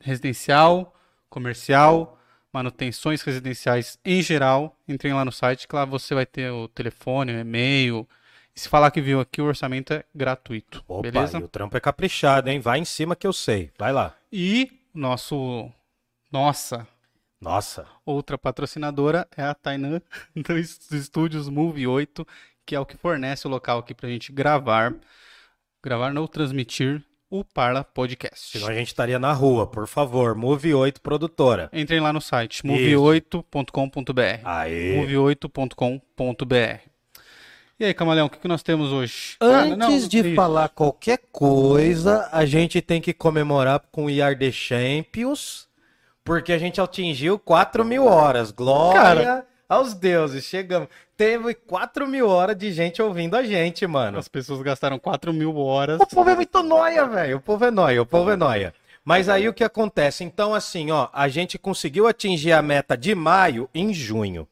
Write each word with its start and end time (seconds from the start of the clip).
residencial, 0.00 0.94
comercial, 1.28 2.18
manutenções 2.52 3.22
residenciais 3.22 3.98
em 4.04 4.22
geral, 4.22 4.76
entrem 4.86 5.14
lá 5.14 5.24
no 5.24 5.32
site 5.32 5.66
que 5.66 5.74
lá 5.74 5.84
você 5.84 6.14
vai 6.14 6.26
ter 6.26 6.50
o 6.50 6.68
telefone, 6.68 7.32
o 7.32 7.38
e-mail. 7.40 8.08
E 8.54 8.60
se 8.60 8.68
falar 8.68 8.90
que 8.90 9.00
viu 9.00 9.18
aqui, 9.20 9.40
o 9.40 9.46
orçamento 9.46 9.94
é 9.94 10.04
gratuito. 10.14 10.84
Opa, 10.86 11.10
beleza? 11.10 11.38
o 11.38 11.48
trampo 11.48 11.76
é 11.76 11.80
caprichado, 11.80 12.50
hein? 12.50 12.60
Vai 12.60 12.78
em 12.78 12.84
cima 12.84 13.16
que 13.16 13.26
eu 13.26 13.32
sei. 13.32 13.70
Vai 13.78 13.92
lá. 13.92 14.14
E 14.30 14.70
nosso 14.94 15.70
nossa 16.30 16.86
Nossa, 17.40 17.86
outra 18.04 18.36
patrocinadora 18.36 19.26
é 19.36 19.42
a 19.42 19.54
Tainan 19.54 20.02
dos 20.36 20.90
estúdios 20.92 21.48
Move 21.48 21.86
8, 21.86 22.26
que 22.66 22.74
é 22.74 22.80
o 22.80 22.86
que 22.86 22.96
fornece 22.96 23.46
o 23.46 23.50
local 23.50 23.78
aqui 23.78 23.94
pra 23.94 24.08
gente 24.08 24.30
gravar, 24.30 24.94
gravar 25.82 26.12
não 26.12 26.26
transmitir 26.26 27.02
o 27.32 27.42
Parla 27.42 27.82
Podcast. 27.82 28.58
senão 28.58 28.68
a 28.68 28.74
gente 28.74 28.88
estaria 28.88 29.18
na 29.18 29.32
rua. 29.32 29.66
Por 29.66 29.86
favor, 29.86 30.34
Move 30.34 30.74
8 30.74 31.00
Produtora. 31.00 31.70
Entrem 31.72 31.98
lá 31.98 32.12
no 32.12 32.20
site 32.20 32.62
move8.com.br. 32.62 34.40
Aê! 34.44 34.96
move8.com.br. 34.98 36.80
E 37.80 37.84
aí, 37.86 37.94
Camaleão, 37.94 38.26
o 38.26 38.30
que, 38.30 38.38
que 38.38 38.46
nós 38.46 38.62
temos 38.62 38.92
hoje? 38.92 39.36
Ah, 39.40 39.62
Antes 39.62 39.78
não, 39.78 40.08
de 40.08 40.34
falar 40.34 40.68
qualquer 40.68 41.20
coisa, 41.32 42.28
a 42.30 42.44
gente 42.44 42.82
tem 42.82 43.00
que 43.00 43.14
comemorar 43.14 43.80
com 43.90 44.04
o 44.04 44.10
IR 44.10 44.38
The 44.38 44.52
Champions, 44.52 45.66
porque 46.22 46.52
a 46.52 46.58
gente 46.58 46.82
atingiu 46.82 47.38
4 47.38 47.82
mil 47.82 48.04
horas. 48.04 48.50
Glória 48.50 49.24
Cara. 49.24 49.46
aos 49.66 49.94
deuses. 49.94 50.44
Chegamos. 50.44 50.86
Teve 51.22 51.54
4 51.54 52.08
mil 52.08 52.28
horas 52.28 52.58
de 52.58 52.72
gente 52.72 53.00
ouvindo 53.00 53.36
a 53.36 53.44
gente, 53.44 53.86
mano. 53.86 54.18
As 54.18 54.26
pessoas 54.26 54.60
gastaram 54.60 54.98
4 54.98 55.32
mil 55.32 55.56
horas. 55.56 56.00
O 56.00 56.04
povo 56.04 56.28
é 56.28 56.34
muito 56.34 56.64
nóia, 56.64 57.06
velho. 57.06 57.36
O 57.36 57.40
povo 57.40 57.64
é 57.64 57.70
nóia, 57.70 58.02
o 58.02 58.04
povo 58.04 58.28
é 58.32 58.34
nóia. 58.34 58.74
Mas 59.04 59.28
aí 59.28 59.48
o 59.48 59.54
que 59.54 59.62
acontece? 59.62 60.24
Então, 60.24 60.52
assim, 60.52 60.90
ó, 60.90 61.08
a 61.12 61.28
gente 61.28 61.56
conseguiu 61.60 62.08
atingir 62.08 62.50
a 62.50 62.60
meta 62.60 62.96
de 62.96 63.14
maio 63.14 63.70
em 63.72 63.94
junho. 63.94 64.48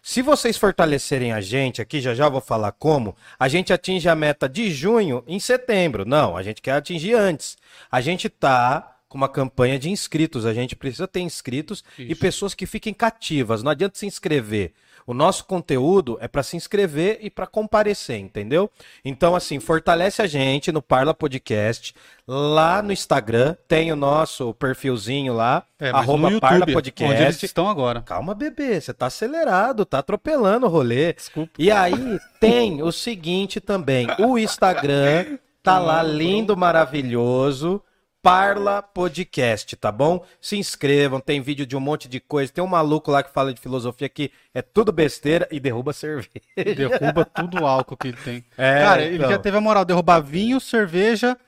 Se 0.00 0.22
vocês 0.22 0.56
fortalecerem 0.56 1.32
a 1.32 1.40
gente 1.40 1.82
aqui, 1.82 2.00
já 2.00 2.14
já 2.14 2.28
vou 2.28 2.40
falar 2.40 2.70
como, 2.70 3.16
a 3.36 3.48
gente 3.48 3.72
atinge 3.72 4.08
a 4.08 4.14
meta 4.14 4.48
de 4.48 4.70
junho 4.70 5.24
em 5.26 5.40
setembro. 5.40 6.04
Não, 6.04 6.36
a 6.36 6.44
gente 6.44 6.62
quer 6.62 6.74
atingir 6.74 7.14
antes. 7.14 7.58
A 7.90 8.00
gente 8.00 8.28
tá 8.28 8.98
com 9.08 9.18
uma 9.18 9.28
campanha 9.28 9.76
de 9.80 9.90
inscritos, 9.90 10.46
a 10.46 10.54
gente 10.54 10.76
precisa 10.76 11.08
ter 11.08 11.20
inscritos 11.22 11.82
e 11.98 12.12
Isso. 12.12 12.20
pessoas 12.20 12.54
que 12.54 12.66
fiquem 12.66 12.94
cativas. 12.94 13.64
Não 13.64 13.72
adianta 13.72 13.98
se 13.98 14.06
inscrever. 14.06 14.72
O 15.08 15.14
nosso 15.14 15.46
conteúdo 15.46 16.18
é 16.20 16.28
para 16.28 16.42
se 16.42 16.54
inscrever 16.54 17.18
e 17.22 17.30
para 17.30 17.46
comparecer, 17.46 18.18
entendeu? 18.18 18.70
Então, 19.02 19.34
assim, 19.34 19.58
fortalece 19.58 20.20
a 20.20 20.26
gente 20.26 20.70
no 20.70 20.82
Parla 20.82 21.14
Podcast. 21.14 21.94
Lá 22.26 22.82
no 22.82 22.92
Instagram 22.92 23.56
tem 23.66 23.90
o 23.90 23.96
nosso 23.96 24.52
perfilzinho 24.52 25.32
lá, 25.32 25.62
É, 25.80 25.88
arroba 25.88 26.28
no 26.28 26.38
Parla 26.38 26.58
YouTube, 26.58 26.74
Podcast. 26.74 27.14
onde 27.14 27.22
eles 27.22 27.42
estão 27.42 27.70
agora. 27.70 28.02
Calma, 28.02 28.34
bebê, 28.34 28.78
você 28.78 28.92
tá 28.92 29.06
acelerado, 29.06 29.86
tá 29.86 30.00
atropelando 30.00 30.66
o 30.66 30.68
rolê. 30.68 31.14
Desculpa. 31.14 31.52
E 31.58 31.70
aí 31.70 32.20
tem 32.38 32.82
o 32.82 32.92
seguinte 32.92 33.62
também, 33.62 34.06
o 34.18 34.38
Instagram 34.38 35.38
tá 35.62 35.78
lá 35.78 36.02
lindo, 36.02 36.54
maravilhoso, 36.54 37.82
Parla 38.20 38.82
Podcast, 38.82 39.76
tá 39.76 39.92
bom? 39.92 40.24
Se 40.40 40.56
inscrevam, 40.58 41.20
tem 41.20 41.40
vídeo 41.40 41.64
de 41.64 41.76
um 41.76 41.80
monte 41.80 42.08
de 42.08 42.18
coisa, 42.18 42.52
tem 42.52 42.62
um 42.62 42.66
maluco 42.66 43.10
lá 43.12 43.22
que 43.22 43.32
fala 43.32 43.54
de 43.54 43.60
filosofia 43.60 44.08
que 44.08 44.32
é 44.52 44.60
tudo 44.60 44.90
besteira 44.90 45.46
e 45.52 45.60
derruba 45.60 45.92
cerveja. 45.92 46.28
Derruba 46.56 47.24
tudo 47.24 47.62
o 47.62 47.66
álcool 47.66 47.96
que 47.96 48.08
ele 48.08 48.16
tem. 48.24 48.44
É, 48.56 48.80
Cara, 48.82 49.02
ele 49.02 49.16
então. 49.16 49.30
já 49.30 49.38
teve 49.38 49.56
a 49.56 49.60
moral 49.60 49.84
de 49.84 49.88
derrubar 49.88 50.20
vinho, 50.20 50.60
cerveja, 50.60 51.38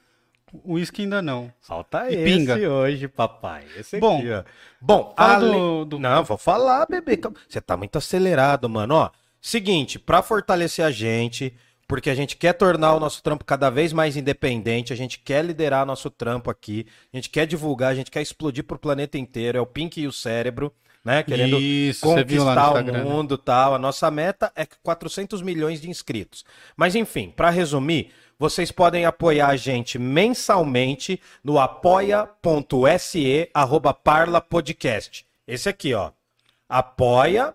uísque 0.64 1.02
ainda 1.02 1.20
não. 1.20 1.52
Falta 1.60 2.08
E 2.08 2.14
esse 2.14 2.24
pinga. 2.24 2.54
hoje, 2.70 3.08
papai. 3.08 3.64
Esse 3.76 3.98
Bom, 3.98 4.18
aqui, 4.18 4.30
ó. 4.30 4.44
Bom, 4.80 5.12
fala 5.16 5.40
do- 5.40 5.84
do- 5.84 5.98
Não, 5.98 6.22
vou 6.22 6.38
falar, 6.38 6.86
bebê. 6.88 7.18
Você 7.48 7.60
tá 7.60 7.76
muito 7.76 7.98
acelerado, 7.98 8.68
mano. 8.68 8.94
Ó, 8.94 9.10
seguinte, 9.40 9.98
pra 9.98 10.22
fortalecer 10.22 10.84
a 10.84 10.90
gente, 10.92 11.52
porque 11.90 12.08
a 12.08 12.14
gente 12.14 12.36
quer 12.36 12.52
tornar 12.52 12.94
o 12.94 13.00
nosso 13.00 13.20
trampo 13.20 13.44
cada 13.44 13.68
vez 13.68 13.92
mais 13.92 14.16
independente, 14.16 14.92
a 14.92 14.96
gente 14.96 15.18
quer 15.18 15.44
liderar 15.44 15.84
nosso 15.84 16.08
trampo 16.08 16.48
aqui, 16.48 16.86
a 17.12 17.16
gente 17.16 17.28
quer 17.28 17.48
divulgar, 17.48 17.90
a 17.90 17.94
gente 17.96 18.12
quer 18.12 18.22
explodir 18.22 18.62
pro 18.62 18.78
planeta 18.78 19.18
inteiro, 19.18 19.58
é 19.58 19.60
o 19.60 19.66
Pink 19.66 20.00
e 20.00 20.06
o 20.06 20.12
cérebro, 20.12 20.72
né? 21.04 21.24
Querendo 21.24 21.58
Isso, 21.58 22.02
conquistar 22.02 22.74
o 22.74 22.80
né? 22.80 23.02
mundo 23.02 23.34
e 23.34 23.38
tal. 23.38 23.74
A 23.74 23.78
nossa 23.78 24.08
meta 24.08 24.52
é 24.54 24.64
400 24.84 25.42
milhões 25.42 25.80
de 25.80 25.90
inscritos. 25.90 26.44
Mas 26.76 26.94
enfim, 26.94 27.32
para 27.34 27.50
resumir, 27.50 28.12
vocês 28.38 28.70
podem 28.70 29.04
apoiar 29.04 29.48
a 29.48 29.56
gente 29.56 29.98
mensalmente 29.98 31.20
no 31.42 31.58
apoia.se 31.58 33.50
arroba 33.52 33.92
parla 33.92 34.40
podcast. 34.40 35.26
Esse 35.44 35.68
aqui, 35.68 35.92
ó. 35.92 36.12
apoia.se 36.68 37.52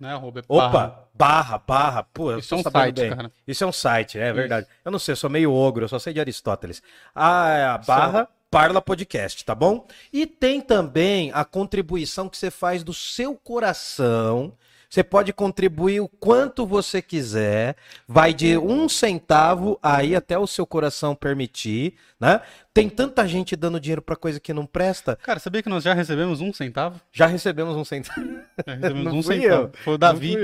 Não 0.00 0.08
é 0.08 0.12
arroba, 0.12 0.40
é 0.40 0.44
Opa, 0.48 1.01
barra. 1.22 1.58
barra, 1.58 1.58
barra. 1.58 2.02
Pô, 2.02 2.32
eu 2.32 2.38
Isso 2.38 2.54
é 2.54 2.58
um 2.58 2.62
site, 2.62 3.08
cara. 3.08 3.32
Isso 3.46 3.64
é 3.64 3.66
um 3.66 3.72
site, 3.72 4.18
é 4.18 4.32
verdade. 4.32 4.66
Eu 4.84 4.90
não 4.90 4.98
sei, 4.98 5.12
eu 5.12 5.16
sou 5.16 5.30
meio 5.30 5.52
ogro, 5.52 5.84
eu 5.84 5.88
só 5.88 5.98
sei 5.98 6.12
de 6.12 6.20
Aristóteles. 6.20 6.82
Ah, 7.14 7.48
é 7.48 7.64
a 7.64 7.78
barra 7.78 8.28
Parla 8.52 8.82
Podcast, 8.82 9.42
tá 9.46 9.54
bom? 9.54 9.86
E 10.12 10.26
tem 10.26 10.60
também 10.60 11.30
a 11.32 11.42
contribuição 11.42 12.28
que 12.28 12.36
você 12.36 12.50
faz 12.50 12.84
do 12.84 12.92
seu 12.92 13.34
coração. 13.34 14.52
Você 14.90 15.02
pode 15.02 15.32
contribuir 15.32 16.00
o 16.00 16.06
quanto 16.06 16.66
você 16.66 17.00
quiser, 17.00 17.76
vai 18.06 18.34
de 18.34 18.58
um 18.58 18.90
centavo 18.90 19.78
aí 19.82 20.14
até 20.14 20.38
o 20.38 20.46
seu 20.46 20.66
coração 20.66 21.14
permitir, 21.14 21.94
né? 22.20 22.42
Tem 22.74 22.90
tanta 22.90 23.26
gente 23.26 23.56
dando 23.56 23.80
dinheiro 23.80 24.02
pra 24.02 24.16
coisa 24.16 24.38
que 24.38 24.52
não 24.52 24.66
presta. 24.66 25.16
Cara, 25.22 25.38
sabia 25.38 25.62
que 25.62 25.70
nós 25.70 25.82
já 25.82 25.94
recebemos 25.94 26.42
um 26.42 26.52
centavo? 26.52 27.00
Já 27.10 27.24
recebemos 27.24 27.74
um 27.74 27.86
centavo. 27.86 28.20
Já 28.66 28.74
recebemos 28.74 29.04
Não 29.14 29.18
um 29.20 29.22
centavo. 29.22 29.62
eu. 29.62 29.72
Foi 29.82 29.94
o 29.94 29.98
Davi. 29.98 30.36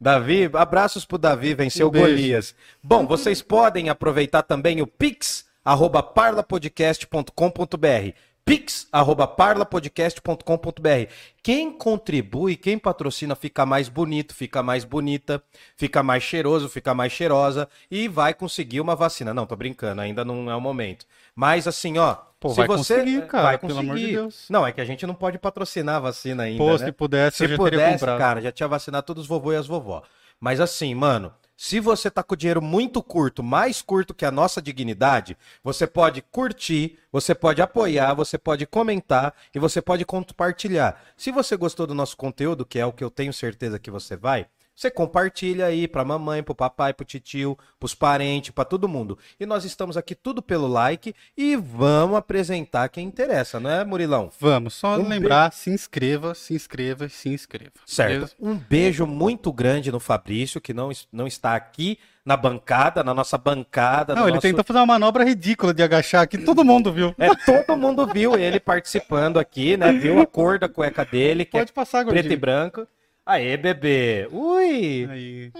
Davi, 0.00 0.48
abraços 0.54 1.04
pro 1.04 1.18
Davi, 1.18 1.52
venceu 1.54 1.88
Um. 1.88 1.90
Golias. 1.90 2.54
Bom, 2.82 3.06
vocês 3.06 3.42
podem 3.42 3.90
aproveitar 3.90 4.42
também 4.42 4.80
o 4.80 4.86
Pix, 4.86 5.44
arroba 5.64 6.00
parlapodcast.com.br. 6.02 8.14
Pix, 8.44 8.88
arroba 8.90 9.26
parlapodcast.com.br. 9.26 11.12
Quem 11.42 11.72
contribui, 11.72 12.56
quem 12.56 12.78
patrocina, 12.78 13.34
fica 13.34 13.64
mais 13.64 13.88
bonito, 13.88 14.34
fica 14.34 14.62
mais 14.62 14.84
bonita, 14.84 15.42
fica 15.76 16.02
mais 16.02 16.22
cheiroso, 16.22 16.68
fica 16.68 16.92
mais 16.92 17.12
cheirosa 17.12 17.68
e 17.90 18.08
vai 18.08 18.34
conseguir 18.34 18.80
uma 18.80 18.96
vacina. 18.96 19.32
Não, 19.32 19.46
tô 19.46 19.54
brincando, 19.56 20.00
ainda 20.00 20.24
não 20.24 20.50
é 20.50 20.56
o 20.56 20.60
momento. 20.60 21.06
Mas 21.34 21.66
assim, 21.68 21.98
ó. 21.98 22.16
Pô, 22.40 22.48
se 22.50 22.56
vai 22.56 22.66
você 22.66 22.94
conseguir, 22.96 23.26
cara, 23.26 23.44
vai 23.44 23.58
pelo 23.58 23.78
amor 23.78 23.96
de 23.96 24.00
conseguir. 24.02 24.12
Deus. 24.12 24.46
Não, 24.48 24.66
é 24.66 24.72
que 24.72 24.80
a 24.80 24.84
gente 24.84 25.06
não 25.06 25.14
pode 25.14 25.38
patrocinar 25.38 25.96
a 25.96 26.00
vacina 26.00 26.44
ainda. 26.44 26.58
Pô, 26.58 26.72
né? 26.72 26.78
se 26.86 26.92
pudesse, 26.92 27.36
Se 27.36 27.44
eu 27.44 27.48
já 27.48 27.56
teria 27.58 27.70
pudesse, 27.78 27.98
comprado. 27.98 28.18
cara, 28.18 28.40
já 28.40 28.50
tinha 28.50 28.66
vacinado 28.68 29.06
todos 29.06 29.24
os 29.24 29.28
vovô 29.28 29.52
e 29.52 29.56
as 29.56 29.66
vovó. 29.66 30.02
Mas 30.40 30.58
assim, 30.58 30.94
mano, 30.94 31.32
se 31.62 31.78
você 31.78 32.10
tá 32.10 32.22
com 32.22 32.32
o 32.32 32.36
dinheiro 32.38 32.62
muito 32.62 33.02
curto, 33.02 33.42
mais 33.42 33.82
curto 33.82 34.14
que 34.14 34.24
a 34.24 34.30
nossa 34.30 34.62
dignidade, 34.62 35.36
você 35.62 35.86
pode 35.86 36.22
curtir, 36.22 36.98
você 37.12 37.34
pode 37.34 37.60
apoiar, 37.60 38.14
você 38.14 38.38
pode 38.38 38.64
comentar 38.64 39.34
e 39.54 39.58
você 39.58 39.82
pode 39.82 40.06
compartilhar. 40.06 40.98
Se 41.18 41.30
você 41.30 41.58
gostou 41.58 41.86
do 41.86 41.94
nosso 41.94 42.16
conteúdo, 42.16 42.64
que 42.64 42.78
é 42.78 42.86
o 42.86 42.94
que 42.94 43.04
eu 43.04 43.10
tenho 43.10 43.30
certeza 43.30 43.78
que 43.78 43.90
você 43.90 44.16
vai, 44.16 44.46
você 44.80 44.90
compartilha 44.90 45.66
aí 45.66 45.86
pra 45.86 46.04
mamãe, 46.06 46.42
pro 46.42 46.54
papai, 46.54 46.94
pro 46.94 47.04
titio, 47.04 47.58
pros 47.78 47.94
parentes, 47.94 48.50
pra 48.50 48.64
todo 48.64 48.88
mundo. 48.88 49.18
E 49.38 49.44
nós 49.44 49.64
estamos 49.66 49.94
aqui 49.94 50.14
tudo 50.14 50.40
pelo 50.40 50.66
like 50.66 51.14
e 51.36 51.54
vamos 51.54 52.16
apresentar 52.16 52.88
quem 52.88 53.06
interessa, 53.06 53.60
não 53.60 53.68
é, 53.70 53.84
Murilão? 53.84 54.30
Vamos, 54.40 54.72
só 54.72 54.96
Um 54.98 55.06
lembrar, 55.06 55.52
se 55.52 55.68
inscreva, 55.70 56.34
se 56.34 56.54
inscreva 56.54 57.04
e 57.04 57.10
se 57.10 57.28
inscreva. 57.28 57.72
Certo. 57.84 58.12
beleza? 58.14 58.32
Um 58.40 58.54
beijo 58.56 59.06
muito 59.06 59.52
grande 59.52 59.92
no 59.92 60.00
Fabrício, 60.00 60.62
que 60.62 60.72
não, 60.72 60.90
não 61.12 61.26
está 61.26 61.54
aqui 61.54 61.98
na 62.24 62.36
bancada, 62.36 63.04
na 63.04 63.12
nossa 63.12 63.36
bancada. 63.36 64.14
Não, 64.14 64.22
no 64.22 64.28
ele 64.28 64.34
nosso- 64.36 64.46
tentou 64.46 64.64
fazer 64.64 64.78
uma 64.78 64.86
manobra 64.86 65.24
ridícula 65.24 65.74
de 65.74 65.82
agachar 65.82 66.22
aqui, 66.22 66.38
todo 66.38 66.64
mundo 66.64 66.90
viu. 66.90 67.14
É, 67.18 67.28
todo 67.44 67.76
mundo 67.76 68.06
viu 68.06 68.34
ele 68.34 68.58
participando 68.58 69.38
aqui, 69.38 69.76
né? 69.76 69.92
Viu 69.92 70.20
a 70.20 70.26
cor 70.26 70.58
da 70.58 70.68
cueca 70.70 71.04
dele, 71.04 71.44
que 71.44 71.52
Pode 71.58 71.72
passar, 71.72 72.00
é 72.06 72.08
preto 72.08 72.32
e 72.32 72.36
branco. 72.36 72.86
Aê, 73.26 73.56
bebê. 73.56 74.28
Ui. 74.32 75.06
Aí. 75.10 75.52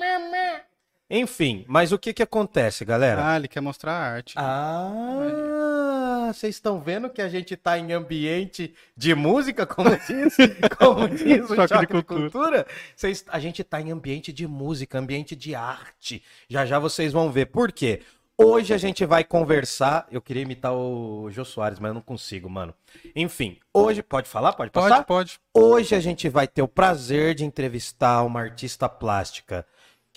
Enfim, 1.13 1.65
mas 1.69 1.91
o 1.91 1.99
que 1.99 2.13
que 2.13 2.23
acontece, 2.23 2.85
galera? 2.85 3.33
Ah, 3.33 3.37
ele 3.37 3.49
quer 3.49 3.61
mostrar 3.61 3.93
a 3.93 3.99
arte. 3.99 4.35
Ah, 4.37 6.29
Ah, 6.29 6.33
vocês 6.33 6.55
estão 6.55 6.81
vendo 6.81 7.11
que 7.11 7.21
a 7.21 7.29
gente 7.29 7.57
tá 7.57 7.77
em 7.77 7.93
ambiente 7.93 8.73
de 8.97 9.13
música, 9.17 9.67
como 9.67 9.91
diz, 10.07 10.37
como 10.79 11.09
diz 11.09 11.51
o 11.51 11.57
Choque 11.57 11.75
Choque, 11.75 11.87
de 11.97 12.03
Cultura? 12.05 12.65
Vocês- 12.95 13.25
a 13.29 13.41
gente 13.41 13.65
tá 13.65 13.81
em 13.81 13.91
ambiente 13.91 14.33
de 14.33 14.47
música, 14.47 14.97
ambiente 14.99 15.35
de 15.35 15.55
arte. 15.57 16.23
Já 16.49 16.65
já 16.65 16.79
vocês 16.79 17.13
vão 17.13 17.33
ver. 17.33 17.47
Por 17.47 17.73
quê? 17.73 18.03
Hoje 18.43 18.73
a 18.73 18.79
gente 18.79 19.05
vai 19.05 19.23
conversar. 19.23 20.07
Eu 20.11 20.23
queria 20.23 20.43
imitar 20.43 20.73
o 20.73 21.31
Jô 21.31 21.45
Soares, 21.45 21.79
mas 21.79 21.91
eu 21.91 21.95
não 21.95 22.01
consigo, 22.01 22.49
mano. 22.49 22.73
Enfim, 23.15 23.59
hoje. 23.75 24.03
Pode 24.03 24.31
falar? 24.31 24.55
Pode 24.55 24.71
passar? 24.71 25.05
Pode, 25.05 25.07
pode. 25.07 25.41
Hoje 25.53 25.95
a 25.95 26.01
gente 26.01 26.27
vai 26.27 26.49
ter 26.49 26.63
o 26.63 26.69
prazer 26.69 27.35
de 27.35 27.45
entrevistar 27.45 28.23
uma 28.23 28.41
artista 28.41 28.89
plástica. 28.89 29.67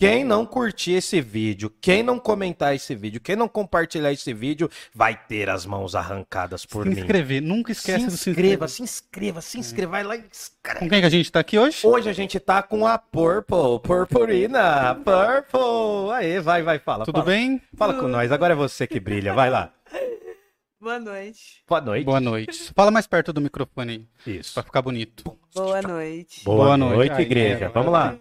Quem 0.04 0.26
não 0.26 0.46
curtir 0.46 0.92
esse 0.96 1.22
vídeo, 1.22 1.72
quem 1.80 2.04
não 2.04 2.20
comentar 2.20 2.76
esse 2.76 2.94
vídeo, 2.94 3.22
quem 3.22 3.38
não 3.38 3.48
compartilhar 3.48 4.12
esse 4.12 4.34
vídeo, 4.34 4.70
vai 4.94 5.16
ter 5.16 5.50
as 5.50 5.66
mãos 5.66 5.96
arrancadas 5.96 6.66
por 6.66 6.84
se 6.84 6.90
mim. 6.90 7.00
inscrever. 7.00 7.42
Nunca 7.42 7.72
esquece 7.72 8.00
se 8.04 8.12
de 8.12 8.18
se 8.18 8.30
inscreva, 8.32 8.66
inscrever. 8.66 8.70
se 8.70 8.84
inscreva, 8.84 9.42
se 9.42 9.60
inscreva, 9.60 9.92
vai 9.94 10.04
lá 10.04 10.16
e 10.18 10.20
Com 10.20 10.28
inscreve. 10.30 10.90
quem 10.90 11.00
que 11.00 11.06
a 11.06 11.10
gente 11.10 11.32
tá 11.32 11.40
aqui 11.40 11.58
hoje? 11.58 11.88
Hoje 11.88 12.10
a 12.10 12.14
gente 12.14 12.38
tá 12.38 12.62
com 12.62 12.86
a 12.86 12.98
Purple, 12.98 13.80
Purpurina, 13.82 14.94
Purple. 14.96 16.12
Aê, 16.16 16.42
vai, 16.42 16.62
vai, 16.64 16.80
fala. 16.80 17.06
Tudo 17.06 17.20
fala. 17.20 17.26
bem? 17.26 17.62
Fala 17.78 17.94
com 17.94 18.10
nós, 18.10 18.30
agora 18.30 18.52
é 18.52 18.58
você 18.58 18.86
que 18.86 19.00
brilha, 19.00 19.34
vai 19.34 19.50
lá. 19.50 19.72
Boa 20.82 21.00
noite. 21.00 21.64
Boa 21.66 21.80
noite. 21.80 22.04
Boa 22.04 22.20
noite. 22.20 22.74
Fala 22.76 22.92
mais 22.92 23.08
perto 23.08 23.32
do 23.32 23.40
microfone 23.40 24.10
aí, 24.28 24.38
Isso. 24.40 24.54
pra 24.54 24.64
ficar 24.64 24.82
bonito. 24.82 25.24
Boa 25.56 25.82
noite. 25.82 26.44
Boa, 26.44 26.58
Boa 26.66 26.78
noite, 26.78 26.96
noite. 26.98 27.12
Aí, 27.14 27.22
igreja. 27.22 27.66
é, 27.66 27.70
Vamos 27.70 27.94
lá. 27.94 28.18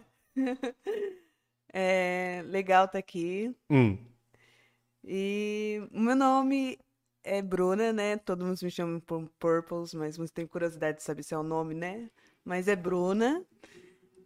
É 1.73 2.43
legal 2.47 2.85
estar 2.85 2.99
aqui. 2.99 3.55
Hum. 3.71 3.97
E 5.05 5.83
o 5.93 6.01
meu 6.01 6.15
nome 6.15 6.79
é 7.25 7.41
Bruna, 7.43 7.93
né? 7.93 8.17
Todo 8.19 8.45
mundo 8.45 8.59
me 8.63 8.71
chama 8.71 9.01
por 9.01 9.29
Purples, 9.39 9.95
mas 9.95 10.17
muitos 10.19 10.33
têm 10.33 10.47
curiosidade 10.47 10.99
de 10.99 11.03
saber 11.03 11.23
se 11.23 11.35
é 11.35 11.39
o 11.39 11.43
nome, 11.43 11.75
né? 11.75 12.11
Mas 12.45 12.69
é 12.69 12.77
Bruna. 12.77 13.45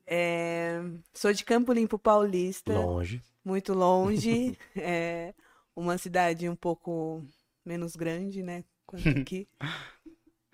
É, 0.07 0.81
Sou 1.13 1.33
de 1.33 1.45
Campo 1.45 1.73
Limpo 1.73 1.99
Paulista, 1.99 2.73
Longe. 2.73 3.23
muito 3.45 3.73
longe. 3.75 4.57
É 4.77 5.35
uma 5.75 5.99
cidade 5.99 6.49
um 6.49 6.57
pouco 6.57 7.23
menos 7.65 7.97
grande, 7.97 8.43
né? 8.43 8.65
Quanto 8.87 9.09
aqui. 9.29 9.49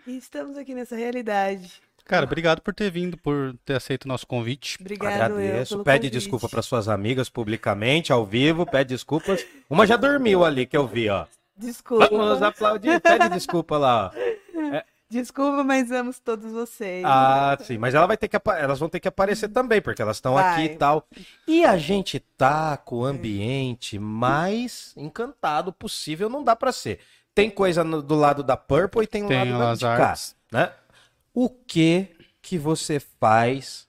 E 0.07 0.17
estamos 0.17 0.57
aqui 0.57 0.75
nessa 0.75 0.97
realidade. 0.97 1.81
Cara, 2.05 2.25
obrigado 2.25 2.61
por 2.61 2.75
ter 2.75 2.91
vindo, 2.91 3.17
por 3.17 3.55
ter 3.65 3.75
aceito 3.75 4.05
o 4.05 4.09
nosso 4.09 4.27
convite. 4.27 4.77
Obrigado 4.81 5.11
eu 5.13 5.37
Agradeço. 5.39 5.75
pelo 5.75 5.85
Pede 5.85 5.99
convite. 6.09 6.13
desculpa 6.13 6.49
para 6.49 6.63
suas 6.63 6.89
amigas 6.89 7.29
publicamente, 7.29 8.13
ao 8.13 8.25
vivo. 8.27 8.67
Pede 8.67 8.91
desculpas. 8.95 9.45
Uma 9.71 9.87
já 9.87 9.97
dormiu 9.97 10.45
ali, 10.45 10.67
que 10.67 10.77
eu 10.77 10.87
vi, 10.87 11.09
ó. 11.09 11.27
Desculpa. 11.57 12.09
Vamos 12.11 12.43
aplaudir. 12.43 13.01
Pede 13.01 13.29
desculpa 13.31 13.79
lá, 13.79 14.13
ó. 14.15 14.83
Desculpa, 15.13 15.63
mas 15.63 15.93
amo 15.93 16.11
todos 16.25 16.51
vocês. 16.53 17.05
Ah, 17.07 17.55
sim. 17.61 17.77
Mas 17.77 17.95
ela 17.95 18.07
vai 18.07 18.17
ter 18.17 18.29
que 18.29 18.37
apa- 18.37 18.57
elas 18.59 18.79
vão 18.79 18.89
ter 18.89 18.99
que 18.99 19.07
aparecer 19.07 19.47
também, 19.49 19.79
porque 19.83 20.01
elas 20.01 20.17
estão 20.17 20.39
aqui 20.39 20.63
e 20.63 20.69
tal. 20.71 21.07
E 21.47 21.67
a 21.67 21.77
gente 21.77 22.19
tá 22.19 22.79
com 22.79 23.01
o 23.01 23.05
ambiente 23.05 23.99
mais 23.99 24.95
encantado 24.97 25.71
possível, 25.71 26.31
não 26.31 26.43
dá 26.43 26.57
para 26.57 26.73
ser. 26.73 26.99
Tem 27.35 27.51
coisa 27.51 27.85
no- 27.85 28.01
do 28.01 28.15
lado 28.15 28.43
da 28.43 28.57
Purple 28.57 29.03
e 29.05 29.07
tem, 29.07 29.29
Tem 29.29 29.53
do 29.53 29.59
lado 29.59 29.79
da, 29.79 29.93
de 29.93 29.99
cá, 29.99 30.07
artes. 30.09 30.35
né? 30.51 30.73
O 31.35 31.49
que 31.49 32.15
que 32.41 32.59
você 32.59 33.01
faz 33.01 33.89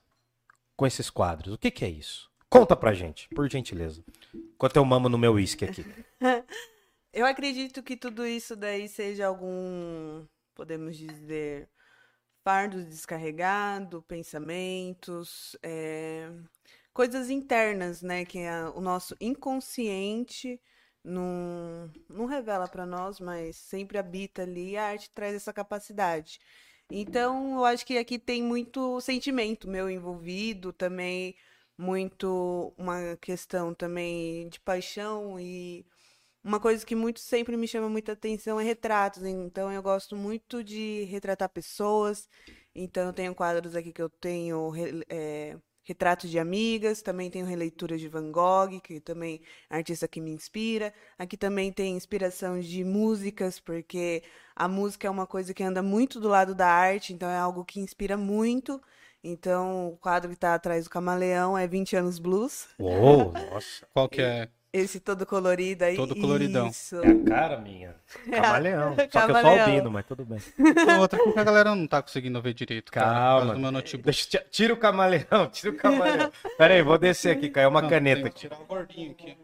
com 0.76 0.86
esses 0.88 1.10
quadros? 1.10 1.56
O 1.56 1.58
que 1.58 1.72
que 1.72 1.86
é 1.86 1.90
isso? 1.90 2.30
Conta 2.50 2.76
pra 2.76 2.94
gente, 2.94 3.28
por 3.30 3.50
gentileza. 3.50 4.04
Enquanto 4.34 4.78
eu 4.78 4.86
mamo 4.86 5.10
no 5.10 5.18
meu 5.18 5.34
uísque 5.34 5.66
aqui. 5.66 5.86
Eu 7.14 7.26
acredito 7.28 7.84
que 7.84 7.96
tudo 7.96 8.26
isso 8.26 8.56
daí 8.56 8.88
seja 8.90 9.28
algum, 9.28 10.26
podemos 10.56 10.98
dizer, 10.98 11.70
fardo 12.44 12.84
descarregado, 12.84 14.02
pensamentos, 14.04 15.56
é, 15.64 16.30
coisas 16.94 17.30
internas, 17.30 18.02
né? 18.02 18.26
Que 18.26 18.40
a- 18.46 18.72
o 18.76 18.82
nosso 18.82 19.16
inconsciente 19.22 20.60
não, 21.04 21.92
não 22.10 22.26
revela 22.26 22.68
para 22.68 22.86
nós, 22.86 23.20
mas 23.20 23.58
sempre 23.58 23.98
habita 23.98 24.44
ali 24.44 24.72
e 24.72 24.78
a 24.78 24.88
arte 24.88 25.10
traz 25.12 25.36
essa 25.36 25.54
capacidade. 25.54 26.40
Então, 26.90 27.56
eu 27.56 27.66
acho 27.66 27.86
que 27.86 27.98
aqui 27.98 28.20
tem 28.20 28.44
muito 28.44 29.00
sentimento 29.02 29.68
meu 29.68 29.90
envolvido, 29.90 30.72
também 30.74 31.36
muito 31.78 32.74
uma 32.78 33.18
questão 33.18 33.74
também 33.74 34.48
de 34.50 34.60
paixão 34.60 35.40
e 35.40 35.86
uma 36.44 36.60
coisa 36.60 36.86
que 36.86 36.96
muito 36.96 37.20
sempre 37.20 37.56
me 37.58 37.68
chama 37.68 37.90
muita 37.90 38.14
atenção 38.14 38.60
é 38.60 38.64
retratos. 38.64 39.24
Então 39.24 39.72
eu 39.72 39.82
gosto 39.82 40.16
muito 40.16 40.64
de 40.64 41.06
retratar 41.06 41.50
pessoas. 41.50 42.30
Então 42.76 43.08
eu 43.08 43.14
tenho 43.14 43.36
quadros 43.36 43.76
aqui 43.76 43.94
que 43.94 44.02
eu 44.02 44.10
tenho 44.10 44.72
é, 45.10 45.58
retratos 45.84 46.30
de 46.30 46.40
amigas, 46.40 47.02
também 47.02 47.30
tenho 47.30 47.46
releituras 47.46 48.00
de 48.00 48.08
Van 48.08 48.32
Gogh, 48.32 48.80
que 48.82 49.00
também 49.00 49.42
é 49.70 49.76
artista 49.78 50.08
que 50.08 50.22
me 50.22 50.32
inspira. 50.32 50.94
Aqui 51.18 51.38
também 51.38 51.72
tem 51.72 51.96
inspiração 51.96 52.60
de 52.60 52.84
músicas, 52.84 53.60
porque 53.60 54.24
a 54.56 54.68
música 54.68 55.08
é 55.08 55.10
uma 55.10 55.28
coisa 55.28 55.54
que 55.54 55.64
anda 55.64 55.82
muito 55.82 56.20
do 56.20 56.28
lado 56.28 56.56
da 56.56 56.68
arte, 56.68 57.14
então 57.14 57.30
é 57.30 57.38
algo 57.38 57.66
que 57.66 57.80
inspira 57.80 58.18
muito. 58.18 58.82
Então 59.24 59.90
o 59.90 59.98
quadro 59.98 60.30
que 60.30 60.36
está 60.36 60.54
atrás 60.54 60.84
do 60.84 60.90
Camaleão 60.90 61.58
é 61.58 61.68
20 61.68 61.96
anos 61.96 62.20
blues. 62.20 62.68
Uou, 62.80 63.32
nossa. 63.52 63.88
Qual 63.94 64.10
que 64.10 64.22
é? 64.22 64.50
Esse 64.74 65.00
todo 65.00 65.24
colorido 65.24 65.86
aí. 65.86 65.96
Todo 65.96 66.16
coloridão. 66.16 66.66
Isso. 66.68 66.96
É 67.04 67.08
a 67.12 67.24
cara 67.26 67.58
minha. 67.60 67.94
Camaleão. 68.32 68.96
Só 68.96 68.96
que 68.96 69.02
eu 69.04 69.12
sou 69.12 69.22
Camaleão. 69.28 69.66
albino, 69.66 69.92
mas 69.92 70.06
tudo 70.08 70.26
bem. 70.26 70.40
Outra 71.00 71.20
que 71.32 71.40
a 71.40 71.44
galera 71.44 71.76
não 71.76 71.86
tá 71.86 72.02
conseguindo 72.02 72.42
ver 72.42 72.56
direito. 72.56 72.92
cara, 72.92 73.06
Calma. 73.14 73.54
do 73.54 73.60
meu 73.60 73.72
notebook. 73.72 74.04
Deixa, 74.06 74.28
ti- 74.28 74.46
tira 74.50 74.74
o 74.74 74.78
camaleão, 74.78 75.48
tira 75.54 75.72
o 75.72 75.78
camaleão. 75.78 76.32
Pera 76.58 76.74
aí, 76.74 76.82
vou 76.82 76.98
descer 76.98 77.38
aqui, 77.38 77.50
caiu 77.50 77.70
uma 77.70 77.84
Não, 77.84 77.90
caneta 77.90 78.28
que 78.32 78.36
tirar 78.36 78.60
o 78.60 78.66
gordinho 78.66 79.12
aqui. 79.12 79.38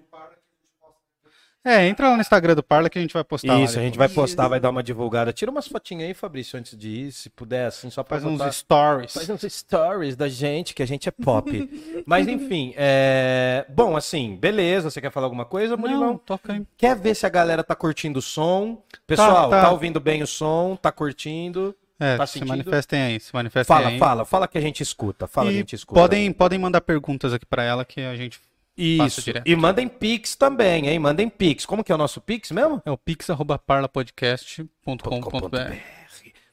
É, 1.70 1.88
entra 1.88 2.10
lá 2.10 2.16
no 2.16 2.22
Instagram 2.22 2.56
do 2.56 2.64
Parla 2.64 2.90
que 2.90 2.98
a 2.98 3.02
gente 3.02 3.14
vai 3.14 3.24
postar 3.24 3.60
Isso, 3.60 3.78
a 3.78 3.82
gente 3.82 3.98
vai 3.98 4.10
postar, 4.10 4.48
vai 4.48 4.60
dar 4.60 4.70
uma 4.72 4.82
divulgada. 4.82 5.32
Tira 5.32 5.52
umas 5.52 5.68
fotinhas 5.68 6.08
aí, 6.08 6.14
Fabrício, 6.14 6.58
antes 6.58 6.78
de 6.78 6.90
ir, 6.90 7.12
se 7.12 7.30
puder, 7.30 7.68
assim, 7.68 7.90
só 7.90 8.02
pra 8.04 8.18
Faz 8.20 8.26
uns 8.32 8.38
botar- 8.40 8.52
stories. 8.52 9.14
Faz 9.14 9.30
uns 9.30 9.42
stories 9.42 10.16
da 10.16 10.28
gente, 10.28 10.74
que 10.74 10.82
a 10.82 10.88
gente 10.88 11.08
é 11.08 11.12
pop. 11.12 11.70
Mas 12.08 12.28
enfim, 12.28 12.74
é... 12.76 13.66
bom, 13.70 13.96
assim, 13.96 14.36
beleza. 14.36 14.90
Você 14.90 15.00
quer 15.00 15.12
falar 15.12 15.28
alguma 15.28 15.46
coisa, 15.46 15.78
Murilão? 15.78 16.08
Não, 16.08 16.18
toca 16.18 16.54
aí. 16.54 16.64
Quer 16.78 16.96
ver 16.96 17.16
se 17.16 17.26
a 17.26 17.30
galera 17.30 17.64
tá 17.64 17.76
curtindo 17.76 18.20
o 18.20 18.22
som? 18.22 18.82
Pessoal, 19.06 19.50
tá, 19.50 19.64
tá. 19.64 19.72
ouvindo 19.72 20.00
bem 20.00 20.24
o 20.24 20.28
som? 20.28 20.76
Tá 20.76 20.92
curtindo? 20.92 21.76
É, 22.00 22.16
Tá 22.16 22.26
se 22.26 22.44
manifestem 22.46 23.02
aí, 23.02 23.20
se 23.20 23.34
manifestem 23.34 23.76
Fala, 23.76 23.90
aí. 23.90 24.00
fala, 24.00 24.24
fala 24.26 24.48
que 24.48 24.58
a 24.58 24.62
gente 24.62 24.82
escuta. 24.82 25.28
Fala 25.28 25.48
que 25.48 25.52
a 25.52 25.56
E 25.56 25.58
gente 25.60 25.76
escuta. 25.76 26.00
podem, 26.00 26.32
podem 26.32 26.58
mandar 26.58 26.80
perguntas 26.80 27.34
aqui 27.34 27.46
pra 27.46 27.62
ela 27.62 27.84
que 27.84 28.00
a 28.00 28.16
gente 28.16 28.40
Isso. 28.80 29.22
E 29.46 29.56
mandem 29.56 29.90
pix 29.90 30.36
também, 30.36 30.88
hein? 30.88 30.98
Mandem 30.98 31.28
pix. 31.28 31.66
Como 31.66 31.84
que 31.84 31.92
é 31.92 31.96
o 31.96 31.98
nosso 31.98 32.22
pix 32.22 32.50
mesmo? 32.52 32.82
É 32.86 32.92
o 32.92 32.98
pix@parlapodcast.com.br. 32.98 35.76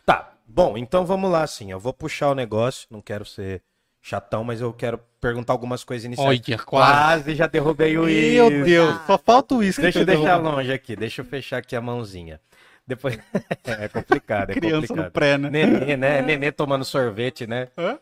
Tá. 0.05 0.33
Bom, 0.45 0.77
então 0.77 1.07
vamos 1.07 1.31
lá, 1.31 1.43
assim. 1.43 1.71
Eu 1.71 1.79
vou 1.79 1.93
puxar 1.93 2.31
o 2.31 2.35
negócio. 2.35 2.89
Não 2.91 3.01
quero 3.01 3.25
ser 3.25 3.63
chatão, 4.03 4.43
mas 4.43 4.61
eu 4.61 4.73
quero 4.73 4.99
perguntar 5.21 5.53
algumas 5.53 5.85
coisas 5.85 6.05
iniciais. 6.05 6.29
Olha, 6.29 6.59
quase. 6.59 7.25
Quase 7.25 7.35
já 7.35 7.47
derrubei 7.47 7.99
o 7.99 8.05
Meu 8.05 8.47
uísque. 8.47 8.65
Deus, 8.65 9.01
só 9.07 9.19
falta 9.19 9.55
o 9.55 9.59
uísque. 9.59 9.83
Deixa 9.83 10.01
eu 10.01 10.07
deixar 10.07 10.37
longe 10.37 10.73
aqui. 10.73 10.97
Deixa 10.97 11.21
eu 11.21 11.25
fechar 11.25 11.59
aqui 11.59 11.77
a 11.77 11.81
mãozinha. 11.81 12.41
Depois. 12.87 13.19
é 13.67 13.89
complicado, 13.89 14.51
é 14.51 14.55
Criança 14.55 14.89
complicado. 14.89 15.05
no 15.05 15.11
pré, 15.11 15.39
né? 15.39 15.51
Nenê, 15.51 15.97
né? 15.97 16.23
Nenê 16.23 16.53
tomando 16.53 16.85
sorvete, 16.85 17.47
né? 17.47 17.69
Hã? 17.77 17.99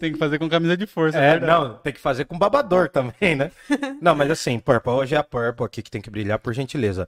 Tem 0.00 0.12
que 0.12 0.18
fazer 0.18 0.38
com 0.38 0.48
camisa 0.48 0.76
de 0.78 0.86
força. 0.86 1.18
É, 1.18 1.32
verdade. 1.32 1.52
não, 1.52 1.74
tem 1.76 1.92
que 1.92 2.00
fazer 2.00 2.24
com 2.24 2.38
babador 2.38 2.88
também, 2.90 3.36
né? 3.36 3.52
Não, 4.00 4.14
mas 4.14 4.30
assim, 4.30 4.58
Purple, 4.58 4.92
hoje 4.92 5.14
é 5.14 5.18
a 5.18 5.22
Purple 5.22 5.66
aqui 5.66 5.82
que 5.82 5.90
tem 5.90 6.00
que 6.00 6.08
brilhar, 6.08 6.38
por 6.38 6.54
gentileza. 6.54 7.06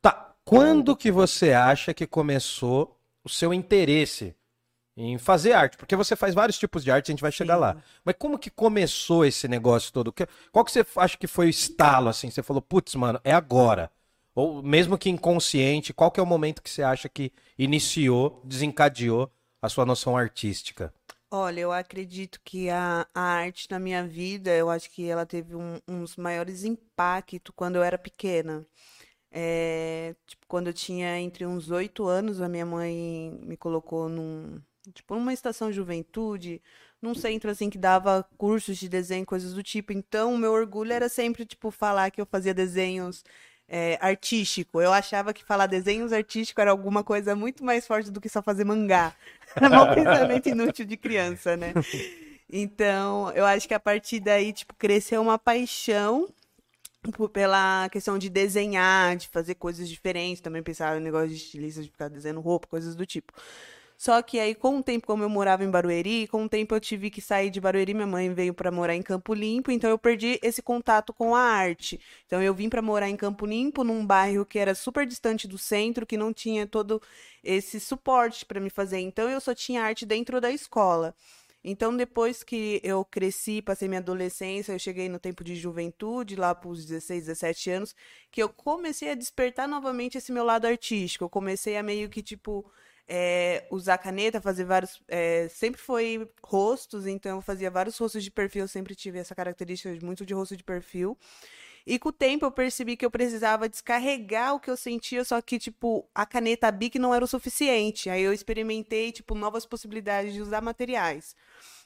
Tá, 0.00 0.32
quando 0.42 0.96
que 0.96 1.12
você 1.12 1.52
acha 1.52 1.92
que 1.92 2.06
começou 2.06 2.98
o 3.22 3.28
seu 3.28 3.52
interesse 3.52 4.34
em 4.96 5.18
fazer 5.18 5.52
arte? 5.52 5.76
Porque 5.76 5.94
você 5.94 6.16
faz 6.16 6.34
vários 6.34 6.58
tipos 6.58 6.82
de 6.82 6.90
arte, 6.90 7.10
a 7.10 7.12
gente 7.12 7.20
vai 7.20 7.30
chegar 7.30 7.56
Sim. 7.56 7.60
lá. 7.60 7.76
Mas 8.02 8.14
como 8.18 8.38
que 8.38 8.48
começou 8.48 9.26
esse 9.26 9.46
negócio 9.46 9.92
todo? 9.92 10.12
Qual 10.50 10.64
que 10.64 10.72
você 10.72 10.86
acha 10.96 11.18
que 11.18 11.26
foi 11.26 11.46
o 11.46 11.50
estalo, 11.50 12.08
assim? 12.08 12.30
Você 12.30 12.42
falou, 12.42 12.62
putz, 12.62 12.94
mano, 12.94 13.20
é 13.22 13.32
agora. 13.32 13.90
Ou 14.34 14.62
mesmo 14.62 14.96
que 14.96 15.10
inconsciente, 15.10 15.92
qual 15.92 16.10
que 16.10 16.18
é 16.18 16.22
o 16.22 16.26
momento 16.26 16.62
que 16.62 16.70
você 16.70 16.82
acha 16.82 17.10
que 17.10 17.30
iniciou, 17.58 18.40
desencadeou 18.42 19.30
a 19.60 19.68
sua 19.68 19.84
noção 19.84 20.16
artística? 20.16 20.92
Olha, 21.34 21.60
eu 21.60 21.72
acredito 21.72 22.38
que 22.44 22.68
a, 22.68 23.06
a 23.14 23.20
arte 23.22 23.66
na 23.70 23.78
minha 23.78 24.06
vida, 24.06 24.50
eu 24.54 24.68
acho 24.68 24.90
que 24.90 25.08
ela 25.08 25.24
teve 25.24 25.56
um, 25.56 25.80
uns 25.88 26.14
maiores 26.16 26.62
impactos 26.62 27.52
quando 27.56 27.76
eu 27.76 27.82
era 27.82 27.96
pequena. 27.96 28.66
É, 29.30 30.14
tipo, 30.26 30.46
quando 30.48 30.68
eu 30.68 30.74
tinha 30.74 31.18
entre 31.20 31.46
uns 31.46 31.70
oito 31.70 32.06
anos, 32.06 32.40
a 32.40 32.48
minha 32.48 32.66
mãe 32.66 33.38
me 33.42 33.56
colocou 33.56 34.08
num, 34.08 34.60
tipo, 34.94 35.14
numa 35.16 35.32
estação 35.34 35.70
de 35.70 35.76
juventude, 35.76 36.62
num 37.02 37.14
centro 37.14 37.50
assim 37.50 37.70
que 37.70 37.78
dava 37.78 38.24
cursos 38.38 38.78
de 38.78 38.88
desenho, 38.88 39.26
coisas 39.26 39.54
do 39.54 39.62
tipo. 39.62 39.92
Então, 39.92 40.34
o 40.34 40.38
meu 40.38 40.52
orgulho 40.52 40.92
era 40.92 41.08
sempre, 41.08 41.46
tipo, 41.46 41.70
falar 41.70 42.10
que 42.10 42.20
eu 42.20 42.26
fazia 42.26 42.54
desenhos 42.54 43.24
é, 43.68 43.98
artístico. 44.00 44.80
Eu 44.80 44.92
achava 44.92 45.32
que 45.32 45.44
falar 45.44 45.66
desenhos 45.66 46.12
artísticos 46.12 46.60
era 46.60 46.70
alguma 46.70 47.02
coisa 47.02 47.34
muito 47.34 47.64
mais 47.64 47.86
forte 47.86 48.10
do 48.10 48.20
que 48.20 48.28
só 48.28 48.42
fazer 48.42 48.64
mangá. 48.64 49.14
Era 49.56 49.82
um 49.82 49.94
pensamento 49.94 50.48
inútil 50.48 50.86
de 50.86 50.96
criança, 50.96 51.56
né? 51.56 51.74
Então, 52.50 53.30
eu 53.32 53.44
acho 53.46 53.66
que 53.66 53.74
a 53.74 53.80
partir 53.80 54.20
daí, 54.20 54.52
tipo, 54.52 54.74
cresceu 54.74 55.20
uma 55.22 55.38
paixão 55.38 56.28
pela 57.32 57.88
questão 57.90 58.18
de 58.18 58.30
desenhar, 58.30 59.16
de 59.16 59.28
fazer 59.28 59.54
coisas 59.54 59.88
diferentes. 59.88 60.40
Também 60.40 60.62
pensava 60.62 60.94
no 60.94 61.00
negócio 61.00 61.28
de 61.28 61.36
estilista, 61.36 61.82
de 61.82 61.90
ficar 61.90 62.08
desenhando 62.08 62.40
roupa, 62.40 62.68
coisas 62.68 62.94
do 62.94 63.04
tipo. 63.04 63.32
Só 64.02 64.20
que 64.20 64.40
aí, 64.40 64.52
com 64.52 64.78
o 64.78 64.82
tempo, 64.82 65.06
como 65.06 65.22
eu 65.22 65.28
morava 65.28 65.62
em 65.62 65.70
Barueri, 65.70 66.26
com 66.26 66.42
o 66.42 66.48
tempo 66.48 66.74
eu 66.74 66.80
tive 66.80 67.08
que 67.08 67.20
sair 67.20 67.50
de 67.50 67.60
Barueri, 67.60 67.94
minha 67.94 68.04
mãe 68.04 68.34
veio 68.34 68.52
para 68.52 68.68
morar 68.68 68.96
em 68.96 69.00
Campo 69.00 69.32
Limpo, 69.32 69.70
então 69.70 69.88
eu 69.88 69.96
perdi 69.96 70.40
esse 70.42 70.60
contato 70.60 71.12
com 71.12 71.36
a 71.36 71.40
arte. 71.40 72.00
Então 72.26 72.42
eu 72.42 72.52
vim 72.52 72.68
para 72.68 72.82
morar 72.82 73.08
em 73.08 73.14
Campo 73.14 73.46
Limpo, 73.46 73.84
num 73.84 74.04
bairro 74.04 74.44
que 74.44 74.58
era 74.58 74.74
super 74.74 75.06
distante 75.06 75.46
do 75.46 75.56
centro, 75.56 76.04
que 76.04 76.16
não 76.16 76.32
tinha 76.32 76.66
todo 76.66 77.00
esse 77.44 77.78
suporte 77.78 78.44
para 78.44 78.58
me 78.58 78.70
fazer. 78.70 78.98
Então 78.98 79.30
eu 79.30 79.40
só 79.40 79.54
tinha 79.54 79.84
arte 79.84 80.04
dentro 80.04 80.40
da 80.40 80.50
escola. 80.50 81.14
Então, 81.62 81.96
depois 81.96 82.42
que 82.42 82.80
eu 82.82 83.04
cresci, 83.04 83.62
passei 83.62 83.86
minha 83.86 84.00
adolescência, 84.00 84.72
eu 84.72 84.80
cheguei 84.80 85.08
no 85.08 85.20
tempo 85.20 85.44
de 85.44 85.54
juventude, 85.54 86.34
lá 86.34 86.56
para 86.56 86.68
os 86.68 86.84
16, 86.84 87.26
17 87.26 87.70
anos, 87.70 87.94
que 88.32 88.42
eu 88.42 88.48
comecei 88.48 89.12
a 89.12 89.14
despertar 89.14 89.68
novamente 89.68 90.18
esse 90.18 90.32
meu 90.32 90.42
lado 90.42 90.66
artístico. 90.66 91.24
Eu 91.24 91.28
comecei 91.28 91.76
a 91.76 91.84
meio 91.84 92.08
que, 92.08 92.20
tipo, 92.20 92.68
é, 93.14 93.66
usar 93.70 93.98
caneta, 93.98 94.40
fazer 94.40 94.64
vários. 94.64 95.02
É, 95.06 95.46
sempre 95.50 95.78
foi 95.78 96.26
rostos, 96.42 97.06
então 97.06 97.36
eu 97.36 97.42
fazia 97.42 97.70
vários 97.70 97.98
rostos 97.98 98.24
de 98.24 98.30
perfil, 98.30 98.62
eu 98.62 98.68
sempre 98.68 98.94
tive 98.94 99.18
essa 99.18 99.34
característica 99.34 99.94
de 99.94 100.02
muito 100.02 100.24
de 100.24 100.32
rosto 100.32 100.56
de 100.56 100.64
perfil. 100.64 101.18
E 101.86 101.98
com 101.98 102.08
o 102.08 102.12
tempo 102.12 102.46
eu 102.46 102.50
percebi 102.50 102.96
que 102.96 103.04
eu 103.04 103.10
precisava 103.10 103.68
descarregar 103.68 104.54
o 104.54 104.60
que 104.60 104.70
eu 104.70 104.76
sentia, 104.78 105.24
só 105.24 105.42
que, 105.42 105.58
tipo, 105.58 106.08
a 106.14 106.24
caneta 106.24 106.70
Bic 106.70 106.98
não 106.98 107.14
era 107.14 107.22
o 107.22 107.28
suficiente. 107.28 108.08
Aí 108.08 108.22
eu 108.22 108.32
experimentei, 108.32 109.12
tipo, 109.12 109.34
novas 109.34 109.66
possibilidades 109.66 110.32
de 110.32 110.40
usar 110.40 110.62
materiais. 110.62 111.36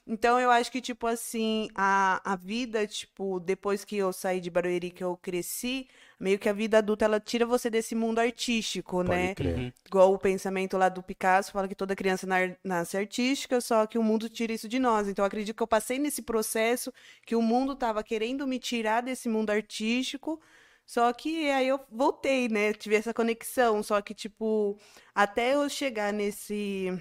Então 0.07 0.39
eu 0.39 0.51
acho 0.53 0.71
que, 0.71 0.81
tipo 0.81 1.05
assim, 1.05 1.69
a, 1.75 2.21
a 2.25 2.37
vida, 2.37 2.87
tipo, 2.87 3.41
depois 3.41 3.85
que 3.85 3.97
eu 3.97 4.13
saí 4.13 4.41
de 4.41 4.49
Barueri, 4.49 4.91
que 4.91 5.03
eu 5.03 5.17
cresci, 5.17 5.89
meio 6.21 6.39
que 6.39 6.49
a 6.49 6.53
vida 6.53 6.79
adulta, 6.79 7.05
ela 7.05 7.19
tira 7.19 7.45
você 7.45 7.69
desse 7.69 7.97
mundo 7.97 8.21
artístico, 8.21 8.99
Pode 8.99 9.09
né? 9.09 9.35
crer. 9.35 9.59
Uhum. 9.59 9.73
Igual 9.85 10.15
o 10.15 10.19
pensamento 10.19 10.79
lá 10.79 10.89
do 10.89 11.03
Picasso, 11.03 11.51
fala 11.51 11.67
que 11.67 11.75
toda 11.75 11.97
criança 11.97 12.25
nasce 12.63 12.97
artística, 12.97 13.61
só 13.61 13.85
que 13.85 13.99
o 13.99 14.03
mundo 14.03 14.29
tira 14.29 14.53
isso 14.53 14.69
de 14.69 14.79
nós. 14.79 15.09
Então 15.09 15.25
eu 15.25 15.27
acredito 15.27 15.57
que 15.57 15.63
eu 15.63 15.67
passei 15.67 15.99
nesse 15.99 16.23
processo, 16.23 16.93
que 17.27 17.35
o 17.35 17.43
mundo 17.43 17.75
tava 17.75 18.05
querendo 18.05 18.47
me 18.47 18.61
tirar 18.61 19.01
desse 19.03 19.29
mundo 19.29 19.51
artístico, 19.51 20.41
só 20.87 21.13
que 21.13 21.51
aí 21.51 21.67
eu 21.67 21.81
voltei, 21.91 22.49
né? 22.49 22.73
Tive 22.73 22.95
essa 22.95 23.13
conexão, 23.13 23.83
só 23.83 24.01
que, 24.01 24.15
tipo, 24.15 24.79
até 25.13 25.55
eu 25.55 25.69
chegar 25.69 26.13
nesse 26.13 26.97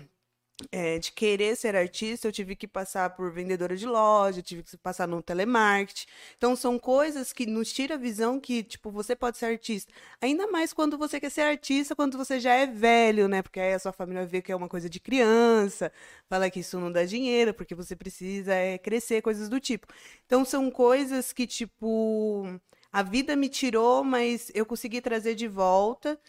é, 0.72 1.00
de 1.00 1.12
querer 1.12 1.56
ser 1.58 1.76
artista, 1.76 2.28
eu 2.28 2.32
tive 2.32 2.56
que 2.56 2.68
passar 2.68 3.10
por 3.10 3.32
vendedora 3.32 3.76
de 3.76 3.86
loja, 3.86 4.42
tive 4.42 4.64
que 4.64 4.78
passar 4.78 5.08
no 5.08 5.22
telemarketing. 5.22 6.06
Então, 6.38 6.56
são 6.56 6.80
coisas 6.80 7.34
que 7.34 7.46
nos 7.46 7.74
tira 7.74 7.96
a 7.96 7.98
visão 7.98 8.40
que, 8.40 8.64
tipo, 8.64 8.90
você 8.90 9.16
pode 9.16 9.38
ser 9.38 9.48
artista. 9.48 9.92
Ainda 10.22 10.48
mais 10.48 10.72
quando 10.72 10.98
você 10.98 11.20
quer 11.20 11.30
ser 11.30 11.42
artista, 11.42 11.96
quando 11.96 12.18
você 12.18 12.40
já 12.40 12.54
é 12.54 12.66
velho, 12.66 13.28
né? 13.28 13.42
Porque 13.42 13.60
aí 13.60 13.74
a 13.74 13.80
sua 13.80 13.92
família 13.92 14.26
vê 14.26 14.42
que 14.42 14.52
é 14.52 14.56
uma 14.56 14.70
coisa 14.70 14.90
de 14.90 15.00
criança, 15.00 15.92
fala 16.30 16.50
que 16.50 16.62
isso 16.62 16.80
não 16.80 16.92
dá 16.92 17.04
dinheiro, 17.04 17.54
porque 17.54 17.76
você 17.76 17.96
precisa 17.96 18.54
é, 18.54 18.78
crescer, 18.78 19.22
coisas 19.22 19.50
do 19.50 19.60
tipo. 19.60 19.88
Então, 20.26 20.46
são 20.46 20.72
coisas 20.72 21.34
que, 21.34 21.46
tipo, 21.46 22.46
a 22.92 23.04
vida 23.04 23.36
me 23.36 23.50
tirou, 23.50 24.04
mas 24.06 24.52
eu 24.56 24.66
consegui 24.66 25.02
trazer 25.02 25.36
de 25.36 25.48
volta. 25.48 26.20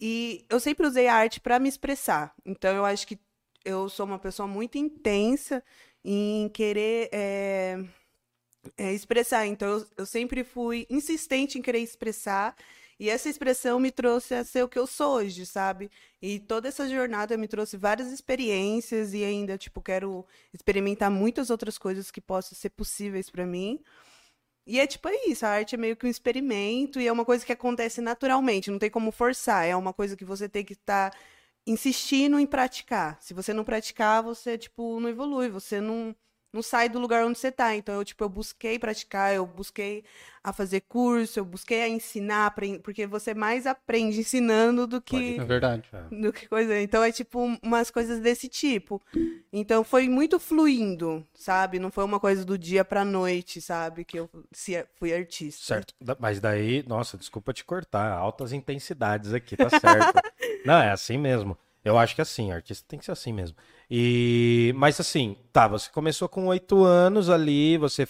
E 0.00 0.44
eu 0.50 0.58
sempre 0.60 0.86
usei 0.86 1.06
a 1.08 1.14
arte 1.14 1.40
para 1.40 1.58
me 1.58 1.68
expressar. 1.68 2.34
Então, 2.44 2.74
eu 2.74 2.84
acho 2.84 3.06
que 3.06 3.18
eu 3.64 3.88
sou 3.88 4.06
uma 4.06 4.18
pessoa 4.18 4.46
muito 4.46 4.78
intensa 4.78 5.62
em 6.04 6.48
querer 6.48 7.08
é, 7.12 7.78
é, 8.76 8.92
expressar. 8.92 9.46
Então, 9.46 9.68
eu, 9.68 9.86
eu 9.98 10.06
sempre 10.06 10.44
fui 10.44 10.86
insistente 10.90 11.58
em 11.58 11.62
querer 11.62 11.80
expressar. 11.80 12.56
E 12.98 13.10
essa 13.10 13.28
expressão 13.28 13.80
me 13.80 13.90
trouxe 13.90 14.34
a 14.34 14.44
ser 14.44 14.62
o 14.62 14.68
que 14.68 14.78
eu 14.78 14.86
sou 14.86 15.14
hoje, 15.16 15.44
sabe? 15.44 15.90
E 16.20 16.38
toda 16.38 16.68
essa 16.68 16.88
jornada 16.88 17.36
me 17.36 17.48
trouxe 17.48 17.76
várias 17.76 18.12
experiências 18.12 19.12
e 19.12 19.24
ainda, 19.24 19.58
tipo, 19.58 19.80
quero 19.80 20.24
experimentar 20.54 21.10
muitas 21.10 21.50
outras 21.50 21.78
coisas 21.78 22.10
que 22.10 22.20
possam 22.20 22.56
ser 22.56 22.70
possíveis 22.70 23.28
para 23.28 23.44
mim. 23.44 23.80
E 24.66 24.78
é 24.78 24.86
tipo 24.86 25.08
é 25.08 25.26
isso, 25.26 25.44
a 25.44 25.48
arte 25.48 25.74
é 25.74 25.78
meio 25.78 25.96
que 25.96 26.06
um 26.06 26.10
experimento 26.10 27.00
e 27.00 27.06
é 27.08 27.12
uma 27.12 27.24
coisa 27.24 27.44
que 27.44 27.52
acontece 27.52 28.00
naturalmente, 28.00 28.70
não 28.70 28.78
tem 28.78 28.90
como 28.90 29.10
forçar, 29.10 29.66
é 29.66 29.74
uma 29.74 29.92
coisa 29.92 30.16
que 30.16 30.24
você 30.24 30.48
tem 30.48 30.64
que 30.64 30.74
estar 30.74 31.12
insistindo 31.66 32.38
em 32.38 32.46
praticar. 32.46 33.16
Se 33.20 33.34
você 33.34 33.52
não 33.52 33.64
praticar, 33.64 34.22
você 34.22 34.58
tipo 34.58 34.98
não 35.00 35.08
evolui, 35.08 35.48
você 35.48 35.80
não 35.80 36.14
não 36.54 36.60
sai 36.62 36.86
do 36.86 36.98
lugar 36.98 37.24
onde 37.24 37.38
você 37.38 37.50
tá. 37.50 37.74
Então 37.74 37.94
eu 37.94 38.04
tipo 38.04 38.22
eu 38.22 38.28
busquei 38.28 38.78
praticar, 38.78 39.34
eu 39.34 39.46
busquei 39.46 40.04
a 40.44 40.52
fazer 40.52 40.82
curso, 40.82 41.38
eu 41.38 41.44
busquei 41.46 41.80
a 41.82 41.88
ensinar, 41.88 42.54
porque 42.82 43.06
você 43.06 43.32
mais 43.32 43.66
aprende 43.66 44.20
ensinando 44.20 44.86
do 44.86 45.00
que 45.00 45.36
É 45.38 45.44
verdade. 45.44 45.88
do 46.10 46.30
que 46.32 46.46
coisa. 46.48 46.78
Então 46.80 47.02
é 47.02 47.10
tipo 47.10 47.40
um- 47.40 47.58
umas 47.62 47.90
coisas 47.90 48.20
desse 48.20 48.48
tipo. 48.48 49.00
Então 49.50 49.84
foi 49.84 50.08
muito 50.08 50.38
fluindo, 50.38 51.26
sabe? 51.34 51.78
Não 51.78 51.90
foi 51.90 52.04
uma 52.04 52.18
coisa 52.18 52.44
do 52.44 52.58
dia 52.58 52.84
pra 52.84 53.04
noite, 53.04 53.60
sabe? 53.60 54.04
Que 54.04 54.18
eu 54.18 54.28
se- 54.50 54.86
fui 54.96 55.14
artista. 55.14 55.64
Certo. 55.64 55.94
Mas 56.18 56.40
daí, 56.40 56.82
nossa, 56.86 57.16
desculpa 57.16 57.52
te 57.52 57.64
cortar, 57.64 58.12
altas 58.12 58.52
intensidades 58.52 59.32
aqui, 59.32 59.56
tá 59.56 59.68
certo. 59.70 60.12
Não, 60.64 60.76
é 60.76 60.90
assim 60.90 61.18
mesmo. 61.18 61.56
Eu 61.84 61.98
acho 61.98 62.14
que 62.14 62.20
é 62.20 62.22
assim, 62.22 62.52
artista 62.52 62.84
tem 62.88 62.98
que 62.98 63.04
ser 63.04 63.12
assim 63.12 63.32
mesmo. 63.32 63.56
E, 63.90 64.72
mas 64.76 64.98
assim, 65.00 65.36
tá, 65.52 65.66
você 65.66 65.90
começou 65.90 66.28
com 66.28 66.46
oito 66.46 66.84
anos 66.84 67.28
ali, 67.28 67.76
você 67.76 68.06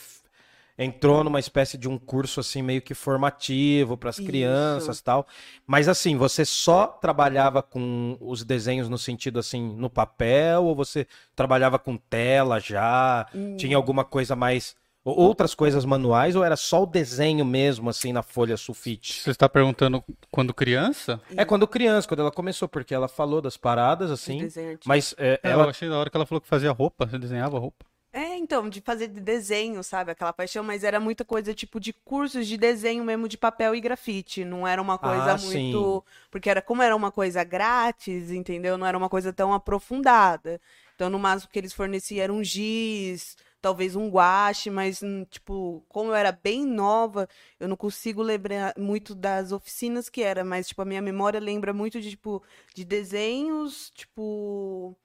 entrou 0.76 1.22
numa 1.22 1.40
espécie 1.40 1.76
de 1.76 1.88
um 1.88 1.98
curso 1.98 2.40
assim 2.40 2.62
meio 2.62 2.82
que 2.82 2.94
formativo 2.94 3.96
para 3.96 4.10
as 4.10 4.18
crianças 4.18 4.98
e 4.98 5.02
tal. 5.02 5.26
Mas 5.66 5.88
assim, 5.88 6.16
você 6.16 6.44
só 6.44 6.86
trabalhava 6.86 7.62
com 7.62 8.16
os 8.20 8.44
desenhos 8.44 8.88
no 8.88 8.98
sentido 8.98 9.38
assim, 9.38 9.74
no 9.74 9.90
papel, 9.90 10.64
ou 10.64 10.74
você 10.74 11.06
trabalhava 11.34 11.78
com 11.78 11.96
tela 11.96 12.60
já? 12.60 13.26
Hum. 13.34 13.56
Tinha 13.56 13.76
alguma 13.76 14.04
coisa 14.04 14.36
mais 14.36 14.74
outras 15.04 15.54
coisas 15.54 15.84
manuais 15.84 16.36
ou 16.36 16.44
era 16.44 16.56
só 16.56 16.82
o 16.82 16.86
desenho 16.86 17.44
mesmo, 17.44 17.90
assim, 17.90 18.12
na 18.12 18.22
folha 18.22 18.56
sulfite? 18.56 19.20
Você 19.20 19.30
está 19.30 19.48
perguntando 19.48 20.02
quando 20.30 20.54
criança? 20.54 21.20
É 21.36 21.44
quando 21.44 21.66
criança, 21.66 22.06
quando 22.06 22.20
ela 22.20 22.30
começou, 22.30 22.68
porque 22.68 22.94
ela 22.94 23.08
falou 23.08 23.40
das 23.40 23.56
paradas, 23.56 24.10
assim, 24.10 24.48
mas 24.86 25.14
é, 25.18 25.40
É, 25.42 25.48
Eu 25.48 25.50
ela... 25.52 25.70
achei 25.70 25.88
da 25.88 25.98
hora 25.98 26.10
que 26.10 26.16
ela 26.16 26.26
falou 26.26 26.40
que 26.40 26.48
fazia 26.48 26.70
roupa, 26.70 27.06
você 27.06 27.18
desenhava 27.18 27.58
roupa. 27.58 27.84
É, 28.14 28.36
então, 28.36 28.68
de 28.68 28.82
fazer 28.82 29.08
de 29.08 29.20
desenho, 29.20 29.82
sabe? 29.82 30.10
Aquela 30.10 30.34
paixão, 30.34 30.62
mas 30.62 30.84
era 30.84 31.00
muita 31.00 31.24
coisa 31.24 31.54
tipo 31.54 31.80
de 31.80 31.94
cursos 31.94 32.46
de 32.46 32.58
desenho 32.58 33.02
mesmo 33.02 33.26
de 33.26 33.38
papel 33.38 33.74
e 33.74 33.80
grafite. 33.80 34.44
Não 34.44 34.68
era 34.68 34.82
uma 34.82 34.98
coisa 34.98 35.32
Ah, 35.32 35.38
muito. 35.38 36.04
Porque 36.30 36.50
era 36.50 36.60
como 36.60 36.82
era 36.82 36.94
uma 36.94 37.10
coisa 37.10 37.42
grátis, 37.42 38.30
entendeu? 38.30 38.76
Não 38.76 38.86
era 38.86 38.98
uma 38.98 39.08
coisa 39.08 39.32
tão 39.32 39.54
aprofundada. 39.54 40.60
Então, 40.94 41.08
no 41.08 41.18
máximo 41.18 41.50
que 41.50 41.58
eles 41.58 41.72
forneciam 41.72 42.22
era 42.22 42.32
um 42.32 42.44
giz, 42.44 43.34
talvez 43.62 43.96
um 43.96 44.08
guache, 44.10 44.68
mas, 44.70 45.02
hum, 45.02 45.24
tipo, 45.24 45.84
como 45.88 46.10
eu 46.10 46.14
era 46.14 46.32
bem 46.32 46.66
nova, 46.66 47.28
eu 47.60 47.68
não 47.68 47.76
consigo 47.76 48.20
lembrar 48.22 48.74
muito 48.76 49.14
das 49.14 49.52
oficinas 49.52 50.10
que 50.10 50.22
era, 50.22 50.44
mas, 50.44 50.68
tipo, 50.68 50.82
a 50.82 50.84
minha 50.84 51.00
memória 51.00 51.40
lembra 51.40 51.72
muito 51.72 52.00
de, 52.00 52.10
tipo, 52.10 52.42
de 52.74 52.84
desenhos, 52.84 53.90
tipo 53.94 54.96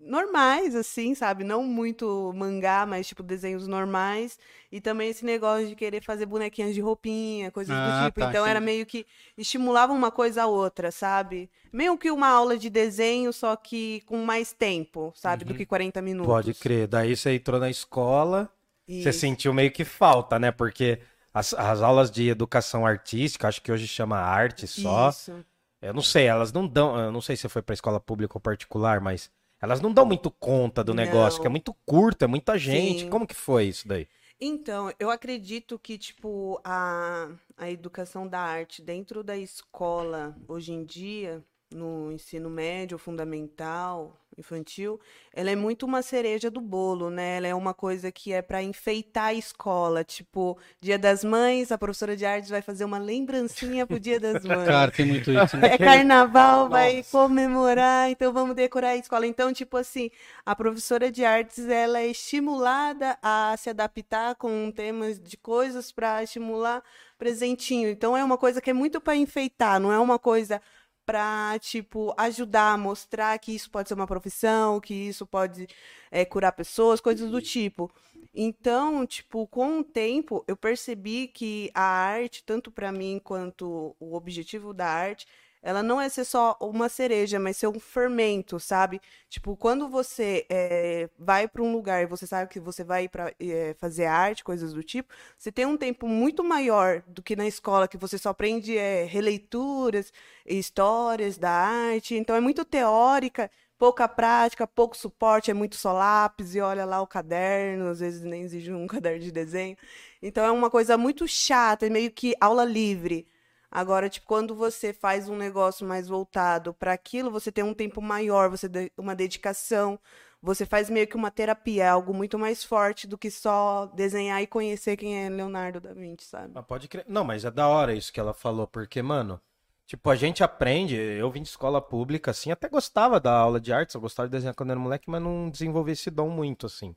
normais, 0.00 0.74
assim, 0.76 1.14
sabe? 1.14 1.42
Não 1.44 1.64
muito 1.64 2.32
mangá, 2.34 2.86
mas 2.86 3.06
tipo 3.08 3.22
desenhos 3.22 3.66
normais. 3.66 4.38
E 4.70 4.80
também 4.80 5.10
esse 5.10 5.24
negócio 5.24 5.66
de 5.68 5.74
querer 5.74 6.02
fazer 6.02 6.26
bonequinhas 6.26 6.74
de 6.74 6.80
roupinha, 6.80 7.50
coisas 7.50 7.76
Ah, 7.76 8.00
do 8.00 8.06
tipo. 8.06 8.20
tá, 8.20 8.28
então 8.30 8.46
era 8.46 8.60
meio 8.60 8.86
que 8.86 9.04
estimulava 9.36 9.92
uma 9.92 10.10
coisa 10.10 10.44
a 10.44 10.46
outra, 10.46 10.90
sabe? 10.92 11.50
Meio 11.72 11.98
que 11.98 12.10
uma 12.10 12.28
aula 12.28 12.56
de 12.56 12.70
desenho, 12.70 13.32
só 13.32 13.56
que 13.56 14.02
com 14.06 14.24
mais 14.24 14.52
tempo, 14.52 15.12
sabe? 15.16 15.44
Do 15.44 15.50
Uhum. 15.52 15.56
que 15.58 15.66
40 15.66 16.00
minutos. 16.00 16.32
Pode 16.32 16.54
crer. 16.54 16.86
Daí 16.86 17.16
você 17.16 17.34
entrou 17.34 17.58
na 17.58 17.68
escola, 17.70 18.48
você 18.86 19.10
Isso. 19.10 19.18
sentiu 19.20 19.52
meio 19.52 19.72
que 19.72 19.84
falta, 19.84 20.38
né? 20.38 20.52
Porque 20.52 21.00
as, 21.34 21.52
as 21.54 21.82
aulas 21.82 22.10
de 22.10 22.28
educação 22.28 22.86
artística, 22.86 23.48
acho 23.48 23.60
que 23.60 23.72
hoje 23.72 23.88
chama 23.88 24.16
arte 24.18 24.66
só. 24.66 25.08
Isso. 25.10 25.44
Eu 25.80 25.92
não 25.92 26.02
sei, 26.02 26.26
elas 26.26 26.52
não 26.52 26.66
dão. 26.68 26.96
Eu 26.98 27.10
não 27.10 27.20
sei 27.20 27.36
se 27.36 27.48
foi 27.48 27.60
pra 27.62 27.74
escola 27.74 27.98
pública 27.98 28.34
ou 28.36 28.40
particular, 28.40 29.00
mas 29.00 29.28
elas 29.62 29.80
não 29.80 29.92
dão 29.92 30.04
muito 30.04 30.28
conta 30.28 30.82
do 30.82 30.92
negócio, 30.92 31.38
Não. 31.38 31.42
que 31.42 31.46
é 31.46 31.50
muito 31.50 31.72
curto, 31.86 32.24
é 32.24 32.26
muita 32.26 32.58
gente. 32.58 33.02
Sim. 33.02 33.08
Como 33.08 33.26
que 33.26 33.34
foi 33.34 33.66
isso 33.66 33.86
daí? 33.86 34.08
Então, 34.40 34.92
eu 34.98 35.08
acredito 35.08 35.78
que, 35.78 35.96
tipo, 35.96 36.60
a, 36.64 37.28
a 37.56 37.70
educação 37.70 38.26
da 38.26 38.40
arte 38.40 38.82
dentro 38.82 39.22
da 39.22 39.36
escola, 39.36 40.36
hoje 40.48 40.72
em 40.72 40.84
dia, 40.84 41.44
no 41.74 42.12
ensino 42.12 42.48
médio, 42.50 42.98
fundamental, 42.98 44.22
infantil, 44.38 45.00
ela 45.32 45.50
é 45.50 45.56
muito 45.56 45.84
uma 45.84 46.02
cereja 46.02 46.50
do 46.50 46.60
bolo, 46.60 47.10
né? 47.10 47.36
Ela 47.36 47.48
é 47.48 47.54
uma 47.54 47.74
coisa 47.74 48.10
que 48.10 48.32
é 48.32 48.40
para 48.42 48.62
enfeitar 48.62 49.26
a 49.26 49.34
escola, 49.34 50.04
tipo, 50.04 50.58
Dia 50.80 50.98
das 50.98 51.24
Mães, 51.24 51.70
a 51.72 51.78
professora 51.78 52.16
de 52.16 52.24
artes 52.24 52.50
vai 52.50 52.62
fazer 52.62 52.84
uma 52.84 52.98
lembrancinha 52.98 53.86
pro 53.86 54.00
Dia 54.00 54.18
das 54.18 54.42
Mães. 54.44 54.66
Cara, 54.66 54.90
tem 54.90 55.06
muito 55.06 55.30
isso. 55.30 55.56
Né? 55.56 55.74
É 55.74 55.78
carnaval, 55.78 56.68
vai 56.68 57.04
comemorar, 57.10 58.10
então 58.10 58.32
vamos 58.32 58.56
decorar 58.56 58.90
a 58.90 58.96
escola. 58.96 59.26
Então, 59.26 59.52
tipo 59.52 59.76
assim, 59.76 60.10
a 60.44 60.54
professora 60.54 61.10
de 61.10 61.24
artes, 61.24 61.66
ela 61.68 62.00
é 62.00 62.08
estimulada 62.08 63.18
a 63.22 63.54
se 63.58 63.70
adaptar 63.70 64.34
com 64.34 64.70
temas 64.70 65.20
de 65.20 65.36
coisas 65.36 65.92
para 65.92 66.22
estimular 66.22 66.82
presentinho. 67.18 67.88
Então, 67.88 68.16
é 68.16 68.24
uma 68.24 68.36
coisa 68.36 68.60
que 68.60 68.70
é 68.70 68.72
muito 68.72 69.00
para 69.00 69.14
enfeitar, 69.14 69.78
não 69.78 69.92
é 69.92 69.98
uma 69.98 70.18
coisa 70.18 70.60
para 71.04 71.58
tipo 71.60 72.14
ajudar 72.16 72.72
a 72.74 72.78
mostrar 72.78 73.38
que 73.38 73.52
isso 73.54 73.70
pode 73.70 73.88
ser 73.88 73.94
uma 73.94 74.06
profissão, 74.06 74.80
que 74.80 74.94
isso 74.94 75.26
pode 75.26 75.66
é, 76.10 76.24
curar 76.24 76.52
pessoas, 76.52 77.00
coisas 77.00 77.30
do 77.30 77.40
tipo. 77.42 77.90
Então, 78.34 79.06
tipo, 79.06 79.46
com 79.46 79.80
o 79.80 79.84
tempo 79.84 80.44
eu 80.48 80.56
percebi 80.56 81.28
que 81.28 81.70
a 81.74 81.82
arte, 81.82 82.42
tanto 82.44 82.70
para 82.70 82.90
mim 82.90 83.20
quanto 83.22 83.94
o 84.00 84.14
objetivo 84.14 84.72
da 84.72 84.86
arte, 84.86 85.26
ela 85.62 85.82
não 85.82 86.00
é 86.00 86.08
ser 86.08 86.24
só 86.24 86.56
uma 86.60 86.88
cereja, 86.88 87.38
mas 87.38 87.56
ser 87.56 87.68
um 87.68 87.78
fermento, 87.78 88.58
sabe? 88.58 89.00
Tipo, 89.28 89.56
quando 89.56 89.88
você 89.88 90.44
é, 90.50 91.08
vai 91.16 91.46
para 91.46 91.62
um 91.62 91.72
lugar 91.72 92.02
e 92.02 92.06
você 92.06 92.26
sabe 92.26 92.50
que 92.50 92.58
você 92.58 92.82
vai 92.82 93.08
para 93.08 93.28
é, 93.28 93.34
eh, 93.70 93.74
fazer 93.74 94.06
arte, 94.06 94.42
coisas 94.42 94.72
do 94.72 94.82
tipo, 94.82 95.14
você 95.38 95.52
tem 95.52 95.64
um 95.64 95.76
tempo 95.76 96.08
muito 96.08 96.42
maior 96.42 97.02
do 97.06 97.22
que 97.22 97.36
na 97.36 97.46
escola, 97.46 97.86
que 97.86 97.96
você 97.96 98.18
só 98.18 98.30
aprende 98.30 98.76
é, 98.76 99.04
releituras, 99.04 100.12
histórias 100.44 101.38
da 101.38 101.50
arte. 101.50 102.14
Então, 102.16 102.34
é 102.34 102.40
muito 102.40 102.64
teórica, 102.64 103.50
pouca 103.78 104.08
prática, 104.08 104.66
pouco 104.66 104.96
suporte, 104.96 105.50
é 105.50 105.54
muito 105.54 105.76
só 105.76 105.92
lápis 105.92 106.54
e 106.54 106.60
olha 106.60 106.84
lá 106.84 107.00
o 107.00 107.06
caderno, 107.06 107.88
às 107.88 108.00
vezes 108.00 108.22
nem 108.22 108.42
exige 108.42 108.72
um 108.72 108.86
caderno 108.88 109.20
de 109.20 109.30
desenho. 109.30 109.76
Então, 110.20 110.44
é 110.44 110.50
uma 110.50 110.70
coisa 110.70 110.98
muito 110.98 111.26
chata, 111.28 111.86
é 111.86 111.90
meio 111.90 112.10
que 112.10 112.34
aula 112.40 112.64
livre. 112.64 113.26
Agora, 113.74 114.10
tipo, 114.10 114.26
quando 114.26 114.54
você 114.54 114.92
faz 114.92 115.30
um 115.30 115.36
negócio 115.36 115.86
mais 115.86 116.06
voltado 116.06 116.74
para 116.74 116.92
aquilo, 116.92 117.30
você 117.30 117.50
tem 117.50 117.64
um 117.64 117.72
tempo 117.72 118.02
maior, 118.02 118.50
você 118.50 118.68
tem 118.68 118.90
uma 118.98 119.16
dedicação, 119.16 119.98
você 120.42 120.66
faz 120.66 120.90
meio 120.90 121.06
que 121.06 121.16
uma 121.16 121.30
terapia, 121.30 121.84
é 121.84 121.88
algo 121.88 122.12
muito 122.12 122.38
mais 122.38 122.62
forte 122.62 123.06
do 123.06 123.16
que 123.16 123.30
só 123.30 123.86
desenhar 123.86 124.42
e 124.42 124.46
conhecer 124.46 124.98
quem 124.98 125.24
é 125.24 125.30
Leonardo 125.30 125.80
da 125.80 125.94
Vinci, 125.94 126.26
sabe? 126.26 126.52
Pode 126.64 126.86
crer. 126.86 127.06
Não, 127.08 127.24
mas 127.24 127.46
é 127.46 127.50
da 127.50 127.66
hora 127.66 127.94
isso 127.94 128.12
que 128.12 128.20
ela 128.20 128.34
falou, 128.34 128.66
porque, 128.66 129.00
mano, 129.00 129.40
tipo, 129.86 130.10
a 130.10 130.16
gente 130.16 130.44
aprende, 130.44 130.94
eu 130.94 131.30
vim 131.30 131.40
de 131.40 131.48
escola 131.48 131.80
pública, 131.80 132.30
assim, 132.30 132.50
até 132.50 132.68
gostava 132.68 133.18
da 133.18 133.32
aula 133.32 133.58
de 133.58 133.72
artes, 133.72 133.94
eu 133.94 134.02
gostava 134.02 134.28
de 134.28 134.32
desenhar 134.32 134.54
quando 134.54 134.70
era 134.72 134.78
moleque, 134.78 135.08
mas 135.08 135.22
não 135.22 135.48
desenvolvi 135.48 135.92
esse 135.92 136.10
dom 136.10 136.28
muito, 136.28 136.66
assim. 136.66 136.94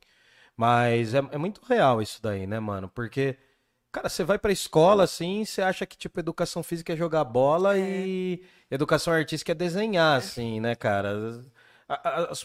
Mas 0.58 1.14
é, 1.14 1.20
é 1.32 1.38
muito 1.38 1.62
real 1.64 2.02
isso 2.02 2.22
daí, 2.22 2.46
né, 2.46 2.60
mano? 2.60 2.90
Porque 2.90 3.38
Cara, 3.96 4.10
você 4.10 4.26
vai 4.26 4.38
pra 4.38 4.52
escola 4.52 5.06
assim, 5.06 5.46
você 5.46 5.62
acha 5.62 5.86
que, 5.86 5.98
tipo, 5.98 6.20
educação 6.20 6.62
física 6.62 6.92
é 6.92 6.98
jogar 6.98 7.24
bola 7.24 7.78
é. 7.78 7.80
e 7.80 8.44
educação 8.70 9.14
artística 9.14 9.54
é 9.54 9.56
desenhar, 9.56 10.18
assim, 10.18 10.60
né, 10.60 10.76
cara? 10.76 11.42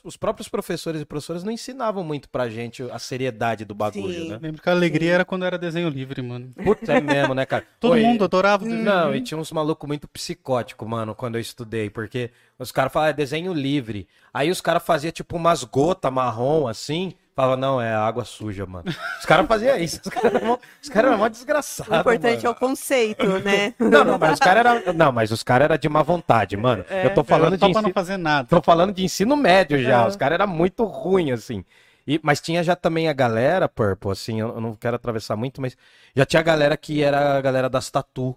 os 0.04 0.16
próprios 0.16 0.48
professores 0.48 1.00
e 1.00 1.04
professoras 1.04 1.42
não 1.42 1.50
ensinavam 1.50 2.04
muito 2.04 2.28
pra 2.28 2.48
gente 2.48 2.84
a 2.92 3.00
seriedade 3.00 3.64
do 3.64 3.74
bagulho, 3.74 4.12
Sim. 4.12 4.28
né? 4.28 4.38
Lembro 4.40 4.62
que 4.62 4.68
a 4.68 4.72
alegria 4.72 5.08
Sim. 5.08 5.14
era 5.14 5.24
quando 5.24 5.44
era 5.44 5.58
desenho 5.58 5.88
livre, 5.88 6.22
mano. 6.22 6.52
Putz, 6.62 6.88
é 6.88 7.00
mesmo, 7.00 7.34
né, 7.34 7.44
cara? 7.44 7.66
Todo 7.80 7.94
Oi, 7.94 8.02
mundo 8.02 8.22
adorava 8.22 8.62
o 8.62 8.68
desenho 8.68 8.84
Não, 8.84 9.12
e 9.12 9.20
tinha 9.20 9.38
uns 9.38 9.50
malucos 9.50 9.88
muito 9.88 10.06
psicóticos, 10.06 10.86
mano, 10.86 11.16
quando 11.16 11.34
eu 11.34 11.40
estudei, 11.40 11.90
porque 11.90 12.30
os 12.60 12.70
caras 12.70 12.92
falavam, 12.92 13.10
é 13.10 13.14
desenho 13.14 13.52
livre. 13.52 14.06
Aí 14.32 14.50
os 14.50 14.60
caras 14.60 14.84
faziam, 14.84 15.10
tipo, 15.10 15.36
umas 15.36 15.64
gotas 15.64 16.12
marrom, 16.12 16.68
assim, 16.68 17.14
Falava, 17.40 17.56
não, 17.56 17.80
é 17.80 17.94
água 17.94 18.22
suja, 18.22 18.66
mano. 18.66 18.84
Os 19.18 19.24
caras 19.24 19.46
faziam 19.46 19.74
isso. 19.78 19.98
Os 20.04 20.10
caras 20.10 20.34
eram, 20.34 20.58
os 20.82 20.88
cara 20.90 21.08
eram 21.08 21.16
mó 21.16 21.26
desgraçados. 21.26 21.90
O 21.90 22.00
importante 22.00 22.36
mano. 22.36 22.46
é 22.46 22.50
o 22.50 22.54
conceito, 22.54 23.26
né? 23.40 23.74
Não, 23.78 24.04
não, 24.04 24.18
mas 24.18 24.34
os 24.34 24.38
caras 24.38 24.66
eram. 24.66 24.92
Não, 24.92 25.10
mas 25.10 25.30
os 25.30 25.42
caras 25.42 25.64
eram 25.64 25.78
de 25.78 25.88
má 25.88 26.02
vontade, 26.02 26.54
mano. 26.54 26.84
É, 26.90 27.06
eu 27.06 27.14
tô 27.14 27.24
falando 27.24 27.56
de. 27.56 27.64
Ensino... 27.64 27.80
não 27.80 27.92
fazer 27.94 28.18
nada. 28.18 28.46
Tô 28.46 28.60
falando 28.60 28.92
de 28.92 29.02
ensino 29.02 29.36
médio 29.38 29.82
já. 29.82 30.02
É. 30.02 30.06
Os 30.06 30.16
caras 30.16 30.34
eram 30.34 30.48
muito 30.48 30.84
ruins, 30.84 31.32
assim. 31.32 31.64
E, 32.06 32.20
mas 32.22 32.42
tinha 32.42 32.62
já 32.62 32.76
também 32.76 33.08
a 33.08 33.12
galera, 33.14 33.70
Purple, 33.70 34.10
assim, 34.10 34.40
eu 34.40 34.60
não 34.60 34.74
quero 34.74 34.96
atravessar 34.96 35.34
muito, 35.34 35.62
mas 35.62 35.76
já 36.14 36.26
tinha 36.26 36.40
a 36.40 36.42
galera 36.42 36.76
que 36.76 37.02
era 37.02 37.38
a 37.38 37.40
galera 37.40 37.70
das 37.70 37.90
tatu. 37.90 38.36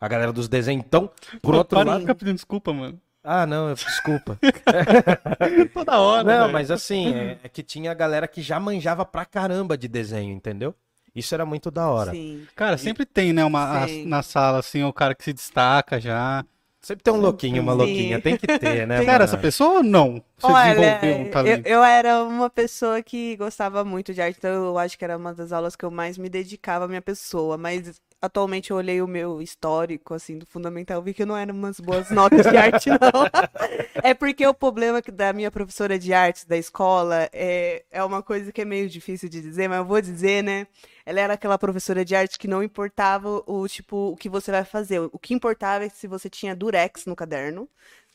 A 0.00 0.08
galera 0.08 0.32
dos 0.32 0.48
desenhos. 0.48 0.84
Então, 0.86 1.10
por 1.42 1.52
Pô, 1.52 1.58
outro 1.58 1.84
lado. 1.84 2.00
ficar 2.00 2.14
pedindo 2.14 2.36
desculpa, 2.36 2.72
mano. 2.72 2.98
Ah, 3.30 3.44
não, 3.44 3.74
desculpa. 3.74 4.38
Toda 5.74 5.98
hora. 6.00 6.24
Não, 6.24 6.40
véio. 6.44 6.52
mas 6.52 6.70
assim, 6.70 7.14
é, 7.14 7.38
é, 7.42 7.48
que 7.50 7.62
tinha 7.62 7.90
a 7.90 7.94
galera 7.94 8.26
que 8.26 8.40
já 8.40 8.58
manjava 8.58 9.04
pra 9.04 9.26
caramba 9.26 9.76
de 9.76 9.86
desenho, 9.86 10.32
entendeu? 10.32 10.74
Isso 11.14 11.34
era 11.34 11.44
muito 11.44 11.70
da 11.70 11.88
hora. 11.88 12.12
Sim. 12.12 12.46
Cara, 12.56 12.76
e... 12.76 12.78
sempre 12.78 13.04
tem, 13.04 13.34
né, 13.34 13.44
uma, 13.44 13.84
a, 13.84 13.86
na 14.06 14.22
sala, 14.22 14.60
assim, 14.60 14.82
o 14.82 14.94
cara 14.94 15.14
que 15.14 15.22
se 15.22 15.34
destaca 15.34 16.00
já. 16.00 16.42
Sempre 16.80 17.04
tem 17.04 17.12
um 17.12 17.20
louquinho, 17.20 17.60
uma 17.60 17.74
louquinha, 17.74 18.18
tem 18.18 18.34
que 18.34 18.46
ter, 18.46 18.86
né? 18.86 19.04
Cara, 19.04 19.24
essa 19.24 19.36
pessoa 19.36 19.74
ou 19.74 19.82
não? 19.82 20.22
Você 20.38 20.52
Olha, 20.52 21.00
um 21.18 21.30
talento? 21.30 21.66
Eu, 21.66 21.78
eu, 21.78 21.84
era 21.84 22.22
uma 22.22 22.48
pessoa 22.48 23.02
que 23.02 23.36
gostava 23.36 23.84
muito 23.84 24.14
de 24.14 24.22
arte, 24.22 24.38
então 24.38 24.66
eu 24.66 24.78
acho 24.78 24.96
que 24.96 25.04
era 25.04 25.16
uma 25.16 25.34
das 25.34 25.50
aulas 25.50 25.74
que 25.74 25.84
eu 25.84 25.90
mais 25.90 26.16
me 26.16 26.28
dedicava 26.28 26.84
à 26.84 26.88
minha 26.88 27.02
pessoa, 27.02 27.58
mas 27.58 28.00
atualmente 28.22 28.70
eu 28.70 28.76
olhei 28.76 29.02
o 29.02 29.06
meu 29.06 29.42
histórico, 29.42 30.14
assim, 30.14 30.38
do 30.38 30.46
fundamental, 30.46 31.02
vi 31.02 31.12
que 31.12 31.24
não 31.24 31.36
eram 31.36 31.54
umas 31.54 31.80
boas 31.80 32.10
notas 32.12 32.46
de 32.46 32.56
arte, 32.56 32.88
não. 32.88 33.26
é 34.02 34.14
porque 34.14 34.46
o 34.46 34.54
problema 34.54 35.02
da 35.12 35.32
minha 35.32 35.50
professora 35.50 35.98
de 35.98 36.14
artes 36.14 36.44
da 36.44 36.56
escola 36.56 37.28
é, 37.32 37.84
é 37.90 38.04
uma 38.04 38.22
coisa 38.22 38.52
que 38.52 38.60
é 38.60 38.64
meio 38.64 38.88
difícil 38.88 39.28
de 39.28 39.40
dizer, 39.40 39.68
mas 39.68 39.78
eu 39.78 39.84
vou 39.84 40.00
dizer, 40.00 40.42
né? 40.44 40.68
Ela 41.04 41.20
era 41.20 41.34
aquela 41.34 41.58
professora 41.58 42.04
de 42.04 42.14
arte 42.14 42.38
que 42.38 42.46
não 42.46 42.62
importava 42.62 43.42
o 43.46 43.66
tipo 43.66 44.12
o 44.12 44.16
que 44.16 44.28
você 44.28 44.50
vai 44.50 44.64
fazer. 44.64 45.00
O 45.00 45.18
que 45.18 45.32
importava 45.32 45.84
é 45.84 45.88
se 45.88 46.06
você 46.06 46.28
tinha 46.28 46.54
durex 46.54 47.06
no 47.06 47.16
caderno, 47.16 47.68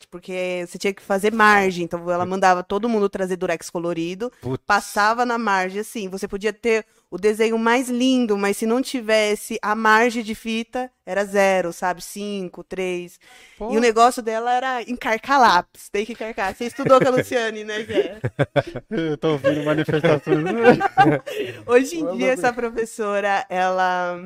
porque 0.10 0.65
você 0.67 0.77
tinha 0.77 0.93
que 0.93 1.01
fazer 1.01 1.34
margem. 1.34 1.86
Então 1.86 2.10
ela 2.12 2.25
mandava 2.25 2.63
todo 2.63 2.89
mundo 2.89 3.10
trazer 3.10 3.36
durex 3.36 3.69
colorido, 3.69 4.32
Putz. 4.41 4.63
passava 4.65 5.25
na 5.25 5.38
margem 5.38 5.82
assim. 5.82 6.08
Você 6.10 6.27
podia 6.27 6.53
ter 6.53 6.86
o 7.10 7.17
desenho 7.17 7.58
mais 7.58 7.89
lindo, 7.89 8.38
mas 8.38 8.58
se 8.58 8.65
não 8.65 8.82
tivesse 8.82 9.58
a 9.62 9.75
margem 9.75 10.23
de 10.23 10.34
fita, 10.36 10.91
era 11.06 11.23
zero, 11.25 11.71
sabe? 11.71 12.03
Cinco, 12.03 12.63
três. 12.63 13.19
Pô. 13.58 13.73
E 13.73 13.77
o 13.77 13.79
negócio 13.79 14.21
dela 14.21 14.53
era 14.53 14.82
encarcar 14.84 15.39
lápis. 15.39 15.89
Tem 15.89 16.06
que 16.06 16.13
encarcar. 16.13 16.56
Você 16.56 16.65
estudou 16.65 16.99
com 16.99 17.08
a 17.08 17.12
Luciane, 17.12 17.63
né, 17.63 17.84
Jé? 17.84 18.19
Eu 18.89 19.17
tô 19.17 19.34
ouvindo 19.34 19.63
manifestações. 19.63 20.43
Hoje 21.65 21.99
em 21.99 22.17
dia, 22.17 22.32
essa 22.32 22.51
professora, 22.51 23.45
ela. 23.49 24.19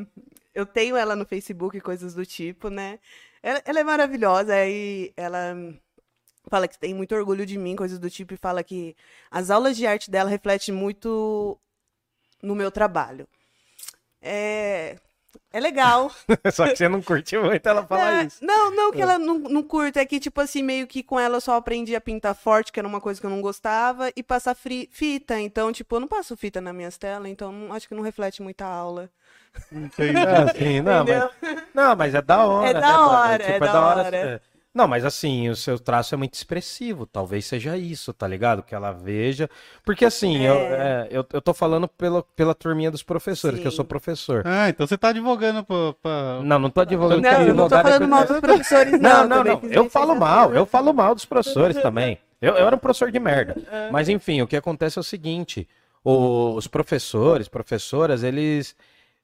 Eu 0.53 0.65
tenho 0.65 0.95
ela 0.95 1.15
no 1.15 1.25
Facebook 1.25 1.77
e 1.77 1.81
coisas 1.81 2.15
do 2.15 2.25
tipo, 2.25 2.69
né? 2.69 2.97
Ela, 3.47 3.61
ela 3.63 3.79
é 3.79 3.83
maravilhosa 3.85 4.65
e 4.65 5.13
ela 5.15 5.55
fala 6.49 6.67
que 6.67 6.77
tem 6.77 6.93
muito 6.93 7.15
orgulho 7.15 7.45
de 7.45 7.57
mim, 7.57 7.77
coisas 7.77 7.97
do 7.97 8.09
tipo, 8.09 8.33
e 8.33 8.37
fala 8.37 8.61
que 8.61 8.93
as 9.31 9.49
aulas 9.49 9.77
de 9.77 9.87
arte 9.87 10.11
dela 10.11 10.29
refletem 10.29 10.75
muito 10.75 11.57
no 12.43 12.53
meu 12.53 12.69
trabalho. 12.69 13.25
É, 14.21 14.97
é 15.53 15.61
legal. 15.61 16.11
Só 16.51 16.67
que 16.67 16.75
você 16.75 16.89
não 16.89 17.01
curte 17.01 17.37
muito 17.37 17.65
ela 17.65 17.83
falar 17.87 18.21
é, 18.21 18.25
isso. 18.25 18.43
Não, 18.43 18.69
não 18.75 18.91
que 18.91 18.99
é. 18.99 19.03
ela 19.03 19.17
não, 19.17 19.39
não 19.39 19.63
curta, 19.63 20.01
é 20.01 20.05
que, 20.05 20.19
tipo 20.19 20.41
assim, 20.41 20.61
meio 20.61 20.85
que 20.85 21.01
com 21.01 21.17
ela 21.17 21.37
eu 21.37 21.41
só 21.41 21.55
aprendi 21.55 21.95
a 21.95 22.01
pintar 22.01 22.35
forte, 22.35 22.69
que 22.69 22.81
era 22.81 22.87
uma 22.87 22.99
coisa 22.99 23.17
que 23.17 23.25
eu 23.25 23.31
não 23.31 23.39
gostava, 23.39 24.11
e 24.13 24.21
passar 24.21 24.55
fri, 24.55 24.89
fita. 24.91 25.39
Então, 25.39 25.71
tipo, 25.71 25.95
eu 25.95 26.01
não 26.01 26.07
passo 26.09 26.35
fita 26.35 26.59
nas 26.59 26.75
minhas 26.75 26.97
telas, 26.97 27.31
então 27.31 27.71
acho 27.71 27.87
que 27.87 27.95
não 27.95 28.03
reflete 28.03 28.41
muita 28.41 28.65
aula. 28.65 29.09
Entendi. 29.71 30.17
assim, 30.17 30.81
não, 30.81 31.05
mas, 31.05 31.29
não, 31.73 31.95
mas 31.95 32.15
é 32.15 32.21
da 32.21 32.45
hora. 32.45 32.69
É 32.69 32.73
da 32.73 32.81
né, 32.81 32.97
hora, 32.97 33.37
tipo, 33.39 33.51
é, 33.51 33.55
é, 33.55 33.59
da 33.59 33.81
hora. 33.81 34.03
hora. 34.03 34.17
É. 34.17 34.41
Não, 34.77 34.87
mas 34.87 35.03
assim, 35.03 35.49
o 35.49 35.55
seu 35.55 35.79
traço 35.79 36.13
é 36.13 36.17
muito 36.17 36.35
expressivo. 36.35 37.07
Talvez 37.07 37.47
seja 37.47 37.75
isso, 37.75 38.13
tá 38.13 38.27
ligado? 38.27 38.61
Que 38.61 38.75
ela 38.75 38.91
veja. 38.91 39.49
Porque 39.83 40.05
assim, 40.05 40.45
é. 40.45 40.49
eu, 40.49 40.55
é, 40.55 41.07
eu, 41.09 41.25
eu 41.33 41.41
tô 41.41 41.51
falando 41.51 41.87
pela, 41.87 42.21
pela 42.35 42.53
turminha 42.53 42.91
dos 42.91 43.01
professores, 43.01 43.57
Sim. 43.57 43.63
que 43.63 43.67
eu 43.67 43.71
sou 43.71 43.83
professor. 43.83 44.43
Ah, 44.45 44.69
então 44.69 44.85
você 44.85 44.95
tá 44.95 45.07
advogando 45.09 45.63
pra. 45.63 45.93
pra... 45.99 46.41
Não, 46.43 46.59
não 46.59 46.69
tô 46.69 46.81
advogando. 46.81 47.21
Não, 47.21 47.41
eu 47.41 47.55
não 47.55 47.67
tô 47.67 47.75
falando 47.75 48.07
mal 48.07 48.23
dos 48.23 48.39
professores, 48.39 48.91
não. 48.99 49.27
Não, 49.27 49.43
não, 49.43 49.43
não. 49.43 49.61
Eu 49.63 49.89
falo 49.89 50.15
mal, 50.15 50.53
eu 50.53 50.65
falo 50.65 50.93
mal 50.93 51.15
dos 51.15 51.25
professores 51.25 51.75
também. 51.81 52.19
Eu, 52.39 52.53
eu 52.53 52.67
era 52.67 52.75
um 52.75 52.79
professor 52.79 53.11
de 53.11 53.19
merda. 53.19 53.55
É. 53.71 53.89
Mas 53.89 54.07
enfim, 54.09 54.43
o 54.43 54.47
que 54.47 54.55
acontece 54.55 54.99
é 54.99 55.01
o 55.01 55.03
seguinte: 55.03 55.67
os 56.03 56.67
professores, 56.67 57.47
professoras, 57.47 58.21
eles 58.21 58.75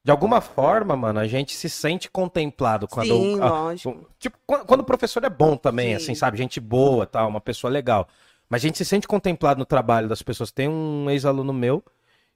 de 0.04 0.10
alguma 0.10 0.42
forma, 0.42 0.94
mano, 0.94 1.18
a 1.18 1.26
gente 1.26 1.54
se 1.54 1.70
sente 1.70 2.10
contemplado 2.10 2.86
quando. 2.86 3.06
Sim, 3.06 3.40
a, 3.40 3.48
lógico. 3.48 4.06
Tipo, 4.18 4.36
quando 4.46 4.80
o 4.80 4.84
professor 4.84 5.24
é 5.24 5.30
bom 5.30 5.56
também, 5.56 5.88
Sim. 5.88 5.94
assim, 5.94 6.14
sabe? 6.14 6.36
Gente 6.36 6.60
boa, 6.60 7.06
tal, 7.06 7.26
uma 7.26 7.40
pessoa 7.40 7.70
legal. 7.70 8.06
Mas 8.48 8.62
a 8.62 8.66
gente 8.66 8.76
se 8.76 8.84
sente 8.84 9.08
contemplado 9.08 9.58
no 9.58 9.64
trabalho 9.64 10.06
das 10.06 10.20
pessoas. 10.20 10.52
Tem 10.52 10.68
um 10.68 11.08
ex-aluno 11.08 11.54
meu 11.54 11.82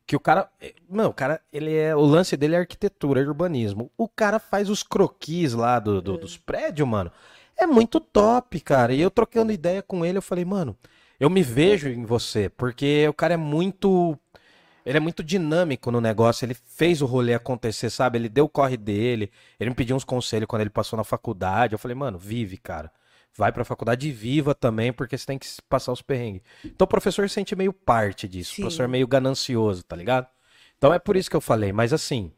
que 0.07 0.17
o 0.17 0.21
cara. 0.21 0.49
Mano, 0.89 1.11
o 1.11 1.13
cara, 1.13 1.43
ele 1.53 1.75
é. 1.75 1.95
O 1.95 2.01
lance 2.01 2.39
dele 2.39 2.55
é 2.55 2.59
arquitetura, 2.59 3.21
é 3.21 3.27
urbanismo. 3.27 3.91
O 3.99 4.09
cara 4.09 4.39
faz 4.39 4.71
os 4.71 4.83
croquis 4.83 5.53
lá 5.53 5.79
do, 5.79 6.01
do, 6.01 6.17
dos 6.17 6.39
prédios, 6.39 6.89
mano. 6.89 7.13
É 7.55 7.67
muito 7.67 8.01
top, 8.01 8.59
cara. 8.61 8.95
E 8.95 9.01
eu 9.03 9.11
trocando 9.11 9.53
ideia 9.53 9.83
com 9.83 10.07
ele, 10.07 10.17
eu 10.17 10.23
falei, 10.23 10.45
mano, 10.47 10.75
eu 11.21 11.29
me 11.29 11.43
vejo 11.43 11.89
em 11.89 12.05
você, 12.07 12.49
porque 12.49 13.07
o 13.09 13.13
cara 13.13 13.35
é 13.35 13.37
muito. 13.37 14.19
Ele 14.89 14.97
é 14.97 15.01
muito 15.01 15.23
dinâmico 15.23 15.91
no 15.91 16.01
negócio, 16.01 16.47
ele 16.47 16.55
fez 16.55 17.03
o 17.03 17.07
rolê 17.07 17.35
acontecer, 17.35 17.91
sabe? 17.91 18.17
Ele 18.17 18.27
deu 18.27 18.47
o 18.47 18.49
corre 18.49 18.79
dele, 18.79 19.31
ele 19.61 19.69
me 19.69 19.77
pediu 19.77 19.95
uns 19.95 20.03
conselhos 20.03 20.47
quando 20.47 20.63
ele 20.63 20.71
passou 20.71 20.97
na 20.97 21.05
faculdade. 21.05 21.75
Eu 21.75 21.79
falei, 21.79 21.95
mano, 21.95 22.19
vive, 22.19 22.57
cara. 22.57 22.91
Vai 23.37 23.53
pra 23.53 23.67
faculdade 23.67 24.09
e 24.09 24.11
viva 24.11 24.55
também, 24.55 24.91
porque 24.91 25.19
você 25.19 25.27
tem 25.27 25.39
que 25.39 25.47
passar 25.69 25.93
os 25.93 26.01
perrengues. 26.01 26.41
Então 26.65 26.87
o 26.87 26.89
professor 26.89 27.29
sente 27.29 27.55
meio 27.55 27.71
parte 27.71 28.27
disso. 28.27 28.55
Sim. 28.55 28.63
O 28.63 28.65
professor 28.65 28.85
é 28.85 28.89
meio 28.89 29.07
ganancioso, 29.07 29.83
tá 29.83 29.95
ligado? 29.95 30.27
Então 30.79 30.95
é 30.95 30.99
por 30.99 31.19
isso 31.19 31.29
que 31.29 31.37
eu 31.37 31.41
falei, 31.43 31.71
mas 31.71 31.93
assim, 31.93 32.33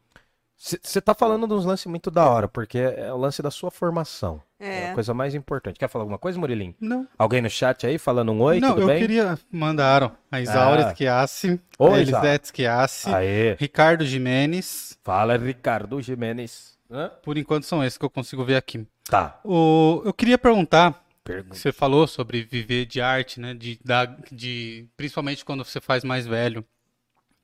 você 0.63 1.01
tá 1.01 1.15
falando 1.15 1.47
de 1.47 1.53
uns 1.53 1.65
lances 1.65 1.87
muito 1.87 2.11
da 2.11 2.29
hora, 2.29 2.47
porque 2.47 2.77
é 2.77 3.11
o 3.11 3.17
lance 3.17 3.41
da 3.41 3.49
sua 3.49 3.71
formação. 3.71 4.41
É, 4.59 4.81
É. 4.83 4.91
a 4.91 4.93
coisa 4.93 5.11
mais 5.13 5.33
importante. 5.33 5.79
Quer 5.79 5.87
falar 5.89 6.03
alguma 6.03 6.19
coisa, 6.19 6.37
Murilinho? 6.39 6.75
Não. 6.79 7.07
Alguém 7.17 7.41
no 7.41 7.49
chat 7.49 7.87
aí 7.87 7.97
falando 7.97 8.31
um 8.31 8.41
oi, 8.41 8.59
não, 8.59 8.69
tudo 8.69 8.81
eu 8.81 8.87
bem? 8.87 8.99
queria. 8.99 9.39
Mandaram. 9.51 10.11
A 10.31 10.39
Isaura 10.39 10.93
Ah. 10.99 11.23
A. 11.23 11.99
Elisete 11.99 12.47
Schiassi, 12.49 13.09
Aê. 13.13 13.55
Ricardo 13.59 14.05
Jimenez. 14.05 14.97
Fala, 15.03 15.35
Ricardo 15.35 15.99
Jimenez. 15.99 16.77
Hã? 16.91 17.09
Por 17.23 17.37
enquanto 17.39 17.63
são 17.63 17.83
esses 17.83 17.97
que 17.97 18.05
eu 18.05 18.09
consigo 18.09 18.45
ver 18.45 18.57
aqui. 18.57 18.85
Tá. 19.05 19.39
O, 19.43 20.03
eu 20.05 20.13
queria 20.13 20.37
perguntar, 20.37 21.03
Pergunta. 21.23 21.55
você 21.55 21.71
falou 21.71 22.05
sobre 22.05 22.43
viver 22.43 22.85
de 22.85 23.01
arte, 23.01 23.39
né? 23.39 23.53
De, 23.55 23.79
da, 23.83 24.05
de, 24.31 24.87
principalmente 24.95 25.43
quando 25.43 25.65
você 25.65 25.81
faz 25.81 26.03
mais 26.03 26.27
velho, 26.27 26.63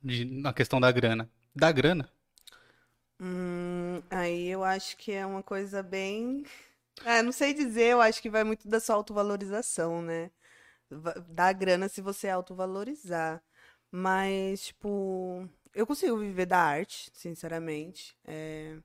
de, 0.04 0.24
na 0.26 0.54
questão 0.54 0.80
da 0.80 0.92
grana. 0.92 1.28
Da 1.56 1.72
grana? 1.72 2.08
Hum, 3.20 4.02
aí 4.10 4.48
eu 4.48 4.64
acho 4.64 4.96
que 4.98 5.12
é 5.12 5.26
uma 5.26 5.44
coisa 5.44 5.82
bem. 5.84 6.44
Ah, 7.06 7.22
não 7.22 7.32
sei 7.32 7.54
dizer, 7.54 7.92
eu 7.94 8.02
acho 8.02 8.20
que 8.22 8.30
vai 8.30 8.44
muito 8.44 8.68
da 8.68 8.80
sua 8.80 8.96
autovalorização, 8.96 10.02
né? 10.02 10.32
Dá 11.30 11.52
grana 11.54 11.90
se 11.90 12.02
você 12.02 12.30
autovalorizar. 12.30 13.42
Mas, 13.92 14.68
tipo, 14.68 15.48
eu 15.74 15.86
consigo 15.88 16.18
viver 16.18 16.46
da 16.46 16.60
arte, 16.60 17.10
sinceramente. 17.14 18.16
É, 18.26 18.78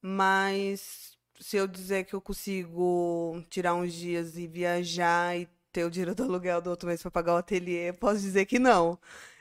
Mas 0.00 1.16
se 1.40 1.56
eu 1.56 1.66
dizer 1.66 2.04
que 2.04 2.14
eu 2.14 2.20
consigo 2.20 3.42
tirar 3.50 3.74
uns 3.74 3.92
dias 3.94 4.36
e 4.38 4.46
viajar 4.46 5.36
e 5.38 5.48
ter 5.72 5.84
o 5.84 5.90
dinheiro 5.90 6.14
do 6.14 6.22
aluguel 6.24 6.60
do 6.62 6.70
outro 6.70 6.88
mês 6.88 7.02
para 7.02 7.10
pagar 7.10 7.34
o 7.34 7.36
ateliê, 7.38 7.92
posso 7.92 8.20
dizer 8.20 8.46
que 8.46 8.58
não. 8.58 8.98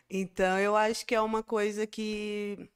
Então, 0.09 0.59
eu 0.59 0.75
acho 0.75 1.05
que 1.05 1.15
é 1.15 1.21
uma 1.21 1.41
coisa 1.43 1.87
que 1.87 2.69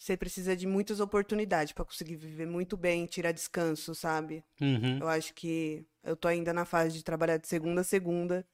você 0.00 0.16
precisa 0.16 0.56
de 0.56 0.66
muitas 0.66 0.98
oportunidades 0.98 1.74
para 1.74 1.84
conseguir 1.84 2.16
viver 2.16 2.46
muito 2.46 2.74
bem, 2.74 3.04
tirar 3.04 3.32
descanso, 3.32 3.94
sabe? 3.94 4.42
Uhum. 4.58 4.98
Eu 4.98 5.08
acho 5.08 5.34
que 5.34 5.84
eu 6.02 6.16
tô 6.16 6.26
ainda 6.26 6.54
na 6.54 6.64
fase 6.64 6.96
de 6.96 7.04
trabalhar 7.04 7.36
de 7.36 7.46
segunda 7.46 7.82
a 7.82 7.84
segunda 7.84 8.46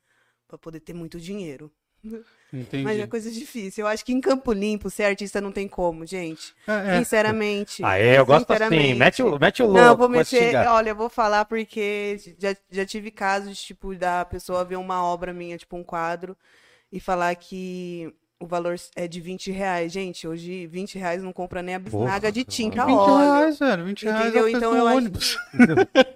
para 0.48 0.59
poder 0.59 0.80
ter 0.80 0.92
muito 0.92 1.20
dinheiro. 1.20 1.70
Entendi. 2.52 2.82
Mas 2.82 2.98
é 2.98 3.06
coisa 3.06 3.30
difícil. 3.30 3.85
Eu 3.85 3.88
acho 3.88 4.04
que 4.04 4.12
em 4.12 4.20
Campo 4.20 4.52
Limpo, 4.52 4.90
ser 4.90 5.04
artista 5.04 5.40
não 5.40 5.52
tem 5.52 5.68
como, 5.68 6.04
gente. 6.04 6.52
É, 6.66 6.96
é. 6.96 6.98
Sinceramente. 6.98 7.85
Aê, 7.85 8.18
eu 8.18 8.26
gosto 8.26 8.52
assim. 8.52 8.94
Mete 8.94 9.22
o, 9.22 9.38
mete 9.38 9.62
o 9.62 9.66
louco. 9.66 9.80
Não, 9.80 9.92
eu 9.92 9.96
vou 9.96 10.09
meter. 10.09 10.56
Olha, 10.66 10.90
eu 10.90 10.96
vou 10.96 11.09
falar 11.09 11.44
porque 11.44 12.18
já, 12.38 12.56
já 12.68 12.85
tive 12.85 13.12
casos, 13.12 13.62
tipo, 13.62 13.94
da 13.94 14.24
pessoa 14.24 14.64
ver 14.64 14.76
uma 14.76 15.04
obra 15.04 15.32
minha, 15.32 15.56
tipo, 15.56 15.76
um 15.76 15.85
quadro, 15.85 16.37
e 16.90 16.98
falar 16.98 17.37
que 17.37 18.12
o 18.38 18.46
valor 18.46 18.77
é 18.94 19.09
de 19.09 19.20
20 19.20 19.51
reais. 19.51 19.90
Gente, 19.92 20.29
hoje 20.29 20.66
20 20.66 20.99
reais 20.99 21.22
não 21.22 21.33
compra 21.33 21.62
nem 21.62 21.75
a 21.75 21.79
bisnaga 21.79 22.20
Porra, 22.20 22.33
de 22.33 22.44
tinta 22.44 22.85
20 22.85 22.94
óleo. 22.96 23.16
reais, 23.16 23.59
velho. 23.59 23.85
20 23.85 24.03
reais 24.05 24.20
Entendeu? 24.20 24.37
é 24.37 24.40
o 24.40 24.44
preço 24.51 24.57
Então 24.59 24.77
eu 24.77 24.87
acho 24.87 24.96
ônibus. 24.99 25.37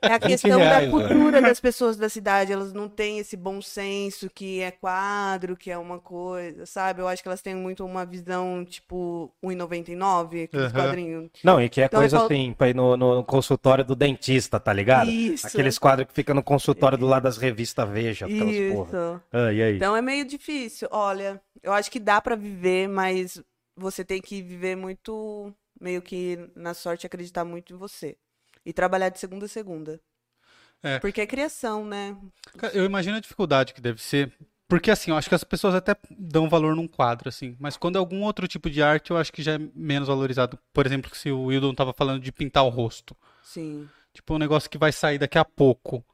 É 0.03 0.13
a 0.13 0.19
20 0.19 0.27
questão 0.29 0.59
reais, 0.59 0.85
da 0.85 0.91
cultura 0.91 1.41
das 1.43 1.61
pessoas 1.61 1.97
da 1.97 2.09
cidade. 2.09 2.53
Elas 2.53 2.73
não 2.73 2.89
têm 2.89 3.19
esse 3.19 3.37
bom 3.37 3.63
senso 3.63 4.29
que 4.29 4.61
é 4.61 4.71
quadro, 4.71 5.57
que 5.57 5.71
é 5.71 5.79
uma 5.79 5.99
coisa, 5.99 6.67
sabe? 6.67 7.01
Eu 7.01 7.09
acho 7.09 7.23
que 7.23 7.29
elas 7.29 7.41
têm 7.41 7.55
muito 7.55 7.85
uma 7.87 8.05
visão, 8.05 8.65
tipo, 8.65 9.33
1,99, 9.43 10.45
aqueles 10.45 10.67
Aham. 10.67 10.73
quadrinhos. 10.73 11.31
Não, 11.43 11.61
e 11.61 11.69
que 11.69 11.81
é 11.81 11.87
Então, 11.87 12.01
coisa 12.01 12.17
falo- 12.19 12.27
assim, 12.31 12.53
pra 12.53 12.69
ir 12.69 12.75
no, 12.75 12.97
no 12.97 13.25
consultório 13.25 13.85
do 13.85 13.97
dentista, 13.97 14.61
tá 14.61 14.73
ligado? 14.73 15.11
Isso. 15.11 15.47
Aqueles 15.47 15.79
quadros 15.79 16.07
que 16.09 16.15
ficam 16.15 16.35
no 16.35 16.43
consultório 16.43 16.99
do 16.99 17.07
lado 17.07 17.23
das 17.25 17.39
revistas 17.39 17.89
Veja, 17.89 18.27
aquelas 18.27 18.57
porra. 18.75 18.89
Isso. 18.89 19.23
Ah, 19.33 19.53
e 19.53 19.63
aí? 19.63 19.77
Então 19.77 19.97
é 19.97 20.03
meio 20.03 20.25
difícil. 20.27 20.89
Olha, 20.91 21.41
eu 21.63 21.73
acho 21.73 21.91
que 21.91 22.01
dá 22.01 22.21
pra 22.21 22.37
viver, 22.37 22.89
mas 22.89 23.43
você 23.77 24.05
tem 24.05 24.21
que 24.21 24.43
viver 24.43 24.77
muito, 24.77 25.55
meio 25.81 26.03
que 26.03 26.51
na 26.55 26.75
sorte, 26.75 27.07
acreditar 27.07 27.45
muito 27.45 27.75
em 27.75 27.77
você. 27.77 28.17
E 28.65 28.73
trabalhar 28.73 29.09
de 29.09 29.19
segunda 29.19 29.47
a 29.47 29.49
segunda. 29.49 30.01
É. 30.83 30.99
Porque 30.99 31.21
é 31.21 31.27
criação, 31.27 31.85
né? 31.85 32.17
Eu 32.73 32.85
imagino 32.85 33.17
a 33.17 33.21
dificuldade 33.21 33.75
que 33.75 33.81
deve 33.81 34.03
ser. 34.03 34.33
Porque 34.69 34.91
assim, 34.91 35.11
eu 35.11 35.17
acho 35.17 35.29
que 35.29 35.35
as 35.35 35.45
pessoas 35.45 35.75
até 35.75 35.97
dão 36.11 36.49
valor 36.49 36.77
num 36.77 36.87
quadro, 36.87 37.29
assim. 37.29 37.57
Mas 37.59 37.77
quando 37.77 37.97
é 37.97 37.99
algum 37.99 38.23
outro 38.23 38.47
tipo 38.47 38.71
de 38.71 38.83
arte, 38.83 39.11
eu 39.11 39.17
acho 39.17 39.33
que 39.33 39.43
já 39.43 39.55
é 39.55 39.59
menos 39.75 40.09
valorizado. 40.09 40.59
Por 40.73 40.87
exemplo, 40.87 41.15
se 41.15 41.31
o 41.31 41.47
Wildon 41.47 41.75
tava 41.75 41.93
falando 41.93 42.23
de 42.23 42.31
pintar 42.31 42.65
o 42.65 42.69
rosto. 42.69 43.17
Sim. 43.43 43.89
Tipo, 44.13 44.35
um 44.35 44.39
negócio 44.39 44.71
que 44.71 44.79
vai 44.79 44.93
sair 44.93 45.19
daqui 45.19 45.39
a 45.39 45.45
pouco. 45.45 46.05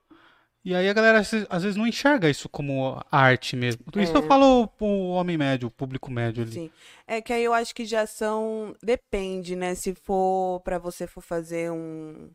E 0.66 0.74
aí 0.74 0.88
a 0.88 0.92
galera 0.92 1.20
às 1.20 1.30
vezes- 1.62 1.76
não 1.76 1.86
enxerga 1.86 2.28
isso 2.28 2.48
como 2.48 3.00
arte 3.08 3.54
mesmo. 3.54 3.84
Isso 3.94 4.12
É. 4.12 4.16
eu 4.16 4.22
falo 4.24 4.68
o 4.80 5.10
homem 5.12 5.38
médio, 5.38 5.68
o 5.68 5.70
público 5.70 6.10
médio 6.10 6.42
ali. 6.42 6.50
Sim. 6.52 6.70
É 7.06 7.22
que 7.22 7.32
aí 7.32 7.44
eu 7.44 7.54
acho 7.54 7.72
que 7.72 7.84
já 7.84 8.04
são. 8.04 8.74
Depende, 8.82 9.54
né? 9.54 9.76
Se 9.76 9.94
for 9.94 10.58
pra 10.62 10.76
você 10.76 11.06
for 11.06 11.20
fazer 11.20 11.70
um. 11.70 12.28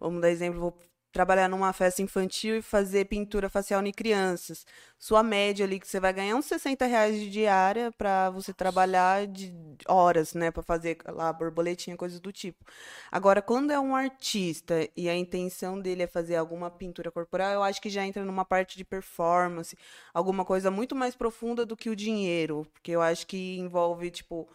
Vamos 0.00 0.22
dar 0.22 0.30
exemplo, 0.30 0.58
vou 0.58 0.78
trabalhar 1.16 1.48
numa 1.48 1.72
festa 1.72 2.02
infantil 2.02 2.58
e 2.58 2.62
fazer 2.62 3.06
pintura 3.06 3.48
facial 3.48 3.84
em 3.86 3.90
crianças. 3.90 4.66
Sua 4.98 5.22
média 5.22 5.64
ali 5.64 5.80
que 5.80 5.88
você 5.88 5.98
vai 5.98 6.12
ganhar 6.12 6.36
uns 6.36 6.44
60 6.44 6.84
reais 6.84 7.18
de 7.18 7.30
diária 7.30 7.90
pra 7.96 8.28
você 8.28 8.52
trabalhar 8.52 9.26
de 9.26 9.50
horas, 9.88 10.34
né? 10.34 10.50
Pra 10.50 10.62
fazer 10.62 10.98
lá 11.08 11.32
borboletinha, 11.32 11.96
coisas 11.96 12.20
do 12.20 12.30
tipo. 12.30 12.62
Agora, 13.10 13.40
quando 13.40 13.70
é 13.70 13.80
um 13.80 13.96
artista 13.96 14.86
e 14.94 15.08
a 15.08 15.16
intenção 15.16 15.80
dele 15.80 16.02
é 16.02 16.06
fazer 16.06 16.36
alguma 16.36 16.70
pintura 16.70 17.10
corporal, 17.10 17.50
eu 17.50 17.62
acho 17.62 17.80
que 17.80 17.88
já 17.88 18.04
entra 18.04 18.22
numa 18.22 18.44
parte 18.44 18.76
de 18.76 18.84
performance, 18.84 19.74
alguma 20.12 20.44
coisa 20.44 20.70
muito 20.70 20.94
mais 20.94 21.16
profunda 21.16 21.64
do 21.64 21.74
que 21.74 21.88
o 21.88 21.96
dinheiro, 21.96 22.66
porque 22.74 22.90
eu 22.90 23.00
acho 23.00 23.26
que 23.26 23.56
envolve, 23.58 24.10
tipo, 24.10 24.46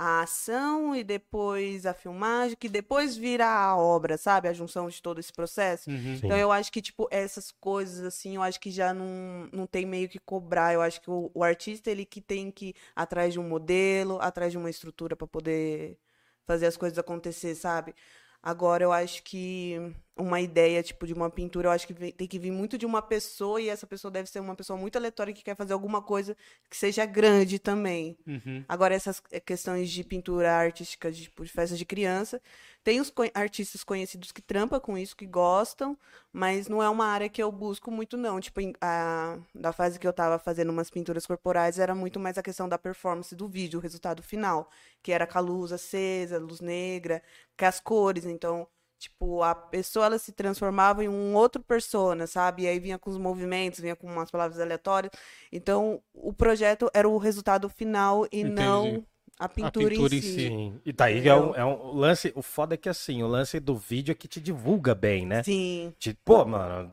a 0.00 0.20
ação 0.20 0.94
e 0.94 1.02
depois 1.02 1.84
a 1.84 1.92
filmagem, 1.92 2.56
que 2.56 2.68
depois 2.68 3.16
vira 3.16 3.44
a 3.44 3.76
obra, 3.76 4.16
sabe? 4.16 4.46
A 4.46 4.52
junção 4.52 4.88
de 4.88 5.02
todo 5.02 5.18
esse 5.18 5.32
processo. 5.32 5.90
Uhum. 5.90 6.20
Então 6.22 6.36
eu 6.36 6.52
acho 6.52 6.70
que, 6.70 6.80
tipo, 6.80 7.08
essas 7.10 7.50
coisas, 7.50 8.04
assim, 8.04 8.36
eu 8.36 8.42
acho 8.42 8.60
que 8.60 8.70
já 8.70 8.94
não, 8.94 9.48
não 9.52 9.66
tem 9.66 9.84
meio 9.84 10.08
que 10.08 10.20
cobrar. 10.20 10.72
Eu 10.72 10.82
acho 10.82 11.00
que 11.00 11.10
o, 11.10 11.32
o 11.34 11.42
artista, 11.42 11.90
ele 11.90 12.04
que 12.04 12.20
tem 12.20 12.48
que 12.48 12.66
ir 12.66 12.74
atrás 12.94 13.32
de 13.32 13.40
um 13.40 13.48
modelo, 13.48 14.20
atrás 14.20 14.52
de 14.52 14.58
uma 14.58 14.70
estrutura 14.70 15.16
para 15.16 15.26
poder 15.26 15.98
fazer 16.46 16.66
as 16.66 16.76
coisas 16.76 16.96
acontecer, 16.96 17.56
sabe? 17.56 17.92
Agora, 18.40 18.84
eu 18.84 18.92
acho 18.92 19.24
que 19.24 19.92
uma 20.18 20.40
ideia, 20.40 20.82
tipo, 20.82 21.06
de 21.06 21.14
uma 21.14 21.30
pintura, 21.30 21.68
eu 21.68 21.72
acho 21.72 21.86
que 21.86 21.92
vem- 21.94 22.12
tem 22.12 22.26
que 22.26 22.38
vir 22.38 22.50
muito 22.50 22.76
de 22.76 22.84
uma 22.84 23.00
pessoa 23.00 23.60
e 23.60 23.68
essa 23.68 23.86
pessoa 23.86 24.10
deve 24.10 24.28
ser 24.28 24.40
uma 24.40 24.54
pessoa 24.56 24.78
muito 24.78 24.96
aleatória 24.96 25.32
que 25.32 25.42
quer 25.44 25.56
fazer 25.56 25.72
alguma 25.72 26.02
coisa 26.02 26.36
que 26.68 26.76
seja 26.76 27.06
grande 27.06 27.58
também. 27.58 28.18
Uhum. 28.26 28.64
Agora, 28.68 28.94
essas 28.94 29.22
eh, 29.30 29.40
questões 29.40 29.90
de 29.90 30.02
pintura 30.04 30.52
artística, 30.52 31.10
de, 31.10 31.22
tipo, 31.22 31.44
de 31.44 31.50
festas 31.50 31.78
de 31.78 31.84
criança, 31.84 32.42
tem 32.82 33.00
os 33.00 33.10
co- 33.10 33.30
artistas 33.34 33.84
conhecidos 33.84 34.32
que 34.32 34.42
trampam 34.42 34.80
com 34.80 34.96
isso, 34.98 35.16
que 35.16 35.26
gostam, 35.26 35.96
mas 36.32 36.68
não 36.68 36.82
é 36.82 36.88
uma 36.88 37.06
área 37.06 37.28
que 37.28 37.42
eu 37.42 37.50
busco 37.52 37.90
muito, 37.90 38.16
não. 38.16 38.40
Tipo, 38.40 38.60
a, 38.80 39.38
da 39.54 39.72
fase 39.72 39.98
que 39.98 40.06
eu 40.06 40.12
tava 40.12 40.38
fazendo 40.38 40.70
umas 40.70 40.90
pinturas 40.90 41.26
corporais, 41.26 41.78
era 41.78 41.94
muito 41.94 42.18
mais 42.18 42.36
a 42.38 42.42
questão 42.42 42.68
da 42.68 42.78
performance 42.78 43.34
do 43.34 43.48
vídeo, 43.48 43.78
o 43.78 43.82
resultado 43.82 44.22
final, 44.22 44.68
que 45.02 45.12
era 45.12 45.26
com 45.26 45.38
a 45.38 45.40
luz 45.40 45.72
acesa, 45.72 46.38
luz 46.38 46.60
negra, 46.60 47.22
com 47.58 47.64
as 47.66 47.80
cores, 47.80 48.24
então... 48.24 48.66
Tipo, 48.98 49.42
a 49.44 49.54
pessoa 49.54 50.06
ela 50.06 50.18
se 50.18 50.32
transformava 50.32 51.04
em 51.04 51.08
um 51.08 51.34
outro 51.34 51.62
persona, 51.62 52.26
sabe? 52.26 52.64
E 52.64 52.68
aí 52.68 52.80
vinha 52.80 52.98
com 52.98 53.08
os 53.10 53.16
movimentos, 53.16 53.78
vinha 53.80 53.94
com 53.94 54.06
umas 54.08 54.30
palavras 54.30 54.58
aleatórias. 54.60 55.12
Então, 55.52 56.00
o 56.12 56.32
projeto 56.32 56.90
era 56.92 57.08
o 57.08 57.16
resultado 57.16 57.68
final 57.68 58.26
e 58.32 58.40
Entendi. 58.40 58.54
não 58.54 59.04
a 59.38 59.48
pintura, 59.48 59.90
pintura 59.90 60.14
em 60.14 60.18
em 60.18 60.20
si. 60.20 60.28
si. 60.32 60.48
Sim. 60.48 60.80
E 60.84 60.92
daí 60.92 61.28
é 61.28 61.34
um, 61.34 61.54
é 61.54 61.64
um 61.64 61.92
lance. 61.92 62.32
O 62.34 62.42
foda 62.42 62.74
é 62.74 62.76
que 62.76 62.88
assim, 62.88 63.22
o 63.22 63.28
lance 63.28 63.60
do 63.60 63.76
vídeo 63.76 64.10
é 64.10 64.14
que 64.16 64.26
te 64.26 64.40
divulga 64.40 64.94
bem, 64.96 65.24
né? 65.24 65.44
Sim. 65.44 65.94
Te- 65.98 66.14
pô, 66.24 66.44
mano. 66.44 66.92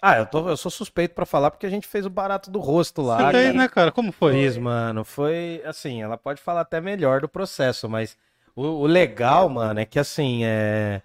Ah, 0.00 0.18
eu, 0.18 0.26
tô, 0.26 0.48
eu 0.48 0.56
sou 0.56 0.70
suspeito 0.70 1.14
pra 1.14 1.26
falar 1.26 1.50
porque 1.50 1.66
a 1.66 1.70
gente 1.70 1.86
fez 1.86 2.06
o 2.06 2.10
barato 2.10 2.50
do 2.50 2.58
rosto 2.60 3.02
lá. 3.02 3.16
Você 3.18 3.32
fez, 3.32 3.46
cara. 3.46 3.58
né, 3.58 3.68
cara? 3.68 3.92
Como 3.92 4.12
foi? 4.12 4.32
Fiz, 4.32 4.56
mano. 4.56 5.04
Foi 5.04 5.62
assim, 5.64 6.02
ela 6.02 6.16
pode 6.16 6.40
falar 6.40 6.62
até 6.62 6.80
melhor 6.80 7.20
do 7.20 7.28
processo, 7.28 7.88
mas 7.88 8.16
o, 8.54 8.62
o 8.62 8.86
legal, 8.86 9.48
mano, 9.48 9.80
é 9.80 9.84
que 9.84 9.98
assim, 9.98 10.44
é. 10.44 11.02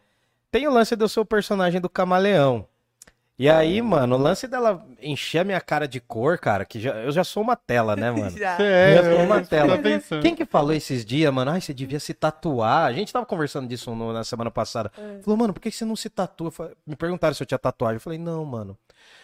Tem 0.51 0.67
o 0.67 0.71
lance 0.71 0.95
do 0.95 1.07
seu 1.07 1.25
personagem 1.25 1.79
do 1.79 1.89
camaleão. 1.89 2.67
E 3.39 3.49
aí, 3.49 3.81
mano, 3.81 4.15
o 4.17 4.19
lance 4.19 4.47
dela 4.47 4.85
encher 5.01 5.39
a 5.39 5.43
minha 5.43 5.59
cara 5.59 5.87
de 5.87 5.99
cor, 5.99 6.37
cara, 6.37 6.63
que 6.63 6.79
já, 6.79 6.91
eu 6.97 7.11
já 7.11 7.23
sou 7.23 7.41
uma 7.41 7.55
tela, 7.55 7.95
né, 7.95 8.11
mano? 8.11 8.29
Já. 8.37 8.61
É, 8.61 8.95
Já 8.97 9.03
sou 9.03 9.23
uma 9.25 9.37
eu 9.37 9.47
tela. 9.47 9.79
Quem 10.21 10.35
que 10.35 10.45
falou 10.45 10.73
esses 10.73 11.03
dias, 11.03 11.33
mano? 11.33 11.49
Ai, 11.49 11.59
você 11.59 11.73
devia 11.73 11.99
se 11.99 12.13
tatuar. 12.13 12.85
A 12.85 12.93
gente 12.93 13.11
tava 13.11 13.25
conversando 13.25 13.67
disso 13.67 13.95
no- 13.95 14.13
na 14.13 14.23
semana 14.23 14.51
passada. 14.51 14.91
Falou, 15.23 15.37
mano, 15.37 15.53
por 15.53 15.59
que 15.59 15.71
você 15.71 15.83
não 15.83 15.95
se 15.95 16.07
tatua? 16.07 16.51
Eu 16.59 16.71
Me 16.85 16.95
perguntaram 16.95 17.33
se 17.33 17.41
eu 17.41 17.47
tinha 17.47 17.57
tatuagem. 17.57 17.95
Eu 17.95 18.01
falei, 18.01 18.19
não, 18.19 18.45
mano. 18.45 18.77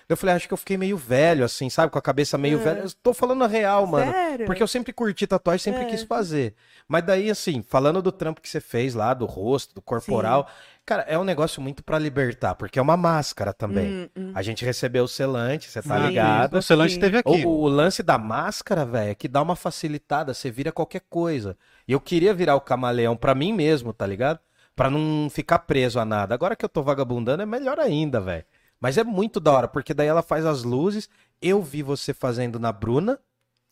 Eu 0.09 0.17
falei, 0.17 0.33
acho 0.33 0.47
que 0.47 0.53
eu 0.53 0.57
fiquei 0.57 0.77
meio 0.77 0.97
velho, 0.97 1.45
assim, 1.45 1.69
sabe? 1.69 1.91
Com 1.91 1.99
a 1.99 2.01
cabeça 2.01 2.39
meio 2.39 2.57
velha. 2.57 2.79
Eu 2.79 2.91
tô 3.03 3.13
falando 3.13 3.43
a 3.43 3.47
real, 3.47 3.85
mano. 3.85 4.11
Sério? 4.11 4.45
Porque 4.47 4.63
eu 4.63 4.67
sempre 4.67 4.91
curti 4.91 5.27
tatuagem, 5.27 5.63
sempre 5.63 5.81
É. 5.83 5.85
quis 5.85 6.01
fazer. 6.01 6.55
Mas 6.87 7.03
daí, 7.05 7.29
assim, 7.29 7.61
falando 7.61 8.01
do 8.01 8.11
trampo 8.11 8.41
que 8.41 8.49
você 8.49 8.59
fez 8.59 8.95
lá, 8.95 9.13
do 9.13 9.27
rosto, 9.27 9.75
do 9.75 9.81
corporal, 9.81 10.47
cara, 10.87 11.03
é 11.03 11.19
um 11.19 11.23
negócio 11.25 11.61
muito 11.61 11.83
pra 11.83 11.99
libertar, 11.99 12.55
porque 12.55 12.79
é 12.79 12.81
uma 12.81 12.95
máscara 12.95 13.53
também. 13.53 13.91
Hum, 13.91 14.09
hum. 14.17 14.31
A 14.33 14.41
gente 14.41 14.63
recebeu 14.63 15.03
o 15.03 15.07
selante, 15.07 15.69
você 15.69 15.81
tá 15.81 15.99
Sim. 15.99 16.07
ligado? 16.07 16.57
O 16.57 16.61
Celante 16.61 16.93
Sim. 16.93 16.97
esteve 16.97 17.17
aqui. 17.17 17.45
O, 17.45 17.49
o 17.49 17.67
lance 17.67 18.01
da 18.01 18.17
máscara, 18.17 18.85
velho, 18.85 19.11
é 19.11 19.15
que 19.15 19.27
dá 19.27 19.41
uma 19.41 19.55
facilitada, 19.55 20.33
você 20.33 20.49
vira 20.49 20.71
qualquer 20.71 21.01
coisa. 21.09 21.57
E 21.85 21.91
eu 21.91 21.99
queria 21.99 22.33
virar 22.33 22.55
o 22.55 22.61
camaleão 22.61 23.17
pra 23.17 23.35
mim 23.35 23.51
mesmo, 23.51 23.91
tá 23.91 24.07
ligado? 24.07 24.39
Pra 24.75 24.89
não 24.89 25.29
ficar 25.29 25.59
preso 25.59 25.99
a 25.99 26.05
nada. 26.05 26.33
Agora 26.33 26.55
que 26.55 26.63
eu 26.63 26.69
tô 26.69 26.81
vagabundando 26.81 27.43
é 27.43 27.45
melhor 27.45 27.79
ainda, 27.79 28.21
velho. 28.21 28.45
Mas 28.79 28.97
é 28.97 29.03
muito 29.03 29.39
da 29.41 29.51
hora, 29.51 29.67
porque 29.67 29.93
daí 29.93 30.07
ela 30.07 30.21
faz 30.23 30.45
as 30.45 30.63
luzes. 30.63 31.09
Eu 31.41 31.61
vi 31.61 31.83
você 31.83 32.13
fazendo 32.13 32.59
na 32.59 32.71
Bruna, 32.71 33.19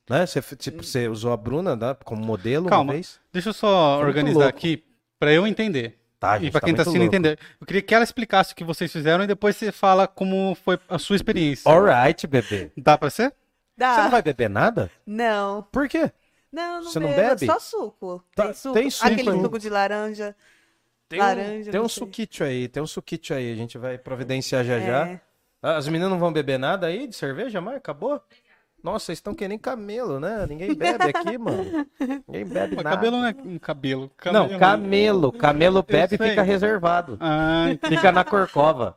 né? 0.09 0.25
Você, 0.25 0.41
tipo, 0.57 0.83
você 0.83 1.07
usou 1.07 1.31
a 1.31 1.37
Bruna 1.37 1.75
né, 1.75 1.95
como 2.03 2.25
modelo 2.25 2.67
Calma. 2.67 2.83
uma 2.83 2.93
vez. 2.93 3.19
Deixa 3.31 3.49
eu 3.49 3.53
só 3.53 3.95
muito 3.95 4.07
organizar 4.07 4.49
aqui 4.49 4.83
pra 5.17 5.31
eu 5.31 5.47
entender. 5.47 6.04
Tá, 6.19 6.37
E 6.37 6.41
gente, 6.43 6.51
pra 6.51 6.61
quem 6.61 6.73
tá 6.73 6.77
muito 6.77 6.81
assistindo 6.81 7.01
louco. 7.01 7.15
entender. 7.15 7.39
Eu 7.59 7.67
queria 7.67 7.81
que 7.81 7.93
ela 7.93 8.03
explicasse 8.03 8.53
o 8.53 8.55
que 8.55 8.63
vocês 8.63 8.91
fizeram 8.91 9.23
e 9.23 9.27
depois 9.27 9.55
você 9.55 9.71
fala 9.71 10.07
como 10.07 10.55
foi 10.63 10.79
a 10.89 10.97
sua 10.97 11.15
experiência. 11.15 11.69
Alright, 11.69 12.25
bebê. 12.27 12.71
Dá 12.77 12.97
pra 12.97 13.09
ser? 13.09 13.33
Dá. 13.77 13.95
Você 13.95 14.01
não 14.03 14.11
vai 14.11 14.21
beber 14.21 14.49
nada? 14.49 14.89
Não. 15.05 15.63
Por 15.71 15.87
quê? 15.89 16.11
Não, 16.51 16.75
não 16.81 16.83
Você 16.89 16.99
não 16.99 17.09
bebo, 17.09 17.21
bebe? 17.29 17.45
Só 17.45 17.59
suco. 17.59 18.23
Tá, 18.33 18.45
tem 18.45 18.53
suco. 18.53 18.73
tem 18.73 18.89
suco 18.89 19.07
Aquele 19.11 19.29
aí. 19.29 19.41
suco 19.41 19.59
de 19.59 19.69
laranja. 19.69 20.35
Tem 21.09 21.19
Laranja, 21.19 21.69
um, 21.69 21.71
tem 21.71 21.79
não 21.79 21.85
um 21.85 21.89
sei. 21.89 22.03
suquite 22.03 22.43
aí, 22.43 22.67
tem 22.67 22.81
um 22.81 22.87
suquite 22.87 23.33
aí. 23.33 23.51
A 23.51 23.55
gente 23.55 23.77
vai 23.77 23.97
providenciar 23.97 24.63
já 24.63 24.79
já. 24.79 25.07
É. 25.07 25.21
Ah, 25.61 25.75
As 25.77 25.85
meninas 25.87 26.09
não 26.09 26.17
vão 26.17 26.31
beber 26.33 26.57
nada 26.57 26.87
aí 26.87 27.07
de 27.07 27.15
cerveja 27.15 27.59
mais? 27.61 27.77
Acabou? 27.77 28.21
Nossa, 28.85 29.07
vocês 29.07 29.17
estão 29.17 29.33
que 29.33 29.47
nem 29.47 29.57
camelo, 29.57 30.19
né? 30.19 30.45
Ninguém 30.47 30.73
bebe 30.77 31.05
aqui, 31.05 31.39
mano. 31.39 31.87
Ninguém 32.27 32.45
bebe 32.45 32.75
Mas 32.75 32.83
nada. 32.83 32.95
cabelo 32.95 33.17
não 33.17 33.25
é 33.25 33.35
um 33.43 33.57
cabelo. 33.57 34.11
Não, 34.31 34.59
camelo. 34.59 35.31
Camelo 35.31 35.81
bebe 35.81 36.13
e 36.13 36.17
fica 36.19 36.43
reservado. 36.43 37.17
Ah, 37.19 37.65
entendi. 37.71 37.95
Fica 37.95 38.11
na 38.11 38.23
corcova. 38.23 38.95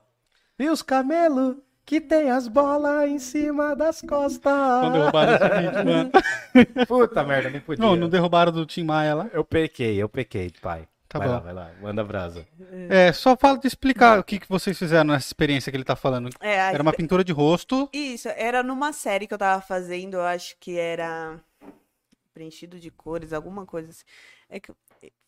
E 0.59 0.69
os 0.69 0.83
camelos 0.83 1.57
que 1.87 2.03
tem 2.03 2.31
as 2.31 2.47
bolas 2.49 3.09
em 3.09 3.19
cima 3.19 3.75
das 3.75 4.03
costas. 4.03 4.53
Não 4.53 4.93
derrubaram 4.93 5.35
esse 5.35 5.49
vídeo, 5.49 5.85
mano. 5.87 6.87
Puta 6.87 7.25
merda, 7.25 7.49
nem 7.49 7.61
podia. 7.63 7.83
Não, 7.83 7.97
não 7.97 8.11
derrubaram 8.11 8.53
do 8.53 8.67
Tim 8.67 8.85
Maia 8.85 9.15
lá. 9.15 9.27
Eu 9.33 9.43
pequei, 9.43 9.97
eu 9.97 10.07
pequei, 10.07 10.53
pai. 10.61 10.87
Tá 11.09 11.19
vai 11.19 11.29
bom. 11.29 11.35
lá, 11.35 11.41
vai 11.41 11.55
lá. 11.55 11.71
Manda 11.81 12.05
brasa. 12.05 12.47
É, 12.91 13.13
só 13.13 13.37
fala 13.37 13.59
de 13.59 13.67
explicar 13.67 14.19
o 14.19 14.25
que, 14.25 14.39
que 14.39 14.49
vocês 14.49 14.79
fizeram 14.79 15.05
nessa 15.05 15.27
experiência 15.27 15.71
que 15.73 15.77
ele 15.77 15.85
tá 15.85 15.97
falando. 15.97 16.29
É, 16.39 16.61
a 16.61 16.73
Era 16.73 16.83
uma 16.83 16.93
pintura 16.93 17.25
de 17.25 17.33
rosto. 17.33 17.89
Isso, 17.93 18.29
era 18.29 18.63
numa 18.63 18.93
série 18.93 19.27
que 19.27 19.33
eu 19.33 19.39
tava 19.39 19.63
fazendo, 19.63 20.15
eu 20.15 20.23
acho 20.23 20.57
que 20.61 20.77
era 20.77 21.41
preenchido 22.35 22.79
de 22.79 22.91
cores, 22.91 23.33
alguma 23.33 23.65
coisa 23.65 23.91
assim. 23.91 24.05
É 24.51 24.61
que 24.61 24.71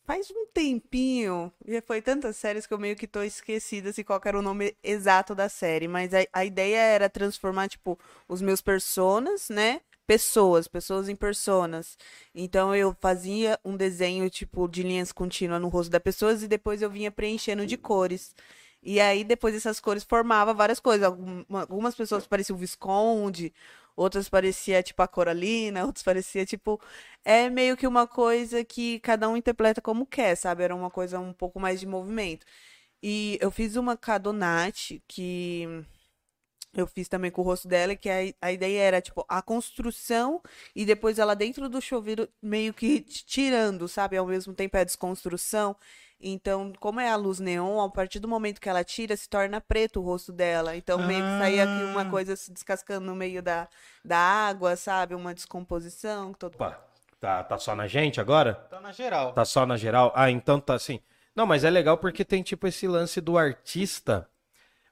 faz 0.05 0.29
um 0.31 0.45
tempinho, 0.53 1.51
já 1.67 1.81
foi 1.81 2.01
tantas 2.01 2.35
séries 2.35 2.67
que 2.67 2.73
eu 2.73 2.77
meio 2.77 2.95
que 2.95 3.07
tô 3.07 3.23
esquecida 3.23 3.91
se 3.93 4.03
qual 4.03 4.19
que 4.19 4.27
era 4.27 4.37
o 4.37 4.41
nome 4.41 4.75
exato 4.83 5.33
da 5.33 5.47
série, 5.47 5.87
mas 5.87 6.13
a, 6.13 6.19
a 6.33 6.45
ideia 6.45 6.77
era 6.77 7.09
transformar, 7.09 7.69
tipo, 7.69 7.97
os 8.27 8.41
meus 8.41 8.61
personas, 8.61 9.49
né? 9.49 9.81
Pessoas, 10.07 10.67
pessoas 10.67 11.07
em 11.09 11.15
personas. 11.15 11.97
Então 12.35 12.75
eu 12.75 12.95
fazia 12.99 13.57
um 13.63 13.77
desenho, 13.77 14.29
tipo, 14.29 14.67
de 14.67 14.83
linhas 14.83 15.11
contínuas 15.11 15.61
no 15.61 15.69
rosto 15.69 15.89
das 15.91 16.01
pessoas 16.01 16.43
e 16.43 16.47
depois 16.47 16.81
eu 16.81 16.89
vinha 16.89 17.11
preenchendo 17.11 17.65
de 17.65 17.77
cores. 17.77 18.35
E 18.83 18.99
aí, 18.99 19.23
depois 19.23 19.55
essas 19.55 19.79
cores 19.79 20.03
formava 20.03 20.53
várias 20.53 20.79
coisas. 20.79 21.05
Algum- 21.05 21.43
Algumas 21.55 21.95
pessoas 21.95 22.27
pareciam 22.27 22.55
o 22.57 22.59
Visconde, 22.59 23.53
outras 23.95 24.27
parecia 24.27 24.81
tipo 24.83 25.01
a 25.01 25.07
Coralina, 25.07 25.85
outras 25.85 26.03
parecia 26.03 26.45
tipo. 26.45 26.81
É 27.23 27.49
meio 27.49 27.77
que 27.77 27.87
uma 27.87 28.07
coisa 28.07 28.63
que 28.65 28.99
cada 28.99 29.29
um 29.29 29.37
interpreta 29.37 29.81
como 29.81 30.05
quer, 30.05 30.35
sabe? 30.35 30.63
Era 30.63 30.75
uma 30.75 30.89
coisa 30.91 31.19
um 31.19 31.31
pouco 31.33 31.59
mais 31.59 31.79
de 31.79 31.85
movimento. 31.87 32.45
E 33.03 33.37
eu 33.41 33.51
fiz 33.51 33.75
uma 33.75 33.97
Cadonate 33.97 35.03
que 35.07 35.67
eu 36.73 36.87
fiz 36.87 37.07
também 37.09 37.29
com 37.31 37.41
o 37.41 37.45
rosto 37.45 37.67
dela, 37.67 37.95
que 37.95 38.09
a, 38.09 38.17
a 38.41 38.51
ideia 38.51 38.79
era, 38.81 39.01
tipo, 39.01 39.25
a 39.27 39.41
construção 39.41 40.41
e 40.75 40.85
depois 40.85 41.19
ela 41.19 41.35
dentro 41.35 41.67
do 41.67 41.81
chuveiro 41.81 42.27
meio 42.41 42.73
que 42.73 43.01
tirando, 43.01 43.87
sabe? 43.87 44.15
Ao 44.17 44.25
mesmo 44.25 44.53
tempo 44.53 44.77
é 44.77 44.81
a 44.81 44.85
desconstrução. 44.85 45.75
Então, 46.23 46.71
como 46.79 46.99
é 46.99 47.09
a 47.09 47.15
luz 47.15 47.39
neon, 47.39 47.81
a 47.83 47.89
partir 47.89 48.19
do 48.19 48.27
momento 48.27 48.61
que 48.61 48.69
ela 48.69 48.83
tira, 48.83 49.17
se 49.17 49.27
torna 49.27 49.59
preto 49.59 49.99
o 49.99 50.03
rosto 50.03 50.31
dela. 50.31 50.75
Então, 50.75 50.99
meio 51.07 51.23
que 51.23 51.39
saía 51.39 51.63
aqui 51.63 51.83
uma 51.85 52.03
Ah. 52.03 52.09
coisa 52.09 52.35
se 52.35 52.51
descascando 52.53 53.05
no 53.07 53.15
meio 53.15 53.41
da, 53.41 53.67
da 54.05 54.17
água, 54.17 54.75
sabe? 54.75 55.15
Uma 55.15 55.33
descomposição. 55.33 56.31
Todo... 56.33 56.53
Opa, 56.53 56.79
tá, 57.19 57.43
tá 57.43 57.57
só 57.57 57.75
na 57.75 57.87
gente 57.87 58.21
agora? 58.21 58.53
Tá 58.53 58.79
na 58.79 58.91
geral. 58.91 59.33
Tá 59.33 59.43
só 59.43 59.65
na 59.65 59.77
geral? 59.77 60.11
Ah, 60.15 60.29
então 60.29 60.59
tá 60.59 60.75
assim. 60.75 60.99
Não, 61.35 61.47
mas 61.47 61.63
é 61.63 61.69
legal 61.71 61.97
porque 61.97 62.23
tem 62.23 62.43
tipo 62.43 62.67
esse 62.67 62.87
lance 62.87 63.19
do 63.19 63.35
artista 63.37 64.29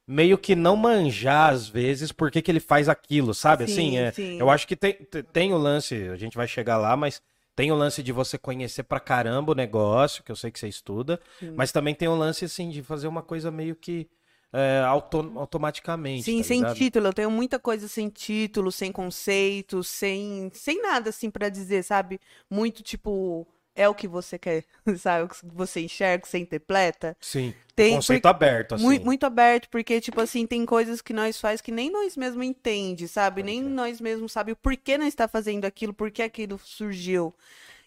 meio 0.10 0.38
que 0.38 0.56
não 0.56 0.76
manjar 0.76 1.52
às 1.54 1.68
vezes 1.70 2.12
por 2.12 2.32
que 2.32 2.42
que 2.42 2.52
ele 2.52 2.60
faz 2.60 2.90
aquilo, 2.90 3.34
sabe? 3.34 3.66
Sim, 3.66 3.74
assim, 3.74 3.98
é, 3.98 4.12
sim. 4.12 4.40
eu 4.40 4.50
acho 4.50 4.68
que 4.68 4.76
tem, 4.76 4.94
te- 4.94 5.24
tem 5.24 5.54
o 5.54 5.58
lance, 5.58 5.96
a 6.10 6.16
gente 6.16 6.36
vai 6.38 6.48
chegar 6.48 6.78
lá, 6.78 6.98
mas 6.98 7.22
tem 7.56 7.72
o 7.72 7.76
lance 7.76 8.02
de 8.02 8.12
você 8.12 8.38
conhecer 8.38 8.84
pra 8.84 9.00
caramba 9.00 9.52
o 9.52 9.56
negócio, 9.56 10.24
que 10.24 10.32
eu 10.32 10.36
sei 10.36 10.50
que 10.52 10.60
você 10.60 10.68
estuda, 10.68 11.20
mas 11.56 11.72
também 11.72 11.94
tem 11.94 12.08
o 12.08 12.16
lance 12.16 12.46
assim 12.46 12.70
de 12.70 12.82
fazer 12.82 13.08
uma 13.08 13.22
coisa 13.22 13.52
meio 13.52 13.76
que 13.76 14.10
é, 14.52 14.80
auto- 14.86 15.32
automaticamente. 15.38 16.24
Sim, 16.24 16.38
tá 16.38 16.44
sem 16.44 16.64
ligado? 16.64 16.76
título. 16.76 17.08
Eu 17.08 17.14
tenho 17.14 17.32
muita 17.32 17.60
coisa 17.60 17.88
sem 17.88 18.10
título, 18.10 18.72
sem 18.72 18.92
conceito, 18.92 19.84
sem, 19.84 20.50
sem 20.54 20.82
nada 20.82 21.10
assim 21.12 21.30
pra 21.30 21.50
dizer, 21.50 21.84
sabe? 21.84 22.20
Muito 22.50 22.82
tipo, 22.84 23.48
é 23.80 23.88
o 23.88 23.96
que 23.96 24.08
você 24.08 24.38
quer, 24.38 24.66
sabe? 24.98 25.26
O 25.26 25.30
que 25.30 25.38
você 25.46 25.82
enxerga, 25.82 26.26
você 26.26 26.38
interpreta. 26.38 27.16
Sim. 27.22 27.54
Tem, 27.76 27.96
conceito 27.96 28.24
porque- 28.24 28.36
aberto, 28.46 28.76
assim. 28.76 28.84
Muito, 28.84 29.06
muito 29.06 29.26
aberto, 29.26 29.70
porque, 29.70 30.02
tipo 30.02 30.20
assim, 30.20 30.46
tem 30.46 30.66
coisas 30.66 31.02
que 31.02 31.14
nós 31.14 31.40
faz 31.40 31.62
que 31.62 31.72
nem 31.72 31.90
nós 31.90 32.18
mesmos 32.18 32.46
entende, 32.46 33.08
sabe? 33.08 33.42
Nem 33.42 33.62
nós 33.64 34.02
mesmos 34.02 34.32
sabe 34.32 34.52
o 34.52 34.56
porquê 34.56 34.98
nós 34.98 35.08
está 35.08 35.28
fazendo 35.28 35.64
aquilo, 35.66 35.94
por 35.94 36.12
que 36.12 36.22
aquilo 36.22 36.60
surgiu. 36.60 37.34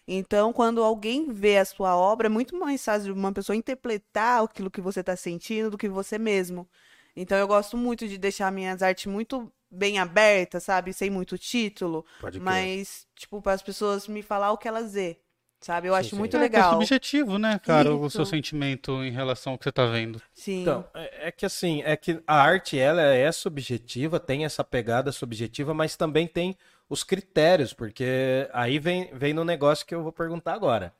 Então, 0.07 0.51
quando 0.51 0.83
alguém 0.83 1.31
vê 1.31 1.57
a 1.57 1.65
sua 1.65 1.95
obra, 1.95 2.27
é 2.27 2.29
muito 2.29 2.57
mais 2.57 2.83
fácil 2.83 3.13
uma 3.13 3.31
pessoa 3.31 3.55
interpretar 3.55 4.43
aquilo 4.43 4.71
que 4.71 4.81
você 4.81 4.99
está 4.99 5.15
sentindo 5.15 5.69
do 5.71 5.77
que 5.77 5.87
você 5.87 6.17
mesmo. 6.17 6.67
Então, 7.15 7.37
eu 7.37 7.47
gosto 7.47 7.77
muito 7.77 8.07
de 8.07 8.17
deixar 8.17 8.51
minhas 8.51 8.81
artes 8.81 9.05
muito 9.05 9.49
bem 9.69 9.99
abertas, 9.99 10.63
sabe? 10.63 10.91
Sem 10.93 11.09
muito 11.09 11.37
título, 11.37 12.05
mas, 12.41 13.07
tipo, 13.15 13.41
para 13.41 13.53
as 13.53 13.61
pessoas 13.61 14.07
me 14.07 14.21
falar 14.21 14.51
o 14.51 14.57
que 14.57 14.67
elas 14.67 14.93
vê, 14.93 15.19
sabe? 15.65 15.87
Eu 15.87 15.95
Sim, 15.99 15.99
acho 15.99 16.15
sim. 16.15 16.15
muito 16.15 16.35
É, 16.35 16.39
é 16.39 16.41
legal. 16.43 16.73
subjetivo, 16.73 17.37
né, 17.37 17.59
cara, 17.59 17.93
o 17.93 18.09
seu 18.09 18.23
Isso. 18.23 18.31
sentimento 18.31 19.03
em 19.03 19.11
relação 19.11 19.53
ao 19.53 19.57
que 19.57 19.63
você 19.65 19.71
tá 19.71 19.85
vendo. 19.85 20.21
Sim. 20.33 20.61
Então, 20.61 20.85
é, 20.93 21.27
é 21.27 21.31
que 21.31 21.45
assim, 21.45 21.81
é 21.83 21.95
que 21.95 22.21
a 22.27 22.35
arte 22.41 22.77
ela 22.77 23.01
é 23.01 23.31
subjetiva, 23.31 24.19
tem 24.19 24.45
essa 24.45 24.63
pegada 24.63 25.11
subjetiva, 25.11 25.73
mas 25.73 25.95
também 25.95 26.27
tem 26.27 26.55
os 26.89 27.03
critérios, 27.03 27.73
porque 27.73 28.47
aí 28.53 28.79
vem, 28.79 29.09
vem 29.13 29.33
no 29.33 29.43
negócio 29.45 29.85
que 29.85 29.95
eu 29.95 30.03
vou 30.03 30.11
perguntar 30.11 30.53
agora. 30.53 30.93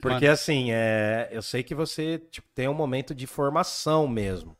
Porque 0.00 0.24
Mano. 0.24 0.32
assim, 0.34 0.72
é, 0.72 1.28
eu 1.30 1.42
sei 1.42 1.62
que 1.62 1.74
você 1.74 2.18
tipo, 2.30 2.48
tem 2.54 2.68
um 2.68 2.74
momento 2.74 3.14
de 3.14 3.26
formação 3.26 4.08
mesmo. 4.08 4.56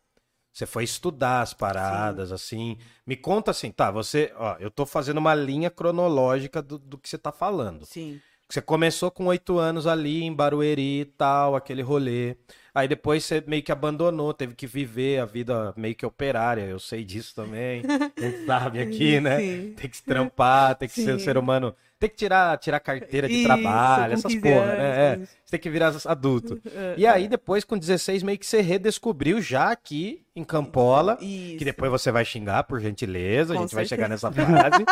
Você 0.53 0.67
foi 0.67 0.85
estudar 0.85 1.43
as 1.43 1.55
paradas, 1.55 2.33
assim. 2.33 2.77
Me 3.07 3.17
conta 3.17 3.53
assim, 3.53 3.71
tá, 3.71 3.91
você, 3.91 4.33
ó, 4.37 4.57
eu 4.59 4.71
tô 4.71 4.85
fazendo 4.85 5.19
uma 5.19 5.35
linha 5.35 5.71
cronológica 5.71 6.61
do, 6.61 6.79
do 6.79 6.99
que 6.99 7.09
você 7.09 7.17
tá 7.17 7.33
falando. 7.33 7.87
Sim. 7.87 8.21
Você 8.51 8.61
começou 8.61 9.13
com 9.13 9.27
oito 9.27 9.59
anos 9.59 9.87
ali 9.87 10.25
em 10.25 10.35
Barueri 10.35 11.03
e 11.03 11.05
tal, 11.05 11.55
aquele 11.55 11.83
rolê. 11.83 12.37
Aí 12.75 12.87
depois 12.87 13.25
você 13.25 13.43
meio 13.47 13.63
que 13.63 13.73
abandonou, 13.73 14.33
teve 14.33 14.55
que 14.55 14.67
viver 14.67 15.19
a 15.21 15.25
vida 15.25 15.73
meio 15.77 15.95
que 15.95 16.07
operária. 16.07 16.63
Eu 16.63 16.79
sei 16.79 17.05
disso 17.05 17.35
também. 17.35 17.83
A 18.17 18.21
gente 18.21 18.47
sabe 18.47 18.79
aqui, 18.83 19.21
né? 19.21 19.39
Sim. 19.41 19.75
Tem 19.77 19.91
que 19.91 19.97
se 19.97 20.05
trampar, 20.05 20.75
tem 20.77 20.89
que 20.89 20.95
ser 20.95 21.15
um 21.15 21.19
Sim. 21.19 21.25
ser 21.25 21.37
humano. 21.37 21.75
Tem 21.99 22.09
que 22.09 22.17
tirar, 22.17 22.57
tirar 22.57 22.81
carteira 22.81 23.29
de 23.29 23.35
Isso, 23.35 23.45
trabalho, 23.45 24.15
essas 24.15 24.33
15 24.33 24.41
porra, 24.41 24.67
né? 24.67 25.13
É, 25.13 25.17
você 25.19 25.51
tem 25.51 25.61
que 25.61 25.69
virar 25.69 25.93
adulto. 26.07 26.59
E 26.97 27.07
aí 27.07 27.29
depois, 27.29 27.63
com 27.63 27.77
16, 27.77 28.23
meio 28.23 28.39
que 28.39 28.47
você 28.47 28.63
redescobriu 28.63 29.41
já 29.43 29.71
aqui 29.71 30.23
em 30.35 30.43
Campola. 30.43 31.19
Isso. 31.21 31.59
Que 31.59 31.65
depois 31.65 31.91
você 31.91 32.11
vai 32.11 32.25
xingar, 32.25 32.63
por 32.65 32.81
gentileza, 32.81 33.53
a 33.53 33.57
Com 33.57 33.63
gente 33.65 33.75
vai 33.75 33.85
chegar 33.85 34.09
certeza. 34.09 34.31
nessa 34.31 34.47
frase. 34.71 34.85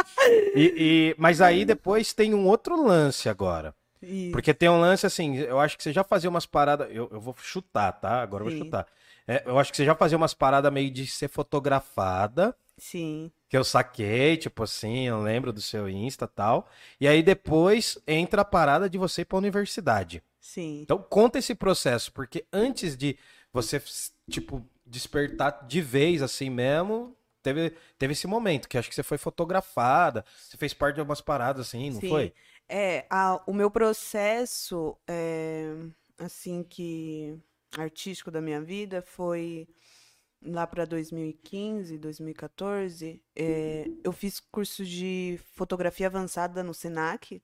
E- 0.54 0.74
e- 0.76 1.14
mas 1.16 1.40
aí 1.40 1.64
depois 1.66 2.12
tem 2.12 2.34
um 2.34 2.46
outro 2.46 2.76
lance 2.82 3.26
agora. 3.28 3.74
Isso. 4.02 4.32
Porque 4.32 4.54
tem 4.54 4.68
um 4.68 4.80
lance 4.80 5.06
assim, 5.06 5.36
eu 5.36 5.58
acho 5.58 5.76
que 5.76 5.82
você 5.82 5.92
já 5.92 6.04
fazia 6.04 6.30
umas 6.30 6.46
paradas. 6.46 6.88
Eu, 6.90 7.08
eu 7.12 7.20
vou 7.20 7.34
chutar, 7.38 7.92
tá? 7.92 8.22
Agora 8.22 8.44
eu 8.44 8.50
vou 8.50 8.58
chutar. 8.58 8.86
é, 9.26 9.42
eu 9.46 9.58
acho 9.58 9.70
que 9.70 9.76
você 9.76 9.84
já 9.84 9.94
fazia 9.94 10.16
umas 10.16 10.34
paradas 10.34 10.72
meio 10.72 10.90
de 10.90 11.06
ser 11.06 11.28
fotografada, 11.28 12.56
Sim. 12.76 13.30
que 13.48 13.56
eu 13.56 13.64
saquei, 13.64 14.36
tipo 14.36 14.62
assim, 14.62 15.08
eu 15.08 15.20
lembro 15.20 15.52
do 15.52 15.60
seu 15.60 15.88
Insta 15.88 16.24
e 16.24 16.28
tal. 16.28 16.68
E 17.00 17.08
aí 17.08 17.22
depois 17.22 17.98
entra 18.06 18.42
a 18.42 18.44
parada 18.44 18.88
de 18.88 18.98
você 18.98 19.22
ir 19.22 19.24
pra 19.24 19.38
universidade. 19.38 20.22
Sim. 20.40 20.80
Então 20.82 20.98
conta 20.98 21.38
esse 21.38 21.54
processo, 21.54 22.12
porque 22.12 22.44
antes 22.52 22.96
de 22.96 23.18
você, 23.52 23.82
tipo, 24.30 24.64
despertar 24.86 25.66
de 25.66 25.80
vez 25.80 26.22
assim 26.22 26.48
mesmo, 26.48 27.14
teve, 27.42 27.74
teve 27.98 28.12
esse 28.12 28.26
momento, 28.26 28.68
que 28.68 28.78
acho 28.78 28.88
que 28.88 28.94
você 28.94 29.02
foi 29.02 29.18
fotografada, 29.18 30.24
você 30.36 30.56
fez 30.56 30.72
parte 30.72 30.94
de 30.94 31.00
algumas 31.00 31.20
paradas 31.20 31.66
assim, 31.66 31.90
não 31.90 32.00
Sim. 32.00 32.08
foi? 32.08 32.32
É, 32.68 33.06
a- 33.10 33.42
o 33.46 33.52
meu 33.54 33.70
processo, 33.70 34.96
é, 35.08 35.72
assim, 36.18 36.62
que 36.62 37.34
artístico 37.76 38.30
da 38.30 38.40
minha 38.40 38.60
vida 38.60 39.02
foi 39.02 39.66
lá 40.42 40.66
para 40.66 40.84
2015, 40.86 41.98
2014. 41.98 43.22
é, 43.36 43.90
eu 44.04 44.12
fiz 44.12 44.40
curso 44.40 44.84
de 44.84 45.38
fotografia 45.54 46.06
avançada 46.08 46.62
no 46.62 46.74
Senac. 46.74 47.42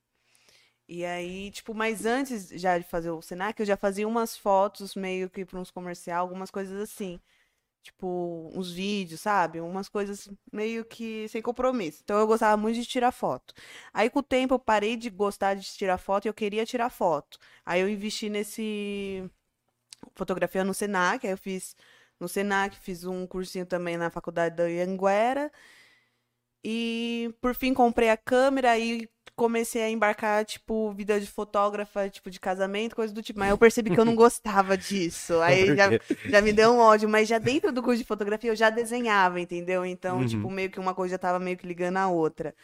E 0.87 1.05
aí, 1.05 1.51
tipo, 1.51 1.73
mas 1.73 2.05
antes 2.05 2.49
já 2.49 2.77
de 2.77 2.85
fazer 2.85 3.09
o 3.11 3.21
Senac, 3.21 3.59
eu 3.59 3.65
já 3.65 3.77
fazia 3.77 4.07
umas 4.07 4.37
fotos 4.37 4.95
meio 4.95 5.29
que 5.29 5.45
para 5.45 5.59
uns 5.59 5.71
comercial, 5.71 6.21
algumas 6.21 6.51
coisas 6.51 6.79
assim. 6.81 7.19
Tipo, 7.85 8.51
uns 8.55 8.71
vídeos, 8.71 9.21
sabe? 9.21 9.61
Umas 9.61 9.87
coisas 9.87 10.27
meio 10.51 10.83
que 10.83 11.27
sem 11.29 11.39
compromisso. 11.41 12.01
Então 12.03 12.17
eu 12.19 12.25
gostava 12.25 12.57
muito 12.57 12.79
de 12.79 12.85
tirar 12.87 13.11
foto. 13.11 13.53
Aí 13.93 14.09
com 14.09 14.19
o 14.19 14.23
tempo 14.23 14.55
eu 14.55 14.59
parei 14.59 14.97
de 14.97 15.07
gostar 15.11 15.53
de 15.53 15.63
tirar 15.63 15.99
foto 15.99 16.25
e 16.25 16.29
eu 16.29 16.33
queria 16.33 16.65
tirar 16.65 16.89
foto. 16.89 17.37
Aí 17.63 17.81
eu 17.81 17.87
investi 17.87 18.27
nesse 18.27 19.29
fotografia 20.15 20.63
no 20.63 20.73
Senac, 20.73 21.27
aí 21.27 21.33
eu 21.33 21.37
fiz 21.37 21.75
no 22.19 22.27
Senac, 22.27 22.75
fiz 22.79 23.05
um 23.05 23.27
cursinho 23.27 23.65
também 23.67 23.97
na 23.97 24.09
faculdade 24.09 24.55
da 24.55 24.63
Anhanguera. 24.63 25.51
E 26.63 27.35
por 27.41 27.53
fim 27.55 27.73
comprei 27.73 28.09
a 28.09 28.17
câmera 28.17 28.77
e 28.79 29.07
comecei 29.35 29.81
a 29.83 29.89
embarcar, 29.89 30.45
tipo, 30.45 30.91
vida 30.93 31.19
de 31.19 31.27
fotógrafa, 31.27 32.09
tipo, 32.09 32.29
de 32.31 32.39
casamento, 32.39 32.95
coisa 32.95 33.13
do 33.13 33.21
tipo. 33.23 33.39
Mas 33.39 33.49
eu 33.49 33.57
percebi 33.57 33.91
que 33.91 33.99
eu 33.99 34.05
não 34.05 34.15
gostava 34.15 34.77
disso. 34.77 35.39
Aí 35.41 35.75
já, 35.75 35.95
já 36.27 36.41
me 36.41 36.53
deu 36.53 36.71
um 36.73 36.79
ódio, 36.79 37.09
mas 37.09 37.27
já 37.27 37.37
dentro 37.37 37.71
do 37.71 37.83
curso 37.83 37.99
de 37.99 38.05
fotografia 38.07 38.51
eu 38.51 38.55
já 38.55 38.69
desenhava, 38.69 39.39
entendeu? 39.39 39.85
Então, 39.85 40.19
Uhum. 40.19 40.25
tipo, 40.25 40.49
meio 40.49 40.69
que 40.71 40.79
uma 40.79 40.93
coisa 40.95 41.13
já 41.13 41.17
tava 41.19 41.39
meio 41.39 41.57
que 41.57 41.67
ligando 41.67 41.97
a 41.97 42.07
outra. 42.07 42.55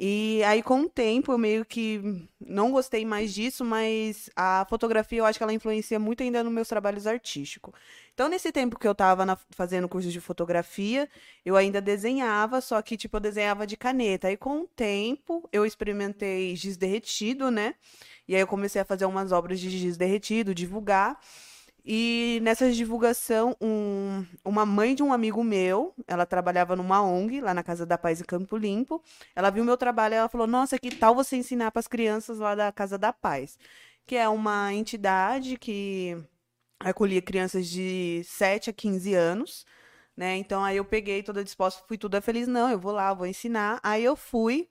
E 0.00 0.42
aí, 0.44 0.62
com 0.62 0.82
o 0.82 0.88
tempo, 0.88 1.32
eu 1.32 1.38
meio 1.38 1.64
que 1.64 2.00
não 2.40 2.70
gostei 2.70 3.04
mais 3.04 3.34
disso, 3.34 3.64
mas 3.64 4.30
a 4.36 4.64
fotografia 4.70 5.18
eu 5.18 5.24
acho 5.26 5.38
que 5.38 5.42
ela 5.42 5.52
influencia 5.52 5.98
muito 5.98 6.22
ainda 6.22 6.44
nos 6.44 6.52
meus 6.52 6.68
trabalhos 6.68 7.04
artísticos. 7.04 7.74
Então, 8.14 8.28
nesse 8.28 8.52
tempo 8.52 8.78
que 8.78 8.86
eu 8.86 8.94
tava 8.94 9.26
na- 9.26 9.36
fazendo 9.50 9.88
curso 9.88 10.08
de 10.10 10.20
fotografia, 10.20 11.08
eu 11.44 11.56
ainda 11.56 11.80
desenhava, 11.80 12.60
só 12.60 12.80
que, 12.80 12.96
tipo, 12.96 13.16
eu 13.16 13.20
desenhava 13.20 13.66
de 13.66 13.76
caneta. 13.76 14.28
Aí, 14.28 14.36
com 14.36 14.60
o 14.62 14.66
tempo, 14.68 15.48
eu 15.52 15.66
experimentei 15.66 16.54
giz 16.54 16.76
derretido, 16.76 17.50
né? 17.50 17.74
E 18.26 18.34
aí 18.36 18.40
eu 18.40 18.46
comecei 18.46 18.80
a 18.80 18.84
fazer 18.84 19.04
umas 19.04 19.32
obras 19.32 19.58
de 19.58 19.68
giz 19.70 19.96
derretido, 19.96 20.54
divulgar. 20.54 21.18
E 21.90 22.38
nessa 22.42 22.70
divulgação, 22.70 23.56
um- 23.58 24.22
uma 24.44 24.66
mãe 24.66 24.94
de 24.94 25.02
um 25.02 25.10
amigo 25.10 25.42
meu, 25.42 25.94
ela 26.06 26.26
trabalhava 26.26 26.76
numa 26.76 27.02
ONG, 27.02 27.40
lá 27.40 27.54
na 27.54 27.62
Casa 27.62 27.86
da 27.86 27.96
Paz 27.96 28.20
em 28.20 28.24
Campo 28.24 28.58
Limpo. 28.58 29.02
Ela 29.34 29.48
viu 29.48 29.64
meu 29.64 29.74
trabalho 29.76 30.12
e 30.14 30.16
ela 30.18 30.28
falou: 30.28 30.46
Nossa, 30.46 30.78
que 30.78 30.90
tal 30.94 31.14
você 31.14 31.36
ensinar 31.36 31.70
para 31.70 31.80
as 31.80 31.88
crianças 31.88 32.38
lá 32.40 32.54
da 32.54 32.70
Casa 32.70 32.98
da 32.98 33.10
Paz? 33.10 33.58
Que 34.06 34.16
é 34.16 34.28
uma 34.28 34.72
entidade 34.74 35.56
que 35.56 36.14
acolhia 36.80 37.22
crianças 37.22 37.66
de 37.68 38.22
7 38.24 38.70
a 38.70 38.72
15 38.72 39.14
anos, 39.14 39.64
né? 40.16 40.36
Então 40.36 40.62
aí 40.64 40.76
eu 40.76 40.84
peguei 40.84 41.22
toda 41.22 41.44
disposta, 41.44 41.82
fui 41.88 41.98
toda 41.98 42.20
feliz, 42.20 42.46
não, 42.48 42.70
eu 42.70 42.78
vou 42.78 42.92
lá, 42.92 43.14
vou 43.14 43.26
ensinar. 43.26 43.80
Aí 43.82 44.04
eu 44.04 44.16
fui. 44.16 44.68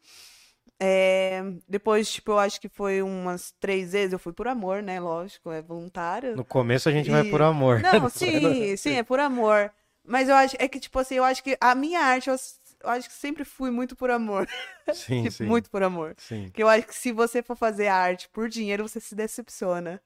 É, 0.79 1.41
Depois, 1.67 2.11
tipo, 2.11 2.31
eu 2.31 2.39
acho 2.39 2.59
que 2.61 2.69
foi 2.69 3.01
umas 3.01 3.53
três 3.59 3.91
vezes, 3.93 4.13
eu 4.13 4.19
fui 4.19 4.33
por 4.33 4.47
amor, 4.47 4.81
né? 4.83 4.99
Lógico, 4.99 5.51
é 5.51 5.61
voluntário. 5.61 6.35
No 6.35 6.45
começo 6.45 6.87
a 6.89 6.91
gente 6.91 7.09
vai 7.09 7.23
E- 7.23 7.31
por 7.31 7.41
amor. 7.41 7.81
Não, 7.81 8.09
sim, 8.09 8.77
sim, 8.77 8.93
é 8.93 9.03
por 9.03 9.19
amor. 9.19 9.71
Mas 10.03 10.29
eu 10.29 10.35
acho, 10.35 10.55
é 10.59 10.67
que, 10.67 10.79
tipo 10.79 10.97
assim, 10.99 11.15
eu 11.15 11.23
acho 11.23 11.43
que 11.43 11.57
a 11.59 11.75
minha 11.75 11.99
arte, 11.99 12.29
eu, 12.29 12.35
eu 12.83 12.89
acho 12.89 13.09
que 13.09 13.15
sempre 13.15 13.43
fui 13.43 13.69
muito 13.71 13.95
por 13.95 14.09
amor. 14.09 14.47
Sim, 14.93 15.23
Tipo, 15.29 15.37
sim. 15.37 15.45
muito 15.45 15.69
por 15.69 15.83
amor. 15.83 16.15
Sim. 16.17 16.45
Porque 16.47 16.63
eu 16.63 16.69
acho 16.69 16.87
que 16.87 16.95
se 16.95 17.11
você 17.11 17.43
for 17.43 17.55
fazer 17.57 17.87
arte 17.87 18.29
por 18.29 18.47
dinheiro, 18.47 18.87
você 18.87 18.99
se 19.01 19.15
decepciona. 19.15 20.01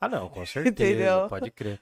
Ah, 0.00 0.08
não, 0.08 0.28
com 0.28 0.44
certeza, 0.46 0.68
Entendeu? 0.68 1.28
pode 1.28 1.50
crer. 1.50 1.80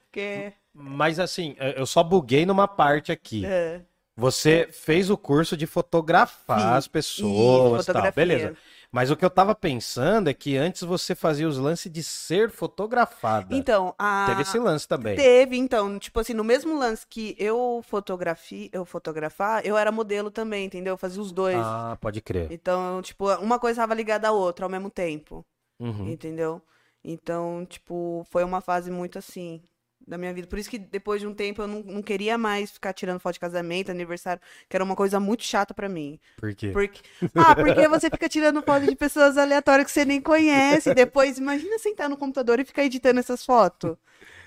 Mas 0.73 1.19
assim, 1.19 1.55
eu 1.59 1.71
eu 1.83 1.85
só 1.85 2.03
buguei 2.03 2.45
numa 2.45 2.67
parte 2.67 3.11
aqui. 3.11 3.45
É, 3.45 3.81
Você 4.15 4.69
fez 4.71 5.09
o 5.09 5.17
curso 5.17 5.57
de 5.57 5.65
fotografar 5.65 6.59
Fiz. 6.59 6.67
as 6.67 6.87
pessoas, 6.87 7.85
fotografia. 7.85 8.11
beleza. 8.11 8.57
Mas 8.91 9.09
o 9.09 9.17
que 9.17 9.25
eu 9.25 9.29
tava 9.29 9.55
pensando 9.55 10.29
é 10.29 10.35
que 10.35 10.55
antes 10.55 10.83
você 10.83 11.15
fazia 11.15 11.47
os 11.47 11.57
lances 11.57 11.91
de 11.91 12.03
ser 12.03 12.51
fotografada. 12.51 13.55
Então, 13.55 13.95
a. 13.97 14.27
Teve 14.29 14.43
esse 14.43 14.59
lance 14.59 14.87
também. 14.87 15.15
Teve, 15.15 15.57
então, 15.57 15.97
tipo 15.97 16.19
assim, 16.19 16.35
no 16.35 16.43
mesmo 16.43 16.77
lance 16.77 17.07
que 17.09 17.35
eu 17.39 17.83
fotografi, 17.87 18.69
eu 18.71 18.85
fotografar, 18.85 19.65
eu 19.65 19.75
era 19.75 19.91
modelo 19.91 20.29
também, 20.29 20.65
entendeu? 20.65 20.93
Eu 20.93 20.97
fazia 20.97 21.19
os 21.19 21.31
dois. 21.31 21.57
Ah, 21.57 21.97
pode 21.99 22.21
crer. 22.21 22.51
Então, 22.51 23.01
tipo, 23.01 23.33
uma 23.37 23.57
coisa 23.57 23.81
estava 23.81 23.95
ligada 23.95 24.27
à 24.27 24.31
outra 24.31 24.67
ao 24.67 24.69
mesmo 24.69 24.91
tempo. 24.91 25.43
Uhum. 25.79 26.09
Entendeu? 26.09 26.61
Então, 27.03 27.65
tipo, 27.67 28.23
foi 28.29 28.43
uma 28.43 28.61
fase 28.61 28.91
muito 28.91 29.17
assim 29.17 29.59
da 30.07 30.17
minha 30.17 30.33
vida. 30.33 30.47
Por 30.47 30.59
isso 30.59 30.69
que 30.69 30.77
depois 30.77 31.21
de 31.21 31.27
um 31.27 31.33
tempo 31.33 31.61
eu 31.61 31.67
não, 31.67 31.79
não 31.81 32.01
queria 32.01 32.37
mais 32.37 32.71
ficar 32.71 32.93
tirando 32.93 33.19
foto 33.19 33.33
de 33.33 33.39
casamento, 33.39 33.91
aniversário, 33.91 34.41
que 34.69 34.75
era 34.75 34.83
uma 34.83 34.95
coisa 34.95 35.19
muito 35.19 35.43
chata 35.43 35.73
pra 35.73 35.87
mim. 35.89 36.19
Por 36.37 36.53
quê? 36.53 36.69
Porque... 36.71 37.01
Ah, 37.35 37.55
porque 37.55 37.87
você 37.87 38.09
fica 38.09 38.29
tirando 38.29 38.61
foto 38.61 38.85
de 38.85 38.95
pessoas 38.95 39.37
aleatórias 39.37 39.87
que 39.87 39.91
você 39.91 40.05
nem 40.05 40.21
conhece. 40.21 40.93
Depois, 40.93 41.37
imagina 41.37 41.79
sentar 41.79 42.09
no 42.09 42.17
computador 42.17 42.59
e 42.59 42.65
ficar 42.65 42.83
editando 42.83 43.19
essas 43.19 43.45
fotos. 43.45 43.95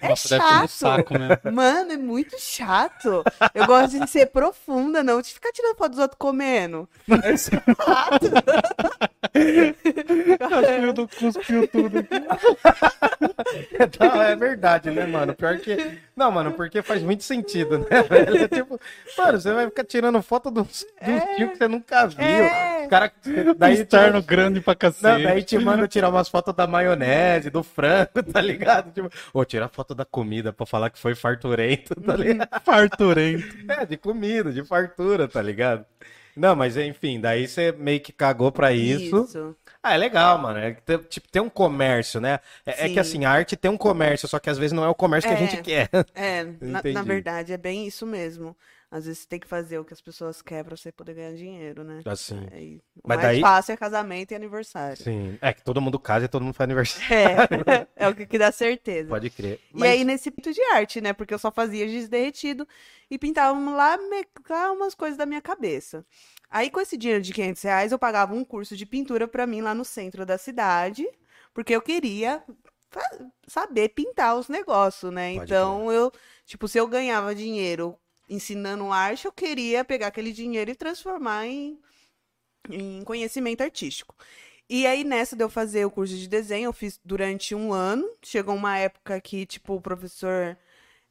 É 0.07 0.09
Nossa, 0.11 0.29
deve 0.29 0.43
ser 0.45 0.51
chato. 0.51 0.69
saco 0.69 1.19
mesmo. 1.19 1.39
Mano, 1.53 1.93
é 1.93 1.97
muito 1.97 2.37
chato. 2.41 3.25
Eu 3.55 3.67
gosto 3.67 3.99
de 3.99 4.09
ser 4.09 4.27
profunda, 4.27 5.03
não 5.03 5.21
de 5.21 5.33
ficar 5.35 5.51
tirando 5.53 5.77
foto 5.77 5.91
dos 5.91 5.99
outros 6.01 6.19
comendo. 6.19 6.89
É 7.23 7.37
chato. 7.37 8.31
Do 10.95 11.09
cuspiu 11.09 11.69
tudo. 11.69 12.07
Não, 14.01 14.23
é 14.23 14.35
verdade, 14.37 14.91
né, 14.91 15.07
mano? 15.07 15.35
Pior 15.35 15.59
que. 15.59 15.99
Não, 16.17 16.31
mano, 16.31 16.53
porque 16.53 16.81
faz 16.83 17.03
muito 17.03 17.23
sentido, 17.25 17.79
né, 17.79 18.03
velho? 18.03 18.45
É 18.45 18.49
tipo, 18.49 18.81
mano, 19.19 19.41
você 19.41 19.53
vai 19.53 19.67
ficar 19.67 19.85
tirando 19.85 20.23
foto 20.23 20.51
dos, 20.51 20.67
dos 21.03 21.25
tios 21.37 21.51
que 21.51 21.57
você 21.59 21.69
nunca 21.69 22.07
viu. 22.07 22.25
É. 22.25 22.83
Os 22.85 22.89
cara, 22.89 23.13
Daí 23.25 23.55
daí, 23.55 23.75
externo 23.75 24.23
grande 24.23 24.61
pra 24.61 24.75
cacete. 24.75 25.03
não, 25.05 25.23
daí 25.23 25.43
te 25.43 25.59
manda 25.59 25.87
tirar 25.87 26.09
umas 26.09 26.29
fotos 26.29 26.55
da 26.55 26.67
maionese, 26.67 27.51
do 27.51 27.63
frango, 27.63 28.23
tá 28.33 28.41
ligado? 28.41 28.91
Tipo, 28.93 29.11
ou 29.35 29.45
tirar 29.45 29.69
foto 29.69 29.95
da 29.97 30.05
comida 30.05 30.53
pra 30.53 30.65
falar 30.67 30.91
que 30.91 30.99
foi 30.99 31.15
farturento, 31.15 31.95
tá 31.97 32.15
ligado? 32.17 32.49
Farturento. 32.65 33.57
É, 33.69 33.85
de 33.85 33.97
comida, 33.97 34.53
de 34.53 34.65
fartura, 34.65 35.27
tá 35.27 35.43
ligado? 35.43 35.85
Não, 36.37 36.55
mas 36.55 36.77
enfim, 36.77 37.19
daí 37.19 37.49
você 37.49 37.73
meio 37.73 37.99
que 38.01 38.13
cagou 38.13 38.53
pra 38.53 38.71
isso. 38.73 39.25
Isso. 39.25 39.57
Ah, 39.83 39.95
é 39.95 39.97
legal, 39.97 40.39
mano. 40.39 40.59
É, 40.59 40.77
tipo, 41.09 41.29
tem 41.31 41.41
um 41.41 41.49
comércio, 41.49 42.21
né? 42.21 42.41
É, 42.65 42.85
é 42.85 42.89
que 42.89 42.95
Sim. 42.95 42.99
assim, 43.01 43.25
a 43.25 43.31
arte 43.31 43.57
tem 43.57 43.71
um 43.71 43.77
comércio, 43.77 44.29
só 44.29 44.39
que 44.39 44.51
às 44.51 44.59
vezes 44.59 44.73
não 44.73 44.85
é 44.85 44.89
o 44.89 44.95
comércio 44.95 45.31
que 45.31 45.35
a 45.37 45.39
É. 45.41 45.47
gente 45.49 45.63
quer. 45.63 45.89
É, 46.15 46.45
na, 46.61 46.83
na 46.83 47.03
verdade 47.03 47.53
é 47.53 47.57
bem 47.57 47.87
isso 47.87 48.05
mesmo. 48.07 48.55
Às 48.89 49.05
vezes 49.07 49.21
você 49.23 49.29
tem 49.29 49.41
que 49.41 49.49
fazer 49.49 49.79
o 49.81 49.85
que 49.85 49.93
as 49.93 50.01
pessoas 50.01 50.41
querem 50.41 50.65
pra 50.65 50.77
você 50.77 50.93
poder 50.93 51.15
ganhar 51.15 51.35
dinheiro, 51.35 51.83
né? 51.83 52.03
Assim. 52.05 52.47
Aí, 52.53 52.77
o 53.03 53.09
Mas 53.09 53.17
mais 53.19 53.29
daí- 53.29 53.41
fácil 53.41 53.73
é 53.73 53.77
casamento 53.77 54.31
e 54.31 54.35
aniversário. 54.37 54.97
Sim. 55.03 55.37
É 55.41 55.53
que 55.53 55.63
todo 55.65 55.81
mundo 55.81 55.99
casa 55.99 56.27
e 56.27 56.29
todo 56.29 56.43
mundo 56.45 56.55
faz 56.55 56.67
aniversário. 56.67 57.13
É, 57.13 57.87
é 58.07 58.09
o 58.09 58.15
que, 58.15 58.25
que 58.27 58.39
dá 58.39 58.53
certeza. 58.53 59.09
Pode 59.09 59.29
crer. 59.31 59.61
E 59.75 59.83
aí, 59.85 60.05
nesse 60.05 60.31
pinto 60.31 60.53
de 60.53 60.63
arte, 60.73 61.01
né? 61.01 61.13
Porque 61.13 61.35
eu 61.35 61.39
só 61.39 61.51
fazia 61.51 61.89
giz 61.89 62.09
derretido 62.09 62.67
e 63.11 63.19
pintava 63.19 63.59
lá, 63.73 63.97
mecar 63.99 64.73
umas 64.73 64.95
coisas 64.95 65.19
da 65.19 65.27
minha 65.27 65.43
cabeça. 65.43 66.07
Aí, 66.49 66.71
com 66.71 66.81
esse 66.81 66.97
dinheiro 66.97 67.23
de 67.23 67.33
500 67.33 67.63
reais, 67.63 67.91
eu 67.93 67.99
pagava 67.99 68.35
um 68.35 68.45
curso 68.45 68.77
de 68.77 68.87
pintura 68.87 69.27
pra 69.27 69.49
mim 69.49 69.63
lá 69.63 69.75
no 69.75 69.85
centro 69.85 70.25
da 70.25 70.39
cidade, 70.39 71.05
porque 71.53 71.75
eu 71.75 71.83
queria 71.83 72.41
fa- 72.89 73.27
saber 73.49 73.89
pintar 73.89 74.37
os 74.37 74.49
negócios, 74.49 75.13
né? 75.13 75.35
Pode 75.35 75.45
Então, 75.53 75.91
eu, 75.91 76.13
tipo, 76.45 76.69
se 76.69 76.79
eu 76.79 76.87
ganhava 76.87 77.35
dinheiro 77.35 77.99
ensinando 78.29 78.93
arte, 78.93 79.27
eu 79.27 79.33
queria 79.33 79.85
pegar 79.85 80.09
aquele 80.09 80.33
dinheiro 80.33 80.71
e 80.71 80.75
transformar 80.75 81.47
em, 81.47 81.79
em 82.71 83.03
conhecimento 83.05 83.63
artístico. 83.63 84.15
E 84.69 84.87
aí, 84.87 85.05
nessa 85.05 85.37
de 85.37 85.45
eu 85.45 85.51
fazer 85.51 85.85
o 85.87 85.91
curso 85.91 86.17
de 86.17 86.29
desenho, 86.29 86.67
eu 86.69 86.73
fiz 86.73 87.01
durante 87.05 87.55
um 87.55 87.73
ano. 87.73 88.09
Chegou 88.23 88.55
uma 88.55 88.79
época 88.79 89.21
que, 89.21 89.47
tipo, 89.47 89.75
o 89.77 89.81
professor 89.81 90.59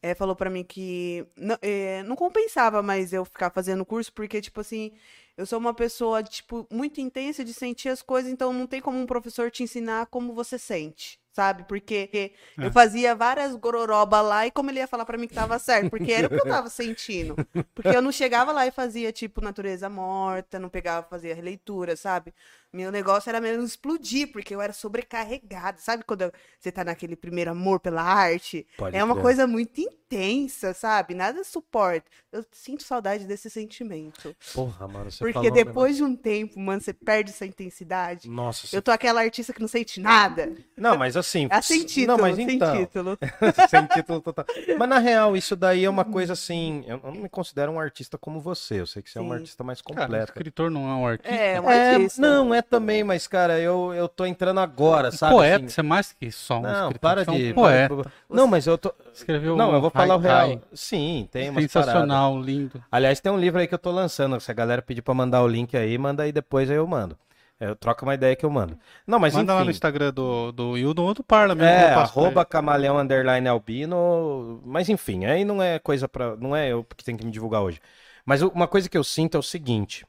eh, 0.01 0.15
falou 0.15 0.35
pra 0.35 0.49
mim 0.49 0.63
que 0.63 1.25
não, 1.37 1.57
eh, 1.61 2.03
não 2.03 2.15
compensava 2.15 2.83
mais 2.83 3.13
eu 3.13 3.25
ficar 3.25 3.49
fazendo 3.51 3.81
o 3.81 3.85
curso, 3.85 4.13
porque, 4.13 4.41
tipo 4.41 4.61
assim, 4.61 4.93
eu 5.37 5.45
sou 5.45 5.59
uma 5.59 5.73
pessoa, 5.73 6.21
tipo, 6.23 6.67
muito 6.71 7.01
intensa 7.01 7.43
de 7.43 7.53
sentir 7.53 7.89
as 7.89 8.01
coisas, 8.01 8.31
então 8.31 8.53
não 8.53 8.67
tem 8.67 8.81
como 8.81 8.99
um 8.99 9.05
professor 9.05 9.49
te 9.51 9.63
ensinar 9.63 10.07
como 10.07 10.33
você 10.33 10.57
sente, 10.59 11.19
sabe? 11.35 11.65
Porque 11.65 12.09
É. 12.57 12.67
eu 12.67 12.71
fazia 12.71 13.13
várias 13.13 13.55
gororoba 13.55 14.21
lá 14.21 14.47
e 14.47 14.51
como 14.51 14.71
ele 14.71 14.79
ia 14.79 14.87
falar 14.87 15.05
pra 15.05 15.17
mim 15.17 15.27
que 15.27 15.33
tava 15.33 15.59
certo, 15.59 15.89
porque 15.89 16.11
era 16.13 16.27
o 16.27 16.31
que 16.31 16.39
eu 16.39 16.45
tava 16.47 16.69
sentindo. 16.71 17.39
Porque 17.73 17.95
eu 17.95 18.01
não 18.01 18.11
chegava 18.11 18.51
lá 18.53 18.65
e 18.65 18.71
fazia, 18.71 19.11
tipo, 19.11 19.41
natureza 19.41 19.89
morta, 19.89 20.59
não 20.59 20.69
pegava, 20.69 21.05
fazia 21.07 21.35
releitura, 21.35 21.95
sabe? 21.97 22.33
Meu 22.73 22.91
negócio 22.91 23.29
era 23.29 23.39
mesmo 23.39 23.63
explodir, 23.63 24.31
porque 24.31 24.53
eu 24.53 24.61
era 24.61 24.73
sobrecarregada, 24.73 25.77
sabe? 25.79 26.03
Quando 26.03 26.31
você 26.59 26.71
tá 26.71 26.83
naquele 26.83 27.15
primeiro 27.15 27.51
amor 27.51 27.79
pela 27.79 28.01
arte, 28.01 28.67
Pode 28.77 28.95
é 28.95 29.03
uma 29.03 29.15
coisa 29.15 29.47
muito 29.47 29.79
intensa, 29.79 30.73
sabe? 30.73 31.13
Nada 31.13 31.43
suporta. 31.43 32.05
Eu 32.31 32.45
sinto 32.51 32.83
saudade 32.83 33.25
desse 33.25 33.49
sentimento. 33.49 34.35
Porra, 34.53 34.87
mano, 34.87 35.09
você 35.09 35.19
Porque 35.19 35.33
falou 35.33 35.49
um 35.49 35.53
depois 35.53 35.95
de 35.95 36.03
um 36.03 36.15
tempo, 36.15 36.59
mano, 36.59 36.81
você 36.81 36.93
perde 36.93 37.31
essa 37.31 37.45
intensidade. 37.45 38.29
Nossa, 38.29 38.67
você... 38.67 38.75
Eu 38.77 38.81
tô 38.81 38.91
aquela 38.91 39.21
artista 39.21 39.53
que 39.53 39.61
não 39.61 39.67
sente 39.67 39.99
nada. 39.99 40.53
Não, 40.77 40.97
mas 40.97 41.15
assim... 41.15 41.47
É 41.49 41.61
sem 41.61 41.85
título, 41.85 42.17
Não, 42.17 42.23
mas 42.23 42.35
sem 42.35 42.51
então... 42.51 42.77
título. 42.77 43.17
sem 43.69 43.85
título 43.87 44.21
total. 44.21 44.45
Mas 44.77 44.89
na 44.89 44.99
real, 44.99 45.35
isso 45.37 45.55
daí 45.55 45.85
é 45.85 45.89
uma 45.89 46.03
coisa 46.05 46.33
assim. 46.33 46.83
Eu 46.87 46.99
não 47.03 47.11
me 47.11 47.29
considero 47.29 47.71
um 47.71 47.79
artista 47.79 48.17
como 48.17 48.39
você. 48.41 48.81
Eu 48.81 48.85
sei 48.87 49.01
que 49.01 49.09
você 49.09 49.17
é 49.17 49.21
um 49.21 49.29
Sim. 49.29 49.33
artista 49.35 49.63
mais 49.63 49.81
Cara, 49.81 50.01
completo. 50.01 50.31
escritor 50.31 50.69
não 50.69 50.89
é 50.89 50.93
um 50.93 51.07
artista. 51.07 51.33
É, 51.35 51.61
um 51.61 51.69
É, 51.69 51.95
artista. 51.95 52.21
não, 52.21 52.53
é 52.55 52.61
também, 52.61 53.03
mas, 53.03 53.27
cara, 53.27 53.59
eu, 53.59 53.93
eu 53.93 54.07
tô 54.07 54.25
entrando 54.25 54.59
agora, 54.59 55.11
sabe? 55.11 55.33
poeta, 55.33 55.57
assim? 55.65 55.67
você 55.69 55.79
é 55.81 55.83
mais 55.83 56.11
que 56.13 56.31
só 56.31 56.59
um 56.59 56.61
Não, 56.61 56.71
escritor. 56.87 56.99
para 56.99 57.21
é 57.23 57.31
um 57.31 57.37
de. 57.37 57.53
poeta. 57.53 57.95
para- 57.95 58.11
Não, 58.29 58.47
mas 58.47 58.65
eu 58.67 58.77
tô. 58.77 58.93
Escreveu 59.13 59.55
Não, 59.55 59.73
eu 59.73 59.81
vou 59.81 59.89
falar 59.89 60.15
o 60.15 60.19
real. 60.19 60.59
Sim, 60.73 61.27
tem 61.31 61.47
paradas. 61.53 61.71
Sensacional, 61.71 62.39
lindo. 62.41 62.83
Aliás, 62.91 63.19
tem 63.19 63.31
um 63.31 63.39
livro 63.39 63.59
aí 63.59 63.67
que 63.67 63.73
eu 63.73 63.79
tô 63.79 63.91
lançando. 63.91 64.39
Se 64.39 64.49
a 64.49 64.53
galera 64.53 64.81
pedir 64.81 65.01
pra 65.01 65.13
mandar 65.13 65.41
o 65.43 65.47
link 65.47 65.75
aí, 65.77 65.97
manda 65.97 66.23
aí 66.23 66.31
depois, 66.31 66.69
aí 66.69 66.77
eu 66.77 66.87
mando. 66.87 67.17
Eu 67.57 67.73
troco 67.73 68.03
uma 68.03 68.13
ideia 68.13 68.35
que 68.35 68.45
eu 68.45 68.49
mando. 68.49 68.77
Não, 69.07 69.17
mas 69.17 69.33
Manda 69.33 69.53
lá 69.53 69.59
no 69.59 69.65
enfim. 69.67 69.71
Instagram 69.75 70.11
do, 70.11 70.51
do 70.51 70.77
Hildon 70.77 71.03
ou 71.05 71.13
do 71.13 71.23
Parla 71.23 71.55
mesmo. 71.55 71.69
É, 71.69 71.93
arroba 71.93 72.43
camaleão 72.43 72.97
underline 72.99 73.47
albino. 73.47 74.61
Mas 74.65 74.89
enfim, 74.89 75.25
aí 75.25 75.45
não 75.45 75.61
é 75.61 75.79
coisa 75.79 76.07
pra. 76.09 76.35
Não 76.35 76.53
é 76.55 76.69
eu 76.71 76.83
que 76.83 77.03
tenho 77.03 77.17
que 77.17 77.25
me 77.25 77.31
divulgar 77.31 77.61
hoje. 77.61 77.79
Mas 78.25 78.41
uma 78.41 78.67
coisa 78.67 78.89
que 78.89 78.97
eu 78.97 79.03
sinto 79.05 79.37
é 79.37 79.39
o 79.39 79.43
seguinte. 79.43 80.05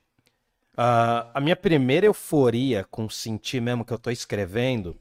Ah, 0.77 1.31
a 1.35 1.41
minha 1.41 1.57
primeira 1.57 2.07
euforia 2.07 2.85
com 2.91 3.09
sentir 3.09 3.61
mesmo 3.61 3.85
que 3.85 3.93
eu 3.93 3.99
tô 3.99 4.11
escrevendo 4.11 4.97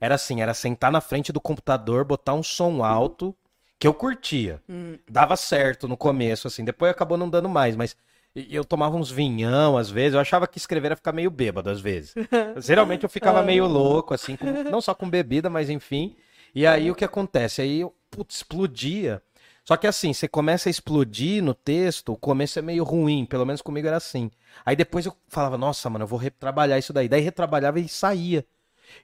era 0.00 0.14
assim, 0.14 0.40
era 0.40 0.54
sentar 0.54 0.90
na 0.90 1.00
frente 1.00 1.32
do 1.32 1.40
computador, 1.40 2.04
botar 2.04 2.34
um 2.34 2.42
som 2.42 2.82
alto 2.84 3.34
que 3.78 3.86
eu 3.86 3.94
curtia. 3.94 4.62
Hum. 4.68 4.98
Dava 5.08 5.36
certo 5.36 5.88
no 5.88 5.96
começo, 5.96 6.46
assim, 6.46 6.64
depois 6.64 6.90
acabou 6.90 7.18
não 7.18 7.28
dando 7.28 7.48
mais, 7.48 7.76
mas 7.76 7.96
eu 8.34 8.64
tomava 8.64 8.96
uns 8.96 9.10
vinhão 9.10 9.76
às 9.76 9.90
vezes, 9.90 10.14
eu 10.14 10.20
achava 10.20 10.46
que 10.46 10.58
escrever 10.58 10.86
era 10.88 10.96
ficar 10.96 11.12
meio 11.12 11.30
bêbado 11.30 11.68
às 11.68 11.80
vezes. 11.80 12.14
Geralmente 12.58 13.02
eu 13.04 13.10
ficava 13.10 13.42
meio 13.42 13.66
louco, 13.66 14.14
assim, 14.14 14.36
com- 14.36 14.70
não 14.70 14.80
só 14.80 14.94
com 14.94 15.08
bebida, 15.10 15.50
mas 15.50 15.68
enfim. 15.68 16.14
E 16.54 16.66
aí 16.66 16.90
o 16.90 16.94
que 16.94 17.04
acontece? 17.04 17.60
Aí 17.62 17.80
eu, 17.80 17.94
putz, 18.10 18.36
explodia. 18.36 19.22
Só 19.70 19.76
que 19.76 19.86
assim, 19.86 20.12
você 20.12 20.26
começa 20.26 20.68
a 20.68 20.70
explodir 20.70 21.40
no 21.44 21.54
texto, 21.54 22.12
o 22.12 22.16
começo 22.16 22.58
é 22.58 22.62
meio 22.62 22.82
ruim, 22.82 23.24
pelo 23.24 23.46
menos 23.46 23.62
comigo 23.62 23.86
era 23.86 23.98
assim. 23.98 24.28
Aí 24.66 24.74
depois 24.74 25.06
eu 25.06 25.14
falava, 25.28 25.56
nossa, 25.56 25.88
mano, 25.88 26.02
eu 26.02 26.08
vou 26.08 26.18
retrabalhar 26.18 26.76
isso 26.76 26.92
daí. 26.92 27.08
Daí 27.08 27.20
retrabalhava 27.20 27.78
e 27.78 27.88
saía. 27.88 28.44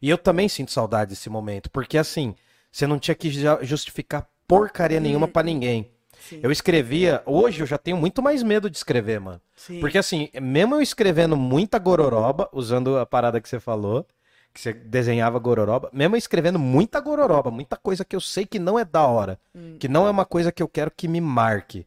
E 0.03 0.11
eu 0.11 0.19
também 0.19 0.49
sinto 0.49 0.73
saudade 0.73 1.11
desse 1.11 1.31
momento, 1.31 1.71
porque 1.71 1.97
assim, 1.97 2.35
você 2.73 2.85
não 2.85 2.99
tinha 2.99 3.14
que 3.14 3.31
justificar 3.62 4.29
porcaria 4.49 4.99
nenhuma 4.99 5.29
pra 5.29 5.45
ninguém. 5.45 5.89
Sim, 6.19 6.41
Eu 6.43 6.51
escrevia, 6.51 7.23
hoje 7.25 7.61
eu 7.61 7.67
já 7.67 7.79
tenho 7.79 7.97
muito 7.97 8.21
mais 8.21 8.43
medo 8.43 8.69
de 8.69 8.77
escrever, 8.77 9.21
mano. 9.21 9.41
sim. 9.55 9.79
Porque 9.79 9.99
assim, 9.99 10.31
mesmo 10.43 10.75
eu 10.75 10.83
escrevendo 10.83 11.37
muita 11.37 11.79
gororoba, 11.79 12.51
usando 12.53 12.99
a 12.99 13.07
parada 13.07 13.41
que 13.41 13.49
você 13.49 13.61
falou, 13.61 14.05
que 14.57 14.61
você 14.63 14.73
desenhava 14.73 15.39
gororoba, 15.39 15.91
mesmo 15.93 16.17
escrevendo 16.17 16.59
muita 16.59 16.99
gororoba, 16.99 17.51
muita 17.51 17.77
coisa 17.77 18.05
que 18.05 18.17
eu 18.17 18.21
sei 18.21 18.47
que 18.47 18.59
não 18.59 18.79
é 18.79 18.85
da 18.85 19.07
hora, 19.07 19.39
Hum. 19.55 19.77
que 19.79 19.87
não 19.87 20.07
é 20.07 20.11
uma 20.11 20.25
coisa 20.25 20.51
que 20.51 20.63
eu 20.63 20.69
quero 20.69 20.91
que 20.91 21.07
me 21.07 21.21
marque. 21.21 21.87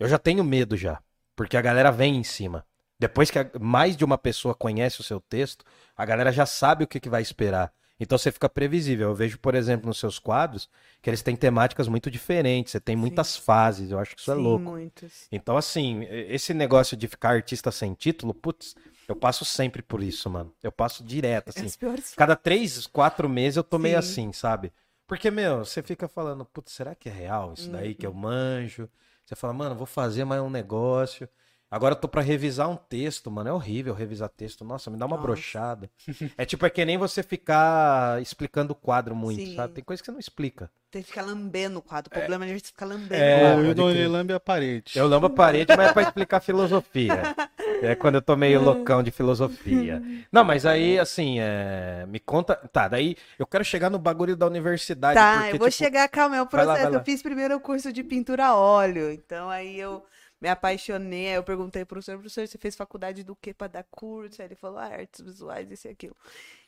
Eu 0.00 0.08
já 0.08 0.18
tenho 0.18 0.42
medo 0.42 0.76
já, 0.76 1.00
porque 1.36 1.56
a 1.56 1.62
galera 1.62 1.92
vem 1.92 2.16
em 2.16 2.24
cima. 2.24 2.64
Depois 2.98 3.30
que 3.30 3.38
a- 3.38 3.48
mais 3.60 3.96
de 3.96 4.04
uma 4.04 4.18
pessoa 4.18 4.54
conhece 4.54 5.00
o 5.00 5.04
seu 5.04 5.20
texto, 5.20 5.64
a 5.96 6.04
galera 6.04 6.32
já 6.32 6.44
sabe 6.44 6.82
o 6.84 6.86
que, 6.88 6.98
que 7.00 7.08
vai 7.08 7.22
esperar. 7.22 7.72
Então 8.00 8.18
você 8.18 8.32
fica 8.32 8.48
previsível. 8.48 9.10
Eu 9.10 9.14
vejo, 9.14 9.38
por 9.38 9.54
exemplo, 9.54 9.86
nos 9.86 9.98
seus 9.98 10.18
quadros, 10.18 10.68
que 11.00 11.08
eles 11.08 11.22
têm 11.22 11.36
temáticas 11.36 11.86
muito 11.86 12.10
diferentes, 12.10 12.72
você 12.72 12.80
tem 12.80 12.96
muitas 12.96 13.36
fases, 13.36 13.92
eu 13.92 13.98
acho 14.00 14.16
que 14.16 14.20
isso 14.20 14.32
é 14.32 14.34
Sim, 14.34 14.42
louco. 14.42 14.64
muitos. 14.64 15.28
Então, 15.30 15.56
assim, 15.56 16.02
esse 16.10 16.52
negócio 16.52 16.96
de 16.96 17.06
ficar 17.06 17.30
artista 17.30 17.70
sem 17.70 17.94
título, 17.94 18.34
putz, 18.34 18.74
eu 19.08 19.16
passo 19.16 19.44
sempre 19.44 19.82
por 19.82 20.02
isso, 20.02 20.28
mano. 20.30 20.52
Eu 20.62 20.72
passo 20.72 21.02
direto, 21.04 21.50
assim. 21.50 21.66
As 21.66 21.76
piores 21.76 22.14
Cada 22.14 22.36
três, 22.36 22.86
quatro 22.86 23.28
meses 23.28 23.56
eu 23.56 23.64
tô 23.64 23.78
meio 23.78 23.94
Sim. 23.94 23.98
assim, 23.98 24.32
sabe? 24.32 24.72
Porque, 25.06 25.30
meu, 25.30 25.64
você 25.64 25.82
fica 25.82 26.08
falando, 26.08 26.44
putz, 26.44 26.72
será 26.72 26.94
que 26.94 27.08
é 27.08 27.12
real 27.12 27.52
isso 27.54 27.70
daí 27.70 27.94
que 27.94 28.06
eu 28.06 28.14
manjo? 28.14 28.88
Você 29.24 29.36
fala, 29.36 29.52
mano, 29.52 29.74
vou 29.74 29.86
fazer 29.86 30.24
mais 30.24 30.40
um 30.40 30.50
negócio. 30.50 31.28
Agora 31.72 31.94
eu 31.94 31.98
tô 31.98 32.06
pra 32.06 32.20
revisar 32.20 32.68
um 32.68 32.76
texto, 32.76 33.30
mano. 33.30 33.48
É 33.48 33.52
horrível 33.52 33.94
revisar 33.94 34.28
texto. 34.28 34.62
Nossa, 34.62 34.90
me 34.90 34.98
dá 34.98 35.06
uma 35.06 35.16
Nossa. 35.16 35.26
brochada. 35.26 35.90
É 36.36 36.44
tipo, 36.44 36.66
é 36.66 36.70
que 36.70 36.84
nem 36.84 36.98
você 36.98 37.22
ficar 37.22 38.20
explicando 38.20 38.72
o 38.72 38.76
quadro 38.76 39.14
muito, 39.16 39.42
Sim. 39.42 39.56
sabe? 39.56 39.72
Tem 39.74 39.84
coisa 39.84 40.02
que 40.02 40.06
você 40.06 40.12
não 40.12 40.20
explica. 40.20 40.70
Tem 40.90 41.00
que 41.02 41.08
ficar 41.08 41.22
lambendo 41.22 41.78
o 41.78 41.82
quadro. 41.82 42.10
O 42.10 42.14
problema 42.14 42.44
é 42.44 42.50
a 42.50 42.52
gente 42.52 42.66
ficar 42.66 42.84
lambendo 42.84 43.14
É, 43.14 43.54
o 43.54 43.64
quadro. 43.64 43.90
ele 43.90 44.06
lambe 44.08 44.34
a 44.34 44.40
parede. 44.40 44.92
Eu 44.94 45.08
lambo 45.08 45.26
a 45.26 45.30
parede, 45.30 45.74
mas 45.74 45.88
é 45.88 45.92
pra 45.94 46.02
explicar 46.02 46.40
filosofia. 46.40 47.22
É 47.82 47.96
quando 47.96 48.14
eu 48.16 48.22
tô 48.22 48.36
meio 48.36 48.62
loucão 48.62 49.02
de 49.02 49.10
filosofia. 49.10 50.00
Não, 50.30 50.44
mas 50.44 50.64
aí, 50.64 51.00
assim, 51.00 51.40
é, 51.40 52.04
me 52.06 52.20
conta. 52.20 52.54
Tá, 52.54 52.86
daí 52.86 53.16
eu 53.36 53.44
quero 53.44 53.64
chegar 53.64 53.90
no 53.90 53.98
bagulho 53.98 54.36
da 54.36 54.46
universidade. 54.46 55.18
Tá, 55.18 55.40
porque, 55.40 55.54
eu 55.54 55.58
vou 55.58 55.68
tipo, 55.68 55.78
chegar, 55.78 56.08
calma, 56.08 56.36
é 56.36 56.42
o 56.42 56.44
vai 56.44 56.64
lá, 56.64 56.74
processo. 56.74 56.82
vai 56.84 56.92
lá. 56.92 56.98
Eu 57.00 57.04
fiz 57.04 57.20
primeiro 57.22 57.56
o 57.56 57.60
curso 57.60 57.92
de 57.92 58.04
pintura 58.04 58.46
a 58.46 58.54
óleo, 58.56 59.10
então 59.10 59.50
aí 59.50 59.80
eu 59.80 60.04
me 60.42 60.48
apaixonei, 60.48 61.28
aí 61.28 61.34
eu 61.34 61.44
perguntei 61.44 61.84
pro 61.84 61.94
professor, 61.94 62.18
professor, 62.18 62.48
você 62.48 62.58
fez 62.58 62.74
faculdade 62.74 63.22
do 63.22 63.36
que 63.36 63.54
pra 63.54 63.68
dar 63.68 63.84
curso? 63.84 64.42
Aí 64.42 64.48
ele 64.48 64.56
falou, 64.56 64.78
ah, 64.78 64.86
artes 64.86 65.20
visuais, 65.20 65.70
isso 65.70 65.86
e 65.86 65.90
aquilo. 65.90 66.16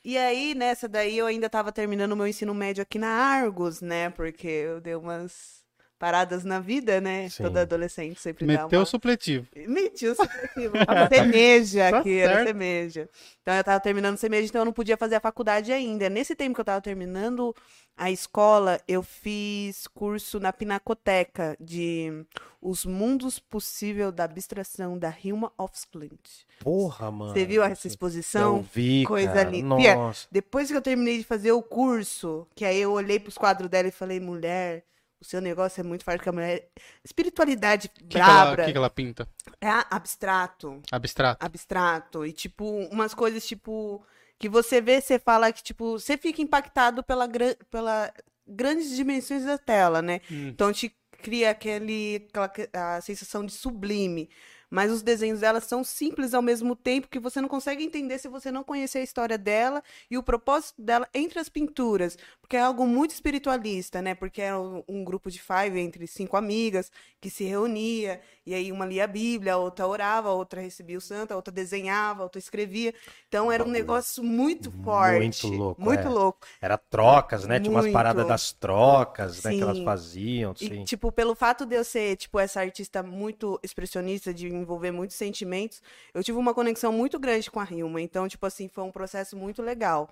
E 0.03 0.17
aí, 0.17 0.55
nessa 0.55 0.87
daí, 0.87 1.17
eu 1.17 1.25
ainda 1.25 1.49
tava 1.49 1.73
terminando 1.73 2.13
o 2.13 2.15
meu 2.15 2.25
ensino 2.25 2.53
médio 2.53 2.81
aqui 2.81 2.97
na 2.97 3.09
Argos, 3.09 3.81
né, 3.81 4.09
porque 4.11 4.47
eu 4.47 4.79
dei 4.79 4.95
umas 4.95 5.64
paradas 5.97 6.43
na 6.43 6.59
vida, 6.59 6.99
né, 6.99 7.29
Sim. 7.29 7.43
toda 7.43 7.61
adolescente 7.61 8.19
sempre 8.19 8.45
dá 8.45 8.63
Meteu 8.63 8.79
uma... 8.79 8.83
o 8.83 8.85
supletivo. 8.85 9.47
Mentiu, 9.55 10.13
supletivo. 10.15 10.85
Tava 10.85 11.07
semeja 11.07 11.89
Tá 11.91 11.97
aqui, 11.99 12.17
era 12.17 12.33
certo. 12.35 12.47
semeja. 12.47 13.09
Então 13.41 13.53
eu 13.53 13.63
tava 13.63 13.79
terminando 13.79 14.17
semeja, 14.17 14.47
então 14.47 14.61
eu 14.61 14.65
não 14.65 14.73
podia 14.73 14.97
fazer 14.97 15.15
a 15.15 15.19
faculdade 15.19 15.71
ainda. 15.71 16.09
Nesse 16.09 16.35
tempo 16.35 16.55
que 16.55 16.61
eu 16.61 16.65
tava 16.65 16.81
terminando 16.81 17.55
a 17.97 18.11
escola, 18.11 18.79
eu 18.87 19.01
fiz 19.01 19.87
curso 19.87 20.37
na 20.39 20.51
Pinacoteca 20.51 21.55
de 21.59 22.25
Os 22.61 22.85
Mundos 22.85 23.39
Possível 23.39 24.11
da 24.11 24.25
Abstração 24.25 24.97
da 24.99 25.13
Hilma 25.23 25.51
Ofsklint. 25.57 26.43
Porra, 26.59 27.09
mano. 27.09 27.33
Você 27.33 27.45
viu 27.45 27.63
essa 27.63 27.87
Eu 27.87 27.89
exposição? 27.89 28.65
vi, 28.73 29.05
Coisa 29.05 29.31
cara. 29.33 29.49
linda. 29.49 29.75
Nossa. 29.95 30.27
Depois 30.29 30.69
que 30.69 30.75
eu 30.75 30.81
terminei 30.81 31.19
de 31.19 31.23
fazer 31.23 31.51
o 31.53 31.61
curso, 31.63 32.45
que 32.53 32.65
aí 32.65 32.79
eu 32.81 32.91
olhei 32.91 33.19
pros 33.19 33.37
quadros 33.37 33.69
dela 33.69 33.87
e 33.87 33.91
falei, 33.91 34.19
mulher, 34.19 34.83
o 35.25 35.29
seu 35.29 35.41
negócio 35.41 35.81
é 35.81 35.83
muito 35.83 36.03
forte, 36.03 36.21
que 36.21 36.29
a 36.29 36.31
mulher... 36.31 36.69
Espiritualidade 37.03 37.87
O 37.87 37.91
que, 37.91 38.03
que, 38.05 38.17
ela, 38.17 38.27
brabra. 38.45 38.65
que 38.65 38.71
que 38.71 38.77
ela 38.77 38.89
pinta? 38.89 39.27
É 39.61 39.69
abstrato 39.89 40.81
Abstrato. 40.91 41.45
abstrato 41.45 42.25
e 42.25 42.31
tipo 42.33 42.65
umas 42.91 43.13
coisas 43.13 43.45
tipo 43.45 44.03
que 44.37 44.49
você 44.49 44.81
vê, 44.81 44.99
você 44.99 45.17
fala 45.17 45.51
que 45.51 45.63
tipo, 45.63 45.97
você 45.99 46.17
fica 46.17 46.41
impactado 46.41 47.01
pela 47.03 47.27
pela 47.71 48.11
grandes 48.47 48.95
dimensões 48.95 49.45
da 49.45 49.57
tela, 49.57 50.01
né? 50.01 50.19
Hum. 50.29 50.49
Então 50.49 50.71
te 50.73 50.93
cria 51.23 51.51
aquele 51.51 52.27
aquela 52.29 52.49
que- 52.49 52.69
a 52.73 52.99
sensação 53.01 53.45
de 53.45 53.53
sublime. 53.53 54.29
Mas 54.69 54.91
os 54.91 55.01
desenhos 55.01 55.39
dela 55.39 55.59
são 55.59 55.83
simples 55.83 56.33
ao 56.33 56.41
mesmo 56.41 56.75
tempo 56.75 57.07
que 57.07 57.19
você 57.19 57.41
não 57.41 57.47
consegue 57.47 57.83
entender 57.83 58.17
se 58.19 58.27
você 58.27 58.51
não 58.51 58.63
conhecer 58.63 58.99
a 58.99 59.03
história 59.03 59.37
dela 59.37 59.83
e 60.09 60.17
o 60.17 60.23
propósito 60.23 60.81
dela 60.81 61.07
entre 61.13 61.39
as 61.39 61.49
pinturas. 61.49 62.17
Porque 62.41 62.57
é 62.57 62.61
algo 62.61 62.85
muito 62.87 63.11
espiritualista, 63.11 64.01
né? 64.01 64.15
Porque 64.15 64.41
era 64.41 64.59
um, 64.59 64.83
um 64.87 65.03
grupo 65.03 65.29
de 65.29 65.39
five 65.41 65.79
entre 65.79 66.07
cinco 66.07 66.37
amigas 66.37 66.91
que 67.21 67.29
se 67.29 67.43
reunia, 67.43 68.21
e 68.45 68.53
aí 68.53 68.71
uma 68.71 68.85
lia 68.85 69.05
a 69.05 69.07
Bíblia, 69.07 69.53
a 69.53 69.57
outra 69.57 69.87
orava, 69.87 70.29
a 70.29 70.33
outra 70.33 70.61
recebia 70.61 70.97
o 70.97 71.01
santo, 71.01 71.31
a 71.31 71.35
outra 71.35 71.51
desenhava, 71.51 72.21
a 72.21 72.23
outra 72.23 72.39
escrevia. 72.39 72.93
Então 73.27 73.51
era 73.51 73.63
um 73.63 73.67
negócio 73.67 74.23
muito 74.23 74.71
forte. 74.83 75.45
muito 75.45 75.47
louco, 75.47 75.81
Muito 75.81 76.07
é. 76.07 76.09
louco. 76.09 76.47
Era 76.61 76.77
trocas, 76.77 77.45
né? 77.45 77.59
Tinha 77.59 77.71
umas 77.71 77.85
Muito. 77.85 77.93
paradas 77.93 78.27
das 78.27 78.51
trocas, 78.51 79.43
né? 79.43 79.51
Que 79.53 79.61
elas 79.61 79.77
Sim. 79.77 79.85
faziam, 79.85 80.53
E, 80.59 80.67
sim. 80.67 80.83
tipo, 80.83 81.11
pelo 81.11 81.35
fato 81.35 81.65
de 81.65 81.75
eu 81.75 81.83
ser, 81.83 82.15
tipo, 82.17 82.39
essa 82.39 82.59
artista 82.61 83.01
muito 83.03 83.59
expressionista, 83.63 84.33
de 84.33 84.47
envolver 84.47 84.91
muitos 84.91 85.15
sentimentos, 85.15 85.81
eu 86.13 86.23
tive 86.23 86.37
uma 86.37 86.53
conexão 86.53 86.91
muito 86.91 87.17
grande 87.19 87.49
com 87.49 87.59
a 87.59 87.67
Hilma. 87.69 88.01
Então, 88.01 88.27
tipo 88.27 88.45
assim, 88.45 88.67
foi 88.67 88.83
um 88.83 88.91
processo 88.91 89.35
muito 89.35 89.61
legal. 89.61 90.09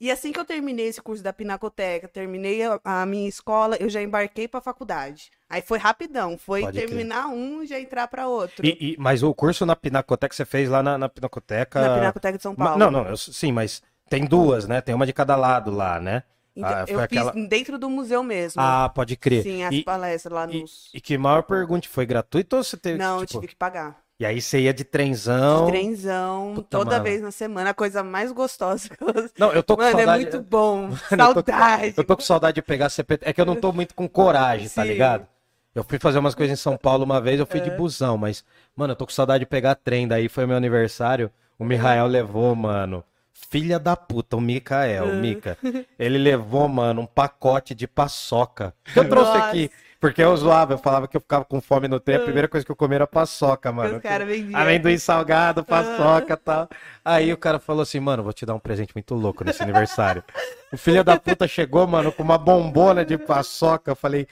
E 0.00 0.10
assim 0.10 0.32
que 0.32 0.40
eu 0.40 0.44
terminei 0.44 0.86
esse 0.88 1.00
curso 1.00 1.22
da 1.22 1.32
Pinacoteca, 1.32 2.08
terminei 2.08 2.62
a, 2.64 2.80
a 2.84 3.06
minha 3.06 3.28
escola, 3.28 3.76
eu 3.78 3.88
já 3.88 4.02
embarquei 4.02 4.48
pra 4.48 4.60
faculdade. 4.60 5.30
Aí 5.48 5.62
foi 5.62 5.78
rapidão, 5.78 6.36
foi 6.36 6.62
Pode 6.62 6.78
terminar 6.78 7.28
um 7.28 7.62
e 7.62 7.66
já 7.66 7.78
entrar 7.80 8.08
pra 8.08 8.26
outro. 8.26 8.66
E- 8.66 8.76
e- 8.92 8.96
mas 8.98 9.22
o 9.22 9.32
curso 9.32 9.64
na 9.64 9.76
Pinacoteca 9.76 10.34
você 10.34 10.44
fez 10.44 10.68
lá 10.68 10.82
na, 10.82 10.98
na 10.98 11.08
Pinacoteca. 11.08 11.80
Na 11.80 11.94
Pinacoteca 11.94 12.36
de 12.36 12.42
São 12.42 12.54
Paulo. 12.54 12.78
Não, 12.78 12.90
não, 12.90 13.06
eu- 13.08 13.16
sim, 13.16 13.52
mas 13.52 13.82
tem 14.10 14.26
duas, 14.26 14.66
né? 14.66 14.80
Tem 14.80 14.94
uma 14.94 15.06
de 15.06 15.12
cada 15.12 15.36
lado 15.36 15.70
lá, 15.70 16.00
né? 16.00 16.24
Então, 16.56 16.70
Ah, 16.70 16.84
eu 16.86 17.00
aquela- 17.00 17.32
fiz 17.32 17.48
dentro 17.48 17.78
do 17.78 17.90
museu 17.90 18.22
mesmo. 18.22 18.60
Ah, 18.62 18.88
pode 18.88 19.16
crer. 19.16 19.42
Sim, 19.42 19.64
as 19.64 19.74
e, 19.74 19.82
palestras 19.82 20.32
lá 20.32 20.46
e, 20.48 20.60
nos. 20.60 20.88
e 20.94 21.00
que 21.00 21.18
maior 21.18 21.42
pergunta, 21.42 21.88
foi 21.88 22.06
gratuito 22.06 22.56
ou 22.56 22.62
você 22.62 22.76
teve 22.76 22.98
Não, 22.98 23.20
eu 23.20 23.26
tipo... 23.26 23.40
tive 23.40 23.52
que 23.52 23.56
pagar. 23.56 24.03
E 24.18 24.24
aí 24.24 24.40
você 24.40 24.60
ia 24.60 24.72
de 24.72 24.84
trenzão. 24.84 25.66
Trenzão, 25.66 26.52
Puta, 26.54 26.68
toda 26.70 26.90
mano. 26.92 27.04
vez 27.04 27.20
na 27.20 27.30
semana, 27.32 27.70
a 27.70 27.74
coisa 27.74 28.02
mais 28.04 28.30
gostosa 28.30 28.88
que 28.88 29.02
eu... 29.02 29.08
Não, 29.38 29.52
eu 29.52 29.62
tô 29.62 29.76
com 29.76 29.82
Mano, 29.82 29.98
é 29.98 30.04
saudade. 30.04 30.22
muito 30.22 30.40
bom. 30.40 30.90
eu 31.10 31.16
tô- 31.16 31.16
Saudade. 31.50 31.94
Eu 31.96 32.04
tô 32.04 32.16
com 32.16 32.22
saudade 32.22 32.54
de 32.54 32.62
pegar 32.62 32.88
CPT. 32.90 33.28
É 33.28 33.32
que 33.32 33.40
eu 33.40 33.44
não 33.46 33.56
tô 33.56 33.72
muito 33.72 33.92
com 33.94 34.08
coragem, 34.08 34.68
tá 34.68 34.84
ligado? 34.84 35.26
Eu 35.74 35.82
fui 35.82 35.98
fazer 35.98 36.20
umas 36.20 36.34
coisas 36.36 36.56
em 36.56 36.62
São 36.62 36.76
Paulo 36.76 37.02
uma 37.04 37.20
vez, 37.20 37.40
eu 37.40 37.46
fui 37.46 37.60
de 37.60 37.70
busão, 37.72 38.16
mas, 38.16 38.44
mano, 38.76 38.92
eu 38.92 38.96
tô 38.96 39.04
com 39.04 39.12
saudade 39.12 39.40
de 39.40 39.46
pegar 39.46 39.74
trem. 39.74 40.06
Daí 40.06 40.28
foi 40.28 40.46
meu 40.46 40.56
aniversário, 40.56 41.28
o 41.58 41.64
Michael 41.64 42.06
levou, 42.06 42.54
mano. 42.54 43.02
Filha 43.50 43.80
da 43.80 43.96
puta, 43.96 44.36
o 44.36 44.40
Mikael, 44.40 45.06
o 45.06 45.14
Mika. 45.16 45.58
Ele 45.98 46.18
levou, 46.18 46.68
mano, 46.68 47.00
um 47.02 47.06
pacote 47.06 47.74
de 47.74 47.88
paçoca. 47.88 48.72
Que 48.84 49.00
eu 49.00 49.08
trouxe 49.08 49.32
Nossa. 49.32 49.48
aqui. 49.48 49.70
Porque 50.04 50.22
eu 50.22 50.36
zoava, 50.36 50.74
eu 50.74 50.78
falava 50.78 51.08
que 51.08 51.16
eu 51.16 51.20
ficava 51.22 51.46
com 51.46 51.62
fome 51.62 51.88
no 51.88 51.98
trem, 51.98 52.18
a 52.18 52.20
primeira 52.20 52.46
coisa 52.46 52.62
que 52.62 52.70
eu 52.70 52.76
comia 52.76 52.96
era 52.96 53.06
paçoca, 53.06 53.72
mano. 53.72 53.96
Os 53.96 54.02
caras 54.02 54.28
vendiam. 54.28 54.60
Amendoim 54.60 54.98
salgado, 54.98 55.64
paçoca 55.64 56.34
e 56.34 56.36
tal. 56.36 56.68
Aí 57.02 57.32
o 57.32 57.38
cara 57.38 57.58
falou 57.58 57.80
assim, 57.80 58.00
mano, 58.00 58.22
vou 58.22 58.34
te 58.34 58.44
dar 58.44 58.54
um 58.54 58.58
presente 58.58 58.92
muito 58.94 59.14
louco 59.14 59.42
nesse 59.42 59.62
aniversário. 59.62 60.22
O 60.70 60.76
filho 60.76 61.02
da 61.02 61.18
puta 61.18 61.48
chegou, 61.48 61.86
mano, 61.86 62.12
com 62.12 62.22
uma 62.22 62.36
bombona 62.36 63.02
de 63.02 63.16
paçoca. 63.16 63.92
Eu 63.92 63.96
falei, 63.96 64.28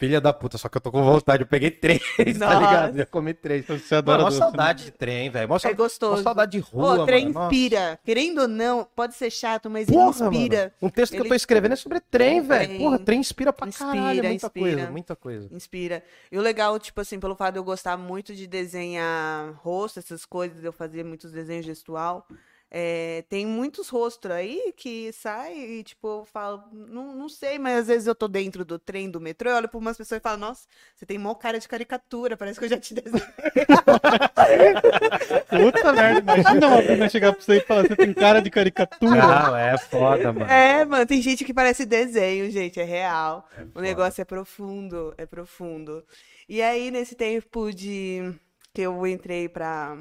filha 0.00 0.20
da 0.20 0.32
puta, 0.32 0.56
só 0.58 0.68
que 0.68 0.76
eu 0.78 0.80
tô 0.80 0.90
com 0.90 1.04
vontade. 1.04 1.42
Eu 1.42 1.46
peguei 1.46 1.70
três, 1.70 2.00
tá 2.38 2.46
Nossa. 2.46 2.58
ligado? 2.58 2.96
Já 2.96 3.06
comi 3.06 3.34
três. 3.34 3.66
Você 3.66 3.94
adora 3.94 4.22
Mano, 4.22 4.24
mó 4.24 4.28
doce, 4.30 4.40
né? 4.40 4.46
saudade 4.46 4.84
de 4.86 4.90
trem, 4.90 5.28
velho. 5.30 5.48
Mó 5.48 5.56
É 5.62 5.74
gostoso. 5.74 6.16
mó 6.16 6.22
saudade 6.22 6.52
de 6.52 6.58
rua, 6.58 7.02
Ô, 7.02 7.04
trem 7.06 7.26
mano. 7.26 7.34
Nossa. 7.34 7.54
inspira. 7.54 7.98
Querendo 8.02 8.40
ou 8.40 8.48
não, 8.48 8.88
pode 8.96 9.14
ser 9.14 9.30
chato, 9.30 9.68
mas 9.68 9.86
Porra, 9.86 10.08
inspira. 10.08 10.58
mano. 10.58 10.72
Um 10.80 10.88
texto 10.88 11.12
que 11.12 11.20
eu 11.20 11.28
tô 11.28 11.34
escrevendo 11.34 11.72
é 11.72 11.76
sobre 11.76 12.00
trem, 12.00 12.38
É, 12.38 12.42
velho. 12.42 12.78
Porra, 12.78 12.98
trem 12.98 13.20
inspira 13.20 13.52
pra 13.52 13.68
Inspira, 13.68 13.90
caralho. 13.90 14.22
Muita 14.24 14.46
inspira. 14.46 14.74
coisa, 14.76 14.90
muita 14.90 15.16
coisa. 15.16 15.48
Inspira. 15.54 16.02
E 16.32 16.38
o 16.38 16.40
legal, 16.40 16.78
tipo 16.80 16.98
assim, 17.00 17.20
pelo 17.20 17.36
fato 17.36 17.52
de 17.52 17.58
eu 17.58 17.64
gostar 17.64 17.98
muito 17.98 18.34
de 18.34 18.46
desenhar 18.46 19.52
rosto, 19.62 19.98
essas 19.98 20.24
coisas, 20.24 20.64
eu 20.64 20.72
fazer 20.72 21.04
muitos 21.04 21.30
desenhos 21.30 21.66
gestual, 21.66 22.26
é, 22.72 23.24
tem 23.28 23.44
muitos 23.44 23.88
rostos 23.88 24.30
aí 24.30 24.72
que 24.76 25.12
saem 25.12 25.80
e, 25.80 25.82
tipo, 25.82 26.06
eu 26.06 26.24
falo, 26.24 26.62
não, 26.72 27.16
não 27.16 27.28
sei, 27.28 27.58
mas 27.58 27.80
às 27.80 27.88
vezes 27.88 28.06
eu 28.06 28.14
tô 28.14 28.28
dentro 28.28 28.64
do 28.64 28.78
trem, 28.78 29.10
do 29.10 29.20
metrô, 29.20 29.50
eu 29.50 29.56
olho 29.56 29.68
pra 29.68 29.78
umas 29.78 29.96
pessoas 29.96 30.20
e 30.20 30.22
falo, 30.22 30.38
nossa, 30.38 30.68
você 30.94 31.04
tem 31.04 31.18
mó 31.18 31.34
cara 31.34 31.58
de 31.58 31.66
caricatura, 31.66 32.36
parece 32.36 32.60
que 32.60 32.66
eu 32.66 32.68
já 32.68 32.78
te 32.78 32.94
desenhei. 32.94 33.26
Puta 35.50 35.92
merda, 35.92 36.20
imagina 36.20 36.68
uma 36.68 36.82
menina 36.82 37.08
chegar 37.08 37.32
pra 37.32 37.42
você 37.42 37.56
e 37.56 37.60
falar, 37.60 37.88
você 37.88 37.96
tem 37.96 38.14
cara 38.14 38.40
de 38.40 38.50
caricatura. 38.50 39.16
Não, 39.16 39.56
é 39.56 39.76
foda, 39.76 40.32
mano. 40.32 40.48
É, 40.48 40.84
mano, 40.84 41.06
tem 41.06 41.20
gente 41.20 41.44
que 41.44 41.52
parece 41.52 41.84
desenho, 41.84 42.48
gente, 42.52 42.78
é 42.78 42.84
real. 42.84 43.48
o 43.52 43.72
foda. 43.72 43.80
negócio 43.80 44.22
é 44.22 44.24
profundo, 44.24 45.12
é 45.18 45.26
profundo. 45.26 46.04
E 46.48 46.62
aí, 46.62 46.92
nesse 46.92 47.16
tempo 47.16 47.72
de 47.72 48.32
que 48.72 48.82
eu 48.82 49.04
entrei 49.06 49.48
pra, 49.48 49.98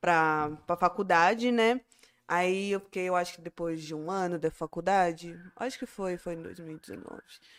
pra, 0.00 0.50
pra 0.66 0.76
faculdade, 0.76 1.50
né? 1.52 1.80
Aí 2.32 2.70
eu 2.70 2.78
fiquei, 2.78 3.08
eu 3.08 3.16
acho 3.16 3.34
que 3.34 3.40
depois 3.40 3.82
de 3.82 3.92
um 3.92 4.08
ano 4.08 4.38
da 4.38 4.52
faculdade, 4.52 5.36
acho 5.56 5.76
que 5.76 5.84
foi, 5.84 6.16
foi 6.16 6.34
em 6.34 6.42
2019. 6.42 7.04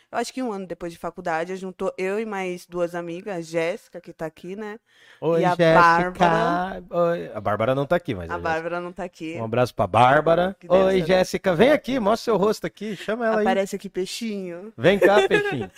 Eu 0.09 0.17
acho 0.17 0.33
que 0.33 0.41
um 0.41 0.49
ano 0.53 0.65
depois 0.65 0.93
de 0.93 0.97
faculdade, 0.97 1.53
juntou 1.57 1.93
eu 1.97 2.17
e 2.21 2.25
mais 2.25 2.65
duas 2.65 2.95
amigas, 2.95 3.35
a 3.35 3.41
Jéssica, 3.41 3.99
que 3.99 4.13
tá 4.13 4.25
aqui, 4.27 4.55
né? 4.55 4.79
Oi, 5.19 5.41
E 5.41 5.43
a 5.45 5.49
Jéssica. 5.49 5.73
Bárbara? 5.81 6.83
Oi. 6.89 7.31
A 7.33 7.41
Bárbara 7.41 7.75
não 7.75 7.85
tá 7.85 7.97
aqui, 7.97 8.15
mas 8.15 8.29
A 8.29 8.35
Jéssica. 8.35 8.49
Bárbara 8.49 8.79
não 8.79 8.93
tá 8.93 9.03
aqui. 9.03 9.35
Um 9.37 9.43
abraço 9.43 9.75
pra 9.75 9.85
Bárbara. 9.87 10.55
Oi, 10.69 10.99
né? 11.01 11.05
Jéssica, 11.05 11.53
vem 11.53 11.71
aqui, 11.71 11.99
mostra 11.99 12.23
seu 12.31 12.37
rosto 12.37 12.65
aqui, 12.65 12.95
chama 12.95 13.25
ela 13.25 13.35
aí. 13.39 13.41
Aparece 13.41 13.75
aqui 13.75 13.89
peixinho. 13.89 14.71
Vem 14.77 14.97
cá, 14.97 15.17
peixinho. 15.27 15.69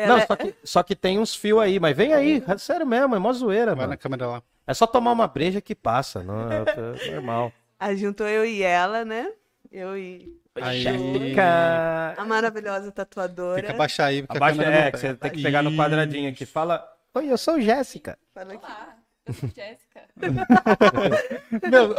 Ela 0.00 0.06
Não, 0.14 0.18
é- 0.18 0.26
só 0.26 0.36
que, 0.36 0.54
só 0.62 0.82
que 0.82 0.94
tem 0.94 1.18
uns 1.18 1.34
fios 1.34 1.60
aí, 1.60 1.80
mas 1.80 1.96
vem 1.96 2.12
aí, 2.14 2.42
é 2.46 2.56
sério 2.58 2.86
mesmo, 2.86 3.16
é 3.16 3.18
mó 3.18 3.32
zoeira, 3.32 3.74
Vai 3.74 3.82
na 3.84 3.88
mano. 3.88 3.98
câmera 3.98 4.26
lá. 4.28 4.42
É 4.66 4.72
só 4.72 4.86
tomar 4.86 5.10
uma 5.12 5.26
breja 5.26 5.60
que 5.60 5.74
passa, 5.74 6.22
não 6.22 6.48
é, 6.52 6.64
é 7.08 7.10
normal. 7.14 7.52
Aí 7.80 7.96
juntou 7.96 8.26
eu 8.26 8.44
e 8.44 8.62
ela, 8.62 9.04
né? 9.04 9.30
Eu 9.72 9.96
e 9.96 10.36
Aí- 10.56 10.82
Jéssica. 10.82 12.14
a 12.16 12.24
maravilhosa 12.24 12.90
tatuadora. 12.92 13.56
Tem 13.56 13.64
que 13.66 13.70
abaixar 13.74 14.08
aí, 14.08 14.22
porque 14.22 14.36
Abaixa, 14.36 14.60
a 14.60 14.64
câmera 14.64 14.80
é, 14.80 14.84
não 14.84 14.90
que 14.92 14.98
você 14.98 15.14
tem 15.14 15.30
que 15.30 15.42
pegar 15.42 15.62
no 15.62 15.76
quadradinho 15.76 16.30
aqui. 16.30 16.44
Fala, 16.46 16.84
oi, 17.14 17.30
eu 17.30 17.38
sou 17.38 17.60
Jéssica. 17.60 18.18
Fala 18.34 18.54
aqui. 18.54 18.64
Olá, 18.64 18.96
eu 19.26 19.34
sou 19.34 19.48
Jéssica. 19.48 20.00
Meu, 21.70 21.90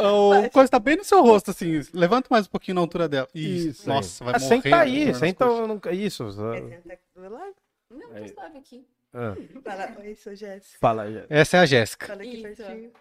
o 0.44 0.50
coisa 0.50 0.70
tá 0.70 0.78
bem 0.78 0.96
no 0.96 1.04
seu 1.04 1.22
rosto, 1.22 1.50
assim. 1.50 1.80
Levanta 1.94 2.28
mais 2.30 2.46
um 2.46 2.50
pouquinho 2.50 2.74
na 2.76 2.80
altura 2.82 3.08
dela. 3.08 3.28
Isso. 3.34 3.88
Nossa, 3.88 4.24
vai 4.24 4.34
Ah, 4.34 4.38
morrer. 4.38 4.48
senta 4.62 4.76
aí, 4.80 5.14
senta 5.14 5.44
nunca- 5.66 5.92
isso. 5.92 6.30
sentar 6.32 6.92
aqui 6.92 7.02
do 7.16 7.28
lado? 7.32 7.54
Não, 7.90 8.08
tô 8.14 8.28
suave 8.28 8.58
aqui. 8.58 8.86
ah, 9.12 9.34
Fala, 9.64 9.96
oi, 9.98 10.14
sou 10.14 10.34
Jéssica. 10.34 10.78
fala, 10.80 11.10
Jéssica. 11.10 11.34
Essa 11.34 11.56
é 11.56 11.60
a 11.60 11.66
Jéssica. 11.66 12.06
Fala 12.06 12.22
aqui 12.22 12.36
Isso. 12.36 12.42
pertinho. 12.42 12.92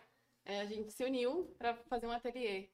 É, 0.46 0.62
a 0.62 0.66
gente 0.66 0.92
se 0.92 1.04
uniu 1.04 1.54
pra 1.60 1.76
fazer 1.90 2.08
um 2.08 2.12
ateliê. 2.12 2.70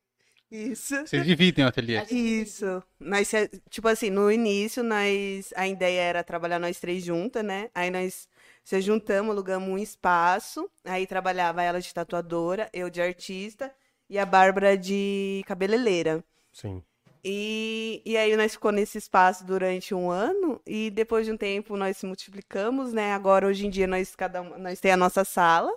Isso. 0.49 0.95
Vocês 1.05 1.25
dividem 1.25 1.65
o 1.65 1.67
ateliê. 1.67 2.01
Isso. 2.03 2.81
Nós, 2.99 3.29
tipo 3.69 3.87
assim, 3.87 4.09
no 4.09 4.31
início, 4.31 4.83
nós, 4.83 5.51
a 5.55 5.67
ideia 5.67 6.01
era 6.01 6.23
trabalhar 6.23 6.59
nós 6.59 6.79
três 6.79 7.03
juntas, 7.03 7.43
né? 7.43 7.69
Aí 7.73 7.89
nós 7.89 8.29
se 8.63 8.79
juntamos, 8.81 9.31
alugamos 9.31 9.67
um 9.67 9.77
espaço. 9.77 10.69
Aí 10.85 11.05
trabalhava 11.05 11.63
ela 11.63 11.81
de 11.81 11.93
tatuadora, 11.93 12.69
eu 12.71 12.89
de 12.89 13.01
artista 13.01 13.73
e 14.09 14.17
a 14.17 14.25
Bárbara 14.25 14.77
de 14.77 15.43
cabeleireira. 15.47 16.23
Sim. 16.53 16.81
E, 17.27 18.03
e 18.05 18.15
aí 18.17 18.37
nós 18.37 18.53
ficou 18.53 18.71
nesse 18.71 18.99
espaço 18.99 19.43
durante 19.45 19.95
um 19.95 20.11
ano 20.11 20.61
e 20.65 20.91
depois 20.91 21.25
de 21.25 21.31
um 21.31 21.37
tempo 21.37 21.75
nós 21.75 21.97
se 21.97 22.05
multiplicamos, 22.05 22.93
né? 22.93 23.13
Agora 23.13 23.47
hoje 23.47 23.65
em 23.65 23.69
dia 23.71 23.87
nós 23.87 24.15
cada 24.15 24.41
um, 24.43 24.57
nós 24.59 24.79
tem 24.79 24.91
a 24.91 24.97
nossa 24.97 25.25
sala 25.25 25.71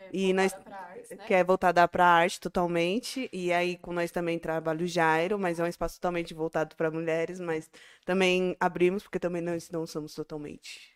é 0.00 0.08
E 0.12 0.32
nós- 0.34 0.54
né? 0.54 1.16
que 1.26 1.34
é 1.34 1.42
voltada 1.44 1.86
para 1.88 2.06
arte 2.06 2.40
totalmente 2.40 3.28
e 3.32 3.52
aí 3.52 3.76
com 3.78 3.92
nós 3.92 4.10
também 4.10 4.38
trabalha 4.38 4.84
o 4.84 4.86
Jairo, 4.86 5.38
mas 5.38 5.58
é 5.60 5.64
um 5.64 5.66
espaço 5.66 5.96
totalmente 5.96 6.34
voltado 6.34 6.76
para 6.76 6.90
mulheres, 6.90 7.40
mas 7.40 7.70
também 8.04 8.56
abrimos 8.60 9.02
porque 9.02 9.18
também 9.18 9.42
nós 9.42 9.70
não 9.70 9.86
somos 9.86 10.14
totalmente 10.14 10.92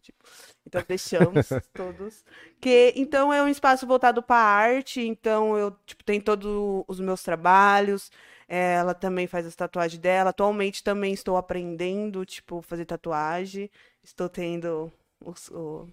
tipo. 0.00 0.24
Então 0.66 0.82
deixamos 0.86 1.48
todos 1.74 2.24
que 2.60 2.92
então 2.96 3.32
é 3.32 3.42
um 3.42 3.48
espaço 3.48 3.86
voltado 3.86 4.22
para 4.22 4.36
arte, 4.36 5.00
então 5.00 5.56
eu 5.56 5.72
tipo 5.86 6.04
tem 6.04 6.20
todos 6.20 6.84
os 6.86 7.00
meus 7.00 7.22
trabalhos, 7.22 8.10
ela 8.48 8.94
também 8.94 9.26
faz 9.26 9.46
as 9.46 9.54
tatuagens 9.54 10.00
dela. 10.00 10.30
Atualmente 10.30 10.82
também 10.82 11.12
estou 11.12 11.36
aprendendo, 11.36 12.24
tipo, 12.24 12.62
fazer 12.62 12.84
tatuagem. 12.86 13.70
Estou 14.02 14.28
tendo 14.28 14.90
os, 15.24 15.48
o- 15.50 15.86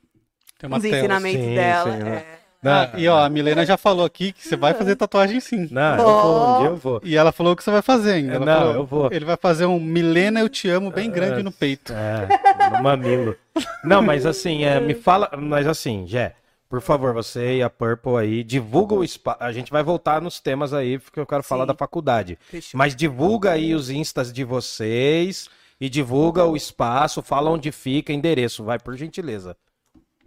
Tem 0.57 0.67
uma 0.67 0.77
os 0.77 0.83
tela. 0.83 0.97
ensinamentos 0.97 1.45
sim, 1.45 1.55
dela. 1.55 1.91
sim, 1.91 1.97
né? 2.03 2.17
é. 2.17 2.45
Ah, 2.67 2.89
e 2.97 3.07
ó, 3.07 3.23
a 3.23 3.29
Milena 3.29 3.63
já 3.63 3.77
falou 3.77 4.03
aqui 4.03 4.31
que 4.31 4.47
você 4.47 4.55
vai 4.55 4.73
fazer 4.73 4.95
tatuagem 4.95 5.39
sim. 5.39 5.67
Não, 5.69 5.99
eu 5.99 6.21
vou, 6.23 6.43
um 6.47 6.57
dia 6.57 6.67
eu 6.69 6.75
vou. 6.75 7.01
E 7.03 7.15
ela 7.15 7.31
falou 7.31 7.55
que 7.55 7.63
você 7.63 7.69
vai 7.69 7.83
fazer 7.83 8.13
ainda. 8.13 8.33
Ela 8.35 8.45
Não, 8.45 8.57
falou, 8.59 8.73
eu 8.75 8.85
vou. 8.85 9.09
Ele 9.11 9.23
vai 9.25 9.37
fazer 9.37 9.65
um 9.67 9.79
Milena 9.79 10.39
Eu 10.39 10.49
Te 10.49 10.67
Amo 10.69 10.89
bem 10.89 11.11
grande 11.11 11.43
no 11.43 11.51
peito. 11.51 11.93
É, 11.93 12.27
no 12.71 12.81
mamilo. 12.81 13.35
Não, 13.83 14.01
mas 14.01 14.25
assim, 14.25 14.63
é, 14.63 14.79
me 14.79 14.95
fala. 14.95 15.29
Mas 15.37 15.67
assim, 15.67 16.07
Jé, 16.07 16.33
por 16.69 16.81
favor, 16.81 17.13
você 17.13 17.57
e 17.57 17.63
a 17.63 17.69
Purple 17.69 18.17
aí, 18.17 18.43
divulga 18.43 18.95
o 18.95 19.03
espaço. 19.03 19.37
A 19.41 19.51
gente 19.51 19.71
vai 19.71 19.83
voltar 19.83 20.21
nos 20.21 20.39
temas 20.39 20.73
aí, 20.73 20.97
porque 20.97 21.19
eu 21.19 21.25
quero 21.25 21.43
falar 21.43 21.63
Sim. 21.63 21.67
da 21.67 21.75
faculdade. 21.75 22.37
Fechou. 22.41 22.77
Mas 22.77 22.95
divulga 22.95 23.51
aí 23.51 23.75
os 23.75 23.89
instas 23.89 24.33
de 24.33 24.43
vocês 24.43 25.47
e 25.79 25.89
divulga 25.89 26.45
o 26.45 26.55
espaço, 26.55 27.21
fala 27.21 27.51
onde 27.51 27.71
fica, 27.71 28.11
endereço, 28.11 28.63
vai, 28.63 28.79
por 28.79 28.95
gentileza. 28.95 29.55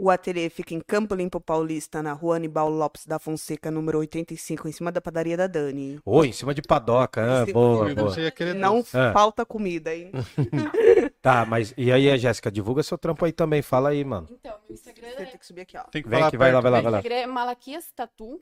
O 0.01 0.11
ateliê 0.11 0.49
fica 0.49 0.72
em 0.74 0.80
Campo 0.80 1.12
Limpo 1.12 1.40
Paulista, 1.40 2.01
na 2.01 2.12
rua 2.12 2.36
Anibal 2.36 2.70
Lopes 2.70 3.05
da 3.05 3.18
Fonseca, 3.18 3.68
número 3.68 3.99
85, 3.99 4.68
em 4.68 4.72
cima 4.72 4.92
da 4.92 5.01
padaria 5.01 5.36
da 5.36 5.49
Dani. 5.49 5.99
Oi, 6.07 6.28
em 6.28 6.32
cima 6.32 6.55
de 6.55 6.62
padoca, 6.62 7.42
ah, 7.42 7.46
boa, 7.53 7.92
boa. 7.92 8.14
Não 8.57 8.78
Ah. 8.94 9.12
falta 9.12 9.44
comida, 9.44 9.92
hein? 9.92 10.12
Tá, 11.20 11.44
mas 11.44 11.74
e 11.76 11.90
aí, 11.90 12.16
Jéssica, 12.16 12.49
divulga 12.49 12.80
seu 12.84 12.96
trampo 12.96 13.24
aí 13.24 13.32
também, 13.32 13.61
fala 13.61 13.88
aí, 13.88 14.05
mano. 14.05 14.28
Então, 14.30 14.55
meu 14.68 14.74
Instagram 14.74 15.09
Você 15.09 15.22
é, 15.22 15.26
tem 15.26 15.38
que 15.38 15.46
subir 15.46 15.61
aqui, 15.62 15.76
ó. 15.76 15.82
Tem 15.82 16.01
que 16.01 16.09
Vem 16.09 16.18
falar 16.20 16.28
aqui, 16.28 16.36
vai 16.36 16.53
lá, 16.53 16.61
vai 16.61 16.70
lá, 16.70 16.76
meu 16.76 16.82
vai 16.84 16.92
lá. 16.92 16.99
Instagram 16.99 17.16
é 17.16 17.26
Malaquias 17.26 17.90
Tatu. 17.90 18.40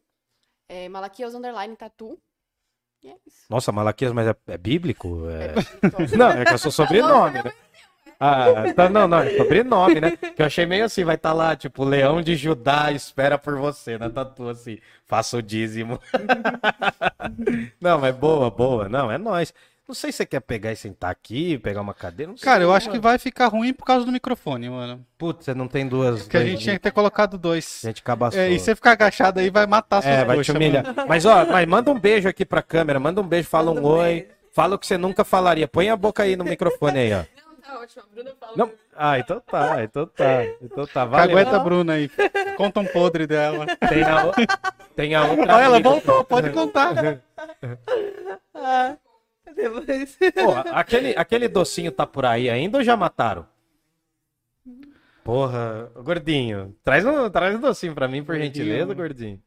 É 0.69 0.89
Malaquias 0.91 1.35
Underline 1.35 1.75
Tatu. 1.75 2.19
É. 3.05 3.15
Nossa, 3.49 3.73
Malaquias, 3.73 4.13
mas 4.13 4.27
é, 4.29 4.37
é 4.49 4.59
bíblico? 4.59 5.29
É... 5.31 5.55
Então, 5.83 6.01
Não, 6.19 6.31
é 6.31 6.45
que 6.45 6.53
é 6.53 6.59
seu 6.59 6.71
sobrenome, 6.71 7.43
né? 7.43 7.53
Ah, 8.19 8.73
tá, 8.75 8.89
não, 8.89 9.07
não, 9.07 9.29
sobrenome, 9.37 10.01
né? 10.01 10.17
Que 10.17 10.43
eu 10.43 10.47
achei 10.47 10.65
meio 10.67 10.85
assim, 10.85 11.05
vai 11.05 11.17
estar 11.17 11.33
lá, 11.33 11.55
tipo, 11.55 11.85
Leão 11.85 12.23
de 12.23 12.35
Judá 12.35 12.91
espera 12.93 13.37
por 13.37 13.57
você, 13.59 13.99
na 13.99 14.09
tatu 14.09 14.49
assim, 14.49 14.79
faça 15.05 15.37
o 15.37 15.43
dízimo. 15.43 16.01
não, 17.81 17.99
mas 18.01 18.15
boa, 18.15 18.51
boa, 18.51 18.89
não, 18.89 19.11
é 19.11 19.19
nóis. 19.19 19.53
Não 19.89 19.95
sei 19.95 20.11
se 20.11 20.19
você 20.19 20.27
quer 20.27 20.41
pegar 20.41 20.73
e 20.73 20.77
sentar 20.77 21.13
aqui, 21.13 21.59
pegar 21.59 21.81
uma 21.81 21.95
cadeira, 21.95 22.31
não 22.33 22.37
sei. 22.37 22.45
Cara, 22.45 22.65
eu 22.65 22.73
acho 22.73 22.87
que 22.87 22.95
mano. 22.97 23.03
vai 23.03 23.19
ficar 23.19 23.47
ruim 23.47 23.73
por 23.73 23.85
causa 23.85 24.05
do 24.05 24.11
microfone, 24.11 24.69
mano. 24.69 25.07
Putz, 25.17 25.45
você 25.45 25.55
não 25.55 25.69
tem 25.69 25.87
duas... 25.87 26.23
Porque 26.23 26.37
a 26.39 26.45
gente 26.45 26.61
tinha 26.61 26.75
que 26.75 26.81
ter 26.81 26.91
colocado 26.91 27.39
dois. 27.39 27.83
A 27.85 27.87
gente 27.89 28.03
cabaçou. 28.03 28.41
É, 28.41 28.51
e 28.51 28.59
você 28.59 28.75
ficar 28.75 28.93
agachado 28.93 29.39
aí 29.39 29.49
vai 29.49 29.65
matar 29.65 30.03
suas 30.03 30.13
É, 30.13 30.25
vai 30.25 30.37
te 30.37 30.39
coxas, 30.39 30.57
humilhar. 30.57 30.83
mano. 30.85 31.09
Mas, 31.09 31.25
ó, 31.25 31.47
mas 31.47 31.69
manda 31.69 31.89
um 31.93 32.01
beijo 32.01 32.29
aqui 32.29 32.45
pra 32.45 32.63
câmera, 32.63 32.99
manda 32.99 33.21
um 33.21 33.29
beijo, 33.29 33.49
fala 33.49 33.73
Manda 33.73 33.87
um 33.87 33.93
um 33.93 33.99
oi. 33.99 34.27
Fala 34.51 34.75
o 34.75 34.79
que 34.79 34.87
você 34.87 34.99
nunca 34.99 35.23
falaria. 35.23 35.69
Põe 35.69 35.91
a 35.91 35.97
boca 35.97 36.23
aí 36.25 36.35
no 36.35 36.43
microfone 36.43 36.99
aí, 36.99 37.13
ó. 37.13 37.23
Não, 37.67 37.75
tá 37.75 37.81
ótimo. 37.81 38.03
A 38.03 38.15
Bruna 38.15 38.35
fala. 38.39 38.53
Não. 38.57 38.73
Ah, 38.95 39.19
então 39.19 39.41
tá, 39.41 39.83
então 39.85 40.07
tá. 40.07 40.45
Então 40.63 40.87
tá, 40.87 41.05
valeu. 41.05 41.37
Cagueta 41.37 41.59
Bruna 41.59 41.93
aí. 41.95 42.11
Conta 42.57 42.81
um 42.81 42.87
podre 42.87 43.27
dela. 43.27 43.67
Tem 43.89 44.03
a, 44.05 44.27
o- 44.27 44.33
tem 44.95 45.15
a 45.15 45.25
outra. 45.25 45.55
Olha, 45.55 45.65
ela 45.65 45.77
amiga. 45.77 45.91
voltou, 45.91 46.25
pode 46.25 46.51
contar. 46.51 46.95
Ah, 48.55 48.97
depois. 49.55 50.17
Pô, 50.35 50.53
aquele, 50.73 51.15
aquele 51.17 51.49
docinho 51.49 51.91
tá 51.93 52.07
por 52.07 52.25
aí 52.25 52.49
ainda 52.51 52.79
ou 52.79 52.85
já 52.85 52.97
mataram? 52.97 53.47
Porra, 55.25 55.91
gordinho, 56.05 56.77
traz 56.85 57.05
um, 57.05 57.29
traz 57.29 57.55
um 57.57 57.61
docinho 57.61 57.95
pra 57.95 58.07
mim, 58.07 58.23
por 58.23 58.37
Gordinho. 58.37 58.47
gentileza, 58.55 58.95
gordinho. 58.95 59.43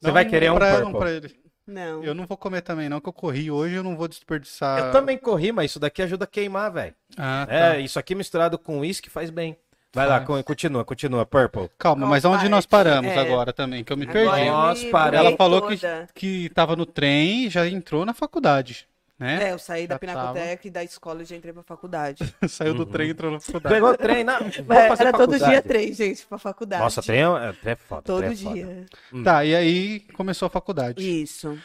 Você 0.00 0.08
Dá 0.08 0.12
vai 0.12 0.24
querer 0.24 0.50
um 0.50 0.54
pra 0.56 0.76
purple? 0.80 0.98
pra 0.98 1.10
ele. 1.12 1.45
Não. 1.66 2.04
Eu 2.04 2.14
não 2.14 2.26
vou 2.26 2.36
comer 2.36 2.60
também, 2.62 2.88
não, 2.88 3.00
que 3.00 3.08
eu 3.08 3.12
corri 3.12 3.50
hoje, 3.50 3.74
eu 3.74 3.82
não 3.82 3.96
vou 3.96 4.06
desperdiçar. 4.06 4.78
Eu 4.78 4.92
também 4.92 5.18
corri, 5.18 5.50
mas 5.50 5.70
isso 5.72 5.80
daqui 5.80 6.00
ajuda 6.02 6.24
a 6.24 6.28
queimar, 6.28 6.70
velho. 6.70 6.94
Ah, 7.18 7.44
tá. 7.48 7.54
É, 7.76 7.80
isso 7.80 7.98
aqui 7.98 8.14
misturado 8.14 8.56
com 8.58 8.78
uísque 8.80 9.10
faz 9.10 9.30
bem. 9.30 9.56
Vai 9.92 10.06
lá, 10.06 10.20
con- 10.20 10.42
continua, 10.42 10.84
continua, 10.84 11.24
Purple. 11.24 11.70
Calma, 11.78 12.02
Qual 12.02 12.10
mas 12.10 12.24
onde 12.24 12.48
nós 12.50 12.66
paramos 12.66 13.10
É. 13.12 13.18
agora 13.18 13.50
também? 13.52 13.82
Que 13.82 13.92
eu 13.92 13.96
me 13.96 14.04
Agora 14.06 14.30
perdi. 14.30 14.46
eu 14.46 14.52
Nós 14.52 14.82
me 14.84 14.90
paramos. 14.90 15.26
Ela 15.26 15.36
falou 15.36 15.62
que, 15.62 15.76
toda. 15.78 16.08
que 16.14 16.48
tava 16.50 16.76
no 16.76 16.84
trem 16.84 17.46
e 17.46 17.48
já 17.48 17.66
entrou 17.66 18.04
na 18.04 18.12
faculdade, 18.12 18.86
né? 19.18 19.44
É, 19.48 19.52
eu 19.52 19.58
saí 19.58 19.86
da 19.86 19.94
Já 19.94 19.98
Pinacoteca 19.98 20.66
e 20.66 20.70
da 20.70 20.84
escola 20.84 21.22
e 21.22 21.24
já 21.24 21.36
entrei 21.36 21.52
pra 21.52 21.62
faculdade. 21.62 22.22
Saiu 22.48 22.74
do 22.74 22.84
trem 22.84 23.08
e 23.08 23.10
entrou 23.12 23.30
na 23.32 23.40
faculdade. 23.40 23.74
Pegou 23.74 23.90
o 23.90 23.96
trem, 23.96 24.24
na... 24.24 24.38
vou 24.38 24.76
É, 24.76 24.86
era 24.86 25.12
todo 25.12 25.32
faculdade. 25.32 25.44
dia 25.52 25.62
três, 25.62 25.96
gente, 25.96 26.26
pra 26.26 26.38
faculdade. 26.38 26.82
Nossa, 26.82 27.02
trem 27.02 27.22
é, 27.22 27.52
trem 27.54 27.72
é 27.72 27.76
foda. 27.76 28.02
Todo 28.02 28.18
trem 28.18 28.32
é 28.32 28.36
foda. 28.36 28.54
dia. 28.54 28.86
Tá, 29.24 29.44
e 29.44 29.54
aí 29.56 30.00
começou 30.14 30.46
a 30.46 30.50
faculdade. 30.50 31.22
Isso. 31.22 31.58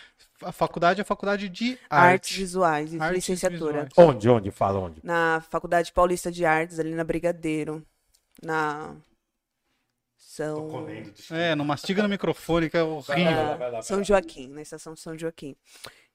A 0.43 0.51
faculdade 0.51 0.99
é 0.99 1.03
a 1.03 1.05
faculdade 1.05 1.47
de 1.49 1.77
Artes 1.89 2.31
arte. 2.31 2.37
visuais, 2.39 2.99
Artes 2.99 3.15
licenciatura. 3.15 3.85
visuais. 3.85 3.89
Onde, 3.97 4.27
onde? 4.29 4.49
Fala 4.51 4.79
onde. 4.79 4.99
Na 5.03 5.43
Faculdade 5.51 5.91
Paulista 5.91 6.31
de 6.31 6.43
Artes, 6.45 6.79
ali 6.79 6.95
na 6.95 7.03
Brigadeiro. 7.03 7.85
Na. 8.41 8.95
São. 10.17 10.87
É, 11.29 11.53
não 11.55 11.65
mastiga 11.65 12.01
no 12.01 12.07
microfone, 12.09 12.69
que 12.69 12.77
é 12.77 12.81
horrível. 12.83 13.57
na 13.71 13.81
São 13.81 14.03
Joaquim, 14.03 14.47
na 14.47 14.61
estação 14.61 14.93
de 14.93 14.99
São 15.01 15.17
Joaquim. 15.17 15.55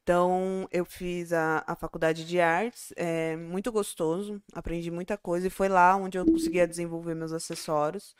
Então, 0.06 0.68
eu 0.70 0.84
fiz 0.84 1.32
a, 1.32 1.64
a 1.66 1.74
faculdade 1.74 2.24
de 2.24 2.38
artes, 2.40 2.92
é 2.94 3.34
muito 3.34 3.72
gostoso, 3.72 4.40
aprendi 4.54 4.88
muita 4.88 5.18
coisa, 5.18 5.48
e 5.48 5.50
foi 5.50 5.68
lá 5.68 5.96
onde 5.96 6.16
eu 6.16 6.24
conseguia 6.24 6.64
desenvolver 6.64 7.12
meus 7.16 7.32
acessórios, 7.32 8.14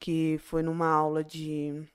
que 0.00 0.38
foi 0.38 0.62
numa 0.62 0.88
aula 0.88 1.22
de 1.22 1.86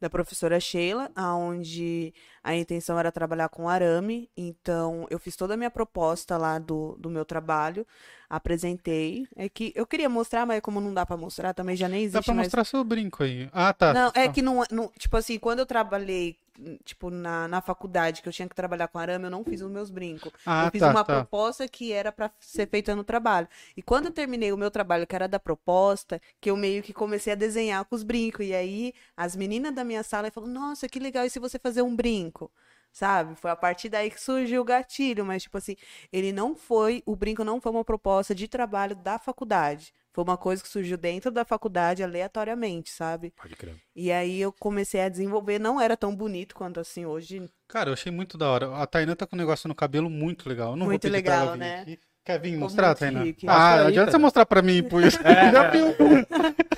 da 0.00 0.08
professora 0.08 0.58
Sheila, 0.58 1.10
aonde 1.14 2.14
a 2.42 2.56
intenção 2.56 2.98
era 2.98 3.12
trabalhar 3.12 3.50
com 3.50 3.68
arame, 3.68 4.30
então 4.34 5.06
eu 5.10 5.18
fiz 5.18 5.36
toda 5.36 5.52
a 5.52 5.56
minha 5.56 5.70
proposta 5.70 6.38
lá 6.38 6.58
do, 6.58 6.96
do 6.98 7.10
meu 7.10 7.26
trabalho, 7.26 7.86
apresentei, 8.30 9.28
é 9.36 9.50
que 9.50 9.70
eu 9.76 9.86
queria 9.86 10.08
mostrar, 10.08 10.46
mas 10.46 10.60
como 10.62 10.80
não 10.80 10.94
dá 10.94 11.04
pra 11.04 11.16
mostrar, 11.18 11.52
também 11.52 11.76
já 11.76 11.88
nem 11.88 12.00
Dá 12.00 12.06
existe 12.06 12.24
pra 12.24 12.34
mais 12.34 12.46
mostrar 12.46 12.64
seu 12.64 12.82
brinco 12.82 13.22
aí. 13.22 13.50
Ah, 13.52 13.74
tá. 13.74 13.92
não, 13.92 14.06
é 14.14 14.26
Tá. 14.28 14.32
que 14.32 14.40
não, 14.40 14.64
não. 14.70 14.88
Tipo 14.98 15.16
assim, 15.18 15.38
quando 15.38 15.58
eu 15.58 15.66
trabalhei, 15.66 16.38
tipo, 16.84 17.10
na, 17.10 17.46
na 17.48 17.60
faculdade, 17.60 18.22
que 18.22 18.28
eu 18.28 18.32
tinha 18.32 18.48
que 18.48 18.54
trabalhar 18.54 18.88
com 18.88 18.98
arame, 18.98 19.24
eu 19.24 19.30
não 19.30 19.44
fiz 19.44 19.60
os 19.60 19.70
meus 19.70 19.90
brincos. 19.90 20.32
Ah, 20.44 20.66
eu 20.66 20.70
fiz 20.70 20.80
tá, 20.80 20.90
uma 20.90 21.04
tá. 21.04 21.14
proposta 21.16 21.68
que 21.68 21.92
era 21.92 22.10
pra 22.10 22.30
ser 22.40 22.68
feita 22.68 22.94
no 22.94 23.04
trabalho. 23.04 23.48
E 23.76 23.82
quando 23.82 24.06
eu 24.06 24.12
terminei 24.12 24.52
o 24.52 24.56
meu 24.56 24.70
trabalho, 24.70 25.06
que 25.06 25.14
era 25.14 25.28
da 25.28 25.38
proposta, 25.38 26.20
que 26.40 26.50
eu 26.50 26.56
meio 26.56 26.82
que 26.82 26.92
comecei 26.92 27.32
a 27.32 27.36
desenhar 27.36 27.84
com 27.84 27.94
os 27.94 28.02
brincos. 28.02 28.46
E 28.46 28.54
aí, 28.54 28.92
as 29.16 29.36
meninas 29.36 29.74
da 29.74 29.84
minha 29.84 30.02
sala 30.02 30.30
falaram: 30.30 30.52
Nossa, 30.52 30.88
que 30.88 30.98
legal, 30.98 31.24
e 31.24 31.30
se 31.30 31.38
você 31.38 31.58
fazer 31.58 31.82
um 31.82 31.94
brinco? 31.94 32.50
Sabe? 32.90 33.36
Foi 33.36 33.50
a 33.50 33.56
partir 33.56 33.88
daí 33.88 34.10
que 34.10 34.20
surgiu 34.20 34.62
o 34.62 34.64
gatilho, 34.64 35.24
mas, 35.24 35.42
tipo 35.42 35.58
assim, 35.58 35.76
ele 36.12 36.32
não 36.32 36.56
foi, 36.56 37.02
o 37.06 37.14
brinco 37.14 37.44
não 37.44 37.60
foi 37.60 37.70
uma 37.70 37.84
proposta 37.84 38.34
de 38.34 38.48
trabalho 38.48 38.96
da 38.96 39.18
faculdade. 39.18 39.92
Foi 40.18 40.24
uma 40.24 40.36
coisa 40.36 40.60
que 40.60 40.68
surgiu 40.68 40.96
dentro 40.98 41.30
da 41.30 41.44
faculdade 41.44 42.02
aleatoriamente, 42.02 42.90
sabe? 42.90 43.32
Pode 43.40 43.54
crer. 43.54 43.76
E 43.94 44.10
aí 44.10 44.40
eu 44.40 44.52
comecei 44.52 45.00
a 45.00 45.08
desenvolver, 45.08 45.60
não 45.60 45.80
era 45.80 45.96
tão 45.96 46.12
bonito 46.12 46.56
quanto 46.56 46.80
assim 46.80 47.06
hoje. 47.06 47.48
Cara, 47.68 47.90
eu 47.90 47.92
achei 47.92 48.10
muito 48.10 48.36
da 48.36 48.50
hora. 48.50 48.74
A 48.78 48.84
Tainá 48.84 49.14
tá 49.14 49.28
com 49.28 49.36
um 49.36 49.38
negócio 49.38 49.68
no 49.68 49.76
cabelo 49.76 50.10
muito 50.10 50.48
legal. 50.48 50.72
Eu 50.72 50.76
não 50.76 50.86
Muito 50.86 51.04
vou 51.04 51.12
pedir 51.12 51.22
pra 51.22 51.34
legal, 51.34 51.46
ela 51.46 51.52
vir 51.52 51.58
né? 51.60 51.80
aqui. 51.82 52.00
Quer 52.24 52.40
vir 52.40 52.56
mostrar, 52.56 52.88
muito 52.88 52.98
Tainá? 52.98 53.20
Ah, 53.46 53.74
aí, 53.74 53.86
adianta 53.86 54.10
você 54.10 54.18
mostrar 54.18 54.44
pra 54.44 54.60
mim, 54.60 54.82
por 54.82 55.04
isso. 55.04 55.20
É, 55.24 55.52
Já 55.52 55.70
viu? 55.70 55.86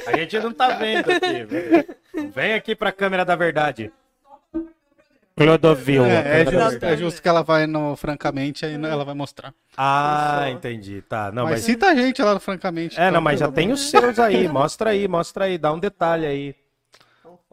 A 0.07 0.16
gente 0.18 0.38
não 0.38 0.53
tá 0.53 0.76
vendo 0.76 1.11
aqui. 1.11 1.45
velho. 1.45 1.86
Vem 2.34 2.53
aqui 2.53 2.76
pra 2.76 2.93
câmera 2.93 3.24
da 3.24 3.34
verdade. 3.36 3.91
Clodovil. 5.45 6.05
É, 6.05 6.43
é 6.43 6.45
justo, 6.51 6.84
é 6.84 6.97
justo 6.97 7.22
que 7.22 7.28
ela 7.28 7.43
vai 7.43 7.66
no 7.66 7.97
Francamente, 7.97 8.66
aí 8.66 8.74
ela 8.74 9.05
vai 9.05 9.14
mostrar. 9.14 9.55
Ah, 9.76 10.51
entendi. 10.51 11.03
Tá, 11.03 11.32
não, 11.32 11.45
mas, 11.45 11.53
mas... 11.53 11.61
cita 11.62 11.86
a 11.88 11.95
gente 11.95 12.20
lá 12.22 12.34
no 12.34 12.41
Francamente. 12.41 12.99
É, 12.99 13.03
então, 13.05 13.12
não, 13.12 13.20
mas 13.20 13.41
já 13.41 13.51
tem 13.51 13.72
os 13.72 13.88
seus 13.91 14.18
aí. 14.18 14.47
Mostra 14.49 14.91
aí, 14.91 15.09
mostra 15.09 15.45
aí. 15.45 15.57
Dá 15.57 15.72
um 15.72 15.78
detalhe 15.78 16.26
aí. 16.26 16.55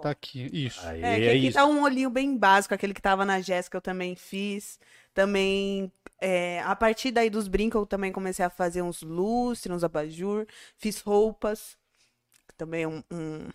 Tá 0.01 0.11
aqui, 0.11 0.49
isso. 0.53 0.85
Aí, 0.85 1.01
É, 1.01 1.13
é, 1.13 1.19
que 1.19 1.29
aqui 1.29 1.47
isso. 1.47 1.57
tá 1.57 1.65
um 1.65 1.81
olhinho 1.81 2.09
bem 2.09 2.37
básico, 2.37 2.73
aquele 2.73 2.93
que 2.93 3.01
tava 3.01 3.25
na 3.25 3.39
Jéssica 3.41 3.77
eu 3.77 3.81
também 3.81 4.15
fiz. 4.15 4.79
Também, 5.13 5.91
é, 6.21 6.61
a 6.61 6.75
partir 6.75 7.09
daí 7.11 7.29
dos 7.29 7.47
brincos, 7.47 7.79
eu 7.79 7.85
também 7.85 8.11
comecei 8.11 8.45
a 8.45 8.49
fazer 8.49 8.81
uns 8.83 9.01
lustres, 9.01 9.75
uns 9.75 9.83
abajur. 9.83 10.45
Fiz 10.77 11.01
roupas, 11.01 11.75
também 12.57 12.83
é 12.83 12.87
um, 12.87 13.03
um- 13.11 13.47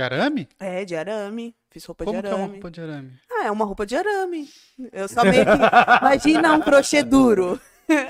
De 0.00 0.14
arame? 0.14 0.48
É, 0.58 0.84
de 0.84 0.96
arame. 0.96 1.54
Fiz 1.70 1.84
roupa 1.84 2.04
Como 2.04 2.16
de 2.16 2.22
que 2.22 2.28
é 2.28 2.34
uma 2.34 2.38
arame. 2.44 2.52
roupa 2.54 2.70
de 2.70 2.80
arame? 2.80 3.12
Ah, 3.30 3.44
é 3.44 3.50
uma 3.50 3.64
roupa 3.66 3.84
de 3.86 3.96
arame. 3.96 4.48
Eu 4.92 5.08
só 5.08 5.22
meio 5.24 5.44
que... 5.44 5.50
Imagina 6.00 6.54
um 6.54 6.60
crochê 6.62 7.02
duro. 7.02 7.60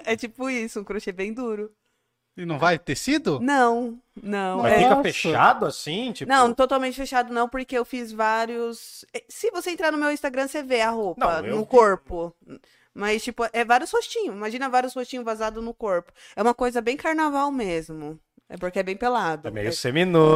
É 0.05 0.15
tipo 0.17 0.49
isso, 0.49 0.81
um 0.81 0.85
crochê 0.85 1.11
bem 1.11 1.33
duro. 1.33 1.71
E 2.37 2.47
não 2.47 2.59
vai 2.59 2.79
tecido? 2.79 3.41
Não, 3.41 3.99
não. 4.23 4.63
Mas 4.63 4.73
é- 4.75 4.79
fica 4.89 5.03
fechado 5.03 5.67
assim? 5.67 6.13
Tipo... 6.13 6.31
Não, 6.31 6.55
totalmente 6.55 6.95
fechado 6.95 7.35
não, 7.35 7.49
porque 7.49 7.77
eu 7.77 7.85
fiz 7.85 8.13
vários. 8.13 9.05
Eh, 9.13 9.25
Se 9.29 9.51
você 9.51 9.71
entrar 9.71 9.91
no 9.91 9.99
meu 9.99 10.11
Instagram, 10.13 10.47
você 10.47 10.63
vê 10.63 10.81
a 10.81 10.91
roupa 10.91 11.43
Não, 11.43 11.47
eu 11.49 11.57
no 11.57 11.67
corpo. 11.67 12.35
Mas, 12.95 13.23
tipo, 13.23 13.45
é 13.53 13.65
vários 13.65 13.91
rostinhos. 13.91 14.35
Imagina 14.35 14.69
vários 14.69 14.95
rostinhos 14.95 15.25
vazados 15.25 15.63
no 15.63 15.75
corpo. 15.75 16.13
É 16.37 16.43
uma 16.43 16.55
coisa 16.55 16.81
bem 16.81 16.97
carnaval 16.97 17.51
mesmo. 17.51 18.19
É 18.53 18.57
porque 18.57 18.81
é 18.81 18.83
bem 18.83 18.97
pelado. 18.97 19.47
É 19.47 19.51
meio 19.53 19.71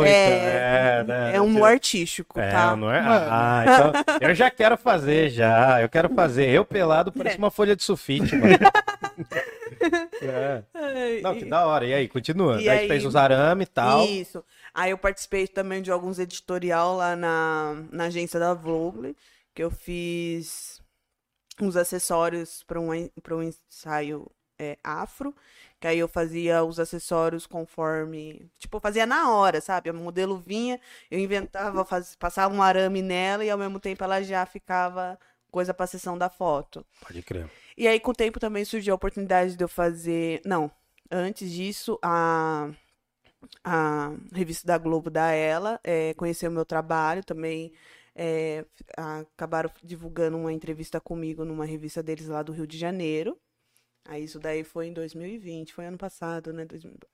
É, 0.05 0.09
é, 0.09 0.99
é, 1.01 1.05
né? 1.05 1.35
é 1.35 1.41
um 1.41 1.49
nu 1.51 1.65
artístico, 1.65 2.39
É, 2.39 2.49
tá? 2.49 2.77
não 2.77 2.89
é? 2.89 3.01
Ah, 3.01 3.65
então 3.65 3.93
eu 4.29 4.33
já 4.35 4.49
quero 4.53 4.77
fazer, 4.79 5.31
já. 5.31 5.83
Eu 5.83 5.89
quero 5.89 6.09
fazer. 6.15 6.49
Eu 6.49 6.65
pelado 6.65 7.11
parece 7.11 7.37
uma 7.39 7.51
folha 7.51 7.75
de 7.75 7.83
sulfite, 7.83 8.37
mano. 8.37 8.55
É. 10.23 10.63
Não, 11.23 11.35
que 11.35 11.45
e- 11.45 11.49
da 11.49 11.67
hora. 11.67 11.85
E 11.87 11.93
aí, 11.93 12.09
continua. 12.09 12.61
E 12.61 12.65
Daí 12.65 12.79
aí- 12.81 12.89
fez 12.89 13.05
os 13.05 13.15
arame 13.15 13.65
e 13.65 13.67
tal. 13.67 14.05
Isso. 14.05 14.43
Aí 14.73 14.91
eu 14.91 14.99
participei 14.99 15.47
também 15.47 15.83
de 15.83 15.91
alguns 15.91 16.19
editorial 16.19 16.97
lá 16.97 17.15
na, 17.15 17.77
na 17.93 18.05
agência 18.05 18.41
da 18.41 18.55
Vogue, 18.55 19.15
que 19.55 19.63
eu 19.63 19.71
fiz 19.71 20.81
uns 21.61 21.77
acessórios 21.77 22.63
para 22.67 22.81
um, 22.81 23.09
pra 23.23 23.37
um 23.37 23.43
ensaio 23.43 24.27
é, 24.59 24.79
afro, 24.83 25.35
que 25.85 25.89
aí 25.89 25.99
eu 25.99 26.09
fazia 26.09 26.65
os 26.65 26.81
acessórios 26.81 27.47
conforme, 27.47 28.51
tipo, 28.59 28.79
eu 28.79 28.81
fazia 28.81 29.05
na 29.05 29.31
hora, 29.31 29.61
sabe? 29.61 29.91
O 29.91 29.95
modelo 29.95 30.39
vinha, 30.39 30.81
eu 31.11 31.19
inventava, 31.19 31.85
faz, 31.85 32.17
passava 32.17 32.55
um 32.55 32.63
arame 32.63 33.03
nela 33.03 33.45
e 33.45 33.51
ao 33.51 33.59
mesmo 33.59 33.79
tempo 33.79 34.03
ela 34.03 34.23
já 34.23 34.47
ficava 34.47 35.19
coisa 35.51 35.75
para 35.75 35.87
sessão 35.87 36.17
da 36.17 36.31
foto. 36.31 36.87
Pode 37.07 37.21
crer. 37.23 37.51
E 37.77 37.87
aí, 37.87 38.01
com 38.01 38.13
o 38.13 38.15
tempo, 38.15 38.41
também 38.41 38.65
surgiu 38.65 38.95
a 38.95 38.97
oportunidade 38.97 39.57
de 39.57 39.63
eu 39.63 39.69
fazer. 39.69 40.41
Não, 40.47 40.71
antes 41.11 41.51
disso, 41.51 41.99
a, 42.03 42.71
a 43.63 44.15
revista 44.33 44.67
da 44.67 44.79
Globo 44.79 45.11
da 45.11 45.33
Ela 45.33 45.79
é, 45.85 46.15
conheceu 46.15 46.51
o 46.51 46.55
meu 46.55 46.65
trabalho 46.65 47.23
também. 47.23 47.75
é, 48.17 48.65
acabaram 48.97 49.71
divulgando 49.83 50.39
uma 50.39 50.51
entrevista 50.51 50.99
comigo 50.99 51.45
numa 51.45 51.67
revista 51.67 52.03
deles 52.03 52.29
lá 52.29 52.43
do 52.43 52.53
Rio 52.53 52.67
de 52.67 52.79
Janeiro. 52.79 53.39
Aí 54.07 54.25
isso 54.25 54.39
daí 54.39 54.65
foi 54.65 54.87
em 54.89 54.93
2020, 54.93 55.73
foi 55.73 55.87
ano 55.87 55.97
passado, 55.99 56.53
né? 56.53 56.67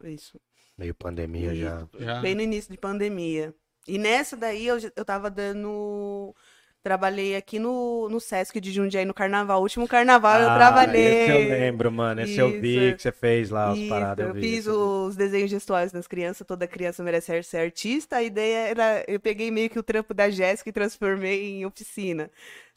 Isso. 0.04 0.40
Meio 0.76 0.94
pandemia 0.94 1.54
já. 1.54 1.86
Já. 1.98 2.20
Bem 2.20 2.34
no 2.34 2.40
início 2.42 2.70
de 2.70 2.78
pandemia. 2.78 3.54
E 3.86 3.98
nessa 3.98 4.36
daí 4.36 4.66
eu, 4.66 4.76
eu 4.96 5.04
tava 5.04 5.30
dando. 5.30 6.34
Trabalhei 6.82 7.36
aqui 7.36 7.58
no, 7.58 8.08
no 8.08 8.18
Sesc 8.18 8.58
de 8.58 8.72
Jundiaí 8.72 9.04
no 9.04 9.12
carnaval. 9.12 9.60
O 9.60 9.62
último 9.64 9.86
carnaval 9.86 10.40
eu 10.40 10.48
Ah, 10.48 10.54
trabalhei. 10.56 11.24
Esse 11.24 11.30
eu 11.30 11.38
lembro, 11.48 11.92
mano. 11.92 12.22
Esse 12.22 12.38
eu 12.38 12.50
vi 12.58 12.88
Isso. 12.88 12.96
que 12.96 13.02
você 13.02 13.12
fez 13.12 13.50
lá, 13.50 13.70
as 13.72 13.78
Isso, 13.78 13.88
paradas. 13.88 14.26
eu 14.26 14.32
vi, 14.32 14.40
fiz 14.40 14.60
isso 14.60 14.70
eu 14.70 15.04
os 15.06 15.14
desenhos 15.14 15.50
gestuais 15.50 15.92
das 15.92 16.06
crianças, 16.06 16.46
toda 16.46 16.66
criança 16.66 17.02
merece 17.02 17.42
ser 17.42 17.58
artista. 17.58 18.16
A 18.16 18.22
ideia 18.22 18.68
era, 18.68 19.04
eu 19.06 19.20
peguei 19.20 19.50
meio 19.50 19.68
que 19.68 19.78
o 19.78 19.82
trampo 19.82 20.14
da 20.14 20.30
Jéssica 20.30 20.70
e 20.70 20.72
transformei 20.72 21.50
em 21.60 21.66
oficina, 21.66 22.30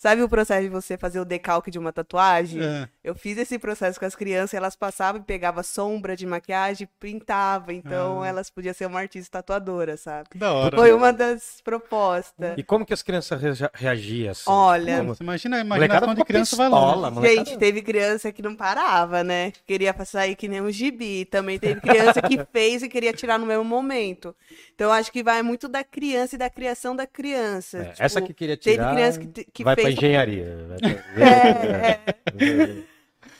Sabe 0.03 0.21
o 0.21 0.27
processo 0.27 0.63
de 0.63 0.67
você 0.67 0.97
fazer 0.97 1.21
o 1.21 1.23
decalque 1.23 1.71
de 1.71 1.79
uma 1.79 1.93
tatuagem? 1.93 2.61
É. 2.61 2.89
Eu 3.01 3.15
fiz 3.15 3.37
esse 3.37 3.57
processo 3.57 3.97
com 3.97 4.05
as 4.05 4.13
crianças, 4.13 4.53
elas 4.53 4.75
passavam 4.75 5.21
e 5.21 5.23
pegavam 5.23 5.63
sombra 5.63 6.13
de 6.13 6.25
maquiagem 6.25 6.83
e 6.83 6.99
pintava. 6.99 7.71
Então 7.71 8.21
Ah. 8.21 8.27
elas 8.27 8.49
podiam 8.49 8.73
ser 8.73 8.85
uma 8.85 8.99
artista 8.99 9.37
tatuadora, 9.41 9.95
sabe? 9.95 10.27
Da 10.35 10.51
hora. 10.51 10.75
Foi 10.77 10.91
uma 10.91 11.13
das 11.13 11.61
propostas. 11.63 12.53
E 12.57 12.63
como 12.63 12.85
que 12.85 12.93
as 12.93 13.01
crianças 13.01 13.41
rea- 13.41 13.71
reagiam 13.73 14.31
assim? 14.31 14.43
Olha, 14.47 14.97
Como- 14.97 15.15
Você 15.15 15.23
imagina 15.23 15.61
a 15.61 15.63
Molecada 15.63 15.85
imaginação 16.05 16.15
de 16.15 16.25
criança 16.25 16.55
vai 16.57 16.67
pistola, 16.69 16.95
longe. 17.07 17.15
molecada- 17.15 17.45
Gente, 17.49 17.57
teve 17.57 17.81
criança 17.81 18.29
que 18.33 18.41
não 18.41 18.55
parava, 18.57 19.23
né? 19.23 19.53
Queria 19.65 19.95
sair 20.05 20.35
que 20.35 20.49
nem 20.49 20.59
um 20.59 20.69
gibi. 20.69 21.23
Também 21.23 21.57
teve 21.57 21.79
criança 21.79 22.21
que 22.21 22.37
fez 22.51 22.83
e 22.83 22.89
queria 22.89 23.13
tirar 23.13 23.39
no 23.39 23.45
mesmo 23.45 23.63
momento. 23.63 24.35
Então, 24.75 24.91
acho 24.91 25.09
que 25.13 25.23
vai 25.23 25.41
muito 25.41 25.69
da 25.69 25.81
criança 25.81 26.35
e 26.35 26.37
da 26.37 26.49
criação 26.49 26.93
da 26.93 27.07
criança. 27.07 27.77
É, 27.77 27.83
Tipo, 27.91 28.03
essa 28.03 28.21
que 28.21 28.33
queria 28.33 28.57
teve 28.57 28.75
tirar 28.75 28.93
criança 28.93 29.19
que, 29.19 29.45
que 29.45 29.63
vai 29.63 29.75
fez. 29.75 29.92
Engenharia. 29.93 30.57
pra- 30.67 31.23
É, 31.23 31.91
é. 31.91 32.83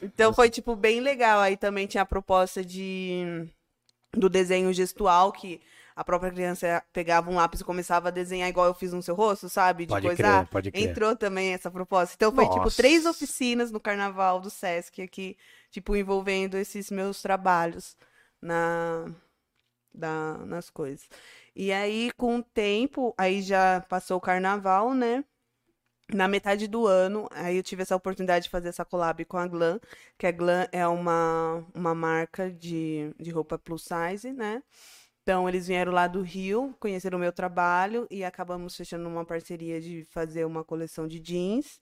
Então, 0.02 0.34
foi, 0.34 0.50
tipo, 0.50 0.76
bem 0.76 1.00
legal. 1.00 1.40
Aí 1.40 1.56
também 1.58 1.88
tinha 1.88 2.04
a 2.04 2.06
proposta 2.06 2.64
de 2.64 3.48
do 4.16 4.30
desenho 4.30 4.72
gestual, 4.72 5.32
que 5.32 5.60
a 5.96 6.04
própria 6.04 6.32
criança 6.32 6.84
pegava 6.94 7.32
um 7.32 7.36
lápis 7.36 7.62
e 7.62 7.64
começava 7.64 8.10
a 8.10 8.12
desenhar 8.12 8.48
igual 8.50 8.68
eu 8.68 8.74
fiz 8.74 8.94
no 8.94 9.02
seu 9.02 9.16
rosto, 9.16 9.50
sabe? 9.50 9.86
De 9.86 9.90
Pode 9.90 10.06
coisar. 10.08 10.40
crer, 10.42 10.50
pode 10.52 10.72
crer. 10.72 10.90
Entrou 10.90 11.16
também 11.16 11.54
essa 11.54 11.72
proposta. 11.72 12.14
Então 12.16 12.32
foi, 12.32 12.46
tipo, 12.46 12.58
Nossa. 12.60 12.76
três 12.78 13.06
oficinas 13.08 13.72
no 13.72 13.80
carnaval 13.80 14.40
do 14.40 14.50
Sesc 14.52 15.02
aqui, 15.02 15.36
tipo, 15.72 15.96
envolvendo 15.96 16.58
esses 16.58 16.92
meus 16.92 17.22
trabalhos 17.24 17.96
na, 18.42 19.06
da, 19.94 20.38
nas 20.46 20.70
coisas. 20.70 21.08
E 21.56 21.72
aí, 21.72 22.12
com 22.18 22.38
o 22.38 22.44
tempo, 22.44 23.14
aí 23.18 23.42
já 23.42 23.84
passou 23.90 24.18
o 24.18 24.22
carnaval, 24.22 24.94
né? 24.94 25.24
Na 26.14 26.28
metade 26.28 26.68
do 26.68 26.86
ano, 26.86 27.28
aí 27.32 27.58
eu 27.58 27.64
tive 27.64 27.82
essa 27.82 27.96
oportunidade 27.96 28.44
de 28.46 28.50
fazer 28.50 28.70
essa 28.70 28.86
collab 28.86 29.26
com 29.26 29.38
a 29.38 29.48
Glam, 29.48 29.80
que 30.18 30.28
a 30.28 30.32
Glam 30.32 30.68
é 30.72 30.88
uma, 30.88 31.66
uma 31.74 31.96
marca 31.96 32.52
de, 32.52 33.14
de 33.20 33.32
roupa 33.32 33.58
plus 33.58 33.84
size, 33.84 34.32
né? 34.32 34.62
Então, 35.24 35.48
eles 35.50 35.68
vieram 35.68 35.92
lá 35.94 36.08
do 36.08 36.22
Rio, 36.22 36.76
conheceram 36.80 37.18
o 37.18 37.22
meu 37.22 37.32
trabalho 37.32 38.08
e 38.12 38.24
acabamos 38.26 38.76
fechando 38.76 39.08
uma 39.10 39.26
parceria 39.26 39.80
de 39.82 40.06
fazer 40.12 40.46
uma 40.46 40.64
coleção 40.64 41.08
de 41.08 41.20
jeans 41.20 41.80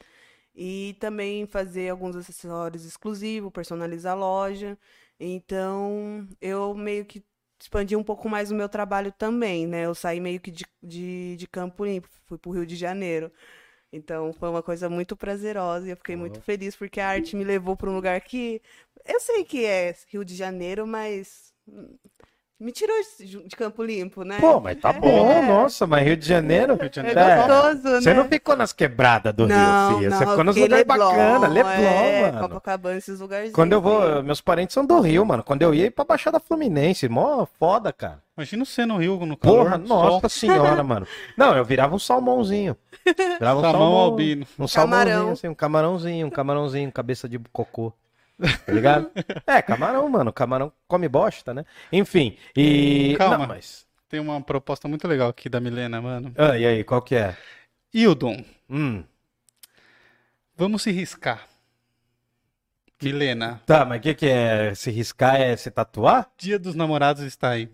e 0.55 0.95
também 0.99 1.45
fazer 1.47 1.89
alguns 1.89 2.15
acessórios 2.15 2.85
exclusivos, 2.85 3.51
personalizar 3.51 4.13
a 4.13 4.15
loja. 4.15 4.77
Então, 5.19 6.27
eu 6.41 6.73
meio 6.75 7.05
que 7.05 7.23
expandi 7.59 7.95
um 7.95 8.03
pouco 8.03 8.29
mais 8.29 8.51
o 8.51 8.55
meu 8.55 8.69
trabalho 8.69 9.11
também, 9.11 9.67
né? 9.67 9.85
Eu 9.85 9.95
saí 9.95 10.19
meio 10.19 10.39
que 10.39 10.51
de, 10.51 10.65
de, 10.81 11.35
de 11.37 11.47
Campo 11.47 11.85
Limpo, 11.85 12.07
fui 12.25 12.37
pro 12.37 12.51
Rio 12.51 12.65
de 12.65 12.75
Janeiro. 12.75 13.31
Então, 13.91 14.31
foi 14.33 14.49
uma 14.49 14.63
coisa 14.63 14.89
muito 14.89 15.15
prazerosa 15.17 15.87
e 15.87 15.89
eu 15.91 15.97
fiquei 15.97 16.15
muito 16.15 16.41
feliz 16.41 16.75
porque 16.75 16.99
a 16.99 17.09
arte 17.09 17.35
me 17.35 17.43
levou 17.43 17.75
para 17.75 17.89
um 17.89 17.95
lugar 17.95 18.21
que 18.21 18.61
eu 19.05 19.19
sei 19.19 19.43
que 19.43 19.65
é 19.65 19.95
Rio 20.07 20.23
de 20.23 20.35
Janeiro, 20.35 20.87
mas 20.87 21.53
hum, 21.67 21.97
me 22.61 22.71
tirou 22.71 22.95
de 23.45 23.55
Campo 23.55 23.83
Limpo, 23.83 24.23
né? 24.23 24.37
Pô, 24.39 24.59
mas 24.59 24.79
tá 24.79 24.93
bom, 24.93 25.31
É. 25.31 25.41
nossa, 25.41 25.87
mas 25.87 26.05
Rio 26.05 26.15
de 26.15 26.27
Janeiro. 26.27 26.75
Rio 26.75 26.89
de 26.89 26.99
É 26.99 27.03
Janeiro 27.03 27.19
É. 27.19 27.35
gostoso, 27.47 27.83
né? 27.95 28.01
Você 28.01 28.13
não 28.13 28.25
ficou 28.27 28.55
nas 28.55 28.71
quebradas 28.71 29.33
do 29.33 29.47
Não, 29.47 29.55
Rio, 29.89 29.97
filha. 29.97 30.09
não, 30.11 30.17
Você 30.17 30.25
ficou 30.27 30.43
nos 30.43 30.55
lugares 30.55 30.85
bacanas. 30.85 31.51
Leblon, 31.51 31.71
é, 31.71 32.21
mano. 32.31 32.39
Copacabana, 32.47 32.97
esses 32.97 33.19
lugarzinhos. 33.19 33.55
Quando 33.55 33.73
eu 33.73 33.81
vou, 33.81 34.01
aí. 34.17 34.23
meus 34.23 34.39
parentes 34.41 34.73
são 34.73 34.85
do 34.85 34.99
Rio, 34.99 35.25
mano. 35.25 35.43
Quando 35.43 35.63
eu 35.63 35.73
ia, 35.73 35.85
ia 35.85 35.91
pra 35.91 36.05
Baixada 36.05 36.39
Fluminense, 36.39 37.09
mó 37.09 37.45
foda, 37.59 37.91
cara. 37.91 38.21
Imagina 38.37 38.63
você 38.65 38.85
no 38.85 38.97
Rio, 38.97 39.25
no 39.25 39.35
calor, 39.35 39.65
Porra, 39.65 39.77
nossa 39.77 40.29
senhora, 40.29 40.83
mano. 40.83 41.05
Não, 41.37 41.55
eu 41.55 41.65
virava 41.65 41.93
um 41.95 41.99
salmãozinho. 41.99 42.75
Virava 43.05 43.59
um 43.59 43.61
Salmão 43.61 43.71
salmão, 43.71 43.97
albino. 43.97 44.45
Um 44.59 44.67
Camarão. 44.67 44.67
salmãozinho, 45.11 45.33
assim, 45.33 45.47
um 45.47 45.53
camarãozinho, 45.55 46.27
um 46.27 46.29
camarãozinho, 46.29 46.91
cabeça 46.91 47.27
de 47.27 47.39
cocô. 47.51 47.91
Tá 48.65 48.71
ligado? 48.73 49.11
é, 49.45 49.61
camarão, 49.61 50.09
mano. 50.09 50.33
Camarão 50.33 50.71
come 50.87 51.07
bosta, 51.07 51.53
né? 51.53 51.63
Enfim, 51.91 52.37
e... 52.55 53.15
Calma. 53.17 53.37
Não, 53.39 53.47
mas... 53.47 53.85
Tem 54.09 54.19
uma 54.19 54.41
proposta 54.41 54.87
muito 54.89 55.07
legal 55.07 55.29
aqui 55.29 55.47
da 55.47 55.61
Milena, 55.61 56.01
mano. 56.01 56.33
Ah, 56.37 56.57
e 56.57 56.65
aí, 56.65 56.83
qual 56.83 57.01
que 57.01 57.15
é? 57.15 57.37
Hildon, 57.93 58.43
Hum, 58.69 59.03
vamos 60.55 60.81
se 60.81 60.91
riscar. 60.91 61.47
Milena, 63.01 63.59
tá, 63.65 63.83
mas 63.83 63.97
o 63.97 64.01
que 64.01 64.13
que 64.13 64.27
é? 64.27 64.75
Se 64.75 64.91
riscar 64.91 65.39
é 65.41 65.55
se 65.55 65.71
tatuar? 65.71 66.29
Dia 66.37 66.59
dos 66.59 66.75
Namorados 66.75 67.23
está 67.23 67.49
aí. 67.49 67.67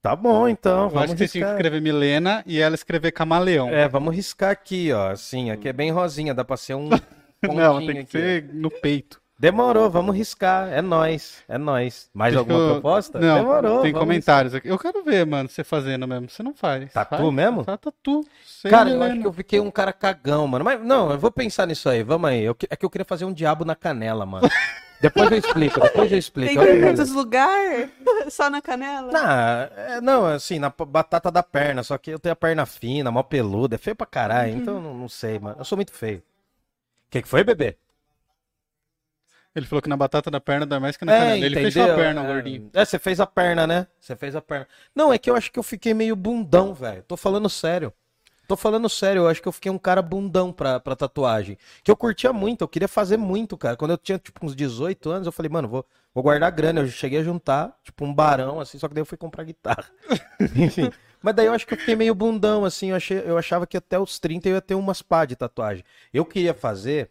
Tá 0.00 0.14
bom, 0.14 0.48
então, 0.48 0.84
Eu 0.84 0.88
vamos 0.90 1.10
acho 1.10 1.16
que 1.16 1.26
você 1.26 1.32
tinha 1.32 1.44
que 1.44 1.50
riscar. 1.50 1.52
escrever 1.56 1.80
Milena 1.82 2.42
e 2.46 2.58
ela 2.60 2.74
escrever 2.74 3.10
Camaleão. 3.12 3.68
É, 3.68 3.88
vamos 3.88 4.14
riscar 4.14 4.50
aqui, 4.50 4.92
ó, 4.92 5.10
assim, 5.10 5.50
aqui 5.50 5.68
é 5.68 5.72
bem 5.72 5.90
rosinha, 5.90 6.32
dá 6.32 6.44
pra 6.44 6.56
ser 6.56 6.74
um 6.74 6.88
Não, 7.42 7.78
tem 7.84 7.94
que 7.94 7.98
aqui. 8.00 8.10
ser 8.12 8.44
no 8.54 8.70
peito. 8.70 9.19
Demorou, 9.40 9.88
vamos 9.88 10.14
riscar, 10.14 10.68
é 10.68 10.82
nóis, 10.82 11.42
é 11.48 11.56
nóis. 11.56 12.10
Mais 12.12 12.34
Deixa 12.34 12.40
alguma 12.40 12.58
eu- 12.58 12.72
proposta? 12.74 13.18
Não, 13.18 13.36
Demorou, 13.38 13.80
tem 13.80 13.90
comentários 13.90 14.54
aqui. 14.54 14.68
Eu 14.68 14.78
quero 14.78 15.02
ver, 15.02 15.24
mano, 15.24 15.48
você 15.48 15.64
fazendo 15.64 16.06
mesmo. 16.06 16.28
Você 16.28 16.42
não 16.42 16.52
faz. 16.52 16.92
Tatu 16.92 17.16
Faz? 17.16 17.32
mesmo? 17.32 17.64
Tá 17.64 17.78
tatu. 17.78 18.22
Sem 18.44 18.70
Cara, 18.70 18.90
eu 18.90 19.02
acho 19.02 19.18
que 19.18 19.26
eu 19.26 19.32
fiquei 19.32 19.58
um 19.58 19.70
cara 19.70 19.94
cagão, 19.94 20.46
mano. 20.46 20.62
Mas 20.62 20.78
não, 20.84 21.10
eu 21.10 21.18
vou 21.18 21.30
pensar 21.32 21.66
nisso 21.66 21.88
aí. 21.88 22.02
Vamos 22.02 22.28
aí. 22.28 22.44
Eu 22.44 22.54
é 22.68 22.76
que 22.76 22.84
eu 22.84 22.90
queria 22.90 23.04
fazer 23.06 23.24
um 23.24 23.32
diabo 23.32 23.64
na 23.64 23.74
canela, 23.74 24.26
mano. 24.26 24.46
depois 25.00 25.30
eu 25.30 25.38
explico, 25.38 25.80
depois 25.80 26.12
eu 26.12 26.18
explico. 26.18 26.62
Tem 26.62 26.80
tantos 26.82 27.10
lugares? 27.10 27.88
Só 28.28 28.50
na 28.50 28.60
canela? 28.60 29.10
Não, 29.10 29.30
é, 29.84 30.00
não, 30.02 30.26
assim, 30.26 30.58
na 30.58 30.68
batata 30.68 31.30
da 31.30 31.42
perna, 31.42 31.82
só 31.82 31.96
que 31.96 32.10
eu 32.10 32.18
tenho 32.18 32.34
a 32.34 32.36
perna 32.36 32.66
fina, 32.66 33.10
mó 33.10 33.22
peluda, 33.22 33.76
é 33.76 33.78
feio 33.78 33.96
pra 33.96 34.06
caralho, 34.06 34.52
então 34.58 34.74
eu 34.74 34.80
não, 34.82 34.92
não 34.92 35.08
sei, 35.08 35.38
mano. 35.38 35.56
Eu 35.58 35.64
sou 35.64 35.76
muito 35.76 35.92
feio. 35.94 36.18
O 36.18 36.22
que, 37.10 37.22
que 37.22 37.28
foi, 37.28 37.42
bebê? 37.42 37.78
Ele 39.54 39.66
falou 39.66 39.82
que 39.82 39.88
na 39.88 39.96
batata 39.96 40.30
da 40.30 40.40
perna 40.40 40.64
dá 40.64 40.78
mais 40.78 40.96
que 40.96 41.04
na 41.04 41.12
canela. 41.12 41.36
Ele 41.44 41.54
fechou 41.56 41.82
a 41.82 41.86
entendeu? 41.86 42.04
perna, 42.04 42.22
o 42.22 42.24
É. 42.24 42.32
gordinho. 42.34 42.70
É, 42.72 42.84
você 42.84 42.98
fez 42.98 43.18
a 43.20 43.26
perna, 43.26 43.66
né? 43.66 43.86
Você 44.00 44.14
fez 44.14 44.36
a 44.36 44.40
perna. 44.40 44.66
Não, 44.94 45.12
é 45.12 45.18
que 45.18 45.28
eu 45.28 45.34
acho 45.34 45.50
que 45.50 45.58
eu 45.58 45.62
fiquei 45.62 45.92
meio 45.92 46.14
bundão, 46.14 46.72
velho. 46.72 47.02
Tô 47.02 47.16
falando 47.16 47.48
sério. 47.48 47.92
Tô 48.46 48.56
falando 48.56 48.88
sério, 48.88 49.20
eu 49.22 49.28
acho 49.28 49.40
que 49.40 49.46
eu 49.46 49.52
fiquei 49.52 49.70
um 49.70 49.78
cara 49.78 50.02
bundão 50.02 50.52
pra, 50.52 50.80
pra 50.80 50.96
tatuagem. 50.96 51.56
Que 51.84 51.90
eu 51.90 51.96
curtia 51.96 52.32
muito, 52.32 52.62
eu 52.62 52.68
queria 52.68 52.88
fazer 52.88 53.16
muito, 53.16 53.56
cara. 53.56 53.76
Quando 53.76 53.92
eu 53.92 53.98
tinha, 53.98 54.18
tipo, 54.18 54.44
uns 54.44 54.56
18 54.56 55.08
anos, 55.08 55.26
eu 55.26 55.30
falei, 55.32 55.48
mano, 55.48 55.68
vou, 55.68 55.86
vou 56.12 56.22
guardar 56.24 56.50
grana. 56.50 56.80
Eu 56.80 56.88
cheguei 56.88 57.20
a 57.20 57.22
juntar, 57.22 57.76
tipo, 57.84 58.04
um 58.04 58.12
barão, 58.12 58.58
assim, 58.58 58.76
só 58.76 58.88
que 58.88 58.94
daí 58.94 59.02
eu 59.02 59.06
fui 59.06 59.16
comprar 59.16 59.44
guitarra. 59.44 59.84
Enfim. 60.56 60.90
Mas 61.22 61.34
daí 61.36 61.46
eu 61.46 61.52
acho 61.52 61.64
que 61.66 61.74
eu 61.74 61.78
fiquei 61.78 61.94
meio 61.94 62.12
bundão, 62.14 62.64
assim. 62.64 62.90
Eu, 62.90 62.96
achei, 62.96 63.22
eu 63.24 63.38
achava 63.38 63.68
que 63.68 63.76
até 63.76 63.98
os 64.00 64.18
30 64.18 64.48
eu 64.48 64.54
ia 64.54 64.60
ter 64.60 64.74
umas 64.74 65.00
pá 65.00 65.24
de 65.24 65.36
tatuagem. 65.36 65.84
Eu 66.12 66.24
queria 66.24 66.52
fazer. 66.54 67.08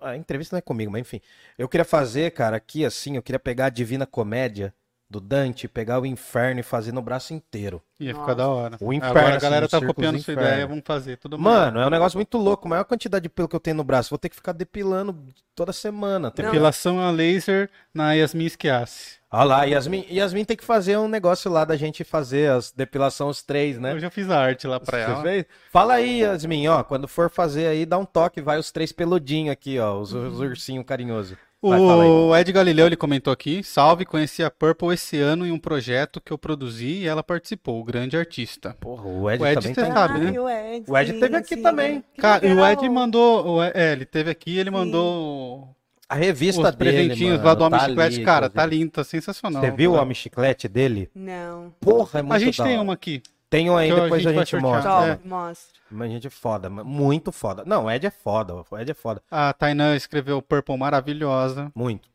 A 0.00 0.16
entrevista 0.16 0.54
não 0.54 0.58
é 0.58 0.62
comigo, 0.62 0.92
mas 0.92 1.00
enfim. 1.00 1.20
Eu 1.58 1.68
queria 1.68 1.84
fazer, 1.84 2.30
cara, 2.32 2.56
aqui 2.56 2.84
assim, 2.84 3.16
eu 3.16 3.22
queria 3.22 3.38
pegar 3.38 3.66
a 3.66 3.70
Divina 3.70 4.06
Comédia 4.06 4.74
do 5.14 5.20
Dante, 5.20 5.68
pegar 5.68 6.00
o 6.00 6.06
inferno 6.06 6.58
e 6.58 6.62
fazer 6.62 6.90
no 6.92 7.00
braço 7.00 7.32
inteiro. 7.32 7.80
Ia 8.00 8.12
ficar 8.12 8.20
Nossa. 8.20 8.34
da 8.34 8.48
hora. 8.48 8.76
O 8.80 8.92
inferno, 8.92 9.18
Agora 9.18 9.34
a 9.34 9.36
assim, 9.36 9.44
galera 9.44 9.66
os 9.66 9.70
tá 9.70 9.80
copiando 9.80 10.16
do 10.16 10.22
sua 10.22 10.32
ideia, 10.34 10.66
vamos 10.66 10.82
fazer 10.84 11.16
tudo 11.18 11.38
Mano, 11.38 11.78
é 11.78 11.86
um 11.86 11.90
negócio 11.90 12.18
muito 12.18 12.36
louco. 12.36 12.66
A 12.66 12.70
maior 12.70 12.84
quantidade 12.84 13.22
de 13.22 13.28
pelo 13.28 13.46
que 13.46 13.54
eu 13.54 13.60
tenho 13.60 13.76
no 13.76 13.84
braço, 13.84 14.10
vou 14.10 14.18
ter 14.18 14.28
que 14.28 14.34
ficar 14.34 14.50
depilando 14.50 15.16
toda 15.54 15.72
semana. 15.72 16.32
Tem 16.32 16.44
Depilação 16.44 16.98
a 16.98 17.12
laser 17.12 17.70
na 17.94 18.12
Yasmin 18.12 18.46
Esquiasse. 18.46 19.18
Olha 19.30 19.44
lá, 19.44 19.64
Yasmin, 19.64 20.04
Yasmin 20.10 20.44
tem 20.44 20.56
que 20.56 20.64
fazer 20.64 20.96
um 20.96 21.08
negócio 21.08 21.50
lá 21.50 21.64
da 21.64 21.76
gente 21.76 22.02
fazer 22.04 22.50
as 22.50 22.72
depilação 22.72 23.28
os 23.28 23.42
três, 23.42 23.78
né? 23.78 23.92
Eu 23.92 24.00
já 24.00 24.10
fiz 24.10 24.28
a 24.30 24.38
arte 24.38 24.66
lá 24.66 24.78
pra 24.80 24.98
Você 24.98 25.10
ela. 25.10 25.22
fez? 25.22 25.44
Fala 25.70 25.94
aí, 25.94 26.20
Yasmin, 26.20 26.68
ó, 26.68 26.82
quando 26.82 27.06
for 27.08 27.30
fazer 27.30 27.66
aí, 27.66 27.86
dá 27.86 27.98
um 27.98 28.04
toque, 28.04 28.40
vai 28.40 28.58
os 28.58 28.70
três 28.72 28.92
peludinhos 28.92 29.52
aqui, 29.52 29.78
ó, 29.78 29.98
os, 29.98 30.12
os 30.12 30.40
ursinhos 30.40 30.84
carinhosos. 30.84 31.36
Vai. 31.70 32.06
O 32.08 32.36
Ed 32.36 32.52
Galileu 32.52 32.86
ele 32.86 32.96
comentou 32.96 33.32
aqui: 33.32 33.62
Salve, 33.62 34.04
conheci 34.04 34.42
a 34.42 34.50
Purple 34.50 34.92
esse 34.92 35.18
ano 35.18 35.46
em 35.46 35.50
um 35.52 35.58
projeto 35.58 36.20
que 36.20 36.32
eu 36.32 36.38
produzi 36.38 37.02
e 37.02 37.06
ela 37.06 37.22
participou, 37.22 37.80
o 37.80 37.84
grande 37.84 38.16
artista. 38.16 38.76
Porra, 38.80 39.04
o 39.06 39.30
Ed, 39.30 39.42
O 39.42 39.46
Ed 39.46 39.54
também 39.54 39.74
você 39.74 39.80
tá 39.86 39.92
sabe, 39.94 40.18
né? 40.20 40.26
Ai, 40.30 40.38
o 40.38 40.48
Ed, 40.48 40.84
O 40.90 40.98
Ed 40.98 41.12
sim, 41.12 41.20
teve 41.20 41.36
aqui 41.36 41.54
sim. 41.56 41.62
também. 41.62 42.04
Cara, 42.18 42.46
e 42.46 42.52
o 42.54 42.64
Ed 42.66 42.88
mandou. 42.88 43.46
o 43.56 43.64
Ed- 43.64 43.72
É, 43.76 43.92
ele 43.92 44.04
teve 44.04 44.30
aqui, 44.30 44.58
ele 44.58 44.70
mandou 44.70 45.68
A 46.08 46.14
revista 46.14 46.60
os 46.68 46.74
dele, 46.76 46.90
presentinhos 46.92 47.36
mano, 47.38 47.44
lá 47.46 47.54
do 47.54 47.64
Homem 47.64 47.80
tá 47.80 47.86
Chiclete. 47.88 48.16
ali, 48.16 48.24
Cara, 48.24 48.50
tá 48.50 48.66
lindo, 48.66 48.90
tá 48.92 49.04
sensacional. 49.04 49.62
Você 49.62 49.70
viu 49.70 49.92
o 49.92 49.94
Tá. 49.96 50.02
Homem 50.02 50.14
Chiclete 50.14 50.68
dele? 50.68 51.10
Não. 51.14 51.72
Porra, 51.80 52.20
é 52.20 52.22
muito 52.22 52.34
A 52.34 52.38
gente 52.38 52.58
da 52.58 52.64
tem 52.64 52.78
uma 52.78 52.92
aqui. 52.92 53.22
Um 53.70 53.76
aí, 53.76 53.90
a 53.90 53.94
depois 54.02 54.22
gente 54.22 54.34
a 54.34 54.38
gente 54.38 54.50
sortear. 54.50 54.72
mostra. 54.72 54.90
Top, 54.90 55.22
É. 55.24 55.28
mostra. 55.28 55.80
Mas 55.90 56.10
gente 56.10 56.26
é 56.26 56.30
foda, 56.30 56.68
muito 56.70 57.30
foda. 57.32 57.62
Não, 57.66 57.84
o 57.84 57.90
Ed 57.90 58.06
é 58.06 58.10
foda, 58.10 58.54
o 58.68 58.78
Ed 58.78 58.90
é 58.90 58.94
foda. 58.94 59.22
A 59.30 59.52
Tainan 59.52 59.94
escreveu 59.94 60.40
Purple 60.42 60.76
maravilhosa. 60.76 61.70
Muito. 61.74 62.08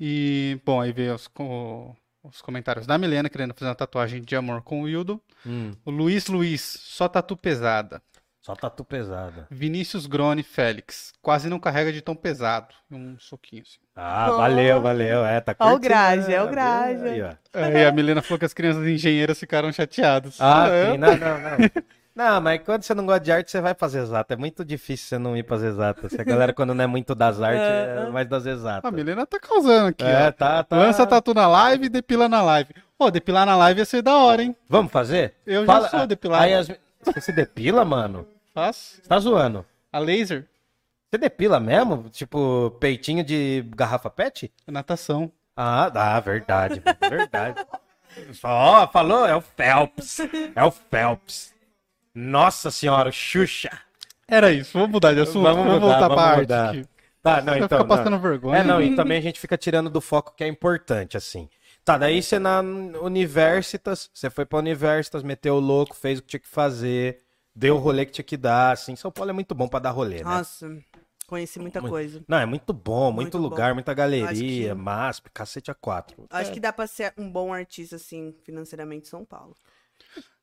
E, 0.00 0.60
bom, 0.64 0.80
aí 0.80 0.92
veio 0.92 1.14
os, 1.14 1.28
os 2.22 2.40
comentários 2.40 2.86
da 2.86 2.96
Milena 2.96 3.28
querendo 3.28 3.52
fazer 3.54 3.68
uma 3.68 3.74
tatuagem 3.74 4.22
de 4.22 4.36
amor 4.36 4.62
com 4.62 4.80
o 4.80 4.84
Wildo. 4.84 5.20
Hum, 5.46 5.72
O 5.84 5.90
Luiz 5.90 6.26
Luiz, 6.28 6.60
só 6.60 7.08
tatu 7.08 7.36
pesada. 7.36 8.00
Só 8.48 8.56
tatu 8.56 8.82
pesada. 8.84 9.46
Vinícius 9.50 10.06
Grone 10.06 10.42
Félix, 10.42 11.12
quase 11.20 11.50
não 11.50 11.58
carrega 11.60 11.92
de 11.92 12.00
tão 12.00 12.16
pesado. 12.16 12.68
Um 12.90 13.18
soquinho 13.18 13.62
assim. 13.62 13.78
Ah, 13.94 14.28
Oh. 14.30 14.36
valeu, 14.38 14.80
valeu. 14.80 15.24
É, 15.24 15.38
tá 15.40 15.52
o 15.52 15.54
curtindo, 15.56 15.80
Graje, 15.80 16.28
né? 16.28 16.34
é 16.34 16.42
o 16.42 16.48
Graje. 16.48 17.04
Aí, 17.04 17.22
ó. 17.22 17.30
Aí 17.52 17.84
a 17.84 17.92
Milena 17.92 18.22
falou 18.22 18.38
que 18.38 18.44
as 18.46 18.54
crianças 18.54 18.86
engenheiras 18.86 19.38
ficaram 19.38 19.70
chateadas. 19.72 20.36
Ah, 20.40 20.66
É, 20.68 20.92
sim, 20.92 20.98
não, 20.98 21.16
não, 21.16 21.38
não. 21.38 21.58
Não, 22.16 22.40
mas 22.40 22.60
quando 22.64 22.82
você 22.82 22.94
não 22.94 23.06
gosta 23.06 23.20
de 23.20 23.30
arte, 23.30 23.48
você 23.50 23.60
vai 23.60 23.74
fazer 23.74 24.00
exato. 24.00 24.32
É 24.32 24.36
muito 24.36 24.64
difícil 24.64 25.06
você 25.06 25.18
não 25.18 25.36
ir 25.36 25.44
pras 25.44 25.62
exatas. 25.62 26.10
Se 26.10 26.20
a 26.20 26.24
galera, 26.24 26.52
quando 26.52 26.74
não 26.74 26.82
é 26.82 26.86
muito 26.86 27.14
das 27.14 27.40
artes, 27.40 27.60
é 27.62 28.10
mais 28.10 28.26
das 28.28 28.44
A 28.46 28.50
exatas. 28.50 28.90
Milena 28.92 29.24
tá 29.24 29.38
causando 29.38 29.88
aqui, 29.90 30.02
É, 30.04 30.26
ó. 30.26 30.32
tá, 30.32 30.64
tá. 30.64 30.76
Lança 30.76 31.06
tatu 31.06 31.32
na 31.32 31.46
live 31.46 31.84
e 31.86 31.88
depila 31.88 32.28
na 32.28 32.42
live. 32.42 32.74
Pô, 32.98 33.08
depilar 33.08 33.46
na 33.46 33.54
live 33.56 33.80
ia 33.80 33.84
ser 33.84 34.02
da 34.02 34.16
hora, 34.16 34.42
hein? 34.42 34.56
Vamos 34.68 34.90
fazer? 34.90 35.34
Eu 35.46 35.64
já 35.64 35.88
sou 35.88 36.06
depilado. 36.08 36.42
Aí 36.42 36.54
as... 36.54 36.68
Você 37.04 37.20
se 37.20 37.30
depila, 37.32 37.84
mano? 37.84 38.26
Faço. 38.58 38.96
Você 38.96 39.08
tá 39.08 39.20
zoando. 39.20 39.64
A 39.92 40.00
laser, 40.00 40.48
Você 41.08 41.16
depila 41.16 41.60
mesmo? 41.60 42.08
Tipo, 42.10 42.72
peitinho 42.80 43.22
de 43.22 43.64
garrafa 43.68 44.10
pet? 44.10 44.52
natação. 44.66 45.30
Ah, 45.56 45.90
ah 45.94 46.18
verdade. 46.18 46.82
verdade. 47.08 47.64
Ó, 48.42 48.88
falou? 48.88 49.24
É 49.26 49.36
o 49.36 49.40
Phelps. 49.40 50.18
É 50.56 50.64
o 50.64 50.72
Phelps. 50.72 51.54
Nossa 52.12 52.68
senhora, 52.72 53.12
Xuxa. 53.12 53.70
Era 54.26 54.50
isso, 54.50 54.72
vamos 54.72 54.90
mudar 54.90 55.14
de 55.14 55.20
assunto. 55.20 55.44
Vamos 55.44 55.64
Vamos, 55.64 55.74
mudar, 55.74 55.86
voltar 55.86 56.08
vamos 56.08 56.14
pra 56.16 56.24
arte 56.24 56.40
mudar. 56.40 56.70
aqui. 56.70 56.84
Tá, 57.22 57.42
não, 57.42 57.54
então. 57.54 57.68
ficar 57.68 57.84
passando 57.84 58.10
não. 58.10 58.20
vergonha. 58.20 58.58
É, 58.58 58.64
não, 58.64 58.82
e 58.82 58.96
também 58.96 59.18
a 59.18 59.22
gente 59.22 59.38
fica 59.38 59.56
tirando 59.56 59.88
do 59.88 60.00
foco 60.00 60.34
que 60.36 60.42
é 60.42 60.48
importante, 60.48 61.16
assim. 61.16 61.48
Tá, 61.84 61.96
daí 61.96 62.20
você 62.20 62.40
na 62.40 62.60
Universitas, 62.60 64.10
você 64.12 64.28
foi 64.28 64.44
pra 64.44 64.58
Universitas, 64.58 65.22
meteu 65.22 65.54
o 65.54 65.60
louco, 65.60 65.94
fez 65.94 66.18
o 66.18 66.22
que 66.22 66.28
tinha 66.28 66.40
que 66.40 66.48
fazer, 66.48 67.20
deu 67.58 67.74
o 67.74 67.78
rolê 67.78 68.06
que 68.06 68.12
tinha 68.12 68.24
que 68.24 68.36
dar, 68.36 68.72
assim. 68.72 68.94
São 68.94 69.10
Paulo 69.10 69.30
é 69.30 69.34
muito 69.34 69.54
bom 69.54 69.68
pra 69.68 69.80
dar 69.80 69.90
rolê, 69.90 70.18
né? 70.18 70.24
Nossa, 70.24 70.78
conheci 71.26 71.58
muita 71.58 71.82
coisa. 71.82 72.22
Não, 72.28 72.38
é 72.38 72.46
muito 72.46 72.72
bom, 72.72 73.10
muito, 73.12 73.36
Muito 73.36 73.38
lugar, 73.38 73.70
bom. 73.70 73.74
muita 73.74 73.92
galeria, 73.92 74.68
que- 74.68 74.74
MASP, 74.74 75.30
cacete 75.30 75.70
a 75.70 75.74
quatro. 75.74 76.26
Acho 76.30 76.52
que 76.52 76.60
dá 76.60 76.72
pra 76.72 76.86
ser 76.86 77.12
um 77.18 77.30
bom 77.30 77.52
artista, 77.52 77.96
assim, 77.96 78.34
financeiramente 78.44 79.06
em 79.06 79.10
São 79.10 79.24
Paulo. 79.24 79.56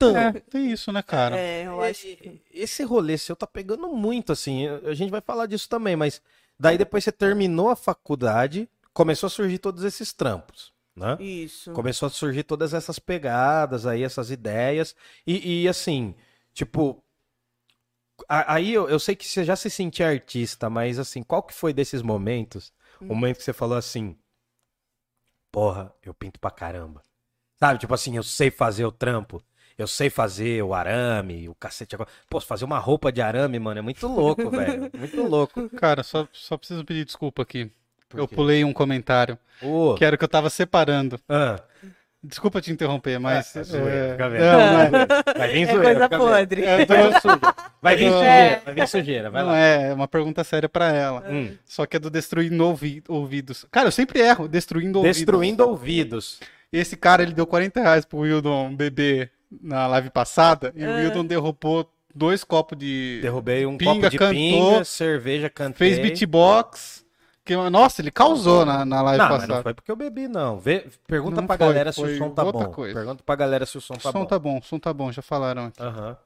É, 0.02 0.40
tem 0.42 0.72
isso, 0.72 0.92
né, 0.92 1.02
cara? 1.02 1.38
É, 1.38 1.66
eu 1.66 1.82
acho 1.82 2.02
que... 2.02 2.42
Esse 2.52 2.84
rolê 2.84 3.18
seu 3.18 3.36
tá 3.36 3.48
pegando 3.48 3.88
muito, 3.88 4.32
assim. 4.32 4.68
A 4.68 4.94
gente 4.94 5.10
vai 5.10 5.22
falar 5.22 5.46
disso 5.46 5.68
também, 5.70 5.96
mas 5.96 6.22
daí 6.60 6.78
depois 6.78 7.04
você 7.04 7.12
terminou 7.12 7.70
a 7.70 7.76
faculdade, 7.76 8.70
começou 8.94 9.28
a 9.28 9.30
surgir 9.30 9.58
todos 9.58 9.84
esses 9.84 10.12
trampos, 10.14 10.74
né? 10.96 11.18
Isso. 11.20 11.72
Começou 11.72 12.08
a 12.08 12.10
surgir 12.10 12.44
todas 12.44 12.74
essas 12.74 13.00
pegadas 13.00 13.88
aí, 13.88 14.04
essas 14.04 14.30
ideias. 14.30 14.94
E, 15.26 15.64
e, 15.64 15.68
assim, 15.68 16.14
tipo. 16.54 17.02
Aí 18.28 18.74
eu, 18.74 18.90
eu 18.90 19.00
sei 19.00 19.16
que 19.16 19.28
você 19.28 19.44
já 19.44 19.56
se 19.56 19.70
sentia 19.70 20.08
artista, 20.10 20.70
mas 20.70 21.00
assim, 21.00 21.22
qual 21.24 21.44
que 21.44 21.54
foi 21.54 21.74
desses 21.74 22.02
momentos? 22.02 22.74
O 23.02 23.06
momento 23.06 23.38
que 23.38 23.44
você 23.44 23.54
falou 23.54 23.78
assim. 23.78 24.16
Porra, 25.52 25.94
eu 26.04 26.14
pinto 26.14 26.40
pra 26.40 26.52
caramba. 26.52 27.02
Sabe, 27.58 27.80
tipo 27.80 27.94
assim, 27.94 28.18
eu 28.18 28.24
sei 28.24 28.52
fazer 28.52 28.86
o 28.86 28.92
trampo. 28.92 29.42
Eu 29.78 29.88
sei 29.88 30.10
fazer 30.10 30.64
o 30.64 30.74
arame, 30.74 31.50
o 31.50 31.56
cacete. 31.56 31.96
agora. 31.96 32.10
Pô, 32.30 32.40
fazer 32.40 32.64
uma 32.64 32.80
roupa 32.80 33.12
de 33.12 33.22
arame, 33.22 33.60
mano, 33.60 33.80
é 33.80 33.82
muito 33.82 34.08
louco, 34.08 34.50
velho. 34.52 34.90
Muito 34.98 35.22
louco. 35.24 35.70
Cara, 35.70 36.02
só, 36.04 36.28
só 36.32 36.58
preciso 36.58 36.86
pedir 36.86 37.06
desculpa 37.06 37.42
aqui. 37.42 37.70
Eu 38.14 38.28
pulei 38.28 38.64
um 38.64 38.72
comentário, 38.72 39.38
Ô, 39.62 39.96
que 39.96 40.06
era 40.06 40.16
o 40.16 40.18
que 40.20 40.24
eu 40.24 40.30
tava 40.30 40.50
separando. 40.50 41.20
ah, 41.28 41.62
Desculpa 42.28 42.60
te 42.62 42.72
interromper, 42.72 43.20
mas. 43.20 43.56
Ah, 43.56 43.60
é 43.60 43.64
zoeira, 43.64 43.90
é, 44.20 44.30
vendo. 44.30 44.42
Não, 44.42 44.92
não 44.92 45.00
é. 45.00 45.38
vai 45.38 45.48
vir 45.52 45.62
É 45.62 45.66
zoeira, 45.66 45.84
coisa 45.84 46.04
fica 46.04 46.18
vendo. 46.18 46.28
podre. 46.28 46.64
É, 46.66 46.86
Vai 46.86 46.86
vir 46.88 47.22
sujeira, 47.22 47.56
vai 47.82 47.96
vir 47.96 48.06
É. 48.06 48.10
sujeira, 48.12 48.62
vai 48.66 48.74
vir 48.74 48.88
sujeira, 48.88 49.30
vai 49.30 49.42
Não 49.44 49.50
lá. 49.50 49.58
é, 49.60 49.90
é 49.90 49.94
uma 49.94 50.08
pergunta 50.08 50.44
séria 50.44 50.68
pra 50.68 50.92
ela. 50.92 51.24
Hum. 51.30 51.52
Só 51.66 51.86
que 51.86 51.98
é 51.98 52.00
do 52.00 52.10
destruindo 52.10 52.66
ouvi- 52.66 53.04
ouvidos. 53.08 53.66
Cara, 53.72 53.88
eu 53.88 53.92
sempre 53.92 54.20
erro, 54.20 54.48
destruindo 54.48 54.98
ouvidos. 55.00 55.18
Destruindo 55.18 55.68
ouvidos. 55.68 56.40
Esse 56.74 56.98
cara, 56.98 57.22
ele 57.22 57.34
deu 57.34 57.46
40 57.46 57.80
reais 57.80 58.06
pro 58.06 58.20
Wildon 58.20 58.76
beber 58.76 59.32
na 59.62 59.86
live 59.88 60.10
passada 60.10 60.74
e 60.76 60.84
o 60.84 60.90
Ah. 60.90 60.96
Wildon 60.96 61.26
derrubou 61.26 61.90
dois 62.14 62.44
copos 62.44 62.78
de. 62.78 63.20
Derrubei 63.22 63.66
um 63.66 63.78
Pinga, 63.78 63.94
copo 63.94 64.10
de 64.10 64.18
cantou, 64.18 64.34
pinga, 64.34 64.84
cerveja, 64.84 65.50
cantei. 65.50 65.90
Fez 65.94 66.00
beatbox. 66.00 67.05
Que, 67.46 67.56
nossa, 67.70 68.02
ele 68.02 68.10
causou 68.10 68.66
na, 68.66 68.84
na 68.84 69.02
live 69.04 69.20
Não, 69.20 69.30
mas 69.30 69.36
passada. 69.42 69.56
não 69.56 69.62
foi 69.64 69.74
porque 69.76 69.92
eu 69.92 69.96
bebi, 69.96 70.28
não. 70.28 70.58
Vê, 70.58 70.88
pergunta 71.08 71.42
Não 71.42 71.46
pra 71.48 71.58
foi, 71.58 71.68
galera 71.68 71.92
se 71.92 72.02
foi 72.02 72.16
o 72.16 72.18
som 72.18 72.30
tá 72.32 72.44
outra 72.44 72.66
bom. 72.66 72.72
coisa. 72.74 72.94
Pergunta 72.96 73.24
pra 73.24 73.36
galera 73.36 73.66
se 73.68 73.78
o 73.78 73.82
som 73.82 73.94
O 73.94 73.98
tá 73.98 74.12
som 74.12 74.20
bom. 74.22 74.26
tá 74.26 74.40
bom, 74.40 74.58
o 74.58 74.64
som 74.64 74.80
tá 74.80 74.92
bom, 74.92 75.12
já 75.12 75.22
falaram 75.22 75.66
aqui. 75.68 75.80
Aham. 75.82 76.18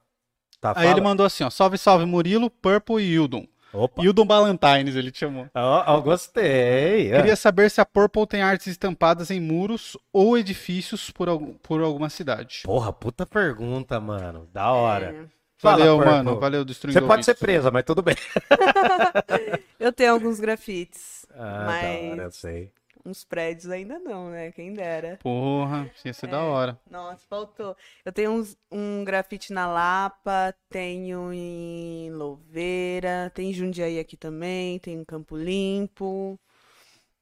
Tá, 0.60 0.70
Aí 0.70 0.74
fala. 0.76 0.90
ele 0.90 1.00
mandou 1.02 1.24
assim, 1.26 1.44
ó. 1.44 1.50
Salve, 1.50 1.76
salve, 1.78 2.06
Murilo, 2.06 2.48
Purple 2.50 3.02
e 3.02 3.18
Wildon. 3.18 3.46
Opa. 3.72 4.02
Wildon 4.02 4.24
Ballantines, 4.26 4.96
ele 4.96 5.10
te 5.10 5.18
chamou. 5.20 5.46
Ó, 5.54 5.84
ó, 5.86 6.00
gostei. 6.00 7.10
Queria 7.10 7.36
saber 7.36 7.70
se 7.70 7.80
a 7.80 7.86
Purple 7.86 8.26
tem 8.26 8.42
artes 8.42 8.66
estampadas 8.66 9.30
em 9.30 9.38
muros 9.40 9.96
ou 10.12 10.36
edifícios 10.38 11.10
por, 11.10 11.28
algum- 11.28 11.54
por 11.62 11.80
alguma 11.82 12.08
cidade. 12.10 12.62
Porra, 12.64 12.92
puta 12.92 13.24
pergunta, 13.26 14.00
mano. 14.00 14.48
Da 14.52 14.72
hora. 14.72 15.14
É. 15.14 15.39
Fala, 15.60 15.76
Valeu, 15.78 15.96
Purple. 15.98 16.12
mano. 16.14 16.40
Valeu, 16.40 16.64
destruindo 16.64 16.98
Você 16.98 17.06
pode 17.06 17.24
ser 17.24 17.34
presa, 17.34 17.70
mas 17.70 17.84
tudo 17.84 18.02
bem. 18.02 18.16
Eu 19.78 19.92
tenho 19.92 20.12
alguns 20.12 20.40
grafites, 20.40 21.26
Ah, 21.34 21.64
Mas- 21.66 21.82
da 21.82 22.10
hora, 22.12 22.22
eu 22.24 22.30
sei. 22.32 22.72
uns 23.04 23.24
prédios 23.24 23.70
ainda 23.70 23.98
não, 23.98 24.30
né? 24.30 24.52
Quem 24.52 24.72
dera. 24.74 25.18
Porra, 25.22 25.90
ia 26.04 26.12
ser 26.12 26.26
É. 26.26 26.30
da 26.30 26.40
hora. 26.42 26.78
Nossa, 26.90 27.22
faltou. 27.28 27.76
Eu 28.04 28.12
tenho 28.12 28.30
uns- 28.32 28.56
um 28.70 29.04
grafite 29.04 29.52
na 29.52 29.66
Lapa, 29.66 30.54
tenho 30.68 31.32
em 31.32 32.10
Louveira, 32.12 33.30
tem 33.34 33.50
em 33.50 33.54
Jundiaí 33.54 33.98
aqui 33.98 34.16
também, 34.16 34.78
tem 34.78 34.94
em 34.94 35.04
Campo 35.04 35.36
Limpo, 35.36 36.38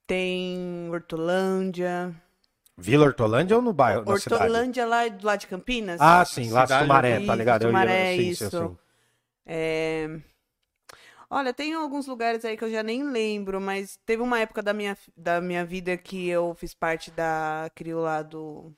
tem 0.07 0.89
Hortolândia. 0.91 2.15
Vila 2.79 3.07
Hortolândia 3.07 3.57
ou 3.57 3.63
no 3.63 3.73
bairro? 3.73 4.05
Hortolândia 4.07 4.87
lá 4.87 5.09
do 5.09 5.27
lado 5.27 5.41
de 5.41 5.47
Campinas? 5.47 6.01
Ah, 6.01 6.25
sim, 6.25 6.51
lá 6.51 6.65
Cidade- 6.65 6.83
Sumaré, 6.85 7.17
tá 7.19 7.23
Isso, 7.23 7.37
ligado? 7.37 7.63
Eu 7.63 7.69
ia- 7.71 7.77
Sumaré, 7.77 8.15
sim, 8.15 8.23
sim, 8.23 8.31
isso. 8.31 8.51
sim. 8.51 8.77
É, 9.47 10.09
Olha, 11.31 11.53
tem 11.53 11.75
alguns 11.75 12.07
lugares 12.07 12.45
aí 12.45 12.57
que 12.57 12.65
eu 12.65 12.71
já 12.71 12.83
nem 12.83 13.05
lembro, 13.05 13.61
mas 13.61 13.99
teve 14.07 14.23
uma 14.23 14.41
época 14.41 14.63
da 14.63 14.73
minha, 14.73 14.97
da 15.17 15.41
minha 15.41 15.65
vida 15.65 15.97
que 15.97 16.27
eu 16.29 16.55
fiz 16.55 16.73
parte 16.73 17.11
da 17.11 17.71
CRIO 17.75 18.01
lá 18.01 18.23
do 18.23 18.73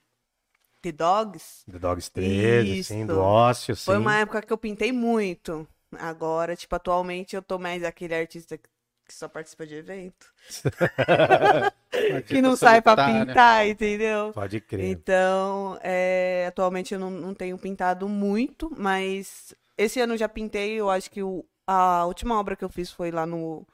The 0.83 0.93
Dogs. 0.93 1.65
Do 1.69 1.79
Dogs 1.79 2.11
13, 2.11 2.83
sim, 2.85 3.01
Isso. 3.01 3.07
do 3.07 3.21
ócio, 3.21 3.77
sim. 3.77 3.85
Foi 3.85 3.99
uma 3.99 4.17
época 4.19 4.43
que 4.43 4.53
eu 4.53 4.59
pintei 4.59 4.91
muito. 4.93 5.67
Agora, 5.99 6.57
tipo, 6.57 6.75
atualmente 6.75 7.37
eu 7.37 7.43
tô 7.43 7.59
mais 7.59 7.85
aquele 7.85 8.15
artista 8.15 8.59
que 8.59 8.69
que 9.11 9.15
só 9.19 9.29
participa 9.29 9.67
de 9.67 9.75
evento. 9.75 10.33
Que 12.27 12.41
não 12.41 12.57
sai 12.57 12.81
pra 12.81 12.97
Solitária. 12.97 12.97
pintar, 12.97 13.67
entendeu? 13.67 14.35
Pode 14.35 14.61
crer. 14.61 14.81
Então, 14.89 15.79
é, 15.83 16.47
atualmente 16.49 16.95
eu 16.95 17.01
não, 17.01 17.11
não 17.11 17.35
tenho 17.35 17.59
pintado 17.59 18.09
muito, 18.09 18.71
mas 18.79 19.55
esse 19.77 20.01
ano 20.01 20.15
eu 20.15 20.19
já 20.19 20.29
pintei. 20.29 20.73
Eu 20.75 20.89
acho 20.91 21.11
que 21.11 21.23
o- 21.23 21.45
a 21.67 22.05
última 22.07 22.39
obra 22.39 22.57
que 22.57 22.65
eu 22.65 22.69
fiz 22.71 22.91
foi 22.91 23.11
lá 23.11 23.27
no, 23.27 23.67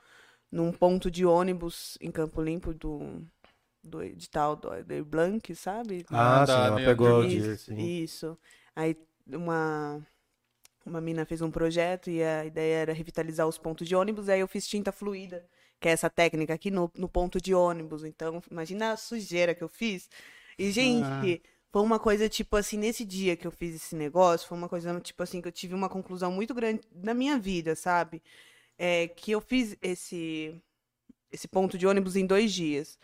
num 0.52 0.72
ponto 0.72 1.10
de 1.10 1.26
ônibus 1.26 1.98
em 2.00 2.10
Campo 2.12 2.42
Limpo 2.42 2.74
do, 2.74 3.22
do 3.84 4.02
edital 4.02 4.56
do 4.56 4.70
Aldir 4.70 5.04
Blanc, 5.04 5.54
sabe? 5.56 6.06
Ah, 6.10 6.44
Ah, 6.46 6.46
sim, 6.46 6.64
ela 6.66 6.80
pegou 6.80 7.20
o 7.20 7.26
dia, 7.26 7.56
Isso, 7.56 7.58
sim. 7.58 7.92
isso. 8.04 8.38
Aí 8.74 8.96
uma, 9.28 10.06
uma 10.86 11.00
mina 11.00 11.24
fez 11.24 11.42
um 11.42 11.50
projeto 11.50 12.08
e 12.08 12.22
a 12.22 12.44
ideia 12.44 12.76
era 12.76 12.92
revitalizar 12.92 13.46
os 13.46 13.58
pontos 13.58 13.86
de 13.88 13.96
ônibus. 13.96 14.28
Aí 14.28 14.40
eu 14.40 14.48
fiz 14.48 14.66
tinta 14.66 14.92
fluida, 14.92 15.44
que 15.80 15.88
é 15.88 15.92
essa 15.92 16.08
técnica 16.08 16.54
aqui 16.54 16.70
no, 16.70 16.90
no 16.94 17.08
ponto 17.08 17.40
de 17.40 17.52
ônibus. 17.54 18.04
Então, 18.04 18.42
imagina 18.50 18.92
a 18.92 18.96
sujeira 18.96 19.54
que 19.54 19.64
eu 19.64 19.68
fiz. 19.68 20.08
E, 20.56 20.70
gente, 20.70 21.42
foi 21.72 21.82
uma 21.82 21.98
coisa, 21.98 22.28
tipo 22.28 22.56
assim, 22.56 22.78
nesse 22.78 23.04
dia 23.04 23.36
que 23.36 23.46
eu 23.46 23.50
fiz 23.50 23.74
esse 23.74 23.96
negócio, 23.96 24.48
foi 24.48 24.56
uma 24.56 24.68
coisa, 24.68 24.98
tipo 25.00 25.22
assim, 25.22 25.42
que 25.42 25.48
eu 25.48 25.52
tive 25.52 25.74
uma 25.74 25.88
conclusão 25.88 26.30
muito 26.30 26.54
grande 26.54 26.80
na 26.94 27.12
minha 27.12 27.36
vida, 27.38 27.74
sabe? 27.74 28.22
É 28.78 29.08
que 29.08 29.32
eu 29.32 29.40
fiz 29.40 29.76
esse, 29.82 30.54
esse 31.30 31.48
ponto 31.48 31.76
de 31.76 31.86
ônibus 31.86 32.16
em 32.16 32.26
dois 32.26 32.52
dias. 32.52 32.98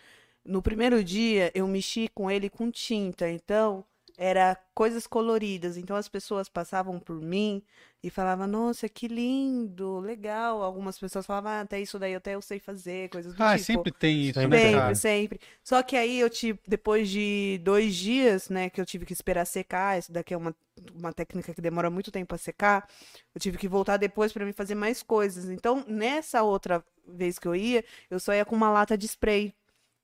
No 0.45 0.63
primeiro 0.63 1.03
dia, 1.05 1.51
eu 1.55 1.67
mexi 1.67 2.09
com 2.15 2.31
ele 2.31 2.49
com 2.49 2.71
tinta, 2.71 3.29
então 3.29 3.85
era 4.17 4.57
coisas 4.75 5.07
coloridas. 5.07 5.77
Então 5.77 5.97
as 5.97 6.09
pessoas 6.09 6.49
passavam 6.49 6.99
por 7.01 7.21
mim 7.21 7.63
e 8.03 8.11
falavam, 8.11 8.47
nossa, 8.47 8.89
que 8.89 9.09
lindo, 9.09 9.99
legal. 10.01 10.63
Algumas 10.63 10.99
pessoas 10.99 11.25
falavam, 11.27 11.51
ah, 11.53 11.61
até 11.61 11.81
isso 11.81 11.99
daí 11.99 12.15
até 12.15 12.35
eu 12.35 12.43
sei 12.43 12.59
fazer, 12.59 13.09
coisas 13.11 13.35
do 13.35 13.43
Ah, 13.43 13.53
tipo. 13.59 13.65
sempre 13.65 13.93
tem 13.93 14.23
isso, 14.29 14.41
Sempre 14.41 14.59
né? 14.59 14.73
Sempre, 14.73 14.95
sempre. 14.97 15.41
Só 15.63 15.83
que 15.83 15.97
aí 15.97 16.19
eu 16.19 16.29
tive, 16.31 16.59
depois 16.67 17.09
de 17.09 17.59
dois 17.63 17.95
dias, 17.95 18.49
né, 18.49 18.69
que 18.71 18.81
eu 18.81 18.87
tive 18.87 19.07
que 19.07 19.13
esperar 19.13 19.45
secar, 19.47 19.99
isso 19.99 20.11
daqui 20.13 20.35
é 20.35 20.37
uma, 20.37 20.55
uma 20.95 21.13
técnica 21.13 21.55
que 21.55 21.61
demora 21.61 21.91
muito 21.91 22.11
tempo 22.11 22.29
pra 22.29 22.39
secar, 22.39 22.89
eu 23.35 23.41
tive 23.41 23.59
que 23.59 23.69
voltar 23.69 23.97
depois 23.97 24.33
pra 24.33 24.45
me 24.45 24.53
fazer 24.53 24.75
mais 24.75 25.03
coisas. 25.03 25.49
Então, 25.49 25.85
nessa 25.87 26.43
outra 26.43 26.85
vez 27.07 27.39
que 27.39 27.47
eu 27.49 27.55
ia, 27.55 27.85
eu 28.11 28.19
só 28.21 28.33
ia 28.35 28.45
com 28.45 28.57
uma 28.57 28.71
lata 28.71 28.97
de 28.97 29.07
spray. 29.07 29.55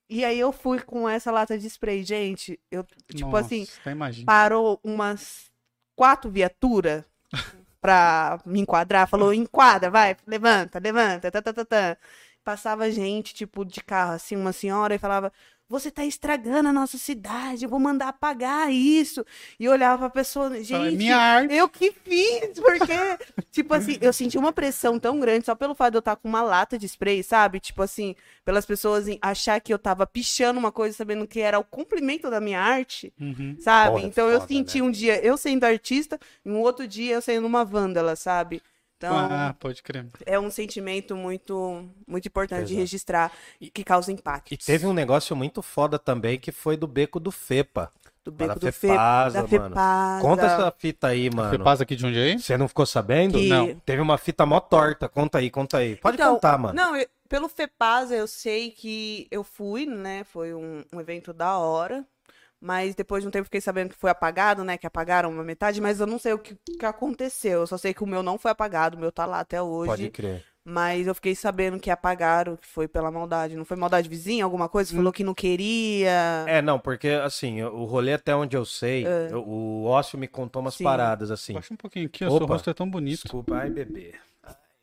E 0.09 0.25
aí 0.25 0.39
eu 0.39 0.51
fui 0.51 0.81
com 0.81 1.07
essa 1.07 1.31
lata 1.31 1.57
de 1.57 1.67
spray, 1.67 2.03
gente, 2.03 2.59
eu, 2.71 2.83
tipo 3.13 3.29
Nossa, 3.29 3.45
assim, 3.45 3.67
parou 4.25 4.79
umas 4.83 5.51
quatro 5.95 6.31
viaturas 6.31 7.03
pra 7.79 8.39
me 8.43 8.59
enquadrar, 8.59 9.07
falou, 9.07 9.31
enquadra, 9.33 9.91
vai, 9.91 10.17
levanta, 10.25 10.79
levanta, 10.79 11.31
tá, 11.31 11.41
tá, 11.41 11.53
tá, 11.53 11.65
tá. 11.65 11.97
Passava 12.43 12.89
gente, 12.89 13.35
tipo, 13.35 13.63
de 13.63 13.83
carro, 13.83 14.13
assim, 14.13 14.35
uma 14.35 14.51
senhora, 14.51 14.95
e 14.95 14.97
falava, 14.97 15.31
você 15.69 15.91
tá 15.91 16.03
estragando 16.03 16.67
a 16.69 16.73
nossa 16.73 16.97
cidade, 16.97 17.63
eu 17.63 17.69
vou 17.69 17.79
mandar 17.79 18.07
apagar 18.09 18.71
isso. 18.73 19.23
E 19.59 19.65
eu 19.65 19.71
olhava 19.71 19.97
pra 19.99 20.09
pessoa, 20.09 20.49
Fala, 20.49 20.63
gente, 20.63 20.97
Minha 20.97 21.15
arte. 21.17 21.53
eu 21.53 21.69
que 21.69 21.91
fiz, 21.91 22.59
porque, 22.59 22.91
tipo 23.51 23.73
assim, 23.75 23.97
eu 24.01 24.11
senti 24.11 24.37
uma 24.37 24.51
pressão 24.51 24.99
tão 24.99 25.19
grande 25.19 25.45
só 25.45 25.53
pelo 25.53 25.75
fato 25.75 25.91
de 25.91 25.97
eu 25.97 25.99
estar 25.99 26.15
com 26.15 26.27
uma 26.27 26.41
lata 26.41 26.77
de 26.77 26.87
spray, 26.87 27.21
sabe? 27.23 27.59
Tipo 27.59 27.83
assim, 27.83 28.15
pelas 28.43 28.65
pessoas 28.65 29.05
achar 29.21 29.59
que 29.61 29.71
eu 29.71 29.77
tava 29.77 30.07
pichando 30.07 30.59
uma 30.59 30.71
coisa 30.71 30.97
sabendo 30.97 31.27
que 31.27 31.39
era 31.39 31.59
o 31.59 31.63
complemento 31.63 32.29
da 32.29 32.41
minha 32.41 32.59
arte, 32.59 33.13
Uhum. 33.19 33.55
sabe? 33.59 33.95
Porra, 33.97 34.07
então 34.07 34.27
eu 34.27 34.39
foda, 34.39 34.47
senti 34.53 34.81
né? 34.81 34.87
um 34.87 34.91
dia 34.91 35.23
eu 35.23 35.37
sendo 35.37 35.63
artista 35.65 36.19
e 36.43 36.49
um 36.49 36.59
outro 36.59 36.87
dia 36.87 37.13
eu 37.13 37.21
sendo 37.21 37.45
uma 37.45 37.63
vândala, 37.63 38.15
sabe? 38.15 38.61
Então, 38.99 39.15
Ah, 39.17 39.55
pode 39.57 39.81
crer. 39.81 40.07
é 40.25 40.37
um 40.37 40.51
sentimento 40.51 41.15
muito, 41.15 41.85
muito 42.05 42.27
importante 42.27 42.65
de 42.65 42.73
Exato. 42.73 42.79
registrar 42.79 43.31
e 43.59 43.69
que 43.69 43.81
causa 43.81 44.11
impacto. 44.11 44.53
E 44.53 44.57
teve 44.57 44.85
um 44.85 44.91
negócio 44.91 45.33
muito 45.37 45.61
foda 45.61 45.97
também 45.97 46.37
que 46.37 46.51
foi 46.51 46.75
do 46.75 46.85
beco 46.85 47.17
do 47.17 47.31
Fepa. 47.31 47.93
do 48.25 48.31
beco 48.33 48.59
da 48.59 48.67
do 48.69 48.73
Fe, 48.73 48.89
Fepasa, 48.89 49.41
da 49.41 49.47
mano. 49.57 49.69
Fepasa. 49.69 50.21
Conta 50.21 50.45
essa 50.45 50.71
fita 50.77 51.07
aí, 51.07 51.29
mano. 51.33 51.63
passa 51.63 51.83
aqui 51.83 51.95
de 51.95 52.05
onde 52.05 52.19
aí? 52.19 52.37
Você 52.37 52.57
não 52.57 52.67
ficou 52.67 52.85
sabendo? 52.85 53.39
Que- 53.39 53.47
Não. 53.47 53.73
Teve 53.85 54.01
uma 54.01 54.17
fita 54.17 54.45
mó 54.45 54.59
torta. 54.59 55.07
Conta 55.07 55.37
aí, 55.37 55.49
conta 55.49 55.77
aí. 55.77 55.95
Pode 55.95 56.15
Então, 56.17 56.33
contar, 56.35 56.57
mano. 56.57 56.73
Não, 56.75 56.95
eu- 56.95 57.07
pelo 57.29 57.47
FEPASA 57.47 58.15
eu 58.15 58.27
sei 58.27 58.69
que 58.71 59.27
eu 59.31 59.43
fui, 59.45 59.85
né? 59.85 60.25
Foi 60.25 60.53
um, 60.53 60.83
um 60.93 60.99
evento 60.99 61.31
da 61.31 61.57
hora. 61.57 62.05
Mas 62.61 62.93
depois 62.93 63.23
de 63.23 63.27
um 63.27 63.31
tempo 63.31 63.45
fiquei 63.45 63.61
sabendo 63.61 63.89
que 63.91 63.95
foi 63.95 64.09
apagado, 64.09 64.63
né? 64.63 64.77
Que 64.77 64.85
apagaram 64.85 65.29
uma 65.31 65.43
metade, 65.43 65.79
mas 65.79 65.99
eu 65.99 66.05
não 66.07 66.19
sei 66.19 66.33
o 66.33 66.39
que, 66.39 66.57
que 66.77 66.85
aconteceu. 66.85 67.61
Eu 67.61 67.67
só 67.67 67.77
sei 67.77 67.93
que 67.93 68.03
o 68.03 68.07
meu 68.07 68.21
não 68.21 68.37
foi 68.37 68.51
apagado, 68.51 68.97
o 68.97 68.99
meu 68.99 69.11
tá 69.11 69.25
lá 69.25 69.39
até 69.39 69.61
hoje. 69.61 69.87
Pode 69.89 70.09
crer. 70.09 70.43
Mas 70.65 71.07
eu 71.07 71.15
fiquei 71.15 71.33
sabendo 71.33 71.79
que 71.79 71.89
apagaram, 71.89 72.57
que 72.57 72.67
foi 72.67 72.87
pela 72.87 73.09
maldade. 73.09 73.55
Não 73.55 73.63
foi 73.65 73.77
maldade 73.77 74.09
vizinha, 74.09 74.43
alguma 74.43 74.67
coisa? 74.67 74.93
Falou 74.93 75.11
que 75.11 75.23
não 75.23 75.33
queria. 75.33 76.45
É, 76.47 76.61
não, 76.61 76.77
porque 76.77 77.07
assim, 77.07 77.63
o 77.63 77.85
rolê 77.85 78.13
até 78.13 78.35
onde 78.35 78.55
eu 78.57 78.65
sei, 78.65 79.05
eu- 79.31 79.41
o 79.47 79.85
Ócio 79.85 80.19
me 80.19 80.27
contou 80.27 80.61
umas 80.61 80.75
Sim. 80.75 80.83
paradas 80.83 81.31
assim. 81.31 81.53
Baixa 81.53 81.73
um 81.73 81.77
pouquinho 81.77 82.05
aqui, 82.07 82.25
o 82.25 82.29
seu 82.37 82.45
rosto 82.45 82.69
é 82.69 82.73
tão 82.73 82.89
bonito. 82.89 83.23
Desculpa, 83.23 83.55
ai, 83.55 83.69
bebê. 83.69 84.13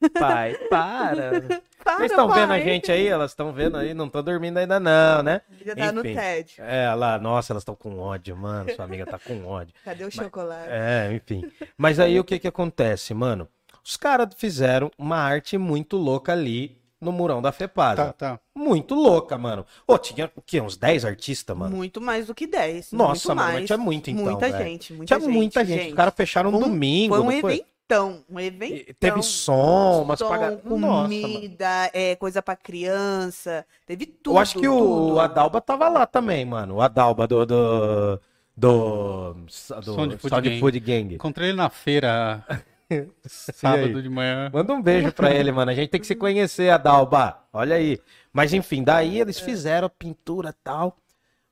Ai, 0.03 0.11
Pai, 0.11 0.57
para. 0.69 1.61
Para, 1.87 1.99
Vocês 1.99 2.11
estão 2.11 2.29
vendo 2.29 2.53
a 2.53 2.59
gente 2.59 2.91
aí? 2.91 3.07
Elas 3.07 3.31
estão 3.31 3.53
vendo 3.53 3.77
aí? 3.77 3.95
Não 3.95 4.07
estão 4.07 4.21
dormindo 4.21 4.57
ainda 4.59 4.81
não, 4.81 5.23
né? 5.23 5.41
Já 5.65 5.77
tá 5.77 5.93
no 5.93 6.01
Enfim. 6.01 6.17
TED. 6.17 6.55
É, 6.59 6.93
lá, 6.93 7.17
nossa, 7.17 7.53
elas 7.53 7.61
estão 7.61 7.77
com 7.77 8.01
ódio, 8.01 8.37
mano. 8.37 8.75
Sua 8.75 8.85
amiga 8.85 9.07
tá 9.07 9.21
com 9.21 9.47
ódio. 9.47 9.73
Cadê 9.85 10.03
o 10.05 10.11
chocolate? 10.11 10.67
É, 10.69 11.13
enfim. 11.15 11.49
Mas 11.79 12.01
aí 12.01 12.19
o 12.19 12.25
que 12.25 12.41
que 12.41 12.49
acontece, 12.49 13.15
mano? 13.15 13.47
Os 13.85 13.97
caras 13.97 14.27
fizeram 14.37 14.91
uma 14.99 15.17
arte 15.17 15.57
muito 15.57 15.97
louca 15.97 16.33
ali 16.33 16.77
no 17.01 17.13
murão 17.13 17.41
da 17.41 17.53
Fepasa. 17.53 18.07
Tá, 18.07 18.13
tá. 18.13 18.41
Muito 18.53 18.93
louca, 18.97 19.39
mano. 19.39 19.65
Ô, 19.87 19.97
tinha 19.97 20.29
o 20.35 20.43
quê? 20.43 20.61
Uns 20.61 20.77
10 20.77 21.05
artistas, 21.05 21.57
mano? 21.57 21.77
Muito 21.77 22.01
mais 22.01 22.27
do 22.27 22.35
que 22.35 22.49
10. 22.49 22.91
Nossa, 22.91 23.11
muito 23.13 23.29
mano, 23.29 23.41
mais. 23.43 23.55
mas 23.61 23.67
tinha 23.67 23.79
muito 23.79 24.11
então, 24.11 24.25
Muita 24.25 24.49
velho. 24.51 24.65
gente, 24.65 24.93
muita 24.93 25.07
Tinha 25.17 25.21
gente. 25.25 25.37
muita 25.37 25.65
gente. 25.65 25.89
Os 25.91 25.95
caras 25.95 26.15
fecharam 26.17 26.51
no 26.51 26.59
um- 26.59 26.63
domingo, 26.63 27.15
Foi 27.15 27.23
um 27.25 27.31
não 27.31 27.41
foi? 27.41 27.65
Eventão, 27.87 28.25
um 28.29 28.41
eventão. 28.41 28.77
E 28.77 28.95
Teve 28.95 29.23
som, 29.23 30.03
umas 30.03 30.19
Som, 30.19 30.29
paga... 30.29 30.61
Nossa, 30.65 31.09
comida, 31.09 31.91
é, 31.93 32.17
coisa 32.17 32.43
pra 32.43 32.57
criança, 32.57 33.65
teve 33.87 34.07
tudo. 34.07 34.35
Eu 34.35 34.39
acho 34.39 34.59
que 34.59 34.69
o 34.69 34.79
tudo. 34.79 35.21
Adalba 35.21 35.61
tava 35.61 35.89
lá 35.89 36.07
também, 36.07 36.45
mano. 36.45 36.77
O 36.77 36.83
Adalba 36.83 37.27
do. 37.27 37.47
do... 37.47 38.21
Do. 38.59 39.35
do 39.35 39.47
Sound 39.51 40.17
Food 40.17 40.29
Sound 40.31 40.49
Gang. 40.49 40.61
Food 40.61 40.81
Gang. 40.81 41.15
Encontrei 41.17 41.51
ele 41.51 41.59
na 41.59 41.69
feira 41.69 42.43
sábado 43.27 44.03
de 44.03 44.09
manhã. 44.09 44.51
Manda 44.51 44.73
um 44.73 44.81
beijo 44.81 45.13
pra 45.13 45.31
ele, 45.31 45.53
mano. 45.53 45.71
A 45.71 45.75
gente 45.75 45.91
tem 45.91 46.01
que 46.01 46.07
se 46.07 46.15
conhecer, 46.15 46.71
Adalba. 46.71 47.39
Olha 47.53 47.77
aí. 47.77 48.01
Mas 48.33 48.55
enfim, 48.55 48.83
daí 48.83 49.21
eles 49.21 49.39
fizeram 49.39 49.89
a 49.89 49.91
pintura 49.91 50.51
e 50.51 50.65
tal. 50.65 50.97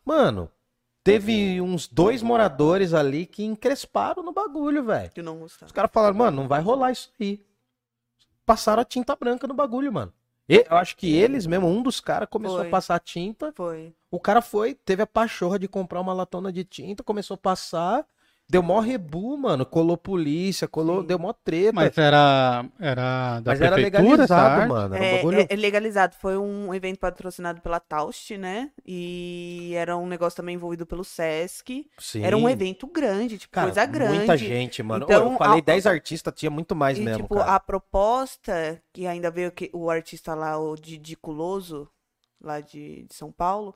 Mano, 0.03 0.51
teve 1.05 1.61
uns 1.61 1.87
dois 1.87 2.23
moradores 2.23 2.95
ali 2.95 3.27
que 3.27 3.45
encresparam 3.45 4.23
no 4.23 4.33
bagulho, 4.33 4.83
velho. 4.83 5.11
Que 5.11 5.23
não 5.23 5.39
gostava. 5.39 5.67
Os 5.67 5.73
caras 5.73 5.91
falaram, 5.93 6.17
mano, 6.17 6.39
não 6.39 6.49
vai 6.49 6.63
rolar 6.63 6.91
isso 6.91 7.13
aí. 7.21 7.45
Passaram 8.47 8.81
a 8.83 8.85
tinta 8.85 9.15
branca 9.15 9.47
no 9.47 9.55
bagulho, 9.55 9.93
mano. 9.93 10.13
E- 10.49 10.67
eu 10.69 10.77
acho 10.77 10.97
que 10.97 11.15
eles 11.15 11.47
mesmo, 11.47 11.67
um 11.69 11.83
dos 11.83 12.01
caras 12.01 12.29
começou 12.29 12.59
Foi. 12.59 12.67
a 12.67 12.71
passar 12.71 12.99
tinta. 13.01 13.53
Foi. 13.55 13.95
O 14.11 14.19
cara 14.19 14.41
foi, 14.41 14.75
teve 14.75 15.03
a 15.03 15.07
pachorra 15.07 15.59
de 15.59 15.69
comprar 15.69 16.01
uma 16.01 16.13
latona 16.13 16.51
de 16.53 16.65
tinta, 16.65 17.03
começou 17.05 17.35
a 17.35 17.39
passar. 17.39 18.07
Deu 18.47 18.63
mó 18.63 18.79
rebu, 18.79 19.39
mano. 19.39 19.65
Colou 19.65 19.97
polícia, 19.97 20.69
colou, 20.69 21.01
Sim. 21.01 21.07
deu 21.07 21.19
mó 21.19 21.33
treta. 21.33 21.73
Mas 21.73 21.97
era, 21.97 22.65
era 22.79 23.41
da 23.41 23.53
Mas 23.53 23.61
era 23.61 23.75
prefeitura, 23.75 24.25
essa 24.25 24.35
legalizado, 24.37 24.69
mano. 24.69 24.95
Era 24.95 25.03
um 25.03 25.07
É, 25.07 25.17
bagulho. 25.17 25.41
é- 25.41 25.47
é 25.49 25.57
legalizado. 25.57 26.15
Foi 26.21 26.37
um 26.37 26.73
evento 26.75 26.99
patrocinado 26.99 27.63
pela 27.63 27.81
Taust, 27.81 28.37
né? 28.37 28.71
E 28.87 29.73
era 29.75 29.97
um 29.97 30.07
negócio 30.07 30.37
também 30.37 30.55
envolvido 30.57 30.85
pelo 30.85 31.03
Sesc. 31.03 31.87
Sim. 31.99 32.23
Era 32.23 32.37
um 32.37 32.49
evento 32.49 32.87
grande, 32.87 33.39
tipo, 33.39 33.53
Cara, 33.55 33.69
coisa 33.69 33.87
grande. 33.87 34.19
Muita 34.19 34.37
gente, 34.37 34.83
mano. 34.83 35.05
Ô, 35.07 35.09
Então, 35.09 35.33
eu 35.33 35.39
falei 35.39 35.61
a- 35.61 35.65
10 35.65 35.87
artistas, 35.87 36.33
tinha 36.37 36.51
muito 36.51 36.77
mais 36.77 36.99
E, 36.99 37.03
mesmo, 37.03 37.23
tipo, 37.23 37.35
cara. 37.37 37.55
a 37.55 37.61
proposta, 37.61 38.81
que 38.93 39.07
ainda 39.07 39.31
veio 39.31 39.51
que, 39.51 39.71
o 39.73 39.89
artista 39.91 40.35
lá, 40.35 40.59
o 40.59 40.77
Didi 40.77 41.17
Culoso, 41.17 41.89
lá 42.41 42.61
de, 42.61 43.05
de 43.09 43.15
São 43.15 43.33
Paulo, 43.33 43.75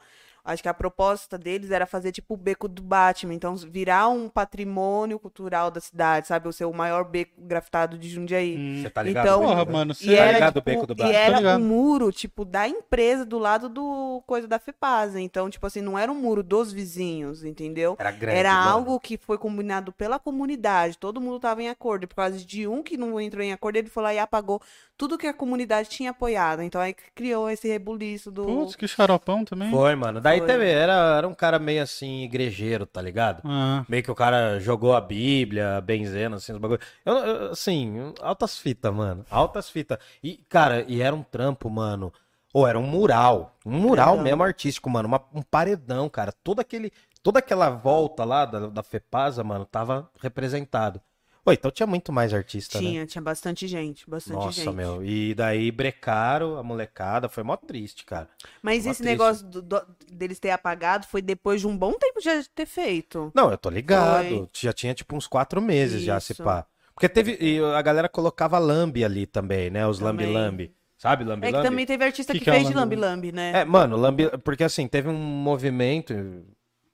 acho 0.49 0.63
que 0.63 0.69
a 0.69 0.75
proposta 0.75 1.37
deles 1.37 1.71
era 1.71 1.87
fazer, 1.87 2.11
tipo, 2.11 2.35
o 2.35 2.37
beco 2.37 2.67
do 2.67 2.83
Batman. 2.83 3.35
Então, 3.35 3.55
virar 3.55 4.09
um 4.09 4.29
patrimônio 4.29 5.19
cultural 5.19 5.71
da 5.71 5.81
cidade, 5.81 6.27
sabe? 6.27 6.49
O 6.49 6.53
seu 6.53 6.73
maior 6.73 7.05
beco 7.05 7.33
grafitado 7.39 7.99
de 7.99 8.09
Jundiaí. 8.09 8.57
Hum. 8.57 8.83
Você 8.83 8.91
tá 8.91 9.03
ligado? 9.03 9.27
Então, 9.27 9.43
Porra, 9.43 9.65
mano, 9.67 9.93
E 9.93 9.95
você... 9.95 10.15
era, 10.15 10.33
ligado 10.33 10.57
o 10.57 10.61
tipo, 10.61 10.71
beco 10.71 10.87
do 10.87 10.93
e 10.95 10.97
Batman? 10.97 11.13
Tô 11.13 11.19
era 11.19 11.57
um 11.59 11.61
muro, 11.61 12.11
tipo, 12.11 12.45
da 12.45 12.67
empresa 12.67 13.25
do 13.27 13.39
lado 13.39 13.69
do 13.69 14.23
coisa 14.27 14.49
da 14.49 14.59
FEPASA. 14.59 15.21
Então, 15.21 15.51
tipo 15.51 15.67
assim, 15.67 15.83
não 15.83 15.99
era 15.99 16.11
um 16.11 16.15
muro 16.15 16.43
dos 16.43 16.73
vizinhos, 16.73 17.45
entendeu? 17.45 17.95
Era 17.99 18.11
grande. 18.11 18.39
Era 18.39 18.55
mano. 18.55 18.71
algo 18.71 19.01
que 19.01 19.19
foi 19.19 19.37
combinado 19.37 19.93
pela 19.93 20.19
comunidade, 20.19 20.97
todo 20.97 21.21
mundo 21.21 21.37
estava 21.37 21.63
em 21.63 21.69
acordo. 21.69 22.05
E 22.05 22.07
por 22.07 22.17
causa 22.17 22.39
de 22.39 22.67
um 22.67 22.83
que 22.83 22.97
não 22.97 23.21
entrou 23.21 23.43
em 23.43 23.53
acordo, 23.53 23.77
ele 23.77 23.89
foi 23.89 24.03
lá 24.03 24.15
e 24.15 24.19
apagou 24.19 24.63
tudo 24.97 25.19
que 25.19 25.27
a 25.27 25.33
comunidade 25.35 25.89
tinha 25.89 26.11
apoiado. 26.11 26.63
Então 26.63 26.81
aí 26.81 26.95
criou 27.15 27.49
esse 27.51 27.69
rebuliço 27.69 28.31
do. 28.31 28.45
Putz, 28.45 28.77
que 28.77 28.89
xaropão 28.89 29.45
também. 29.45 29.71
Foi, 29.71 29.95
mano. 29.95 30.21
Daí 30.21 30.38
Foi. 30.39 30.47
teve, 30.47 30.67
era, 30.71 31.17
era 31.19 31.29
um 31.29 31.35
cara 31.35 31.59
meio 31.59 31.83
assim, 31.83 32.23
igrejeiro, 32.23 32.87
tá 32.87 33.01
ligado? 33.03 33.43
Ah, 33.45 33.85
Meio 33.89 34.03
que 34.03 34.11
o 34.11 34.15
cara 34.15 34.59
jogou 34.61 34.95
a 34.95 35.01
Bíblia, 35.01 35.81
benzendo, 35.81 36.37
assim, 36.37 36.53
os 36.53 36.59
bagulho. 36.59 36.81
Eu, 37.05 37.15
eu- 37.17 37.51
assim, 37.53 38.13
altas 38.21 38.59
fitas, 38.59 38.93
mano. 38.95 39.25
Altas 39.31 39.69
fitas. 39.71 39.99
E, 40.23 40.39
cara, 40.49 40.85
e 40.89 41.01
era 41.03 41.15
um 41.15 41.23
trampo, 41.23 41.69
mano. 41.71 42.13
Ou 42.53 42.67
era 42.67 42.79
um 42.79 42.87
mural. 42.87 43.55
Um 43.65 43.73
mural 43.79 44.07
Paredão. 44.07 44.25
mesmo 44.25 44.43
artístico, 44.43 44.89
mano. 44.89 45.09
uma- 45.09 45.23
um 45.35 45.43
paredão, 45.43 46.09
cara. 46.09 46.33
Todo 46.43 46.61
aquele, 46.61 46.91
toda 47.23 47.39
aquela 47.41 47.69
volta 47.71 48.25
lá 48.25 48.45
da, 48.47 48.69
da 48.69 48.83
Fepasa, 48.83 49.45
mano, 49.45 49.65
tava 49.67 50.11
representado. 50.21 51.01
Oi, 51.49 51.55
então 51.55 51.71
tinha 51.71 51.87
muito 51.87 52.13
mais 52.13 52.35
artista, 52.35 52.79
né? 52.79 52.89
Tinha, 52.91 53.07
tinha 53.07 53.23
bastante 53.23 53.67
gente, 53.67 54.09
bastante 54.09 54.37
Nossa, 54.37 54.63
gente. 54.65 54.75
meu. 54.75 55.03
E 55.03 55.35
daí 55.35 55.71
brecaram 55.73 56.59
a 56.59 56.63
molecada. 56.63 57.27
Foi 57.29 57.43
mó 57.43 57.57
triste, 57.57 58.05
cara. 58.05 58.29
Mas 58.63 58.85
Mó 58.85 58.91
esse 58.91 59.03
triste. 59.03 59.13
negócio 59.19 59.47
do- 59.47 59.63
do- 59.63 59.87
deles 60.13 60.39
ter 60.39 60.51
apagado 60.51 61.07
foi 61.07 61.23
depois 61.23 61.63
de 61.63 61.67
um 61.67 61.75
bom 61.75 61.93
tempo 61.95 62.21
já 62.21 62.33
ter 62.55 62.67
feito. 62.67 63.33
Não, 63.35 63.51
eu 63.51 63.57
tô 63.57 63.71
ligado. 63.71 64.29
Foi. 64.29 64.49
Já 64.61 64.75
tinha 64.75 64.93
tipo 64.93 65.17
uns 65.17 65.27
quatro 65.27 65.63
meses 65.63 66.03
já, 66.03 66.21
se 66.21 66.33
Isso. 66.35 66.45
pá. 66.45 66.67
Porque 66.95 67.09
teve. 67.09 67.39
E 67.41 67.59
a 67.61 67.81
galera 67.81 68.09
colocava 68.11 68.59
lambi 68.59 69.03
ali 69.05 69.25
também, 69.27 69.71
né? 69.71 69.87
Os 69.87 70.01
lambi-lambi. 70.01 70.75
Sabe, 70.99 71.25
lambi 71.25 71.47
É 71.47 71.53
que 71.53 71.63
também 71.63 71.87
teve 71.87 72.05
artista 72.05 72.33
Que 72.33 72.41
que, 72.41 72.45
que 72.45 72.51
é 72.51 72.55
o 72.55 72.57
fez 72.57 72.69
de 72.69 72.75
lambi-lambi? 72.75 73.31
lambi-lambi, 73.31 73.53
né? 73.55 73.61
É, 73.61 73.65
mano, 73.65 73.97
lambi. 73.97 74.29
Porque 74.45 74.65
assim, 74.65 74.87
teve 74.87 75.09
um 75.09 75.15
movimento 75.15 76.13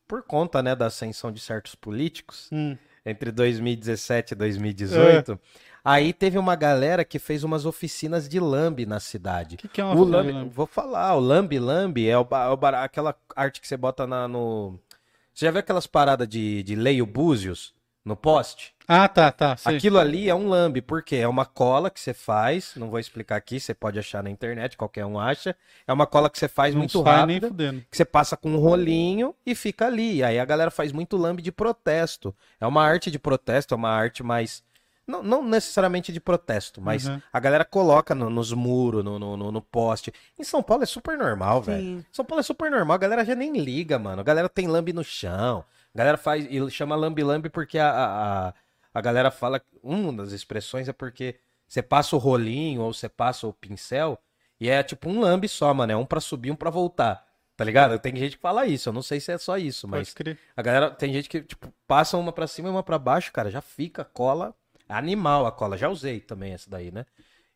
por 0.06 0.22
conta, 0.22 0.62
né, 0.62 0.76
da 0.76 0.86
ascensão 0.86 1.32
de 1.32 1.40
certos 1.40 1.74
políticos 1.74 2.48
hum. 2.52 2.76
Entre 3.04 3.30
2017 3.30 4.32
e 4.32 4.34
2018. 4.36 5.38
Aí 5.84 6.12
teve 6.14 6.38
uma 6.38 6.56
galera 6.56 7.04
que 7.04 7.18
fez 7.18 7.44
umas 7.44 7.66
oficinas 7.66 8.26
de 8.28 8.40
lambi 8.40 8.86
na 8.86 8.98
cidade. 8.98 9.56
O 9.56 9.58
que, 9.58 9.68
que 9.68 9.80
é 9.80 9.84
uma 9.84 9.94
O 9.94 10.04
lambi? 10.04 10.48
vou 10.48 10.66
falar, 10.66 11.14
o 11.14 11.20
lambi 11.20 11.58
lambi 11.58 12.08
é, 12.08 12.16
o, 12.16 12.22
é 12.22 12.48
o 12.48 12.66
aquela 12.76 13.14
arte 13.36 13.60
que 13.60 13.68
você 13.68 13.76
bota 13.76 14.06
na, 14.06 14.26
no. 14.26 14.80
Você 15.34 15.44
já 15.44 15.50
viu 15.50 15.60
aquelas 15.60 15.86
paradas 15.86 16.26
de, 16.26 16.62
de 16.62 16.74
leio 16.74 17.04
búzios 17.04 17.74
no 18.04 18.16
poste? 18.16 18.73
Ah, 18.86 19.08
tá, 19.08 19.32
tá. 19.32 19.56
sei. 19.56 19.76
Aquilo 19.76 19.98
ali 19.98 20.28
é 20.28 20.34
um 20.34 20.46
lambe, 20.48 20.82
porque 20.82 21.16
é 21.16 21.26
uma 21.26 21.46
cola 21.46 21.88
que 21.90 21.98
você 21.98 22.12
faz, 22.12 22.74
não 22.76 22.90
vou 22.90 22.98
explicar 22.98 23.36
aqui, 23.36 23.58
você 23.58 23.72
pode 23.72 23.98
achar 23.98 24.22
na 24.22 24.28
internet, 24.28 24.76
qualquer 24.76 25.06
um 25.06 25.18
acha. 25.18 25.56
É 25.86 25.92
uma 25.92 26.06
cola 26.06 26.28
que 26.28 26.38
você 26.38 26.48
faz 26.48 26.74
não 26.74 26.80
muito 26.80 27.02
sai 27.02 27.24
nem 27.26 27.36
rápido, 27.36 27.48
fudendo. 27.48 27.84
que 27.90 27.96
você 27.96 28.04
passa 28.04 28.36
com 28.36 28.50
um 28.50 28.58
rolinho 28.58 29.34
e 29.46 29.54
fica 29.54 29.86
ali. 29.86 30.22
Aí 30.22 30.38
a 30.38 30.44
galera 30.44 30.70
faz 30.70 30.92
muito 30.92 31.16
lambe 31.16 31.40
de 31.40 31.50
protesto. 31.50 32.34
É 32.60 32.66
uma 32.66 32.82
arte 32.84 33.10
de 33.10 33.18
protesto, 33.18 33.72
é 33.72 33.76
uma 33.76 33.90
arte 33.90 34.22
mais. 34.22 34.62
Não, 35.06 35.22
não 35.22 35.42
necessariamente 35.44 36.10
de 36.12 36.20
protesto, 36.20 36.80
mas 36.80 37.06
Uhum. 37.06 37.20
a 37.32 37.38
galera 37.40 37.64
coloca 37.64 38.14
no- 38.14 38.30
nos 38.30 38.52
muros, 38.52 39.04
no, 39.04 39.18
no, 39.18 39.36
no- 39.36 39.52
no 39.52 39.60
poste. 39.62 40.12
Em 40.38 40.44
São 40.44 40.62
Paulo 40.62 40.82
é 40.82 40.86
super 40.86 41.16
normal, 41.18 41.60
velho. 41.62 42.04
São 42.10 42.24
Paulo 42.24 42.40
é 42.40 42.42
super 42.42 42.70
normal, 42.70 42.94
a 42.94 42.98
galera 42.98 43.24
já 43.24 43.34
nem 43.34 43.52
liga, 43.58 43.98
mano. 43.98 44.20
A 44.20 44.24
galera 44.24 44.48
tem 44.48 44.66
lambe 44.66 44.92
no 44.94 45.04
chão. 45.04 45.62
A 45.94 45.98
galera 45.98 46.16
faz. 46.18 46.46
E 46.50 46.70
chama 46.70 46.96
lambe-lambe 46.96 47.48
porque 47.50 47.78
a, 47.78 47.88
a, 47.90 48.48
a, 48.48 48.54
a 48.94 49.00
galera 49.00 49.30
fala. 49.30 49.60
Uma 49.82 50.12
das 50.12 50.32
expressões 50.32 50.88
é 50.88 50.92
porque 50.92 51.40
você 51.66 51.82
passa 51.82 52.14
o 52.14 52.18
rolinho 52.18 52.80
ou 52.82 52.94
você 52.94 53.08
passa 53.08 53.46
o 53.46 53.52
pincel 53.52 54.18
e 54.60 54.70
é 54.70 54.82
tipo 54.82 55.10
um 55.10 55.20
lambe 55.20 55.48
só, 55.48 55.74
mano. 55.74 55.92
É 55.92 55.96
um 55.96 56.06
pra 56.06 56.20
subir, 56.20 56.52
um 56.52 56.56
pra 56.56 56.70
voltar. 56.70 57.26
Tá 57.56 57.64
ligado? 57.64 57.98
Tem 57.98 58.14
gente 58.16 58.36
que 58.36 58.42
fala 58.42 58.66
isso, 58.66 58.88
eu 58.88 58.92
não 58.92 59.02
sei 59.02 59.20
se 59.20 59.30
é 59.30 59.38
só 59.38 59.56
isso, 59.56 59.86
mas 59.86 60.12
a 60.56 60.62
galera, 60.62 60.90
tem 60.90 61.12
gente 61.12 61.28
que, 61.28 61.40
tipo, 61.40 61.72
passa 61.86 62.16
uma 62.16 62.32
pra 62.32 62.48
cima 62.48 62.68
e 62.68 62.70
uma 62.70 62.82
pra 62.82 62.98
baixo, 62.98 63.32
cara, 63.32 63.48
já 63.48 63.60
fica 63.60 64.04
cola. 64.04 64.52
É 64.88 64.94
animal 64.94 65.46
a 65.46 65.52
cola, 65.52 65.78
já 65.78 65.88
usei 65.88 66.20
também 66.20 66.52
essa 66.52 66.68
daí, 66.68 66.90
né? 66.90 67.06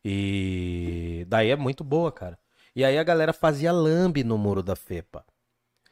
E 0.03 1.25
daí 1.27 1.49
é 1.49 1.55
muito 1.57 1.83
boa, 1.83 2.11
cara. 2.13 2.39
E 2.73 2.85
aí 2.85 2.97
a 2.97 3.03
galera 3.03 3.33
fazia 3.33 3.73
lambe 3.73 4.23
no 4.23 4.37
muro 4.37 4.63
da 4.63 4.75
FEPA. 4.75 5.25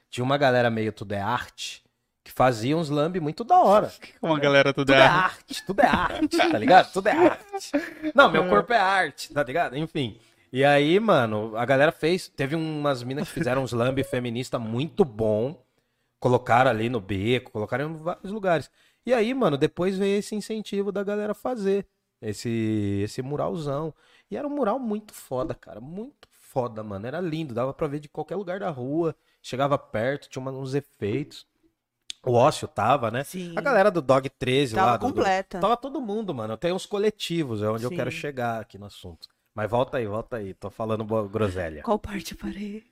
Tinha 0.10 0.24
uma 0.24 0.38
galera 0.38 0.70
meio 0.70 0.94
tudo 0.94 1.12
é 1.12 1.20
arte 1.20 1.84
que 2.28 2.34
fazia 2.34 2.76
uns 2.76 2.90
lambe 2.90 3.22
muito 3.22 3.46
da 3.46 3.58
hora. 3.58 3.90
Uma 4.22 4.38
galera 4.38 4.74
tudo 4.74 4.88
Tudo 4.88 4.96
é 4.96 5.00
é. 5.00 5.08
arte, 5.08 5.66
tudo 5.66 5.80
é 5.82 5.88
arte, 5.88 6.38
tá 6.38 6.58
ligado? 6.58 6.92
Tudo 6.92 7.08
é 7.08 7.12
arte. 7.16 7.72
Não, 8.14 8.30
meu 8.30 8.50
corpo 8.50 8.74
é 8.74 8.78
arte, 8.78 9.34
tá 9.34 9.42
ligado? 9.44 9.78
Enfim. 9.78 10.20
E 10.52 10.64
aí, 10.66 11.00
mano, 11.00 11.56
a 11.56 11.66
galera 11.66 11.92
fez. 11.92 12.28
Teve 12.28 12.54
umas 12.54 13.02
minas 13.02 13.30
que 13.30 13.34
fizeram 13.34 13.64
uns 13.64 13.72
lambe 13.72 14.04
feminista 14.04 14.60
muito 14.60 15.06
bom. 15.06 15.64
Colocaram 16.20 16.70
ali 16.70 16.90
no 16.90 17.00
beco, 17.00 17.52
colocaram 17.52 17.92
em 17.92 17.96
vários 17.96 18.32
lugares. 18.32 18.70
E 19.06 19.14
aí, 19.14 19.34
mano, 19.34 19.58
depois 19.58 19.98
veio 19.98 20.20
esse 20.20 20.36
incentivo 20.36 20.92
da 20.92 21.04
galera 21.04 21.34
fazer 21.34 21.88
esse, 22.22 23.02
esse 23.06 23.22
muralzão. 23.22 23.94
E 24.30 24.36
era 24.36 24.46
um 24.46 24.54
mural 24.54 24.80
muito 24.80 25.14
foda, 25.14 25.56
cara. 25.56 25.80
Muito 25.80 26.28
foda, 26.34 26.84
mano. 26.84 27.08
Era 27.08 27.22
lindo, 27.22 27.54
dava 27.54 27.74
pra 27.74 27.88
ver 27.88 28.02
de 28.02 28.10
qualquer 28.10 28.36
lugar 28.36 28.60
da 28.60 28.70
rua. 28.70 29.16
Chegava 29.42 29.78
perto, 29.78 30.28
tinha 30.28 30.44
uns 30.44 30.74
efeitos. 30.74 31.48
O 32.26 32.34
Ócio 32.34 32.68
tava, 32.68 33.10
né? 33.10 33.24
Sim. 33.24 33.54
A 33.56 33.62
galera 33.62 33.90
do 33.90 34.02
Dog 34.02 34.30
13 34.30 34.76
Tava 34.76 34.92
lá. 34.92 34.98
do- 34.98 35.08
do- 35.08 35.14
completa. 35.14 35.60
Tava 35.60 35.78
todo 35.78 36.02
mundo, 36.02 36.34
mano. 36.34 36.58
Tem 36.58 36.74
uns 36.74 36.86
coletivos, 36.86 37.62
é 37.62 37.70
onde 37.70 37.84
eu 37.84 37.90
Sim. 37.90 37.96
quero 37.96 38.12
chegar 38.12 38.60
aqui 38.62 38.78
no 38.78 38.86
assunto. 38.86 39.28
Mas 39.56 39.70
volta 39.70 39.98
aí, 39.98 40.06
volta 40.06 40.38
aí. 40.38 40.54
Tô 40.54 40.70
falando 40.70 41.04
groselha. 41.30 41.82
Qual 41.84 41.98
parte 41.98 42.34
eu 42.34 42.38
parei? 42.38 42.84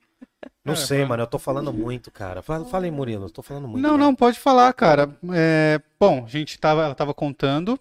Não 0.64 0.72
É, 0.72 0.76
sei, 0.76 1.04
mano. 1.04 1.22
Eu 1.22 1.26
tô 1.26 1.38
falando 1.38 1.72
muito, 1.72 2.10
cara. 2.10 2.42
Fala, 2.42 2.64
fala 2.64 2.84
aí, 2.86 2.90
Murilo. 2.90 3.26
Eu 3.26 3.30
tô 3.30 3.42
falando 3.42 3.68
muito. 3.68 3.82
Não, 3.82 3.96
né? 3.98 4.04
não, 4.04 4.14
pode 4.14 4.38
falar, 4.40 4.72
cara. 4.72 5.08
É, 5.34 5.80
bom, 6.00 6.24
a 6.24 6.28
gente 6.28 6.58
tava, 6.58 6.82
ela 6.84 6.94
tava 6.94 7.12
contando 7.14 7.78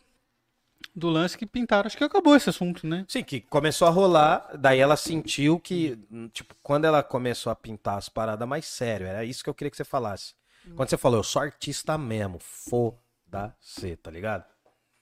do 0.95 1.09
lance 1.09 1.37
que 1.37 1.45
pintaram. 1.45 1.87
Acho 1.87 1.97
que 1.97 2.03
acabou 2.03 2.35
esse 2.35 2.49
assunto, 2.49 2.85
né? 2.85 3.05
Sim, 3.07 3.23
que 3.23 3.41
começou 3.41 3.87
a 3.87 3.91
rolar, 3.91 4.49
daí 4.59 4.79
ela 4.79 4.95
sentiu 4.97 5.59
que, 5.59 5.97
tipo, 6.31 6.53
quando 6.61 6.85
ela 6.85 7.01
começou 7.01 7.51
a 7.51 7.55
pintar 7.55 7.97
as 7.97 8.09
paradas 8.09 8.47
mais 8.47 8.65
sério, 8.65 9.07
era 9.07 9.23
isso 9.23 9.43
que 9.43 9.49
eu 9.49 9.53
queria 9.53 9.71
que 9.71 9.77
você 9.77 9.83
falasse. 9.85 10.33
Quando 10.75 10.89
você 10.89 10.97
falou, 10.97 11.19
eu 11.19 11.23
sou 11.23 11.41
artista 11.41 11.97
mesmo, 11.97 12.39
foda-se, 12.39 13.95
tá 13.97 14.09
ligado? 14.09 14.45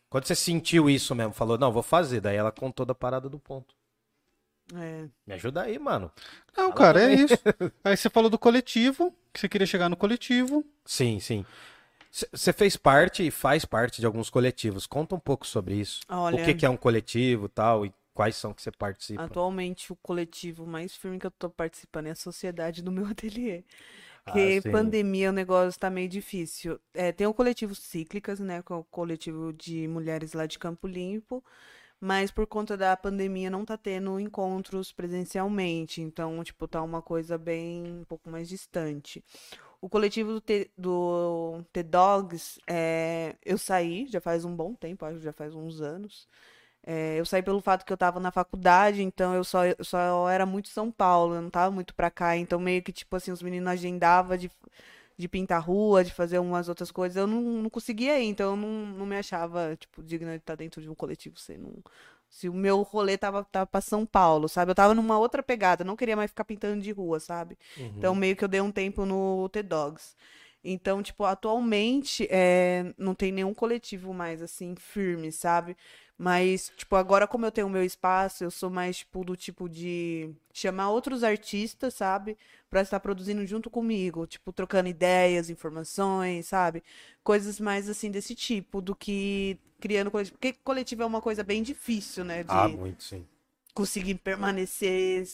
Quando 0.09 0.25
você 0.25 0.35
sentiu 0.35 0.89
isso 0.89 1.15
mesmo, 1.15 1.33
falou, 1.33 1.57
não, 1.57 1.71
vou 1.71 1.83
fazer, 1.83 2.21
daí 2.21 2.35
ela 2.35 2.51
contou 2.51 2.85
da 2.85 2.93
parada 2.93 3.29
do 3.29 3.39
ponto. 3.39 3.75
É. 4.75 5.07
Me 5.25 5.33
ajuda 5.33 5.63
aí, 5.63 5.77
mano. 5.77 6.11
Não, 6.55 6.65
Fala 6.71 6.75
cara, 6.75 7.01
é 7.01 7.09
também. 7.09 7.25
isso. 7.25 7.33
Aí 7.83 7.97
você 7.97 8.09
falou 8.09 8.29
do 8.29 8.39
coletivo, 8.39 9.13
que 9.33 9.39
você 9.39 9.49
queria 9.49 9.67
chegar 9.67 9.89
no 9.89 9.97
coletivo. 9.97 10.65
Sim, 10.85 11.19
sim. 11.19 11.45
Você 12.31 12.53
fez 12.53 12.77
parte 12.77 13.25
e 13.25 13.31
faz 13.31 13.65
parte 13.65 13.99
de 13.99 14.05
alguns 14.05 14.29
coletivos. 14.29 14.85
Conta 14.87 15.15
um 15.15 15.19
pouco 15.19 15.45
sobre 15.45 15.75
isso. 15.75 15.99
Olha, 16.07 16.41
O 16.41 16.45
que, 16.45 16.53
que 16.53 16.65
é 16.65 16.69
um 16.69 16.77
coletivo 16.77 17.47
e 17.47 17.49
tal, 17.49 17.85
e 17.85 17.93
quais 18.13 18.35
são 18.35 18.53
que 18.53 18.61
você 18.61 18.71
participa. 18.71 19.23
atualmente 19.23 19.91
o 19.91 19.95
coletivo 19.95 20.65
mais 20.65 20.95
firme 20.95 21.19
que 21.19 21.25
eu 21.25 21.31
tô 21.31 21.49
participando 21.49 22.07
é 22.07 22.11
a 22.11 22.15
sociedade 22.15 22.81
do 22.83 22.91
meu 22.91 23.05
ateliê. 23.07 23.63
Ah, 24.25 24.49
Porque 24.49 24.61
sim. 24.61 24.71
pandemia 24.71 25.29
o 25.29 25.33
negócio 25.33 25.79
tá 25.79 25.89
meio 25.89 26.07
difícil. 26.09 26.79
É, 26.93 27.11
tem 27.11 27.27
o 27.27 27.33
coletivo 27.33 27.75
Cíclicas, 27.75 28.39
né? 28.39 28.61
Que 28.63 28.71
é 28.73 28.75
o 28.75 28.83
coletivo 28.83 29.51
de 29.53 29.87
mulheres 29.87 30.33
lá 30.33 30.45
de 30.45 30.57
Campo 30.59 30.87
Limpo. 30.87 31.43
Mas 31.99 32.31
por 32.31 32.47
conta 32.47 32.77
da 32.77 32.95
pandemia 32.97 33.49
não 33.49 33.65
tá 33.65 33.77
tendo 33.77 34.19
encontros 34.19 34.91
presencialmente. 34.93 36.01
Então, 36.01 36.43
tipo, 36.43 36.67
tá 36.67 36.81
uma 36.83 37.01
coisa 37.01 37.37
bem 37.37 37.83
um 38.01 38.05
pouco 38.05 38.29
mais 38.29 38.49
distante. 38.49 39.23
O 39.81 39.89
coletivo 39.89 40.33
do 40.33 40.41
T, 40.41 40.71
do 40.77 41.63
T-Dogs, 41.73 42.59
é, 42.67 43.35
eu 43.45 43.57
saí 43.57 44.07
já 44.07 44.21
faz 44.21 44.45
um 44.45 44.55
bom 44.55 44.73
tempo, 44.75 45.05
acho 45.05 45.17
que 45.19 45.23
já 45.25 45.33
faz 45.33 45.55
uns 45.55 45.81
anos. 45.81 46.27
É, 46.85 47.17
eu 47.17 47.25
saí 47.25 47.41
pelo 47.41 47.61
fato 47.61 47.85
que 47.85 47.93
eu 47.93 47.97
tava 47.97 48.19
na 48.19 48.29
faculdade, 48.29 49.01
então 49.01 49.33
eu 49.33 49.43
só, 49.43 49.65
eu 49.65 49.83
só 49.83 50.29
era 50.29 50.45
muito 50.45 50.67
São 50.67 50.91
Paulo, 50.91 51.35
eu 51.35 51.41
não 51.41 51.49
tava 51.49 51.71
muito 51.71 51.95
pra 51.95 52.11
cá. 52.11 52.35
Então, 52.35 52.59
meio 52.59 52.83
que, 52.83 52.91
tipo 52.91 53.15
assim, 53.15 53.31
os 53.31 53.41
meninos 53.41 53.69
agendavam 53.69 54.35
de, 54.35 54.51
de 55.17 55.27
pintar 55.29 55.61
rua, 55.61 56.03
de 56.03 56.13
fazer 56.13 56.39
umas 56.39 56.67
outras 56.67 56.91
coisas. 56.91 57.15
Eu 57.15 57.25
não, 57.25 57.41
não 57.41 57.69
conseguia 57.69 58.19
ir, 58.19 58.25
então 58.25 58.51
eu 58.51 58.55
não, 58.57 58.85
não 58.97 59.05
me 59.05 59.15
achava, 59.15 59.77
tipo, 59.77 60.03
digna 60.03 60.31
de 60.31 60.37
estar 60.37 60.55
dentro 60.55 60.81
de 60.81 60.89
um 60.89 60.95
coletivo. 60.95 61.39
Se, 61.39 61.57
não, 61.57 61.73
se 62.29 62.49
o 62.49 62.53
meu 62.53 62.81
rolê 62.81 63.17
tava, 63.17 63.45
tava 63.45 63.65
pra 63.65 63.79
São 63.79 64.05
Paulo, 64.05 64.49
sabe? 64.49 64.71
Eu 64.71 64.75
tava 64.75 64.93
numa 64.93 65.17
outra 65.17 65.41
pegada, 65.41 65.85
não 65.85 65.95
queria 65.95 66.17
mais 66.17 66.31
ficar 66.31 66.43
pintando 66.43 66.81
de 66.81 66.91
rua, 66.91 67.19
sabe? 67.19 67.57
Uhum. 67.77 67.93
Então, 67.97 68.13
meio 68.13 68.35
que 68.35 68.43
eu 68.43 68.49
dei 68.49 68.59
um 68.59 68.71
tempo 68.71 69.05
no 69.05 69.47
T-Dogs. 69.49 70.15
Então, 70.63 71.03
tipo, 71.03 71.25
atualmente 71.25 72.27
é, 72.31 72.93
não 72.97 73.13
tem 73.13 73.31
nenhum 73.31 73.53
coletivo 73.53 74.13
mais, 74.13 74.41
assim, 74.41 74.75
firme, 74.75 75.31
sabe? 75.31 75.77
Mas, 76.17 76.71
tipo, 76.77 76.95
agora 76.95 77.27
como 77.27 77.45
eu 77.45 77.51
tenho 77.51 77.67
o 77.67 77.69
meu 77.69 77.83
espaço, 77.83 78.43
eu 78.43 78.51
sou 78.51 78.69
mais, 78.69 78.97
tipo, 78.97 79.23
do 79.25 79.35
tipo 79.35 79.67
de 79.67 80.31
chamar 80.53 80.89
outros 80.91 81.23
artistas, 81.23 81.93
sabe? 81.95 82.37
Pra 82.69 82.81
estar 82.81 82.99
produzindo 82.99 83.45
junto 83.45 83.69
comigo, 83.69 84.25
tipo, 84.27 84.53
trocando 84.53 84.87
ideias, 84.89 85.49
informações, 85.49 86.47
sabe? 86.47 86.83
Coisas 87.23 87.59
mais, 87.59 87.89
assim, 87.89 88.11
desse 88.11 88.35
tipo, 88.35 88.79
do 88.81 88.95
que 88.95 89.57
criando 89.81 90.11
coletivo. 90.11 90.37
Porque 90.37 90.53
coletivo 90.63 91.03
é 91.03 91.05
uma 91.05 91.21
coisa 91.21 91.43
bem 91.43 91.61
difícil, 91.63 92.23
né? 92.23 92.43
De 92.43 92.51
Ah, 92.51 92.67
muito, 92.69 93.03
sim. 93.03 93.25
conseguir 93.73 94.15
permanecer 94.15 95.25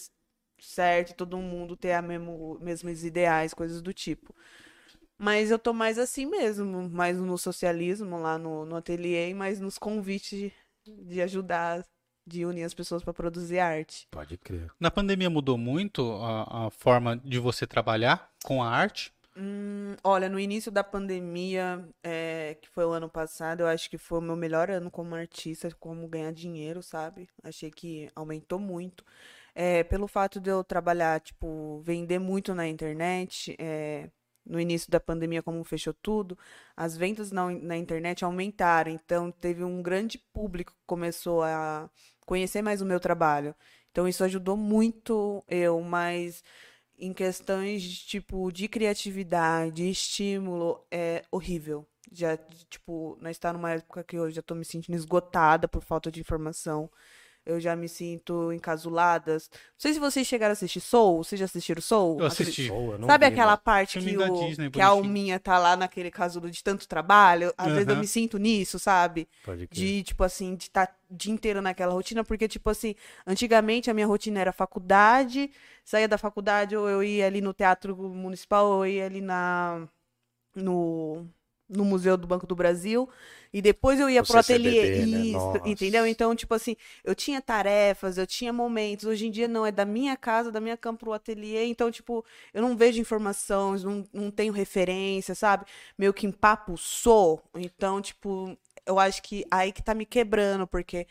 certo, 0.62 1.14
todo 1.16 1.38
mundo 1.38 1.76
ter 1.78 1.94
a 1.94 2.02
mesmo, 2.02 2.58
mesmos 2.62 3.04
ideais, 3.04 3.54
coisas 3.54 3.82
do 3.82 3.94
tipo. 3.94 4.34
Mas 5.18 5.52
eu 5.52 5.60
tô 5.60 5.74
mais 5.74 6.00
assim 6.00 6.26
mesmo, 6.26 6.90
mais 6.90 7.18
no 7.18 7.38
socialismo 7.38 8.18
lá 8.20 8.38
no, 8.38 8.66
no 8.66 8.76
ateliê, 8.78 9.34
mas 9.34 9.60
nos 9.60 9.78
convites 9.78 10.52
de, 11.04 11.22
ajudar, 11.22 11.84
de 12.26 12.46
unir 12.46 12.64
as 12.64 12.74
pessoas 12.74 13.04
para 13.04 13.14
produzir 13.14 13.60
arte. 13.60 14.08
Pode 14.12 14.38
crer. 14.38 14.72
Na 14.80 14.92
pandemia 14.92 15.30
mudou 15.30 15.58
muito 15.58 16.12
a, 16.22 16.68
a 16.68 16.70
forma 16.70 17.18
de 17.18 17.40
você 17.40 17.66
trabalhar 17.66 18.30
com 18.44 18.62
a 18.64 18.70
arte? 18.70 19.14
Hum, 19.38 19.96
olha, 20.04 20.28
no 20.28 20.40
início 20.40 20.70
da 20.72 20.84
pandemia, 20.84 21.88
é, 22.04 22.58
que 22.62 22.68
foi 22.68 22.84
o 22.84 22.92
ano 22.92 23.10
passado, 23.10 23.62
eu 23.62 23.68
acho 23.68 23.90
que 23.90 23.98
foi 23.98 24.20
o 24.20 24.22
meu 24.22 24.36
melhor 24.36 24.70
ano 24.70 24.92
como 24.92 25.16
artista, 25.16 25.70
como 25.80 26.08
ganhar 26.10 26.34
dinheiro, 26.34 26.84
sabe? 26.84 27.30
Achei 27.42 27.72
que 27.72 28.10
aumentou 28.16 28.60
muito. 28.60 29.06
É, 29.56 29.84
pelo 29.84 30.08
fato 30.08 30.40
de 30.42 30.50
eu 30.50 30.64
trabalhar, 30.64 31.22
tipo, 31.22 31.80
vender 31.84 32.20
muito 32.20 32.54
na 32.54 32.68
internet, 32.68 33.56
é, 33.58 34.10
no 34.50 34.60
início 34.60 34.92
da 34.92 35.00
pandemia, 35.00 35.44
como 35.44 35.64
fechou 35.64 35.94
tudo, 35.94 36.38
as 36.76 36.98
vendas 36.98 37.32
na, 37.32 37.50
na 37.52 37.78
internet 37.78 38.26
aumentaram. 38.26 38.92
Então, 38.92 39.32
teve 39.32 39.64
um 39.64 39.82
grande 39.82 40.18
público 40.18 40.74
que 40.74 40.86
começou 40.86 41.44
a 41.44 41.90
conhecer 42.26 42.62
mais 42.62 42.82
o 42.82 42.86
meu 42.86 43.00
trabalho. 43.00 43.56
Então, 43.92 44.08
isso 44.08 44.24
ajudou 44.24 44.58
muito 44.58 45.44
eu, 45.48 45.80
mas 45.82 46.44
em 46.98 47.14
questões 47.14 47.82
de, 47.82 48.06
tipo 48.06 48.52
de 48.52 48.68
criatividade, 48.68 49.76
de 49.76 49.90
estímulo, 49.90 50.84
é 50.92 51.24
horrível. 51.32 51.86
Já, 52.12 52.36
tipo, 52.70 53.18
nós 53.22 53.32
está 53.32 53.54
numa 53.54 53.72
época 53.72 54.04
que 54.04 54.18
eu 54.18 54.30
já 54.32 54.42
tô 54.42 54.56
me 54.56 54.66
sentindo 54.66 54.96
esgotada 54.96 55.68
por 55.68 55.84
falta 55.84 56.12
de 56.12 56.20
informação. 56.20 56.90
Eu 57.46 57.60
já 57.60 57.76
me 57.76 57.90
sinto 57.90 58.54
encasulada. 58.54 59.34
Não 59.34 59.40
sei 59.78 59.94
se 59.94 60.00
vocês 60.00 60.28
chegaram 60.28 60.52
a 60.52 60.54
assistir 60.54 60.80
Soul. 60.82 61.24
Vocês 61.24 61.40
já 61.40 61.46
assistiram 61.46 61.82
Soul? 61.82 62.20
Eu 62.20 62.28
Aquele- 62.28 62.50
assisti. 62.50 62.68
Boa, 62.68 62.98
não 62.98 63.08
Sabe 63.08 63.26
vi, 63.28 63.32
aquela 63.34 63.58
parte 63.58 64.00
que, 64.00 64.18
o, 64.18 64.48
Disney, 64.48 64.70
que 64.70 64.80
a 64.82 64.88
alminha 64.88 65.40
tá 65.40 65.58
lá 65.58 65.76
naquele 65.76 66.12
casulo 66.12 66.52
de 66.52 66.64
tanto 66.64 66.88
trabalho? 66.88 67.52
Às 67.58 67.72
vezes 67.72 67.88
eu 67.88 67.96
me 67.96 68.06
sinto 68.06 68.38
nisso, 68.38 68.78
sabe? 68.78 69.28
Pode 69.44 69.66
crer. 69.68 69.80
De, 69.80 70.04
tipo 70.04 70.24
assim, 70.24 70.56
de 70.56 70.66
estar 70.66 70.96
o 71.10 71.16
dia 71.16 71.34
inteiro 71.34 71.60
naquela 71.62 71.92
rotina, 71.94 72.24
porque, 72.24 72.48
tipo 72.48 72.70
assim, 72.70 72.94
antigamente 73.26 73.90
a 73.90 73.94
minha 73.96 74.06
rotina 74.06 74.40
era 74.40 74.52
faculdade, 74.52 75.50
saía 75.84 76.08
da 76.08 76.20
faculdade, 76.20 76.76
ou 76.78 76.88
eu 76.88 77.02
ia 77.04 77.26
ali 77.26 77.42
no 77.42 77.52
Teatro 77.54 77.96
Municipal, 77.98 78.68
ou 78.68 78.86
eu 78.86 78.92
ia 78.94 79.06
ali 79.08 79.22
na, 79.22 79.88
no, 80.56 81.26
no 81.68 81.86
Museu 81.86 82.16
do 82.18 82.28
Banco 82.28 82.46
do 82.46 82.56
Brasil, 82.56 83.10
e 83.52 83.62
depois 83.62 84.00
eu 84.00 84.10
ia 84.10 84.22
O 84.22 84.26
pro 84.26 84.40
ateliê. 84.40 85.06
Né? 85.06 85.20
Isso, 85.22 85.38
Nossa. 85.38 85.62
entendeu? 85.66 86.06
Então, 86.06 86.36
tipo 86.36 86.54
assim, 86.54 86.76
eu 87.04 87.16
tinha 87.16 87.42
tarefas, 87.42 88.18
eu 88.18 88.28
tinha 88.28 88.54
momentos. 88.54 89.06
Hoje 89.06 89.28
em 89.28 89.32
dia 89.32 89.48
não, 89.48 89.66
é 89.66 89.72
da 89.72 89.86
minha 89.86 90.16
casa, 90.16 90.52
da 90.52 90.62
minha 90.62 90.78
cama 90.78 90.98
pro 90.98 91.14
ateliê. 91.14 91.66
Então, 91.66 91.90
tipo, 91.92 92.24
eu 92.54 92.62
não 92.62 92.78
vejo 92.78 93.02
informações, 93.02 93.84
não, 93.84 94.08
não 94.14 94.30
tenho 94.30 94.54
referência, 94.54 95.34
sabe? 95.34 95.66
Meio 95.98 96.14
que 96.14 96.28
empapuçou. 96.28 97.42
Então, 97.56 98.02
tipo, 98.02 98.56
eu 98.86 99.00
acho 99.00 99.22
que 99.24 99.46
aí 99.50 99.72
que 99.72 99.82
tá 99.82 99.94
me 99.94 100.06
quebrando, 100.06 100.68
porque 100.68 101.08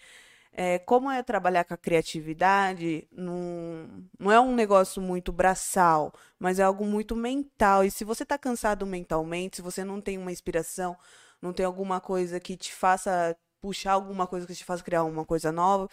é, 0.53 0.79
como 0.81 1.11
é 1.11 1.23
trabalhar 1.23 1.65
com 1.65 1.75
a 1.75 1.77
criatividade, 1.77 3.07
não, 3.13 3.89
não 4.19 4.33
é 4.33 4.41
um 4.41 4.55
negócio 4.55 5.01
muito 5.01 5.31
braçal, 5.31 6.13
mas 6.39 6.59
é 6.59 6.65
algo 6.65 6.85
muito 6.85 7.15
mental. 7.15 7.85
E 7.85 7.91
se 7.91 8.05
você 8.05 8.25
tá 8.25 8.37
cansado 8.37 8.85
mentalmente, 8.87 9.57
se 9.57 9.63
você 9.63 9.85
não 9.85 10.01
tem 10.01 10.19
uma 10.19 10.33
inspiração, 10.33 10.97
não 11.41 11.53
tem 11.53 11.65
alguma 11.65 12.01
coisa 12.01 12.41
que 12.41 12.57
te 12.57 12.73
faça 12.73 13.37
puxar 13.61 13.93
alguma 13.93 14.27
coisa 14.27 14.47
que 14.47 14.55
te 14.55 14.65
faça 14.65 14.83
criar 14.85 15.05
uma 15.05 15.25
coisa 15.25 15.51
nova, 15.51 15.89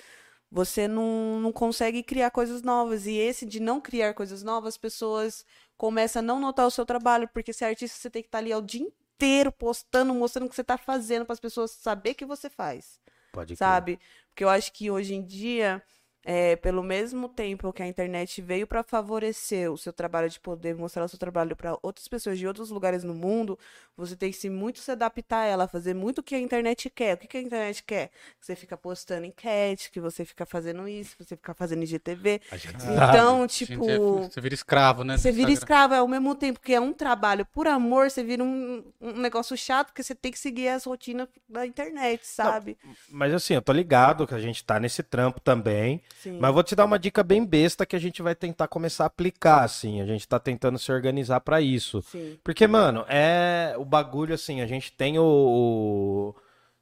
você 0.51 0.87
não, 0.87 1.39
não 1.39 1.51
consegue 1.51 2.03
criar 2.03 2.31
coisas 2.31 2.61
novas. 2.61 3.05
E 3.07 3.13
esse 3.13 3.45
de 3.45 3.59
não 3.59 3.81
criar 3.81 4.13
coisas 4.13 4.43
novas, 4.43 4.75
as 4.75 4.77
pessoas 4.77 5.45
começa 5.77 6.19
a 6.19 6.21
não 6.21 6.39
notar 6.39 6.65
o 6.67 6.71
seu 6.71 6.85
trabalho, 6.85 7.27
porque 7.33 7.51
ser 7.51 7.65
artista 7.65 7.97
você 7.97 8.09
tem 8.09 8.21
que 8.21 8.27
estar 8.27 8.37
ali 8.37 8.53
o 8.53 8.61
dia 8.61 8.81
inteiro 8.81 9.51
postando, 9.51 10.13
mostrando 10.13 10.45
o 10.45 10.49
que 10.49 10.55
você 10.55 10.63
tá 10.63 10.77
fazendo 10.77 11.25
para 11.25 11.33
as 11.33 11.39
pessoas 11.39 11.71
saber 11.71 12.13
que 12.13 12.25
você 12.25 12.49
faz, 12.49 12.99
Pode 13.31 13.55
crer. 13.55 13.57
sabe? 13.57 13.99
Porque 14.29 14.43
eu 14.43 14.49
acho 14.49 14.71
que 14.71 14.89
hoje 14.91 15.15
em 15.15 15.25
dia, 15.25 15.81
é, 16.27 16.55
pelo 16.55 16.81
mesmo 16.81 17.29
tempo 17.29 17.71
que 17.71 17.83
a 17.83 17.87
internet 17.87 18.41
veio 18.41 18.65
para 18.65 18.81
favorecer 18.81 19.71
o 19.71 19.77
seu 19.77 19.93
trabalho 19.93 20.27
de 20.27 20.39
poder 20.39 20.75
mostrar 20.75 21.05
o 21.05 21.07
seu 21.07 21.19
trabalho 21.19 21.55
para 21.55 21.77
outras 21.83 22.07
pessoas 22.07 22.39
de 22.39 22.47
outros 22.47 22.71
lugares 22.71 23.03
no 23.03 23.13
mundo, 23.13 23.59
você 23.95 24.15
tem 24.15 24.31
que 24.31 24.37
se 24.37 24.49
muito 24.49 24.79
se 24.79 24.91
adaptar 24.91 25.41
a 25.41 25.45
ela, 25.45 25.67
fazer 25.67 25.93
muito 25.93 26.19
o 26.19 26.23
que 26.23 26.33
a 26.33 26.39
internet 26.39 26.89
quer. 26.89 27.13
O 27.13 27.17
que, 27.17 27.27
que 27.27 27.37
a 27.37 27.41
internet 27.41 27.83
quer? 27.83 28.09
Que 28.39 28.45
você 28.45 28.55
fica 28.55 28.75
postando 28.75 29.25
enquete, 29.27 29.91
que 29.91 29.99
você 30.01 30.25
fica 30.25 30.47
fazendo 30.47 30.87
isso, 30.87 31.15
que 31.15 31.23
você 31.23 31.35
fica 31.35 31.53
fazendo 31.53 31.83
IGTV. 31.83 32.41
Então, 32.51 33.41
Gente, 33.41 33.67
tipo, 33.67 33.87
é- 33.87 34.29
você 34.29 34.41
vira 34.41 34.55
escravo, 34.55 35.03
né? 35.03 35.17
você 35.17 35.31
vira 35.31 35.51
escravo 35.51 35.93
ao 35.93 36.07
mesmo 36.07 36.33
tempo 36.33 36.59
que 36.59 36.73
é 36.73 36.79
um 36.79 36.91
trabalho 36.91 37.45
por 37.45 37.67
amor, 37.67 38.09
você 38.09 38.23
vira 38.23 38.43
um, 38.43 38.83
um 38.99 39.13
negócio 39.13 39.55
chato, 39.55 39.87
porque 39.87 40.01
você 40.01 40.15
tem 40.15 40.31
que 40.31 40.39
seguir 40.39 40.69
as 40.69 40.85
rotinas 40.85 41.27
da 41.47 41.67
internet, 41.67 42.25
sabe? 42.25 42.77
Mas 43.09 43.31
assim, 43.31 43.53
eu 43.53 43.61
tô 43.61 43.71
ligado 43.71 44.25
que 44.25 44.33
a 44.33 44.39
gente 44.39 44.63
tá 44.63 44.79
nesse 44.79 45.03
trampo 45.03 45.39
também. 45.39 46.01
Sim. 46.21 46.37
Mas 46.39 46.49
eu 46.49 46.53
vou 46.53 46.63
te 46.63 46.75
dar 46.75 46.85
uma 46.85 46.97
dica 46.97 47.21
bem 47.23 47.45
besta 47.45 47.85
que 47.85 47.95
a 47.95 47.99
gente 47.99 48.21
vai 48.21 48.33
tentar 48.33 48.67
começar 48.67 49.03
a 49.03 49.07
aplicar, 49.07 49.63
assim. 49.63 50.01
A 50.01 50.05
gente 50.05 50.27
tá 50.27 50.39
tentando 50.39 50.79
se 50.79 50.91
organizar 50.91 51.39
pra 51.41 51.61
isso. 51.61 52.01
Sim. 52.01 52.37
Porque, 52.43 52.65
mano, 52.67 53.05
é 53.07 53.75
o 53.77 53.85
bagulho 53.85 54.33
assim, 54.33 54.61
a 54.61 54.65
gente 54.67 54.91
tem 54.91 55.19
o. 55.19 55.23
o- 55.23 56.35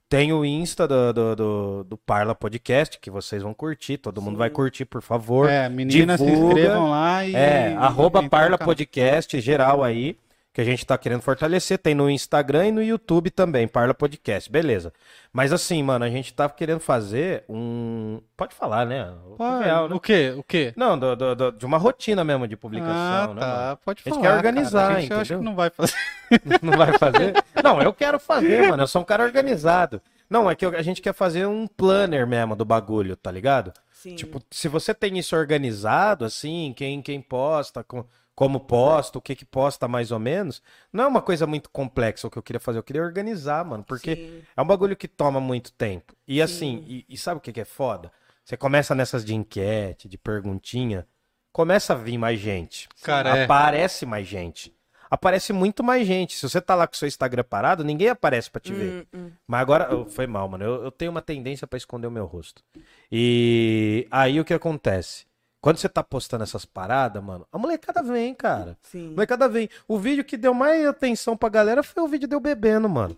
Tem 0.10 0.32
o 0.32 0.46
Insta 0.46 0.88
do, 0.88 1.12
do, 1.12 1.36
do, 1.36 1.84
do 1.86 1.98
Parla 1.98 2.36
Podcast, 2.36 3.00
que 3.00 3.10
vocês 3.10 3.42
vão 3.42 3.52
curtir, 3.54 3.98
todo 3.98 4.22
mundo 4.22 4.34
Sim. 4.36 4.38
vai 4.40 4.50
curtir, 4.52 4.86
por 4.86 5.02
favor. 5.02 5.50
É, 5.50 5.68
meninas, 5.68 6.20
se 6.22 6.26
inscrevam 6.30 6.92
lá 6.92 7.26
e. 7.26 7.36
É, 7.36 7.72
e 7.72 7.76
arroba 7.76 8.22
Parla. 8.30 8.58
Podcast, 8.60 9.42
geral 9.42 9.84
aí, 9.84 10.16
que 10.54 10.62
a 10.62 10.64
gente 10.64 10.86
tá 10.86 10.98
querendo 10.98 11.22
fortalecer. 11.22 11.78
Tem 11.80 11.96
no 11.96 12.10
Instagram 12.10 12.68
e 12.68 12.72
no 12.72 12.84
YouTube 12.84 13.32
também, 13.32 13.68
Parla 13.68 13.94
Podcast, 13.94 14.52
beleza. 14.52 14.94
Mas 15.32 15.52
assim, 15.52 15.82
mano, 15.82 16.06
a 16.06 16.10
gente 16.10 16.32
tá 16.34 16.48
querendo 16.48 16.80
fazer 16.80 17.44
um. 17.50 18.22
Pode 18.38 18.54
falar, 18.54 18.86
né? 18.86 19.12
O 19.26 19.36
Pô, 19.36 19.58
real, 19.60 19.90
né? 19.90 19.96
O 19.96 20.00
quê? 20.00 20.34
O 20.38 20.44
quê? 20.44 20.72
Não, 20.78 20.98
do- 20.98 21.16
do- 21.16 21.36
do- 21.36 21.52
de 21.52 21.66
uma 21.66 21.78
rotina 21.80 22.24
mesmo 22.24 22.48
de 22.48 22.56
publicação, 22.56 22.94
ah, 22.96 23.34
né? 23.34 23.40
tá. 23.42 23.48
mano? 23.48 23.78
Pode 23.84 24.02
A 24.06 24.10
gente 24.10 24.16
falar. 24.20 24.30
quer 24.32 24.36
organizar, 24.38 24.82
cara. 24.88 24.98
A 24.98 25.02
gente, 25.02 25.12
eu 25.12 25.18
acho 25.20 25.28
que 25.30 25.34
entendeu? 25.34 25.50
não 25.52 25.56
vai 25.56 25.70
fazer. 25.72 25.94
Não 26.64 26.78
vai 26.78 26.98
fazer? 26.98 27.34
Não, 27.64 27.82
eu 27.82 27.94
quero 27.94 28.20
fazer, 28.20 28.68
mano. 28.68 28.84
Eu 28.84 28.88
sou 28.88 29.02
um 29.02 29.06
cara 29.06 29.24
organizado. 29.24 30.02
Não, 30.30 30.50
é 30.50 30.56
que 30.56 30.66
a 30.66 30.82
gente 30.82 31.00
quer 31.02 31.14
fazer 31.14 31.46
um 31.46 31.68
planner 31.68 32.26
mesmo 32.26 32.56
do 32.56 32.66
bagulho, 32.66 33.16
tá 33.16 33.30
ligado? 33.30 33.72
Sim. 33.92 34.16
Tipo, 34.16 34.42
se 34.50 34.68
você 34.68 34.94
tem 34.96 35.18
isso 35.20 35.36
organizado, 35.36 36.26
assim, 36.26 36.74
quem, 36.76 37.02
quem 37.04 37.22
posta, 37.22 37.84
com- 37.84 38.04
como 38.36 38.60
posta, 38.60 39.18
o 39.18 39.22
que 39.22 39.36
que 39.36 39.46
posta 39.46 39.88
mais 39.88 40.12
ou 40.12 40.20
menos, 40.20 40.62
não 40.92 41.04
é 41.04 41.08
uma 41.08 41.22
coisa 41.22 41.46
muito 41.46 41.70
complexa 41.70 42.28
o 42.28 42.32
que 42.32 42.38
eu 42.38 42.44
queria 42.44 42.60
fazer. 42.60 42.80
Eu 42.80 42.84
queria 42.84 43.04
organizar, 43.04 43.64
mano, 43.64 43.84
porque 43.84 44.16
Sim. 44.16 44.44
é 44.56 44.62
um 44.62 44.66
bagulho 44.66 44.96
que 44.96 45.08
toma 45.08 45.40
muito 45.40 45.72
tempo. 45.74 46.16
E 46.28 46.42
assim, 46.42 46.84
e, 46.88 47.06
e 47.08 47.18
sabe 47.18 47.38
o 47.38 47.42
que 47.42 47.54
que 47.54 47.62
é 47.62 47.66
foda? 47.66 48.12
Você 48.44 48.58
começa 48.58 48.94
nessas 48.96 49.24
de 49.24 49.34
enquete, 49.34 50.08
de 50.08 50.18
perguntinha, 50.18 51.08
começa 51.52 51.94
a 51.94 51.96
vir 51.96 52.18
mais 52.18 52.40
gente. 52.40 52.90
Cara, 53.04 53.38
é. 53.38 53.44
Aparece 53.46 54.06
mais 54.06 54.28
gente. 54.28 54.76
Aparece 55.10 55.54
muito 55.54 55.84
mais 55.84 56.08
gente. 56.08 56.36
Se 56.36 56.50
você 56.50 56.60
tá 56.60 56.74
lá 56.74 56.88
com 56.88 56.96
o 56.96 56.98
seu 56.98 57.08
Instagram 57.08 57.44
parado, 57.44 57.84
ninguém 57.84 58.10
aparece 58.10 58.50
pra 58.50 58.60
te 58.60 58.74
ver. 58.74 59.08
Hum, 59.14 59.20
hum. 59.20 59.32
Mas 59.48 59.62
agora, 59.62 59.96
oh, 59.96 60.06
foi 60.08 60.26
mal, 60.26 60.50
mano. 60.50 60.64
Eu, 60.64 60.86
eu 60.86 60.92
tenho 60.92 61.12
uma 61.12 61.22
tendência 61.22 61.68
pra 61.68 61.78
esconder 61.78 62.08
o 62.08 62.12
meu 62.12 62.26
rosto. 62.26 62.64
E 63.12 64.08
aí 64.10 64.40
o 64.40 64.44
que 64.44 64.56
acontece? 64.56 65.26
Quando 65.64 65.78
você 65.78 65.88
tá 65.88 66.04
postando 66.04 66.44
essas 66.44 66.66
paradas, 66.66 67.24
mano, 67.24 67.48
a 67.50 67.58
molecada 67.58 68.04
vem, 68.04 68.34
cara. 68.36 68.72
A 68.72 68.88
Sim. 68.90 69.12
molecada 69.12 69.48
vem. 69.48 69.70
O 69.88 69.98
vídeo 69.98 70.22
que 70.26 70.36
deu 70.36 70.54
mais 70.54 70.86
atenção 70.86 71.38
pra 71.38 71.48
galera 71.48 71.82
foi 71.82 72.04
o 72.04 72.08
vídeo 72.10 72.28
de 72.28 72.36
eu 72.36 72.40
bebendo, 72.42 72.90
mano. 72.90 73.18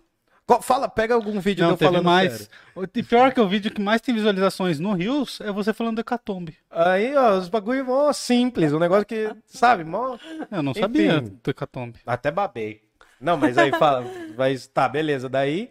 Fala, 0.62 0.88
pega 0.88 1.12
algum 1.12 1.40
vídeo 1.40 1.56
de 1.56 1.62
Não, 1.62 1.70
eu 1.70 1.76
teve 1.76 1.90
falando 1.90 2.04
mais. 2.04 2.32
sério. 2.32 2.48
O 2.76 2.86
pior 2.86 3.32
que 3.34 3.40
o 3.40 3.48
vídeo 3.48 3.72
que 3.72 3.80
mais 3.82 4.00
tem 4.00 4.14
visualizações 4.14 4.78
no 4.78 4.92
Rios 4.92 5.40
é 5.40 5.50
você 5.50 5.72
falando 5.72 5.96
do 5.96 6.02
Hecatombe. 6.02 6.56
Aí, 6.70 7.16
ó, 7.16 7.36
os 7.36 7.48
bagulho 7.48 7.84
mó 7.84 8.12
simples, 8.12 8.72
um 8.72 8.78
negócio 8.78 9.04
que, 9.04 9.28
sabe, 9.48 9.82
mó... 9.82 10.16
Eu 10.48 10.62
não 10.62 10.70
Enfim. 10.70 10.82
sabia 10.82 11.20
do 11.20 11.50
Hecatombe. 11.50 11.98
Até 12.06 12.30
babei. 12.30 12.80
Não, 13.20 13.36
mas 13.36 13.58
aí 13.58 13.72
fala, 13.72 14.04
mas 14.38 14.68
tá, 14.68 14.88
beleza. 14.88 15.28
Daí, 15.28 15.68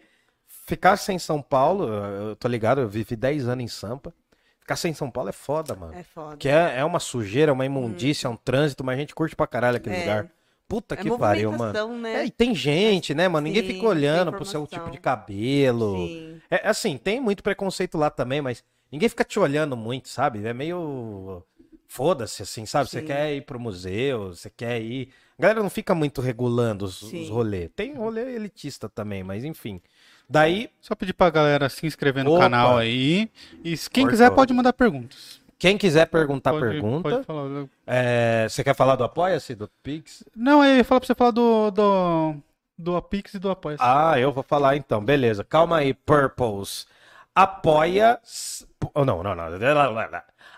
ficar 0.66 0.98
sem 0.98 1.18
São 1.18 1.40
Paulo, 1.40 1.88
eu 1.88 2.36
tô 2.36 2.46
ligado, 2.48 2.82
eu 2.82 2.88
vivi 2.88 3.16
10 3.16 3.48
anos 3.48 3.64
em 3.64 3.68
Sampa. 3.68 4.12
Ficar 4.66 4.74
sem 4.74 4.92
São 4.92 5.08
Paulo 5.08 5.28
é 5.30 5.32
foda, 5.32 5.76
mano. 5.76 5.94
É 5.94 6.02
foda. 6.02 6.36
Que 6.36 6.48
é, 6.48 6.78
é 6.78 6.84
uma 6.84 6.98
sujeira, 6.98 7.52
uma 7.52 7.64
imundícia, 7.64 8.26
é 8.26 8.30
um 8.30 8.34
trânsito, 8.36 8.82
mas 8.82 8.96
a 8.96 8.98
gente 9.00 9.14
curte 9.14 9.36
pra 9.36 9.46
caralho 9.46 9.76
aquele 9.76 9.94
É. 9.94 10.00
lugar. 10.00 10.28
Puta 10.66 10.96
É 10.96 10.98
que 10.98 11.16
pariu, 11.16 11.52
mano. 11.52 11.98
né? 11.98 12.22
É, 12.22 12.26
e 12.26 12.30
tem 12.32 12.52
gente, 12.52 13.14
né, 13.14 13.28
mano? 13.28 13.46
Ninguém 13.46 13.62
Sim, 13.62 13.74
fica 13.74 13.86
olhando 13.86 14.32
pro 14.32 14.44
seu 14.44 14.66
tipo 14.66 14.90
de 14.90 14.98
cabelo. 14.98 15.94
Sim. 16.08 16.40
É 16.50 16.68
assim, 16.68 16.98
tem 16.98 17.20
muito 17.20 17.44
preconceito 17.44 17.96
lá 17.96 18.10
também, 18.10 18.42
mas 18.42 18.64
ninguém 18.90 19.08
fica 19.08 19.22
te 19.22 19.38
olhando 19.38 19.76
muito, 19.76 20.08
sabe? 20.08 20.44
É 20.44 20.52
meio. 20.52 21.44
Foda-se, 21.86 22.42
assim, 22.42 22.66
sabe? 22.66 22.90
Você 22.90 22.98
Sim. 22.98 23.06
quer 23.06 23.34
ir 23.36 23.42
pro 23.42 23.60
museu, 23.60 24.34
você 24.34 24.50
quer 24.50 24.82
ir. 24.82 25.10
A 25.38 25.42
galera 25.42 25.62
não 25.62 25.70
fica 25.70 25.94
muito 25.94 26.20
regulando 26.20 26.84
os, 26.86 27.00
os 27.02 27.28
rolês. 27.28 27.70
Tem 27.76 27.94
rolê 27.94 28.34
elitista 28.34 28.88
também, 28.88 29.22
mas 29.22 29.44
enfim. 29.44 29.80
Daí, 30.28 30.68
Só 30.80 30.94
pedir 30.94 31.12
pra 31.12 31.30
galera 31.30 31.68
se 31.68 31.86
inscrever 31.86 32.24
no 32.24 32.32
Opa. 32.32 32.40
canal 32.42 32.78
aí. 32.78 33.30
E 33.62 33.76
se 33.76 33.88
quem 33.88 34.04
Cortou. 34.04 34.18
quiser 34.18 34.30
pode 34.34 34.52
mandar 34.52 34.72
perguntas. 34.72 35.40
quem 35.58 35.78
quiser 35.78 36.06
perguntar 36.06 36.50
Pode- 36.52 36.66
pergunta. 36.68 37.08
pode 37.10 37.24
falar. 37.24 37.66
é, 37.86 38.46
Você 38.48 38.64
quer 38.64 38.74
falar 38.74 38.96
do 38.96 39.04
Apoia-se, 39.04 39.54
do 39.54 39.68
Pix? 39.82 40.24
Não, 40.34 40.64
eu 40.64 40.76
ia 40.78 40.84
falar 40.84 41.00
pra 41.00 41.06
você 41.06 41.14
falar 41.14 41.30
do, 41.30 41.70
do, 41.70 42.34
do 42.76 42.96
Apix 42.96 43.34
e 43.34 43.38
do 43.38 43.50
Apoia. 43.50 43.76
Ah, 43.78 44.18
eu 44.18 44.32
vou 44.32 44.42
falar 44.42 44.76
então, 44.76 45.04
beleza. 45.04 45.44
Calma 45.44 45.78
aí, 45.78 45.94
Purples. 45.94 46.86
Apoia. 47.34 48.18
Oh, 48.94 49.04
não, 49.04 49.22
não, 49.22 49.34
não. 49.34 49.44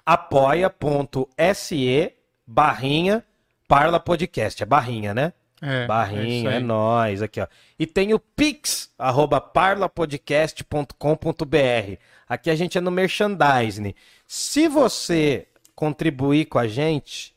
Apoia.se 0.06 2.12
barrinha 2.46 3.24
Parla 3.66 4.00
Podcast. 4.00 4.62
É 4.62 4.66
barrinha, 4.66 5.12
né? 5.12 5.32
É, 5.60 5.86
é 5.86 6.18
é, 6.18 6.24
isso 6.24 6.48
aí. 6.48 6.62
nóis 6.62 7.22
aqui, 7.22 7.40
ó. 7.40 7.46
E 7.78 7.86
tem 7.86 8.14
o 8.14 8.18
Pix, 8.18 8.92
arroba 8.98 9.40
parlapodcast.com.br. 9.40 11.98
Aqui 12.28 12.50
a 12.50 12.54
gente 12.54 12.78
é 12.78 12.80
no 12.80 12.90
merchandising. 12.90 13.94
Se 14.26 14.68
você 14.68 15.48
contribuir 15.74 16.46
com 16.46 16.58
a 16.58 16.66
gente, 16.66 17.34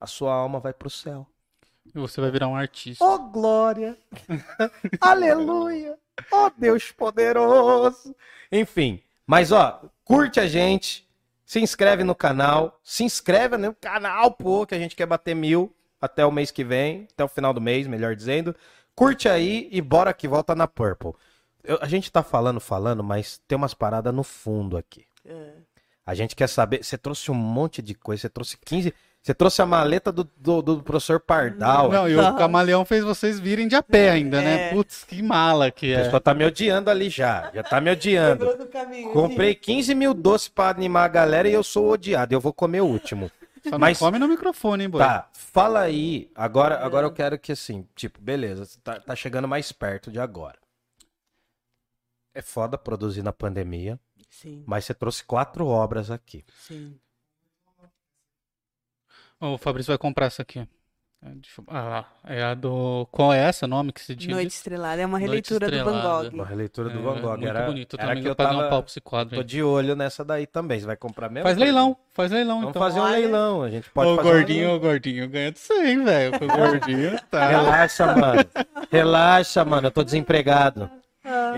a 0.00 0.06
sua 0.06 0.34
alma 0.34 0.60
vai 0.60 0.72
pro 0.72 0.90
céu. 0.90 1.26
E 1.94 1.98
você 1.98 2.20
vai 2.20 2.30
virar 2.30 2.48
um 2.48 2.56
artista. 2.56 3.04
Oh, 3.04 3.18
glória! 3.18 3.96
Aleluia! 5.00 5.98
Oh, 6.30 6.50
Deus 6.56 6.90
poderoso! 6.90 8.14
Enfim, 8.50 9.02
mas 9.26 9.52
ó, 9.52 9.82
curte 10.04 10.40
a 10.40 10.46
gente, 10.46 11.06
se 11.44 11.60
inscreve 11.60 12.04
no 12.04 12.14
canal, 12.14 12.78
se 12.82 13.04
inscreve 13.04 13.56
no 13.56 13.74
canal, 13.74 14.30
pô, 14.30 14.66
que 14.66 14.74
a 14.74 14.78
gente 14.78 14.96
quer 14.96 15.06
bater 15.06 15.34
mil 15.34 15.74
até 16.02 16.26
o 16.26 16.32
mês 16.32 16.50
que 16.50 16.64
vem, 16.64 17.06
até 17.12 17.24
o 17.24 17.28
final 17.28 17.54
do 17.54 17.60
mês, 17.60 17.86
melhor 17.86 18.14
dizendo. 18.16 18.54
Curte 18.94 19.28
aí 19.28 19.68
e 19.72 19.80
bora 19.80 20.12
que 20.12 20.28
volta 20.28 20.54
na 20.54 20.66
Purple. 20.68 21.12
Eu- 21.64 21.78
a 21.80 21.86
gente 21.86 22.10
tá 22.10 22.22
falando, 22.22 22.60
falando, 22.60 23.02
mas 23.02 23.40
tem 23.48 23.56
umas 23.56 23.72
paradas 23.72 24.12
no 24.12 24.22
fundo 24.24 24.76
aqui. 24.76 25.04
É. 25.24 25.52
A 26.04 26.14
gente 26.14 26.34
quer 26.34 26.48
saber. 26.48 26.82
Você 26.84 26.98
trouxe 26.98 27.30
um 27.30 27.34
monte 27.34 27.80
de 27.80 27.94
coisa, 27.94 28.22
você 28.22 28.28
trouxe 28.28 28.58
15. 28.64 28.92
Você 29.22 29.32
trouxe 29.32 29.62
a 29.62 29.66
maleta 29.66 30.10
do, 30.10 30.28
do, 30.36 30.60
do 30.60 30.82
professor 30.82 31.20
Pardal. 31.20 31.88
Não, 31.92 32.08
e 32.08 32.16
o 32.16 32.36
camaleão 32.36 32.84
fez 32.84 33.04
vocês 33.04 33.38
virem 33.38 33.68
de 33.68 33.76
a 33.76 33.82
pé 33.82 34.10
ainda, 34.10 34.42
né? 34.42 34.70
É. 34.70 34.74
Putz, 34.74 35.04
que 35.04 35.22
mala 35.22 35.70
que 35.70 35.94
A 35.94 36.00
é. 36.00 36.02
pessoa 36.02 36.20
tá 36.20 36.34
me 36.34 36.44
odiando 36.44 36.90
ali 36.90 37.08
já. 37.08 37.48
Já 37.54 37.62
tá 37.62 37.80
me 37.80 37.88
odiando. 37.92 38.44
Lembrou 38.44 38.58
do 38.58 38.66
caminho, 38.68 39.12
Comprei 39.12 39.54
15 39.54 39.94
mil 39.94 40.12
doces 40.12 40.48
pra 40.48 40.70
animar 40.70 41.04
a 41.04 41.08
galera 41.08 41.48
e 41.48 41.52
eu 41.52 41.62
sou 41.62 41.92
odiado. 41.92 42.34
Eu 42.34 42.40
vou 42.40 42.52
comer 42.52 42.80
o 42.80 42.86
último. 42.86 43.30
Só 43.62 43.70
não 43.70 43.78
mas- 43.78 43.98
come 43.98 44.18
no 44.18 44.26
microfone, 44.28 44.84
hein, 44.84 44.90
boy? 44.90 45.00
Tá, 45.00 45.30
fala 45.34 45.80
aí. 45.82 46.30
Agora, 46.34 46.84
agora 46.84 47.06
eu 47.06 47.12
quero 47.12 47.38
que 47.38 47.52
assim, 47.52 47.86
tipo, 47.94 48.20
beleza, 48.20 48.66
tá, 48.82 48.98
tá 49.00 49.14
chegando 49.14 49.46
mais 49.46 49.70
perto 49.70 50.10
de 50.10 50.18
agora. 50.18 50.58
É 52.34 52.42
foda 52.42 52.76
produzir 52.78 53.22
na 53.22 53.32
pandemia, 53.32 54.00
Sim, 54.30 54.64
mas 54.66 54.84
você 54.84 54.94
trouxe 54.94 55.22
quatro 55.24 55.66
obras 55.66 56.10
aqui. 56.10 56.44
sim. 56.58 56.98
O 59.38 59.58
Fabrício 59.58 59.90
vai 59.90 59.98
comprar 59.98 60.26
essa 60.26 60.42
aqui. 60.42 60.66
É, 61.24 61.28
deixa 61.36 61.60
eu- 61.60 61.64
Ah, 61.68 61.82
lá. 61.88 62.06
é 62.26 62.42
a 62.42 62.52
do. 62.52 63.06
Qual 63.12 63.32
é 63.32 63.38
essa 63.38 63.64
nome 63.66 63.92
que 63.92 64.00
você 64.00 64.16
tinha 64.16 64.34
Noite? 64.34 64.48
Estrelada 64.54 65.00
é 65.00 65.06
uma 65.06 65.18
releitura 65.20 65.70
do 65.70 65.76
Van 65.84 65.92
Estrelada. 65.94 66.28
Gogh. 66.30 66.34
Uma 66.34 66.44
releitura 66.44 66.88
do 66.90 66.98
É, 66.98 67.02
Van 67.02 67.20
Gogh. 67.20 67.30
Muito 67.36 67.46
era, 67.48 67.62
bonito. 67.66 67.94
Eu 67.94 67.98
era 68.00 68.08
também 68.08 68.22
que 68.24 68.28
eu 68.28 68.34
pagar 68.34 68.50
um 68.54 68.56
tava, 68.56 68.68
pau 68.70 68.82
pra 68.82 68.90
esse 68.90 69.00
quadro 69.00 69.34
tô 69.36 69.40
aí. 69.40 69.46
de 69.46 69.62
olho 69.62 69.94
nessa 69.94 70.24
daí 70.24 70.48
também. 70.48 70.80
Você 70.80 70.86
vai 70.86 70.96
comprar 70.96 71.28
mesmo? 71.28 71.44
Faz 71.46 71.56
leilão, 71.56 71.96
faz 72.12 72.32
leilão 72.32 72.56
Vamos 72.56 72.70
então. 72.70 72.82
fazer 72.82 72.98
um 72.98 73.02
Olha. 73.04 73.12
leilão. 73.18 73.62
A 73.62 73.70
gente 73.70 73.88
pode 73.90 74.10
Ô, 74.10 74.16
fazer 74.16 74.28
um 74.28 74.32
gordinho, 74.32 74.58
leilão. 74.62 74.76
ô, 74.76 74.80
gordinho, 74.80 75.28
ganha 75.28 75.52
de 75.52 75.58
100, 75.60 76.04
velho. 76.04 76.32
O 76.34 76.38
gordinho 76.90 77.20
tá. 77.30 77.48
Relaxa, 77.48 78.06
mano. 78.16 78.44
Relaxa, 78.90 79.64
mano. 79.64 79.86
Eu 79.86 79.90
tô 79.92 80.02
desempregado. 80.02 80.90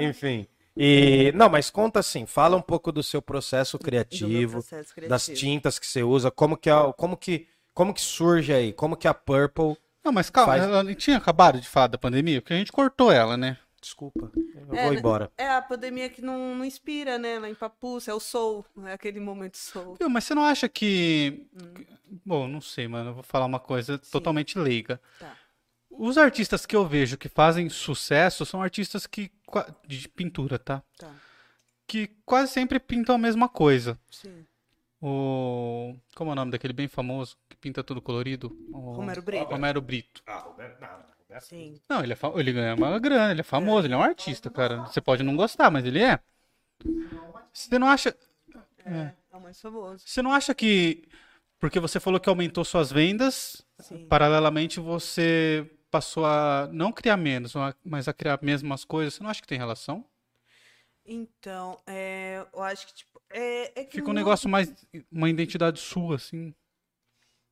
Enfim. 0.00 0.46
E 0.76 1.32
não, 1.36 1.48
mas 1.48 1.70
conta 1.70 2.00
assim, 2.00 2.26
fala 2.26 2.56
um 2.56 2.60
pouco 2.60 2.90
do 2.90 3.02
seu 3.02 3.22
processo 3.22 3.78
criativo, 3.78 4.54
processo 4.54 4.92
das 5.08 5.26
criativo. 5.26 5.36
tintas 5.36 5.78
que 5.78 5.86
você 5.86 6.02
usa, 6.02 6.30
como 6.32 6.56
que 6.56 6.68
é, 6.68 6.74
como 6.96 7.16
que 7.16 7.46
como 7.74 7.92
que 7.92 8.00
surge 8.00 8.52
aí, 8.52 8.72
como 8.72 8.96
que 8.96 9.06
a 9.08 9.12
Purple 9.14 9.76
Não, 10.04 10.12
mas 10.12 10.30
calma, 10.30 10.52
Faz- 10.54 10.64
ela 10.64 10.82
não 10.82 10.94
tinha 10.94 11.16
acabado 11.16 11.60
de 11.60 11.68
falar 11.68 11.88
da 11.88 11.98
pandemia, 11.98 12.40
porque 12.40 12.54
a 12.54 12.58
gente 12.58 12.72
cortou 12.72 13.10
ela, 13.10 13.36
né? 13.36 13.58
Desculpa, 13.80 14.30
eu 14.34 14.74
É, 14.74 14.84
vou 14.84 14.92
né? 14.92 14.98
embora. 14.98 15.30
É 15.36 15.46
a 15.50 15.60
pandemia 15.60 16.08
que 16.08 16.22
não, 16.22 16.54
não 16.54 16.64
inspira, 16.64 17.18
né? 17.18 17.38
Lá 17.38 17.50
em 17.50 17.54
Papuça, 17.54 18.10
é 18.10 18.14
o 18.14 18.20
soul, 18.20 18.64
é 18.86 18.92
aquele 18.94 19.20
momento 19.20 19.58
soul. 19.58 19.96
Viu, 20.00 20.08
mas 20.08 20.24
você 20.24 20.34
não 20.34 20.42
acha 20.44 20.68
que. 20.70 21.46
Hum. 21.52 21.84
Bom, 22.24 22.48
não 22.48 22.62
sei, 22.62 22.88
mano. 22.88 23.10
Eu 23.10 23.14
vou 23.14 23.22
falar 23.22 23.44
uma 23.44 23.60
coisa 23.60 23.98
totalmente 23.98 24.58
leiga. 24.58 24.98
Tá. 25.18 25.36
Os 25.90 26.16
artistas 26.16 26.64
que 26.64 26.74
eu 26.74 26.86
vejo 26.86 27.18
que 27.18 27.28
fazem 27.28 27.68
sucesso 27.68 28.46
são 28.46 28.62
artistas 28.62 29.06
que. 29.06 29.30
de 29.86 30.08
pintura, 30.08 30.58
tá? 30.58 30.82
Tá, 30.96 31.10
Que 31.86 32.08
quase 32.24 32.52
sempre 32.52 32.80
pintam 32.80 33.14
a 33.14 33.18
mesma 33.18 33.50
coisa. 33.50 33.98
sim. 34.10 34.46
O. 35.06 35.94
Como 36.14 36.30
é 36.30 36.32
o 36.32 36.36
nome 36.36 36.50
daquele 36.50 36.72
bem 36.72 36.88
famoso 36.88 37.36
que 37.46 37.56
pinta 37.56 37.84
tudo 37.84 38.00
colorido? 38.00 38.56
O... 38.72 38.94
Romero 38.94 39.20
Brito. 39.20 39.44
Romero 39.44 39.80
Brito. 39.82 40.22
Ah, 40.26 40.38
Roberto, 40.38 40.80
não, 40.80 40.88
Roberto. 40.88 41.44
Sim. 41.44 41.78
Não, 41.86 42.02
ele, 42.02 42.14
é 42.14 42.16
fa- 42.16 42.32
ele 42.36 42.52
ganha 42.52 42.74
uma 42.74 42.98
grana, 42.98 43.32
ele 43.32 43.42
é 43.42 43.44
famoso, 43.44 43.86
ele 43.86 43.92
é 43.92 43.96
um 43.98 44.02
artista, 44.02 44.48
cara. 44.48 44.86
Você 44.86 45.02
pode 45.02 45.22
não 45.22 45.36
gostar, 45.36 45.70
mas 45.70 45.84
ele 45.84 46.02
é. 46.02 46.18
Você 47.52 47.78
não 47.78 47.86
acha. 47.86 48.16
É, 48.84 49.12
é 49.32 49.36
o 49.36 49.40
mais 49.40 49.60
famoso. 49.60 50.02
Você 50.06 50.22
não 50.22 50.32
acha 50.32 50.54
que. 50.54 51.06
Porque 51.60 51.78
você 51.78 52.00
falou 52.00 52.18
que 52.18 52.28
aumentou 52.28 52.64
suas 52.64 52.90
vendas, 52.90 53.62
Sim. 53.80 54.06
paralelamente 54.06 54.80
você 54.80 55.70
passou 55.90 56.24
a 56.24 56.68
não 56.72 56.92
criar 56.92 57.16
menos, 57.18 57.52
mas 57.84 58.08
a 58.08 58.12
criar 58.14 58.38
mesmas 58.40 58.84
coisas. 58.84 59.14
Você 59.14 59.22
não 59.22 59.30
acha 59.30 59.42
que 59.42 59.48
tem 59.48 59.58
relação? 59.58 60.04
Então, 61.06 61.78
é, 61.86 62.46
eu 62.54 62.62
acho 62.62 62.86
que, 62.86 62.94
tipo, 62.94 63.13
é, 63.36 63.80
é 63.80 63.84
que 63.84 63.96
Fica 63.96 64.10
um 64.10 64.14
negócio 64.14 64.48
mais. 64.48 64.72
Uma 65.10 65.28
identidade 65.28 65.80
sua, 65.80 66.16
assim. 66.16 66.54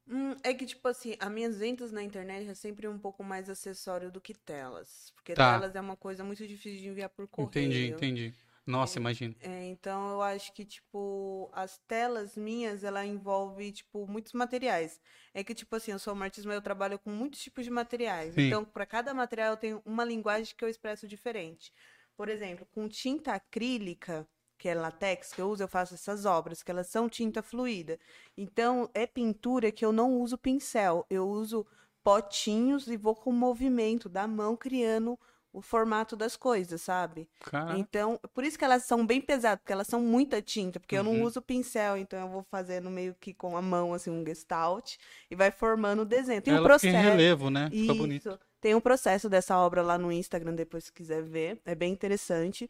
Hum, 0.06 0.34
é 0.42 0.52
que, 0.52 0.66
tipo 0.66 0.86
assim, 0.88 1.16
as 1.18 1.30
minhas 1.30 1.59
vendas 1.59 1.92
na 1.92 2.02
internet 2.02 2.48
é 2.48 2.54
sempre 2.54 2.88
um 2.88 2.98
pouco 2.98 3.22
mais 3.22 3.48
acessório 3.48 4.10
do 4.10 4.20
que 4.20 4.34
telas. 4.34 5.10
Porque 5.14 5.34
Tá. 5.34 5.52
telas 5.54 5.74
é 5.74 5.80
uma 5.80 5.96
coisa 5.96 6.24
muito 6.24 6.46
difícil 6.46 6.80
de 6.80 6.88
enviar 6.88 7.09
por 7.10 7.28
Entendi, 7.38 7.88
correio. 7.88 7.96
entendi. 7.96 8.34
Nossa, 8.66 8.98
imagina. 8.98 9.34
É, 9.40 9.64
então 9.66 10.10
eu 10.12 10.22
acho 10.22 10.52
que, 10.52 10.64
tipo, 10.64 11.50
as 11.52 11.78
telas 11.88 12.36
minhas, 12.36 12.84
ela 12.84 13.04
envolve, 13.04 13.72
tipo, 13.72 14.06
muitos 14.06 14.32
materiais. 14.32 15.00
É 15.34 15.42
que, 15.42 15.54
tipo 15.54 15.74
assim, 15.74 15.90
eu 15.92 15.98
sou 15.98 16.14
uma 16.14 16.26
artista, 16.26 16.46
mas 16.48 16.56
eu 16.56 16.62
trabalho 16.62 16.98
com 16.98 17.10
muitos 17.10 17.40
tipos 17.40 17.64
de 17.64 17.70
materiais. 17.70 18.34
Sim. 18.34 18.42
Então, 18.46 18.64
para 18.64 18.86
cada 18.86 19.12
material 19.14 19.52
eu 19.52 19.56
tenho 19.56 19.82
uma 19.84 20.04
linguagem 20.04 20.54
que 20.56 20.64
eu 20.64 20.68
expresso 20.68 21.09
diferente. 21.09 21.72
Por 22.16 22.28
exemplo, 22.28 22.66
com 22.70 22.88
tinta 22.88 23.32
acrílica, 23.34 24.28
que 24.62 24.68
é 24.68 24.74
latex 24.74 25.32
que 25.32 25.40
eu 25.43 25.48
uso, 25.51 25.64
eu 25.64 25.68
faço 25.68 25.94
essas 25.94 26.24
obras, 26.24 26.62
que 26.62 26.70
elas 26.70 26.86
são 26.86 27.09
tinta 27.09 27.43
fluida. 27.43 27.98
Então, 28.36 28.89
é 28.94 29.06
pintura 29.09 29.72
que 29.72 29.84
eu 29.84 29.90
não 29.93 30.20
uso 30.20 30.39
pincel, 30.39 31.05
eu 31.10 31.26
uso 31.28 31.66
potinhos 32.05 32.86
e 32.86 32.97
vou 32.97 33.14
com 33.16 33.30
o 33.30 33.32
movimento 33.32 34.09
da 34.09 34.26
mão 34.28 34.56
criando 34.56 35.18
o 35.52 35.60
formato 35.60 36.16
das 36.16 36.36
coisas, 36.36 36.80
sabe? 36.80 37.28
Cara, 37.40 37.76
Então, 37.76 38.18
por 38.32 38.44
isso 38.44 38.56
que 38.59 38.64
elas 38.64 38.84
são 38.84 39.05
bem 39.05 39.20
pesadas, 39.20 39.59
porque 39.60 39.72
elas 39.72 39.86
são 39.89 40.01
muita 40.01 40.40
tinta, 40.40 40.78
porque 40.80 40.97
eu 40.97 41.02
não 41.02 41.12
Uhum. 41.12 41.24
uso 41.24 41.43
pincel, 41.43 41.97
então 41.98 42.18
eu 42.20 42.28
vou 42.28 42.43
fazendo 42.44 42.89
meio 42.89 43.14
que 43.20 43.34
com 43.34 43.56
a 43.56 43.60
mão, 43.62 43.93
assim, 43.93 44.10
um 44.10 44.24
gestalt, 44.24 44.94
e 45.30 45.34
vai 45.34 45.51
formando 45.51 46.02
o 46.02 46.05
desenho. 46.06 46.40
Tem 46.40 46.55
um 46.55 46.56
ela 46.56 46.66
em 46.66 46.68
processo. 46.68 46.97
relevo, 46.97 47.51
né? 47.51 47.68
Fica 47.70 47.94
bonito. 47.94 48.28
Isso. 48.28 48.39
Tem 48.60 48.74
um 48.76 48.80
processo 48.80 49.28
dessa 49.28 49.59
obra 49.59 49.82
lá 49.82 49.98
no 49.98 50.10
Instagram, 50.12 50.55
depois 50.55 50.84
se 50.84 50.93
quiser 50.93 51.22
ver. 51.22 51.60
É 51.64 51.74
bem 51.74 51.93
interessante. 51.93 52.68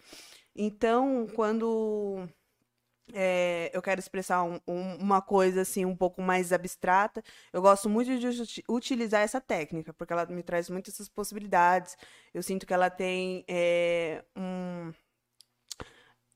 Então, 0.55 1.27
quando 1.35 2.29
é, 3.15 3.71
eu 3.75 3.83
quero 3.83 4.01
expressar 4.01 4.43
um- 4.45 4.61
um- 4.67 4.97
uma 4.97 5.21
coisa 5.23 5.63
assim 5.63 5.85
um 5.85 5.97
pouco 5.97 6.23
mais 6.23 6.53
abstrata, 6.53 7.23
eu 7.53 7.63
gosto 7.63 7.89
muito 7.91 8.17
de 8.19 8.29
uti- 8.29 8.65
utilizar 8.69 9.23
essa 9.23 9.41
técnica, 9.41 9.93
porque 9.95 10.13
ela 10.13 10.27
me 10.27 10.43
traz 10.43 10.71
muitas 10.71 10.95
essas 10.95 11.09
possibilidades. 11.09 11.97
Eu 12.35 12.43
sinto 12.43 12.67
que 12.67 12.75
ela 12.75 12.91
tem 12.91 13.45
é, 13.49 14.25
um 14.37 14.93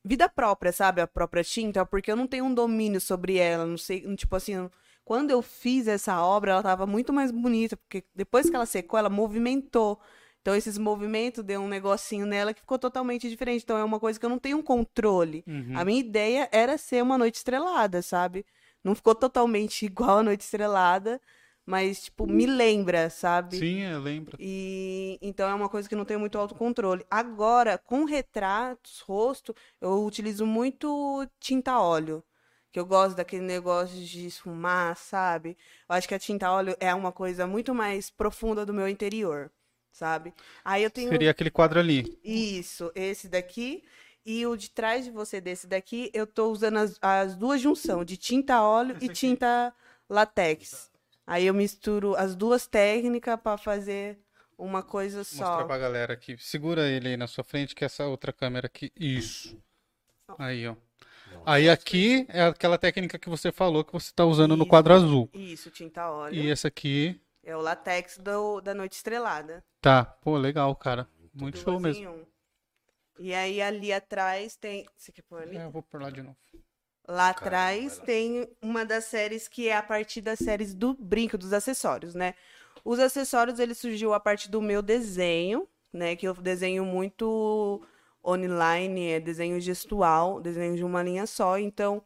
vida 0.03 0.29
própria, 0.29 0.71
sabe? 0.71 1.01
A 1.01 1.07
própria 1.07 1.43
tinta, 1.43 1.85
porque 1.85 2.11
eu 2.11 2.15
não 2.15 2.27
tenho 2.27 2.45
um 2.45 2.53
domínio 2.53 3.01
sobre 3.01 3.37
ela, 3.37 3.65
não 3.65 3.77
sei, 3.77 4.01
tipo 4.15 4.35
assim, 4.35 4.69
quando 5.03 5.31
eu 5.31 5.41
fiz 5.41 5.87
essa 5.87 6.21
obra, 6.23 6.51
ela 6.51 6.59
estava 6.61 6.85
muito 6.85 7.11
mais 7.13 7.31
bonita, 7.31 7.75
porque 7.77 8.03
depois 8.15 8.49
que 8.49 8.55
ela 8.55 8.65
secou, 8.65 8.97
ela 8.99 9.09
movimentou. 9.09 9.99
Então, 10.47 10.55
esses 10.55 10.77
movimentos 10.77 11.43
deu 11.43 11.59
um 11.59 11.67
negocinho 11.67 12.25
nela 12.25 12.53
que 12.53 12.61
ficou 12.61 12.79
totalmente 12.79 13.27
diferente. 13.27 13.63
Então, 13.63 13.77
é 13.77 13.83
uma 13.83 13.99
coisa 13.99 14.17
que 14.17 14.25
eu 14.25 14.29
não 14.29 14.39
tenho 14.39 14.55
um 14.55 14.61
controle. 14.61 15.43
Uhum. 15.45 15.77
A 15.77 15.83
minha 15.83 15.99
ideia 15.99 16.47
era 16.53 16.77
ser 16.77 17.03
uma 17.03 17.17
noite 17.17 17.35
estrelada, 17.35 18.01
sabe? 18.01 18.45
Não 18.81 18.95
ficou 18.95 19.13
totalmente 19.13 19.83
igual 19.85 20.19
a 20.19 20.23
noite 20.23 20.45
estrelada, 20.45 21.19
mas, 21.65 22.03
tipo, 22.03 22.25
me 22.25 22.45
lembra, 22.45 23.09
sabe? 23.09 23.57
Sim, 23.59 23.81
eu 23.81 23.99
lembro. 23.99 24.37
E 24.39 25.19
então 25.21 25.49
é 25.49 25.53
uma 25.53 25.67
coisa 25.67 25.89
que 25.89 25.97
não 25.97 26.05
tem 26.05 26.15
muito 26.15 26.37
autocontrole. 26.37 27.05
Agora, 27.11 27.77
com 27.77 28.05
retratos, 28.05 29.01
rosto, 29.01 29.53
eu 29.81 30.05
utilizo 30.05 30.45
muito 30.45 31.27
tinta 31.41 31.77
óleo. 31.77 32.23
Que 32.71 32.79
eu 32.79 32.85
gosto 32.85 33.17
daquele 33.17 33.43
negócio 33.43 33.99
de 34.01 34.27
esfumar, 34.27 34.95
sabe? 34.95 35.57
Eu 35.89 35.95
acho 35.95 36.07
que 36.07 36.15
a 36.15 36.19
tinta 36.19 36.49
óleo 36.49 36.73
é 36.79 36.95
uma 36.95 37.11
coisa 37.11 37.45
muito 37.45 37.75
mais 37.75 38.09
profunda 38.09 38.65
do 38.65 38.73
meu 38.73 38.87
interior, 38.87 39.51
sabe? 39.97 40.33
Aí 40.63 40.83
eu 40.83 40.89
tenho 40.91 41.09
Seria 41.09 41.31
aquele 41.31 41.49
quadro 41.51 41.79
ali. 41.79 42.17
isso, 42.23 42.91
esse 42.95 43.27
daqui. 43.27 43.83
E 44.25 44.45
o 44.45 44.55
de 44.57 44.69
trás 44.69 45.05
de 45.05 45.11
você 45.11 45.39
desse 45.39 45.67
daqui, 45.67 46.11
eu 46.13 46.27
tô 46.27 46.51
usando 46.51 46.77
as, 46.77 46.97
as 47.01 47.35
duas 47.35 47.61
junções, 47.61 48.05
de 48.05 48.17
tinta 48.17 48.61
óleo 48.61 48.95
Esse 48.97 49.05
e 49.05 49.09
aqui. 49.09 49.13
tinta 49.13 49.73
látex. 50.09 50.91
Aí 51.25 51.45
eu 51.45 51.53
misturo 51.53 52.13
as 52.15 52.35
duas 52.35 52.67
técnicas 52.67 53.39
para 53.41 53.57
fazer 53.57 54.19
uma 54.57 54.83
coisa 54.83 55.23
Vou 55.23 55.39
mostrar 55.39 55.61
só. 55.61 55.63
pra 55.65 55.77
galera 55.77 56.13
aqui. 56.13 56.37
Segura 56.39 56.87
ele 56.89 57.09
aí 57.09 57.17
na 57.17 57.27
sua 57.27 57.43
frente, 57.43 57.73
que 57.73 57.85
essa 57.85 58.05
outra 58.05 58.33
câmera 58.33 58.67
aqui. 58.67 58.91
Isso. 58.99 59.57
Aí, 60.37 60.67
ó. 60.67 60.75
Aí 61.45 61.69
aqui 61.69 62.25
é 62.29 62.43
aquela 62.43 62.77
técnica 62.77 63.17
que 63.19 63.29
você 63.29 63.51
falou 63.51 63.83
que 63.83 63.93
você 63.93 64.11
tá 64.13 64.25
usando 64.25 64.55
no 64.57 64.63
Isso. 64.63 64.69
quadro 64.69 64.93
azul. 64.93 65.29
Isso, 65.33 65.69
tinta 65.71 66.09
óleo. 66.11 66.35
E 66.35 66.49
essa 66.49 66.67
aqui. 66.67 67.19
É 67.47 67.55
o 67.55 67.61
látex 67.61 68.17
do, 68.17 68.59
da 68.59 68.73
noite 68.73 68.97
estrelada. 68.97 69.63
Tá. 69.79 70.03
Pô, 70.03 70.35
legal, 70.35 70.75
cara. 70.75 71.07
Muito 71.33 71.57
show 71.59 71.79
Duas 71.79 71.95
em 71.95 72.01
mesmo. 72.01 72.13
um. 72.13 72.25
E 73.19 73.33
aí 73.33 73.61
ali 73.61 73.93
atrás 73.93 74.57
tem. 74.57 74.85
Você 74.97 75.13
quer 75.13 75.21
pôr 75.21 75.43
ali? 75.43 75.55
É, 75.55 75.63
eu 75.63 75.71
vou 75.71 75.81
por 75.81 76.01
lá 76.01 76.09
de 76.09 76.21
novo. 76.21 76.35
Lá 77.07 77.29
atrás 77.29 77.99
tem 77.99 78.53
uma 78.61 78.85
das 78.85 79.05
séries 79.05 79.47
que 79.47 79.69
é 79.69 79.77
a 79.77 79.81
partir 79.81 80.19
das 80.19 80.39
séries 80.39 80.73
do 80.73 80.93
brinco, 80.93 81.37
dos 81.37 81.53
acessórios, 81.53 82.13
né? 82.13 82.35
Os 82.83 82.99
acessórios, 82.99 83.59
ele 83.59 83.73
surgiu 83.73 84.13
a 84.13 84.19
partir 84.19 84.51
do 84.51 84.61
meu 84.61 84.81
desenho, 84.81 85.65
né? 85.93 86.17
Que 86.17 86.27
eu 86.27 86.33
desenho 86.33 86.83
muito 86.83 87.81
online, 88.25 89.11
é 89.11 89.19
desenho 89.21 89.57
gestual, 89.61 90.41
desenho 90.41 90.75
de 90.75 90.83
uma 90.83 91.01
linha 91.01 91.25
só. 91.25 91.57
Então, 91.57 92.03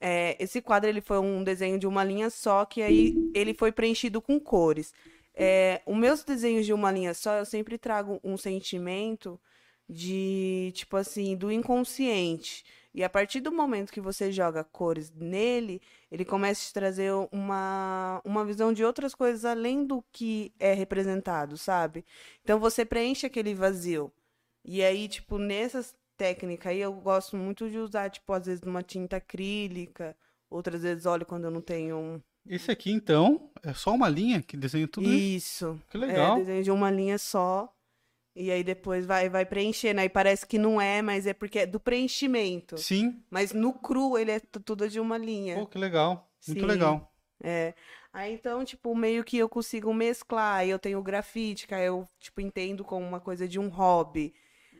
é, 0.00 0.36
esse 0.42 0.60
quadro, 0.60 0.88
ele 0.88 1.00
foi 1.00 1.18
um 1.18 1.42
desenho 1.42 1.78
de 1.78 1.86
uma 1.86 2.04
linha 2.04 2.30
só, 2.30 2.64
que 2.64 2.82
aí 2.82 3.14
ele 3.34 3.54
foi 3.54 3.72
preenchido 3.72 4.20
com 4.20 4.38
cores. 4.38 4.92
É, 5.34 5.82
os 5.86 5.96
meus 5.96 6.24
desenhos 6.24 6.66
de 6.66 6.72
uma 6.72 6.90
linha 6.90 7.14
só, 7.14 7.34
eu 7.34 7.44
sempre 7.44 7.78
trago 7.78 8.20
um 8.24 8.36
sentimento 8.36 9.40
de, 9.88 10.72
tipo 10.74 10.96
assim, 10.96 11.36
do 11.36 11.50
inconsciente. 11.50 12.64
E 12.94 13.04
a 13.04 13.10
partir 13.10 13.40
do 13.40 13.52
momento 13.52 13.92
que 13.92 14.00
você 14.00 14.32
joga 14.32 14.64
cores 14.64 15.12
nele, 15.14 15.82
ele 16.10 16.24
começa 16.24 16.62
a 16.62 16.66
te 16.66 16.72
trazer 16.72 17.12
uma, 17.30 18.22
uma 18.24 18.44
visão 18.44 18.72
de 18.72 18.82
outras 18.82 19.14
coisas 19.14 19.44
além 19.44 19.86
do 19.86 20.02
que 20.10 20.52
é 20.58 20.72
representado, 20.72 21.58
sabe? 21.58 22.04
Então 22.42 22.58
você 22.58 22.84
preenche 22.86 23.26
aquele 23.26 23.54
vazio. 23.54 24.10
E 24.64 24.82
aí, 24.82 25.08
tipo, 25.08 25.38
nessas 25.38 25.94
técnicas 26.16 26.70
aí, 26.72 26.80
eu 26.80 26.92
gosto 26.92 27.36
muito 27.36 27.68
de 27.70 27.78
usar, 27.78 28.10
tipo, 28.10 28.32
às 28.32 28.46
vezes 28.46 28.62
uma 28.64 28.82
tinta 28.82 29.16
acrílica, 29.16 30.16
outras 30.50 30.82
vezes 30.82 31.06
óleo 31.06 31.26
quando 31.26 31.44
eu 31.44 31.50
não 31.50 31.60
tenho 31.60 31.96
um. 31.96 32.20
Esse 32.48 32.70
aqui, 32.70 32.92
então, 32.92 33.50
é 33.62 33.72
só 33.72 33.92
uma 33.92 34.08
linha 34.08 34.40
que 34.40 34.56
desenha 34.56 34.86
tudo 34.86 35.08
isso. 35.08 35.66
Isso. 35.66 35.80
Que 35.90 35.96
É, 35.96 36.00
legal. 36.00 36.36
desenho 36.36 36.62
de 36.62 36.70
uma 36.70 36.90
linha 36.90 37.18
só. 37.18 37.72
E 38.36 38.50
aí 38.50 38.62
depois 38.62 39.04
vai, 39.06 39.28
vai 39.28 39.44
preenchendo. 39.46 40.00
Aí 40.00 40.08
parece 40.08 40.46
que 40.46 40.58
não 40.58 40.80
é, 40.80 41.00
mas 41.02 41.26
é 41.26 41.32
porque 41.32 41.60
é 41.60 41.66
do 41.66 41.80
preenchimento. 41.80 42.76
Sim. 42.78 43.20
Mas 43.30 43.52
no 43.52 43.72
cru 43.72 44.16
ele 44.18 44.30
é 44.30 44.38
tu- 44.40 44.60
tudo 44.60 44.88
de 44.88 45.00
uma 45.00 45.16
linha. 45.18 45.56
Pô, 45.56 45.66
que 45.66 45.78
legal. 45.78 46.30
Muito 46.46 46.60
Sim. 46.60 46.66
legal. 46.66 47.12
É. 47.42 47.74
Aí 48.12 48.32
então, 48.34 48.64
tipo, 48.64 48.94
meio 48.94 49.24
que 49.24 49.38
eu 49.38 49.48
consigo 49.48 49.92
mesclar. 49.92 50.56
Aí 50.58 50.70
eu 50.70 50.78
tenho 50.78 51.02
grafite, 51.02 51.66
que 51.66 51.74
aí 51.74 51.86
eu, 51.86 52.06
tipo, 52.20 52.40
entendo 52.40 52.84
como 52.84 53.04
uma 53.06 53.20
coisa 53.20 53.48
de 53.48 53.58
um 53.58 53.68
hobby. 53.68 54.34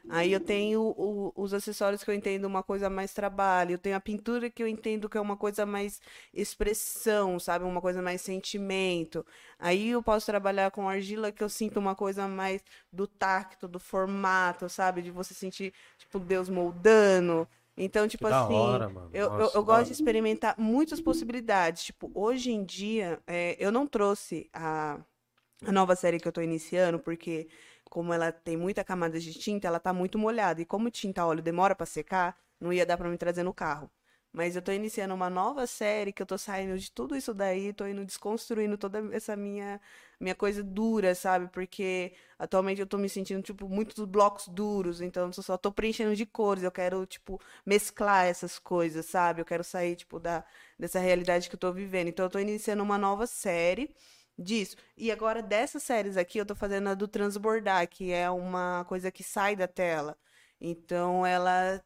Aí 0.09 0.33
eu 0.33 0.41
tenho 0.41 0.83
o- 0.97 1.33
os 1.35 1.53
acessórios 1.53 2.05
que 2.05 2.11
eu 2.11 2.15
entendo 2.15 2.45
uma 2.45 2.63
coisa 2.63 2.89
mais 2.89 3.13
trabalho. 3.13 3.73
Eu 3.73 3.79
tenho 3.79 3.97
a 3.97 4.01
pintura 4.01 4.49
que 4.51 4.63
eu 4.63 4.69
entendo 4.69 5.09
que 5.09 5.19
é 5.19 5.21
uma 5.21 5.37
coisa 5.37 5.67
mais 5.67 6.01
expressão, 6.33 7.39
sabe? 7.41 7.65
Uma 7.65 7.81
coisa 7.81 8.01
mais 8.03 8.21
sentimento. 8.23 9.27
Aí 9.59 9.89
eu 9.91 10.03
posso 10.03 10.27
trabalhar 10.27 10.71
com 10.71 10.89
argila 10.89 11.33
que 11.33 11.43
eu 11.43 11.49
sinto 11.49 11.79
uma 11.79 11.95
coisa 11.97 12.29
mais 12.29 12.63
do 12.93 13.07
tacto, 13.07 13.67
do 13.69 13.81
formato, 13.81 14.69
sabe? 14.69 15.03
De 15.03 15.11
você 15.11 15.35
sentir, 15.35 15.73
tipo, 15.99 16.19
Deus 16.21 16.49
moldando. 16.49 17.49
Então, 17.77 18.07
tipo 18.09 18.27
assim, 18.27 18.45
hora, 18.53 18.91
eu, 19.13 19.27
eu, 19.27 19.31
Nossa, 19.31 19.59
eu 19.59 19.65
gosto 19.65 19.87
de 19.89 19.93
experimentar 19.95 20.55
muitas 20.59 21.01
possibilidades. 21.01 21.85
Tipo, 21.85 22.11
hoje 22.15 22.51
em 22.53 22.65
dia, 22.65 23.21
é, 23.27 23.57
eu 23.59 23.71
não 23.73 23.87
trouxe 23.87 24.49
a, 24.53 24.99
a 25.67 25.73
nova 25.73 25.97
série 25.97 26.21
que 26.21 26.29
eu 26.29 26.33
tô 26.33 26.41
iniciando, 26.43 26.99
porque 26.99 27.49
como 27.97 28.13
ela 28.13 28.31
tem 28.31 28.59
muita 28.59 28.85
camada 28.85 29.19
de 29.19 29.33
tinta, 29.33 29.67
ela 29.67 29.81
tá 29.81 29.91
muito 29.91 30.19
molhada. 30.19 30.61
E 30.61 30.67
como 30.67 30.91
tinta 30.91 31.25
óleo 31.25 31.41
demora 31.43 31.75
pra 31.75 31.87
secar, 31.87 32.37
não 32.61 32.71
ia 32.71 32.85
dar 32.85 32.99
pra 32.99 33.09
me 33.09 33.17
trazer 33.17 33.43
no 33.43 33.55
carro. 33.55 33.91
Mas 34.31 34.55
eu 34.55 34.61
tô 34.61 34.71
iniciando 34.71 35.15
uma 35.15 35.31
nova 35.31 35.67
série 35.67 36.13
que 36.13 36.21
eu 36.21 36.27
tô 36.27 36.37
saindo 36.37 36.79
de 36.79 36.93
tudo 36.93 37.17
isso 37.17 37.33
daí, 37.33 37.73
tô 37.73 37.87
indo 37.87 38.05
desconstruindo 38.05 38.77
toda 38.77 38.99
essa 39.17 39.35
minha 39.35 39.81
minha 40.21 40.35
coisa 40.35 40.63
dura, 40.63 41.15
sabe? 41.15 41.49
Porque 41.49 42.13
atualmente 42.39 42.83
eu 42.83 42.87
tô 42.87 42.99
me 42.99 43.09
sentindo 43.09 43.41
tipo 43.43 43.67
muitos 43.67 44.05
blocos 44.05 44.47
duros, 44.49 45.01
então 45.01 45.31
eu 45.35 45.43
só 45.43 45.57
tô 45.57 45.73
preenchendo 45.73 46.15
de 46.15 46.27
cores, 46.27 46.63
eu 46.65 46.71
quero 46.71 47.07
tipo 47.07 47.41
mesclar 47.65 48.27
essas 48.27 48.59
coisas, 48.59 49.07
sabe? 49.07 49.41
Eu 49.41 49.47
quero 49.47 49.65
sair 49.65 49.97
tipo 49.97 50.21
da 50.21 50.45
dessa 50.79 50.99
realidade 51.01 51.49
que 51.49 51.55
eu 51.55 51.59
tô 51.61 51.73
vivendo. 51.73 52.09
Então 52.09 52.27
eu 52.27 52.31
tô 52.31 52.39
iniciando 52.39 52.83
uma 52.83 52.99
nova 52.99 53.27
série 53.27 53.95
disso. 54.39 54.77
E 54.97 55.11
agora 55.11 55.43
dessas 55.43 55.83
séries 55.83 56.17
aqui 56.17 56.39
eu 56.39 56.47
tô 56.47 56.55
fazendo 56.55 56.89
a 56.89 56.95
do 56.95 57.09
transbordar, 57.09 57.89
que 57.89 58.13
é 58.13 58.31
uma 58.31 58.85
coisa 58.87 59.11
que 59.11 59.23
sai 59.25 59.57
da 59.57 59.69
tela. 59.69 60.17
Então 60.61 61.25
ela 61.27 61.83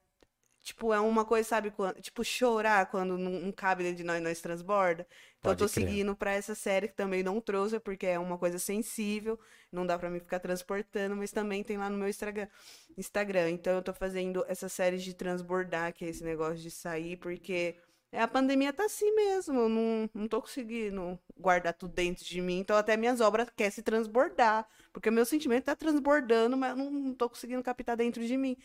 Tipo, 0.63 0.93
é 0.93 1.01
uma 1.01 1.25
coisa, 1.25 1.49
sabe, 1.49 1.71
quando, 1.71 2.01
tipo, 2.03 2.23
chorar 2.23 2.85
quando 2.91 3.17
não, 3.17 3.51
cabe 3.51 3.83
dentro 3.83 3.97
de 3.99 4.05
nós, 4.05 4.23
nós 4.23 4.41
transborda. 4.43 5.07
Então, 5.39 5.53
Pode 5.53 5.63
eu 5.63 5.69
tô 5.69 5.73
crer. 5.73 5.73
seguindo 5.73 6.15
pra 6.15 6.33
essa 6.33 6.55
série 6.55 6.87
que 6.89 6.95
também 6.95 7.23
não 7.23 7.41
trouxe, 7.41 7.81
porque 7.81 8.07
é 8.07 8.19
uma 8.19 8.37
coisa 8.37 8.59
sensível, 8.59 9.41
não 9.73 9.87
dá 9.87 9.99
pra 9.99 10.11
mim 10.11 10.21
ficar 10.21 10.39
transportando, 10.39 11.17
mas 11.17 11.33
também 11.33 11.65
tem 11.65 11.79
lá 11.79 11.89
no 11.89 11.97
meu 11.97 12.09
Instagram. 12.09 13.51
Então, 13.51 13.75
eu 13.75 13.83
tô 13.83 13.95
fazendo 13.95 14.45
essa 14.49 14.69
série 14.69 14.99
de 14.99 15.15
transbordar, 15.15 15.95
que 15.95 16.05
é 16.05 16.09
esse 16.09 16.23
negócio 16.23 16.59
de 16.59 16.71
sair, 16.71 17.17
porque 17.17 17.77
a 18.13 18.27
pandemia 18.29 18.73
tá 18.73 18.85
assim 18.85 19.15
mesmo, 19.15 19.61
eu 19.61 19.69
não, 19.69 20.11
não 20.13 20.29
tô 20.29 20.41
conseguindo 20.41 21.19
guardar 21.39 21.73
tudo 21.75 21.95
dentro 21.95 22.25
de 22.25 22.41
mim, 22.41 22.59
então 22.59 22.77
até 22.77 22.97
minhas 22.97 23.21
obras 23.21 23.49
querem 23.57 23.71
se 23.71 23.83
transbordar, 23.83 24.67
porque 24.93 25.11
meu 25.11 25.25
sentimento 25.25 25.65
tá 25.65 25.77
transbordando, 25.77 26.57
mas 26.57 26.71
eu 26.71 26.77
não, 26.77 26.91
não 26.91 27.15
tô 27.15 27.29
conseguindo 27.29 27.63
captar 27.63 27.97
dentro 27.97 28.27
de 28.27 28.37
mim. 28.37 28.57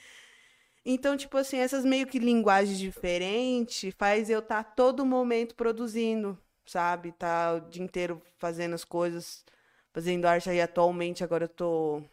Então, 0.86 1.18
tipo 1.18 1.36
assim, 1.38 1.58
essas 1.58 1.84
meio 1.84 2.06
que 2.06 2.20
linguagens 2.20 2.78
diferentes 2.78 3.94
faz 3.98 4.30
eu 4.30 4.40
estar 4.40 4.64
todo 4.64 5.06
momento 5.06 5.56
produzindo, 5.56 6.38
sabe? 6.66 7.12
Tá 7.12 7.56
o 7.56 7.60
dia 7.62 7.84
inteiro 7.84 8.22
fazendo 8.38 8.76
as 8.76 8.86
coisas, 8.86 9.44
fazendo 9.92 10.26
arte 10.26 10.50
aí 10.50 10.62
atualmente. 10.62 11.24
Agora 11.24 11.46
eu 11.46 11.50
tô 11.50 12.04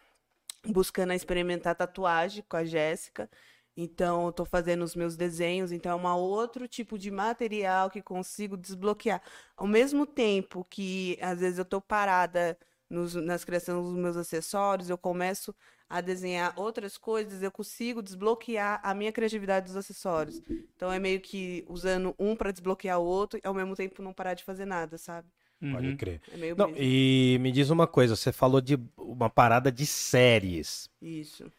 buscando 0.67 1.13
experimentar 1.13 1.75
tatuagem 1.75 2.45
com 2.49 2.57
a 2.57 2.65
Jéssica. 2.65 3.29
Então, 3.77 4.27
eu 4.27 4.33
tô 4.33 4.45
fazendo 4.45 4.83
os 4.83 4.95
meus 4.95 5.17
desenhos. 5.17 5.73
Então, 5.73 5.93
é 5.93 6.15
um 6.15 6.19
outro 6.19 6.69
tipo 6.69 6.99
de 6.99 7.11
material 7.11 7.91
que 7.91 8.03
consigo 8.03 8.57
desbloquear. 8.57 9.23
Ao 9.57 9.67
mesmo 9.67 10.07
tempo 10.07 10.65
que, 10.65 11.19
às 11.21 11.41
vezes, 11.41 11.59
eu 11.59 11.65
tô 11.65 11.81
parada 11.81 12.59
nos, 12.91 13.15
nas 13.15 13.45
criações 13.45 13.83
dos 13.85 13.95
meus 13.97 14.17
acessórios, 14.17 14.91
eu 14.91 14.99
começo 14.99 15.55
a 15.89 16.01
desenhar 16.01 16.53
outras 16.57 16.97
coisas, 16.99 17.43
eu 17.43 17.51
consigo 17.51 18.03
desbloquear 18.03 18.81
a 18.83 18.95
minha 18.95 19.13
criatividade 19.13 19.67
dos 19.67 19.77
acessórios. 19.77 20.43
Então 20.77 20.91
é 20.91 20.99
meio 20.99 21.21
que 21.21 21.65
usando 21.69 22.15
um 22.19 22.35
para 22.35 22.51
desbloquear 22.51 22.99
o 22.99 23.05
outro 23.05 23.39
e 23.43 23.47
ao 23.47 23.55
mesmo 23.55 23.77
tempo 23.77 24.03
não 24.03 24.13
parar 24.13 24.35
de 24.35 24.43
fazer 24.45 24.65
nada, 24.65 24.99
sabe? 24.99 25.29
Pode 25.71 25.87
Uhum. 25.87 25.97
crer. 25.97 26.21
É 26.29 26.37
meio 26.37 26.57
Não, 26.57 26.71
e 26.77 27.39
me 27.41 27.53
diz 27.53 27.71
uma 27.71 27.87
coisa, 27.87 28.17
você 28.17 28.33
falou 28.33 28.61
de 28.61 28.79
uma 28.97 29.31
parada 29.31 29.71
de 29.71 29.87
séries. 29.87 30.91
Isso. 31.03 31.53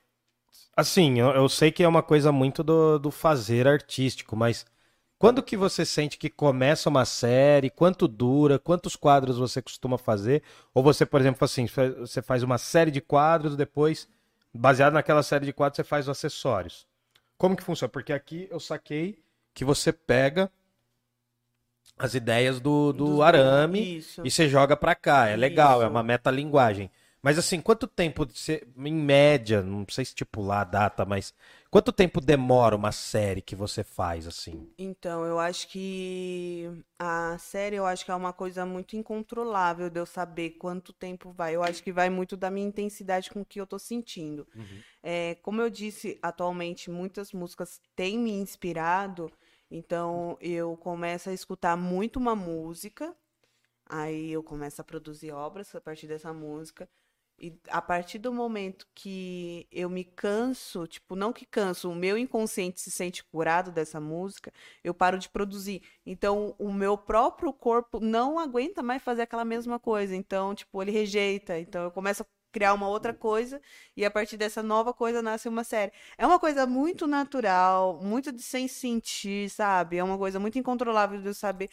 Assim, 0.75 1.19
eu, 1.19 1.29
eu 1.31 1.47
sei 1.49 1.71
que 1.71 1.83
é 1.83 1.87
uma 1.87 2.01
coisa 2.01 2.31
muito 2.31 2.63
do, 2.63 2.97
do 2.97 3.11
fazer 3.11 3.67
artístico, 3.67 4.35
mas 4.35 4.65
quando 5.19 5.43
que 5.43 5.55
você 5.55 5.85
sente 5.85 6.17
que 6.17 6.29
começa 6.29 6.89
uma 6.89 7.05
série? 7.05 7.69
Quanto 7.69 8.07
dura? 8.07 8.59
Quantos 8.59 8.95
quadros 8.95 9.37
você 9.37 9.61
costuma 9.61 9.97
fazer? 9.97 10.43
Ou 10.73 10.83
você, 10.83 11.05
por 11.05 11.21
exemplo, 11.21 11.45
assim, 11.45 11.67
você 11.99 12.21
faz 12.21 12.43
uma 12.43 12.57
série 12.57 12.91
de 12.91 13.01
quadros, 13.01 13.55
depois, 13.55 14.07
baseado 14.53 14.93
naquela 14.93 15.23
série 15.23 15.45
de 15.45 15.53
quadros, 15.53 15.77
você 15.77 15.83
faz 15.83 16.05
os 16.05 16.09
acessórios. 16.09 16.87
Como 17.37 17.55
que 17.55 17.63
funciona? 17.63 17.89
Porque 17.89 18.13
aqui 18.13 18.47
eu 18.51 18.59
saquei 18.59 19.19
que 19.53 19.63
você 19.65 19.93
pega 19.93 20.51
as 21.97 22.13
ideias 22.13 22.59
do, 22.59 22.91
do 22.93 23.05
Dos- 23.05 23.21
arame 23.21 24.03
e 24.23 24.31
você 24.31 24.47
joga 24.49 24.75
pra 24.75 24.95
cá. 24.95 25.27
É 25.27 25.35
legal, 25.35 25.81
é 25.81 25.85
Isso. 25.85 25.91
uma 25.91 26.03
metalinguagem. 26.03 26.89
Mas 27.23 27.39
assim, 27.39 27.61
quanto 27.61 27.87
tempo, 27.87 28.25
você, 28.25 28.67
em 28.77 28.93
média, 28.93 29.63
não 29.63 29.85
sei 29.89 30.01
estipular 30.01 30.59
a 30.59 30.65
data, 30.65 31.05
mas 31.05 31.33
quanto 31.71 31.93
tempo 31.93 32.19
demora 32.19 32.75
uma 32.75 32.91
série 32.91 33.41
que 33.41 33.55
você 33.55 33.81
faz, 33.81 34.27
assim? 34.27 34.69
Então, 34.77 35.23
eu 35.25 35.39
acho 35.39 35.69
que 35.69 36.69
a 36.99 37.37
série, 37.37 37.77
eu 37.77 37.85
acho 37.85 38.03
que 38.03 38.11
é 38.11 38.15
uma 38.15 38.33
coisa 38.33 38.65
muito 38.65 38.97
incontrolável 38.97 39.89
de 39.89 39.97
eu 40.01 40.05
saber 40.05 40.51
quanto 40.51 40.91
tempo 40.91 41.31
vai. 41.31 41.55
Eu 41.55 41.63
acho 41.63 41.81
que 41.81 41.93
vai 41.93 42.09
muito 42.09 42.35
da 42.35 42.51
minha 42.51 42.67
intensidade 42.67 43.29
com 43.31 43.39
o 43.39 43.45
que 43.45 43.61
eu 43.61 43.65
tô 43.65 43.79
sentindo. 43.79 44.45
É, 45.01 45.35
como 45.35 45.61
eu 45.61 45.69
disse, 45.69 46.19
atualmente 46.21 46.91
muitas 46.91 47.31
músicas 47.31 47.79
têm 47.95 48.17
me 48.19 48.31
inspirado, 48.31 49.31
então 49.71 50.37
eu 50.41 50.75
começo 50.75 51.29
a 51.29 51.33
escutar 51.33 51.77
muito 51.77 52.17
uma 52.17 52.35
música, 52.35 53.15
aí 53.85 54.31
eu 54.31 54.43
começo 54.43 54.81
a 54.81 54.83
produzir 54.83 55.31
obras 55.31 55.73
a 55.75 55.81
partir 55.81 56.07
dessa 56.07 56.33
música. 56.33 56.89
E 57.39 57.59
a 57.69 57.81
partir 57.81 58.19
do 58.19 58.31
momento 58.31 58.87
que 58.93 59.67
eu 59.71 59.89
me 59.89 60.03
canso, 60.03 60.87
tipo, 60.87 61.15
não 61.15 61.33
que 61.33 61.45
canso, 61.45 61.89
o 61.89 61.95
meu 61.95 62.17
inconsciente 62.17 62.79
se 62.79 62.91
sente 62.91 63.23
curado 63.23 63.71
dessa 63.71 63.99
música, 63.99 64.51
eu 64.83 64.93
paro 64.93 65.17
de 65.17 65.27
produzir. 65.29 65.81
Então, 66.05 66.55
o 66.57 66.71
meu 66.71 66.97
próprio 66.97 67.51
corpo 67.51 67.99
não 67.99 68.39
aguenta 68.39 68.81
mais 68.83 69.01
fazer 69.01 69.23
aquela 69.23 69.43
mesma 69.43 69.79
coisa. 69.79 70.15
Então, 70.15 70.55
tipo, 70.55 70.81
ele 70.81 70.91
rejeita. 70.91 71.59
Então, 71.59 71.83
eu 71.83 71.91
começo 71.91 72.23
a 72.23 72.25
criar 72.53 72.73
uma 72.73 72.87
outra 72.87 73.13
coisa 73.13 73.59
e 73.97 74.05
a 74.05 74.11
partir 74.11 74.37
dessa 74.37 74.61
nova 74.61 74.93
coisa 74.93 75.21
nasce 75.21 75.49
uma 75.49 75.63
série. 75.63 75.91
É 76.17 76.25
uma 76.25 76.39
coisa 76.39 76.67
muito 76.67 77.07
natural, 77.07 77.99
muito 78.01 78.31
de 78.31 78.43
sem 78.43 78.67
sentir, 78.67 79.49
sabe? 79.49 79.97
É 79.97 80.03
uma 80.03 80.17
coisa 80.17 80.39
muito 80.39 80.57
incontrolável 80.59 81.19
de 81.19 81.27
eu 81.27 81.33
saber. 81.33 81.69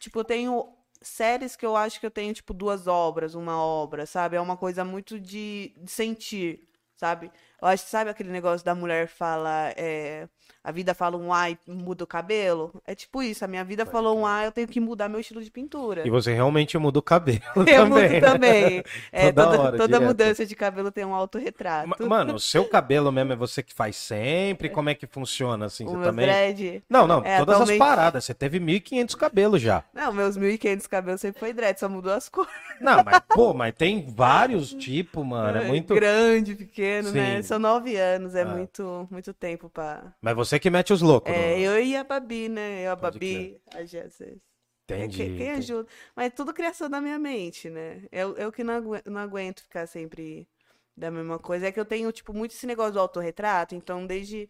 Tipo, 0.00 0.20
eu 0.20 0.24
tenho 0.24 0.81
séries 1.02 1.56
que 1.56 1.64
eu 1.66 1.76
acho 1.76 2.00
que 2.00 2.06
eu 2.06 2.10
tenho, 2.10 2.32
tipo, 2.34 2.52
duas 2.54 2.86
obras, 2.86 3.34
uma 3.34 3.56
obra, 3.56 4.06
sabe? 4.06 4.36
É 4.36 4.40
uma 4.40 4.56
coisa 4.56 4.84
muito 4.84 5.18
de, 5.20 5.74
de 5.78 5.90
sentir, 5.90 6.68
sabe? 6.96 7.30
Eu 7.62 7.78
sabe 7.78 8.10
aquele 8.10 8.30
negócio 8.30 8.64
da 8.64 8.74
mulher 8.74 9.06
fala, 9.08 9.72
é, 9.76 10.26
a 10.64 10.70
vida 10.72 10.94
fala 10.94 11.16
um 11.16 11.32
A 11.32 11.50
e 11.50 11.58
muda 11.66 12.04
o 12.04 12.06
cabelo? 12.06 12.82
É 12.86 12.94
tipo 12.94 13.22
isso, 13.22 13.44
a 13.44 13.48
minha 13.48 13.64
vida 13.64 13.86
falou 13.86 14.18
um 14.18 14.26
A, 14.26 14.44
eu 14.44 14.52
tenho 14.52 14.66
que 14.68 14.80
mudar 14.80 15.08
meu 15.08 15.20
estilo 15.20 15.42
de 15.42 15.50
pintura. 15.50 16.06
E 16.06 16.10
você 16.10 16.32
realmente 16.32 16.76
muda 16.78 16.98
o 16.98 17.02
cabelo 17.02 17.40
Eu 17.66 17.86
mudo 17.86 18.00
também. 18.00 18.10
né? 18.10 18.20
também. 18.20 18.84
É, 19.12 19.30
Toda 19.32 19.44
toda, 19.46 19.60
hora, 19.60 19.76
toda 19.76 20.00
mudança 20.00 20.46
de 20.46 20.54
cabelo 20.56 20.90
tem 20.90 21.04
um 21.04 21.14
autorretrato. 21.14 21.88
Ma- 21.88 21.96
Mano, 22.08 22.34
o 22.34 22.40
seu 22.40 22.64
cabelo 22.64 23.10
mesmo 23.12 23.32
é 23.32 23.36
você 23.36 23.62
que 23.62 23.74
faz 23.74 23.94
sempre? 23.96 24.68
Como 24.68 24.88
é 24.88 24.94
que 24.94 25.06
funciona, 25.06 25.66
assim? 25.66 25.84
o 25.84 25.90
Você 25.90 25.96
meu 25.96 26.04
também... 26.06 26.26
dread. 26.26 26.82
Não, 26.88 27.06
não, 27.06 27.18
É, 27.24 27.38
todas 27.38 27.56
atualmente- 27.56 27.72
as 27.82 27.88
paradas. 27.88 28.24
Você 28.24 28.34
teve 28.34 28.58
1.500 28.58 29.14
cabelos 29.16 29.60
já. 29.62 29.84
Não, 29.94 30.12
meus 30.12 30.36
1.500 30.36 30.86
cabelos 30.88 31.20
sempre 31.20 31.38
foi 31.40 31.52
dread, 31.52 31.78
só 31.78 31.88
mudou 31.88 32.12
as 32.12 32.28
cores. 32.30 32.50
Não, 32.80 33.02
mas, 33.04 33.20
pô, 33.28 33.52
mas 33.54 33.74
tem 33.74 34.06
vários 34.08 34.72
tipos, 34.74 35.24
mano. 35.24 35.58
É 35.58 35.64
muito. 35.66 35.94
Grande, 35.94 36.54
pequeno, 36.54 37.10
né? 37.12 37.42
São 37.52 37.58
nove 37.58 37.96
anos, 37.96 38.34
é 38.34 38.42
Ah. 38.42 38.46
muito, 38.46 39.06
muito 39.10 39.34
tempo 39.34 39.68
pra... 39.68 40.14
Mas 40.22 40.34
você 40.34 40.58
que 40.58 40.70
mete 40.70 40.92
os 40.92 41.02
loucos. 41.02 41.30
É, 41.32 41.36
não- 41.52 41.58
eu 41.58 41.82
e 41.84 41.94
a 41.94 42.02
Babi, 42.02 42.48
né? 42.48 42.86
Eu, 42.86 42.92
a 42.92 42.96
Pode 42.96 43.18
Babi, 43.18 43.60
a 43.74 43.84
Jéssica. 43.84 44.40
Entendi. 44.84 45.16
Quem, 45.18 45.36
quem 45.36 45.50
ajuda? 45.50 45.88
Mas 46.16 46.32
tudo 46.34 46.52
criação 46.54 46.88
da 46.88 47.00
minha 47.00 47.18
mente, 47.18 47.68
né? 47.68 48.06
Eu, 48.10 48.36
eu 48.36 48.50
que 48.50 48.64
não 48.64 48.74
agu- 48.74 49.02
não 49.04 49.20
aguento 49.20 49.60
ficar 49.62 49.86
sempre 49.86 50.48
da 50.96 51.10
mesma 51.10 51.38
coisa. 51.38 51.66
É 51.66 51.72
que 51.72 51.78
eu 51.78 51.84
tenho, 51.84 52.10
tipo, 52.10 52.32
muito 52.32 52.52
esse 52.52 52.66
negócio 52.66 52.92
do 52.94 53.00
autorretrato, 53.00 53.74
então 53.74 54.06
desde 54.06 54.48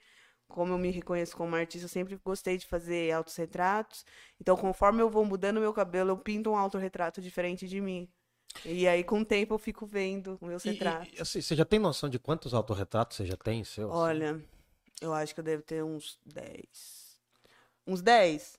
como 0.49 0.73
eu 0.75 0.79
me 0.79 0.91
reconheço 0.91 1.37
como 1.37 1.57
artista, 1.57 1.87
eu 1.87 1.89
sempre 1.89 2.17
gostei 2.25 2.57
de 2.59 2.67
fazer 2.67 3.11
autorretratos. 3.13 4.05
Então, 4.41 4.57
conforme 4.57 5.01
eu 5.03 5.09
vou 5.11 5.25
mudando 5.25 5.61
meu 5.61 5.73
cabelo, 5.73 6.11
eu 6.11 6.17
pinto 6.19 6.51
um 6.51 6.57
autorretrato 6.57 7.21
diferente 7.21 7.67
de 7.67 7.81
mim. 7.81 8.09
E 8.65 8.87
aí, 8.87 9.03
com 9.03 9.21
o 9.21 9.25
tempo, 9.25 9.55
eu 9.55 9.59
fico 9.59 9.85
vendo 9.87 10.35
os 10.35 10.41
meus 10.41 10.65
E- 10.65 10.71
retratos. 10.71 11.13
e, 11.13 11.21
assim, 11.21 11.41
você 11.41 11.55
já 11.57 11.65
tem 11.65 11.79
noção 11.79 12.09
de 12.09 12.19
quantos 12.19 12.55
autorretratos 12.55 13.17
você 13.17 13.27
já 13.27 13.37
tem 13.37 13.65
seu? 13.65 13.89
assim? 13.91 13.99
Olha, 13.99 14.45
eu 15.01 15.13
acho 15.13 15.35
que 15.35 15.41
eu 15.41 15.45
devo 15.45 15.63
ter 15.63 15.83
uns 15.83 16.19
10. 16.25 17.19
Uns 17.87 18.01
10? 18.01 18.59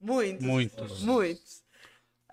Muitos. 0.00 0.44
Muitos. 0.44 1.00
Muitos. 1.02 1.63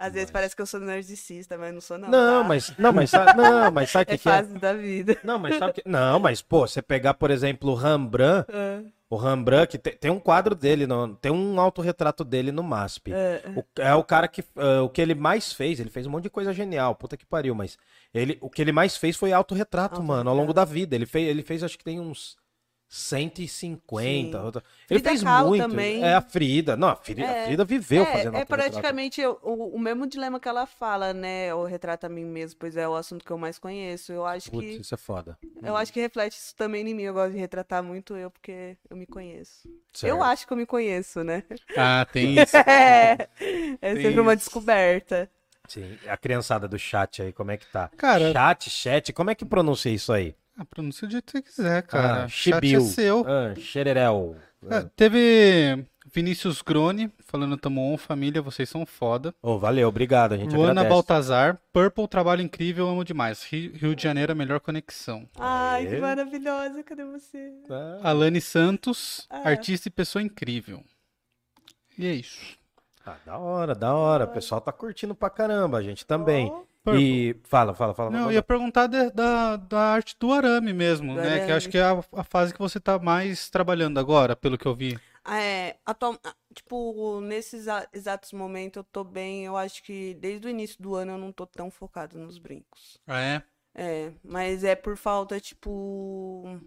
Às 0.08 0.14
vezes 0.14 0.32
parece 0.32 0.56
que 0.56 0.62
eu 0.62 0.66
sou 0.66 0.80
narcisista, 0.80 1.58
mas 1.58 1.74
não 1.74 1.82
sou 1.82 1.98
não. 1.98 2.10
Não, 2.10 2.42
tá? 2.42 2.48
mas 2.48 2.74
não, 2.78 2.92
mas 2.94 3.10
sabe, 3.10 3.38
não, 3.38 3.72
mas 3.72 3.90
sabe 3.92 4.04
É 4.12 4.18
que, 4.18 4.24
que 4.24 4.30
é? 4.30 4.32
fase 4.34 4.54
da 4.58 4.74
vida. 4.74 5.18
Não, 5.24 5.38
mas 5.38 5.58
sabe 5.58 5.74
que 5.74 5.84
não, 5.86 6.20
mas 6.20 6.42
pô, 6.42 6.68
você 6.68 6.82
pegar, 6.82 7.14
por 7.14 7.30
exemplo, 7.32 7.70
o 7.72 7.76
Rembrandt, 7.76 8.48
É, 8.52 8.82
o 9.10 9.16
Rembrandt 9.18 9.68
que 9.68 9.78
tem, 9.78 9.96
tem 9.96 10.10
um 10.12 10.20
quadro 10.20 10.56
dele, 10.56 10.88
no- 10.88 11.16
tem 11.16 11.32
um 11.32 11.60
autorretrato 11.60 12.24
dele 12.24 12.52
no 12.52 12.64
MASP. 12.64 13.12
é, 13.14 13.42
O- 13.56 13.82
é 13.82 13.94
o 13.94 14.04
cara 14.04 14.28
que 14.28 14.44
ah, 14.56 14.82
o 14.84 14.90
que 14.90 15.02
ele 15.02 15.14
mais 15.14 15.52
fez, 15.54 15.80
ele 15.80 15.90
fez 15.90 16.08
um 16.08 16.10
monte 16.10 16.24
de 16.24 16.30
coisa 16.30 16.52
genial, 16.54 16.96
puta 16.96 17.16
que 17.18 17.26
pariu, 17.26 17.54
mas 17.54 17.78
ele 18.14 18.38
o 18.42 18.50
que 18.50 18.62
ele 18.62 18.72
mais 18.72 18.98
fez 18.98 19.16
foi 19.18 19.32
autorretrato, 19.34 20.02
mano, 20.02 20.30
ao 20.30 20.36
longo 20.36 20.54
da 20.54 20.66
vida. 20.66 20.96
Ele 20.96 21.06
fez, 21.06 21.28
ele 21.28 21.44
fez 21.44 21.62
acho 21.64 21.78
que 21.78 21.84
tem 21.84 22.00
uns 22.00 22.38
150. 22.94 24.38
Sim. 24.38 24.44
outra- 24.46 24.64
Ele 24.90 25.00
Frida 25.00 25.10
fez 25.10 25.24
Kahlo 25.24 25.50
muito. 25.50 25.62
também. 25.70 26.04
É 26.04 26.14
a 26.14 26.22
Frida. 26.22 26.76
Não, 26.76 26.90
a 26.90 26.96
Frida, 26.98 27.22
a 27.26 27.26
É, 27.38 27.46
Frida 27.46 27.64
viveu 27.64 28.04
é, 28.04 28.12
fazendo 28.12 28.38
é 28.38 28.44
praticamente 28.46 29.26
o, 29.26 29.38
o 29.74 29.80
mesmo 29.80 30.06
dilema 30.06 30.40
que 30.42 30.48
ela 30.50 30.66
fala, 30.66 31.14
né? 31.14 31.54
O 31.56 31.64
retrata 31.64 32.08
a 32.08 32.10
mim 32.10 32.26
mesmo, 32.26 32.60
pois 32.60 32.76
é 32.76 32.86
o 32.88 32.94
assunto 32.94 33.24
que 33.24 33.32
eu 33.32 33.38
mais 33.38 33.58
conheço. 33.58 34.12
Eu 34.12 34.26
acho 34.26 34.52
Putz, 34.52 34.68
que 34.76 34.82
isso 34.82 34.94
é 34.94 34.98
foda. 34.98 35.38
eu 35.64 35.76
acho 35.78 35.94
que 35.94 36.02
reflete 36.02 36.34
isso 36.38 36.54
também 36.56 36.86
em 36.86 36.94
mim. 36.94 37.04
Eu 37.04 37.14
gosto 37.14 37.32
de 37.32 37.40
retratar 37.40 37.82
muito 37.82 38.16
eu 38.18 38.30
porque 38.30 38.76
eu 38.90 38.98
me 38.98 39.06
conheço. 39.06 39.70
Certo. 39.94 40.12
Eu 40.14 40.22
acho 40.22 40.46
que 40.46 40.52
eu 40.52 40.58
me 40.58 40.66
conheço, 40.66 41.24
né? 41.24 41.44
Ah, 41.78 42.06
tem 42.12 42.36
isso. 42.44 42.58
É, 42.58 43.30
é 43.82 43.94
Tem 43.94 44.04
sempre 44.04 44.20
uma 44.20 44.34
isso. 44.34 44.46
descoberta. 44.46 45.30
Sim. 45.68 45.98
A 46.10 46.18
criançada 46.18 46.68
do 46.68 46.78
chat 46.78 47.22
aí, 47.22 47.32
como 47.32 47.52
é 47.52 47.56
que 47.58 47.66
tá? 47.68 47.90
Cara- 47.96 48.34
Chat, 48.34 48.70
chat, 48.70 49.14
como 49.14 49.30
é 49.30 49.36
que 49.36 49.46
pronuncia 49.46 49.92
isso 49.94 50.12
aí? 50.12 50.36
Ah, 50.58 50.66
pronuncia 50.66 51.08
do 51.08 51.12
jeito 51.12 51.26
que 51.26 51.32
você 51.32 51.42
quiser, 51.42 51.82
cara. 51.84 52.24
Ah, 52.24 52.28
Chat 52.28 52.52
é 52.54 52.56
Chibiu. 52.56 52.82
seu. 52.82 53.26
Ah, 53.28 53.56
xererel. 53.60 54.36
É, 54.70 54.82
teve 54.96 55.86
Vinícius 56.14 56.62
Grone 56.62 57.12
falando 57.26 57.58
tamo 57.58 57.82
on, 57.94 57.98
família, 57.98 58.42
vocês 58.42 58.70
são 58.70 58.86
foda. 58.86 59.34
Oh, 59.42 59.58
valeu, 59.58 59.88
obrigado. 59.88 60.34
A 60.34 60.38
gente 60.38 60.54
Luana 60.56 60.72
agradece. 60.82 60.90
Baltazar, 60.90 61.60
Purple, 61.74 62.08
trabalho 62.08 62.42
incrível, 62.44 62.88
amo 62.88 63.04
demais. 63.04 63.44
Rio, 63.44 63.72
Rio 63.74 63.96
de 63.96 64.04
Janeiro, 64.04 64.34
a 64.34 64.36
melhor 64.36 64.60
conexão. 64.60 65.28
Ai, 65.40 65.88
que 65.88 65.98
maravilhosa. 65.98 66.84
Cadê 66.84 67.06
você? 67.06 67.52
Ah, 68.04 68.10
Alane 68.10 68.42
Santos, 68.42 69.26
Ah. 69.32 69.50
artista 69.50 69.88
e 69.88 69.92
pessoa 69.92 70.22
incrível. 70.22 70.84
E 71.98 72.06
é 72.06 72.14
isso. 72.14 72.56
ah, 73.06 73.16
da 73.26 73.38
hora, 73.40 73.74
da 73.74 73.96
hora. 73.96 74.26
O 74.26 74.28
pessoal 74.28 74.62
tá 74.62 74.72
curtindo 74.72 75.16
pra 75.16 75.30
caramba, 75.30 75.80
a 75.80 75.82
gente 75.82 76.06
também. 76.06 76.52
Oh, 76.52 76.66
Purple. 76.84 77.30
E 77.30 77.40
fala, 77.44 77.74
fala, 77.74 77.94
fala. 77.94 78.10
Não, 78.10 78.20
eu 78.20 78.24
fala. 78.24 78.34
ia 78.34 78.44
perguntar 78.44 78.88
de- 78.88 79.12
da, 79.12 79.56
da 79.58 79.80
arte 79.94 80.16
do 80.20 80.32
arame 80.34 80.74
mesmo, 80.74 81.14
Do 81.14 81.22
né? 81.22 81.40
Que 81.40 81.52
eu 81.52 81.56
arame. 81.56 81.56
acho 81.56 81.70
que 81.70 81.78
é 81.78 81.84
a, 81.84 82.04
a 82.14 82.24
fase 82.24 82.54
que 82.54 82.60
você 82.60 82.80
tá 82.80 83.00
mais 83.00 83.50
trabalhando 83.50 84.00
agora, 84.00 84.36
pelo 84.36 84.58
que 84.58 84.66
eu 84.68 84.76
vi. 84.76 85.00
É, 85.26 85.78
atual, 85.86 86.18
ah, 86.24 86.36
tipo, 86.54 87.22
nesses 87.22 87.62
exa- 87.62 87.88
exatos 87.94 88.34
momentos 88.34 88.78
eu 88.78 88.84
tô 88.84 89.04
bem. 89.04 89.46
Eu 89.46 89.56
acho 89.56 89.84
que 89.84 90.16
desde 90.16 90.48
o 90.48 90.50
início 90.50 90.82
do 90.82 90.96
ano 90.96 91.12
eu 91.14 91.18
não 91.18 91.32
tô 91.32 91.46
tão 91.46 91.70
focado 91.70 92.18
nos 92.18 92.38
brincos. 92.40 93.00
Ah, 93.08 93.20
é? 93.22 93.44
É, 93.76 94.14
mas 94.24 94.64
é 94.64 94.76
por 94.76 94.98
falta, 94.98 95.40
tipo, 95.40 96.60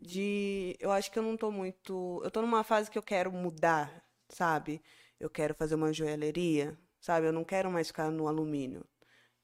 de. 0.00 0.76
Eu 0.80 0.92
acho 0.92 1.10
que 1.10 1.18
eu 1.18 1.22
não 1.22 1.36
tô 1.36 1.50
muito. 1.50 2.20
Eu 2.24 2.30
tô 2.30 2.42
numa 2.42 2.64
fase 2.64 2.90
que 2.90 2.98
eu 2.98 3.02
quero 3.02 3.32
mudar, 3.32 4.04
sabe? 4.28 4.82
Eu 5.20 5.30
quero 5.30 5.54
fazer 5.54 5.74
uma 5.76 5.92
joalheria, 5.92 6.78
sabe? 7.00 7.26
Eu 7.28 7.32
não 7.32 7.44
quero 7.44 7.70
mais 7.70 7.88
ficar 7.88 8.10
no 8.10 8.28
alumínio. 8.28 8.84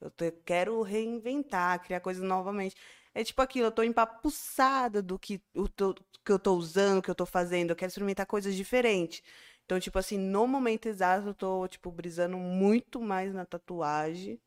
Eu 0.03 0.11
quero 0.45 0.83
reinventar, 0.83 1.83
criar 1.83 2.01
coisas 2.01 2.23
novamente. 2.23 2.75
É 3.15 3.23
tipo 3.23 3.41
aquilo, 3.43 3.67
eu 3.67 3.73
tô 3.73 3.83
empapuçada 3.83 5.01
do 5.03 5.19
que, 5.19 5.41
o 5.55 5.69
tô- 5.69 5.95
que 6.25 6.33
eu 6.33 6.39
tô 6.39 6.55
usando, 6.55 7.03
que 7.03 7.11
eu 7.11 7.15
tô 7.15 7.25
fazendo. 7.27 7.71
Eu 7.71 7.77
quero 7.77 7.89
experimentar 7.89 8.27
coisas 8.27 8.55
diferentes. 8.55 9.23
Então, 9.65 9.79
tipo 9.79 9.99
assim, 9.99 10.19
no 10.19 10.47
momento 10.47 10.87
exato, 10.87 11.29
eu 11.29 11.35
tô, 11.35 11.69
tipo, 11.69 11.91
brisando 11.91 12.37
muito 12.37 13.01
mais 13.01 13.33
na 13.33 13.45
tatuagem 13.45 14.41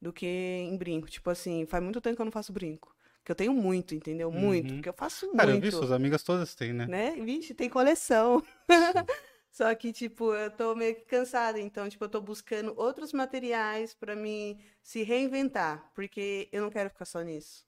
do 0.00 0.12
que 0.12 0.26
em 0.26 0.76
brinco. 0.76 1.08
Tipo 1.08 1.30
assim, 1.30 1.66
faz 1.66 1.82
muito 1.82 2.00
tempo 2.00 2.16
que 2.16 2.22
eu 2.22 2.26
não 2.26 2.32
faço 2.32 2.52
brinco. 2.52 2.94
Porque 3.18 3.32
eu 3.32 3.36
tenho 3.36 3.52
muito, 3.54 3.94
entendeu? 3.94 4.30
Muito. 4.32 4.70
Uhum. 4.70 4.76
Porque 4.76 4.88
eu 4.88 4.94
faço 4.94 5.30
Cara, 5.32 5.50
eu 5.50 5.54
vi, 5.56 5.62
muito. 5.62 5.76
suas 5.76 5.92
amigas 5.92 6.22
todas 6.22 6.54
têm, 6.54 6.72
né? 6.72 6.86
Né? 6.86 7.12
Vixe, 7.12 7.54
tem 7.54 7.68
coleção. 7.68 8.42
Só 9.52 9.72
que, 9.74 9.92
tipo, 9.92 10.34
eu 10.34 10.50
tô 10.50 10.74
meio 10.74 10.96
que 10.96 11.02
cansada. 11.02 11.60
Então, 11.60 11.88
tipo, 11.88 12.02
eu 12.04 12.08
tô 12.08 12.20
buscando 12.20 12.74
outros 12.76 13.12
materiais 13.12 13.94
pra 13.94 14.16
me 14.16 14.58
se 14.82 15.02
reinventar. 15.02 15.92
Porque 15.94 16.48
eu 16.50 16.62
não 16.62 16.70
quero 16.70 16.90
ficar 16.90 17.04
só 17.04 17.20
nisso. 17.20 17.64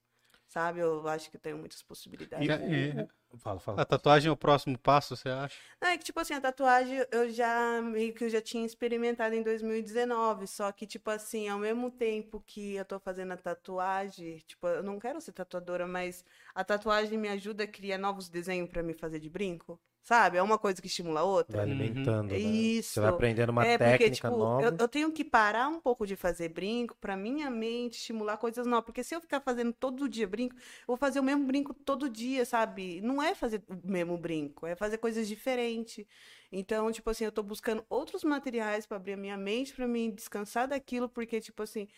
Sabe? 0.48 0.81
Eu 0.81 1.06
acho 1.06 1.31
que 1.31 1.36
eu 1.36 1.40
tenho 1.40 1.59
muitas 1.59 1.82
possibilidades. 1.82 2.48
E, 2.48 3.01
e 3.01 3.39
Fala, 3.39 3.59
fala. 3.59 3.82
a 3.82 3.85
tatuagem 3.85 4.28
é 4.28 4.32
o 4.32 4.36
próximo 4.36 4.78
passo, 4.78 5.16
você 5.16 5.28
acha? 5.28 5.59
Não, 5.82 5.89
é 5.89 5.98
que, 5.98 6.05
tipo 6.05 6.20
assim, 6.20 6.35
a 6.35 6.40
tatuagem 6.40 7.05
eu 7.11 7.28
já 7.28 7.82
meio 7.82 8.15
que 8.15 8.24
eu 8.24 8.28
já 8.31 8.40
tinha 8.40 8.65
experimentado 8.65 9.35
em 9.35 9.43
2019. 9.43 10.47
Só 10.47 10.70
que, 10.73 10.86
tipo 10.86 11.11
assim, 11.11 11.48
ao 11.48 11.59
mesmo 11.59 11.90
tempo 11.90 12.40
que 12.47 12.74
eu 12.77 12.85
tô 12.85 12.98
fazendo 13.01 13.32
a 13.32 13.36
tatuagem, 13.36 14.39
tipo, 14.47 14.66
eu 14.69 14.82
não 14.82 14.98
quero 14.98 15.20
ser 15.20 15.32
tatuadora, 15.32 15.86
mas 15.86 16.24
a 16.55 16.65
tatuagem 16.65 17.19
me 17.19 17.28
ajuda 17.28 17.65
a 17.65 17.69
criar 17.69 17.98
novos 17.98 18.28
desenhos 18.28 18.70
pra 18.70 18.82
me 18.82 18.94
fazer 18.94 19.19
de 19.19 19.28
brinco. 19.28 19.81
Sabe? 20.05 20.37
É 20.37 20.43
uma 20.43 20.59
coisa 20.59 20.83
que 20.83 20.87
estimula 20.87 21.21
a 21.21 21.25
outra. 21.25 21.57
Vai 21.57 21.65
alimentando, 21.65 22.29
né? 22.29 22.37
É 22.37 22.39
Isso. 22.39 22.93
Você 22.93 23.01
vai 23.01 23.09
aprendendo 23.09 23.49
uma 23.49 23.65
é, 23.65 23.79
porque, 23.79 23.91
técnica 23.91 24.29
tipo, 24.29 24.39
nova. 24.39 24.63
eu, 24.63 24.77
eu 24.79 24.87
tenho 24.87 25.11
que 25.11 25.25
parar 25.25 25.67
um 25.69 25.81
pouco 25.81 26.07
de 26.07 26.15
fazer 26.15 26.51
brinco 26.51 26.95
pra 27.01 27.17
minha 27.17 27.49
mente 27.49 27.95
estimular 27.95 28.37
coisas 28.37 28.67
novas. 28.67 28.85
Porque 28.85 29.03
se 29.03 29.15
eu 29.17 29.21
ficar 29.23 29.41
fazendo 29.41 29.73
todo 29.73 30.07
dia 30.07 30.29
brinco, 30.29 30.55
eu 30.57 30.89
vou 30.89 30.99
fazer 30.99 31.21
o 31.21 31.23
mesmo 31.23 31.47
brinco 31.47 31.73
todo 31.73 32.11
dia, 32.11 32.45
sabe? 32.45 33.01
Não 33.01 33.23
é 33.23 33.35
fazer 33.35 33.63
o 33.67 33.91
mesmo 33.91 34.19
brinco, 34.19 34.67
é 34.67 34.77
fazer 34.77 34.99
coisas 34.99 35.27
diferentes. 35.27 36.05
Então, 36.53 36.93
tipo 36.93 37.09
assim, 37.09 37.25
eu 37.25 37.33
tô 37.33 37.43
buscando 37.43 37.83
outros 37.89 38.25
materiais 38.25 38.85
pra 38.85 38.99
abrir 38.99 39.15
a 39.15 39.17
minha 39.17 39.39
mente, 39.39 39.73
pra 39.73 39.89
mim 39.89 40.11
descansar 40.11 40.69
daquilo, 40.69 41.09
porque, 41.09 41.41
tipo 41.41 41.63
assim, 41.63 41.89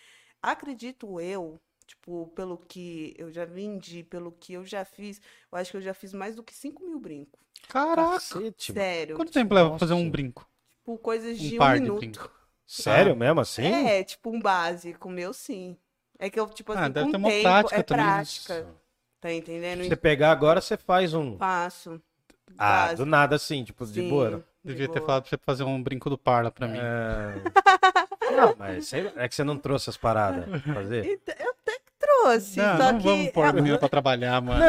acredito 0.41 1.21
eu. 1.21 1.61
Tipo, 1.87 2.27
pelo 2.35 2.59
que 2.59 3.15
eu 3.17 3.31
já 3.31 3.45
vendi, 3.45 4.03
pelo 4.03 4.33
que 4.33 4.55
eu 4.55 4.65
já 4.65 4.85
fiz, 4.85 5.21
eu 5.53 5.59
acho 5.59 5.71
que 5.71 5.77
eu 5.77 5.81
já 5.83 5.95
fiz 5.95 6.13
mais 6.13 6.35
do 6.35 6.43
que 6.43 6.53
5 6.55 6.85
mil 6.85 6.99
brincos. 6.99 7.39
Caraca! 7.69 8.13
Cacete. 8.19 8.73
Sério. 8.73 9.17
Quanto 9.17 9.33
tempo 9.33 9.55
leva 9.55 9.71
pra 9.71 9.79
fazer 9.79 9.95
um 9.95 10.11
brinco? 10.11 10.49
Tipo, 10.81 10.99
coisas 10.99 11.39
Um 11.39 11.49
de 11.49 11.55
um 11.55 11.59
par 11.59 11.77
de 11.77 11.83
minuto. 11.83 11.99
brinco. 12.01 12.31
Sério 12.67 13.15
mesmo 13.17 13.41
assim? 13.41 13.63
É, 13.65 14.03
tipo 14.03 14.31
um 14.31 14.41
básico, 14.41 15.09
meu 15.09 15.33
sim. 15.33 15.77
É 16.19 16.29
que 16.29 16.41
eu, 16.41 16.49
tipo 16.49 16.73
assim, 16.73 16.83
Ah, 16.83 16.89
deve 16.89 17.07
com 17.07 17.11
ter 17.13 17.17
uma 17.19 17.29
tempo, 17.29 17.43
prática 17.43 17.77
é 17.81 17.83
também. 17.83 18.05
prática. 18.05 18.67
Tá 19.21 19.33
entendendo? 19.33 19.83
Se 19.83 19.89
você 19.89 19.97
pegar 19.97 20.33
agora, 20.33 20.61
você 20.61 20.77
faz 20.77 21.15
um. 21.15 21.37
Faço. 21.39 22.03
Ah, 22.59 22.87
Básico. 22.87 22.97
do 23.05 23.07
nada 23.07 23.37
assim, 23.37 23.65
tipo, 23.65 23.85
de 23.87 24.01
Sim, 24.01 24.09
boa. 24.09 24.31
de 24.65 24.73
Devia 24.73 24.89
ter 24.89 24.95
boa. 25.01 25.07
falado 25.07 25.23
pra 25.23 25.31
você 25.31 25.39
fazer 25.39 25.65
um 25.65 25.83
brinco 25.83 26.09
do 26.11 26.19
Parla 26.19 26.51
pra 26.51 26.67
mim. 26.69 26.79
É... 26.79 27.43
Não, 28.31 28.55
mas 28.59 28.93
é 28.93 29.29
que 29.29 29.35
você 29.35 29.45
não 29.45 29.57
trouxe 29.57 29.91
as 29.91 29.97
paradas 29.97 30.45
pra 30.63 30.75
fazer. 30.75 31.05
Então, 31.05 31.35
eu 31.39 31.51
até 31.51 31.73
que 31.73 31.93
trouxe, 31.99 32.59
não, 32.59 32.77
só 32.77 32.93
não 32.93 32.99
que... 32.99 33.05
vamos 33.05 33.29
pôr 33.31 33.45
a 33.47 33.53
menina 33.53 33.79
pra 33.79 33.89
trabalhar, 33.89 34.41
mano. 34.41 34.61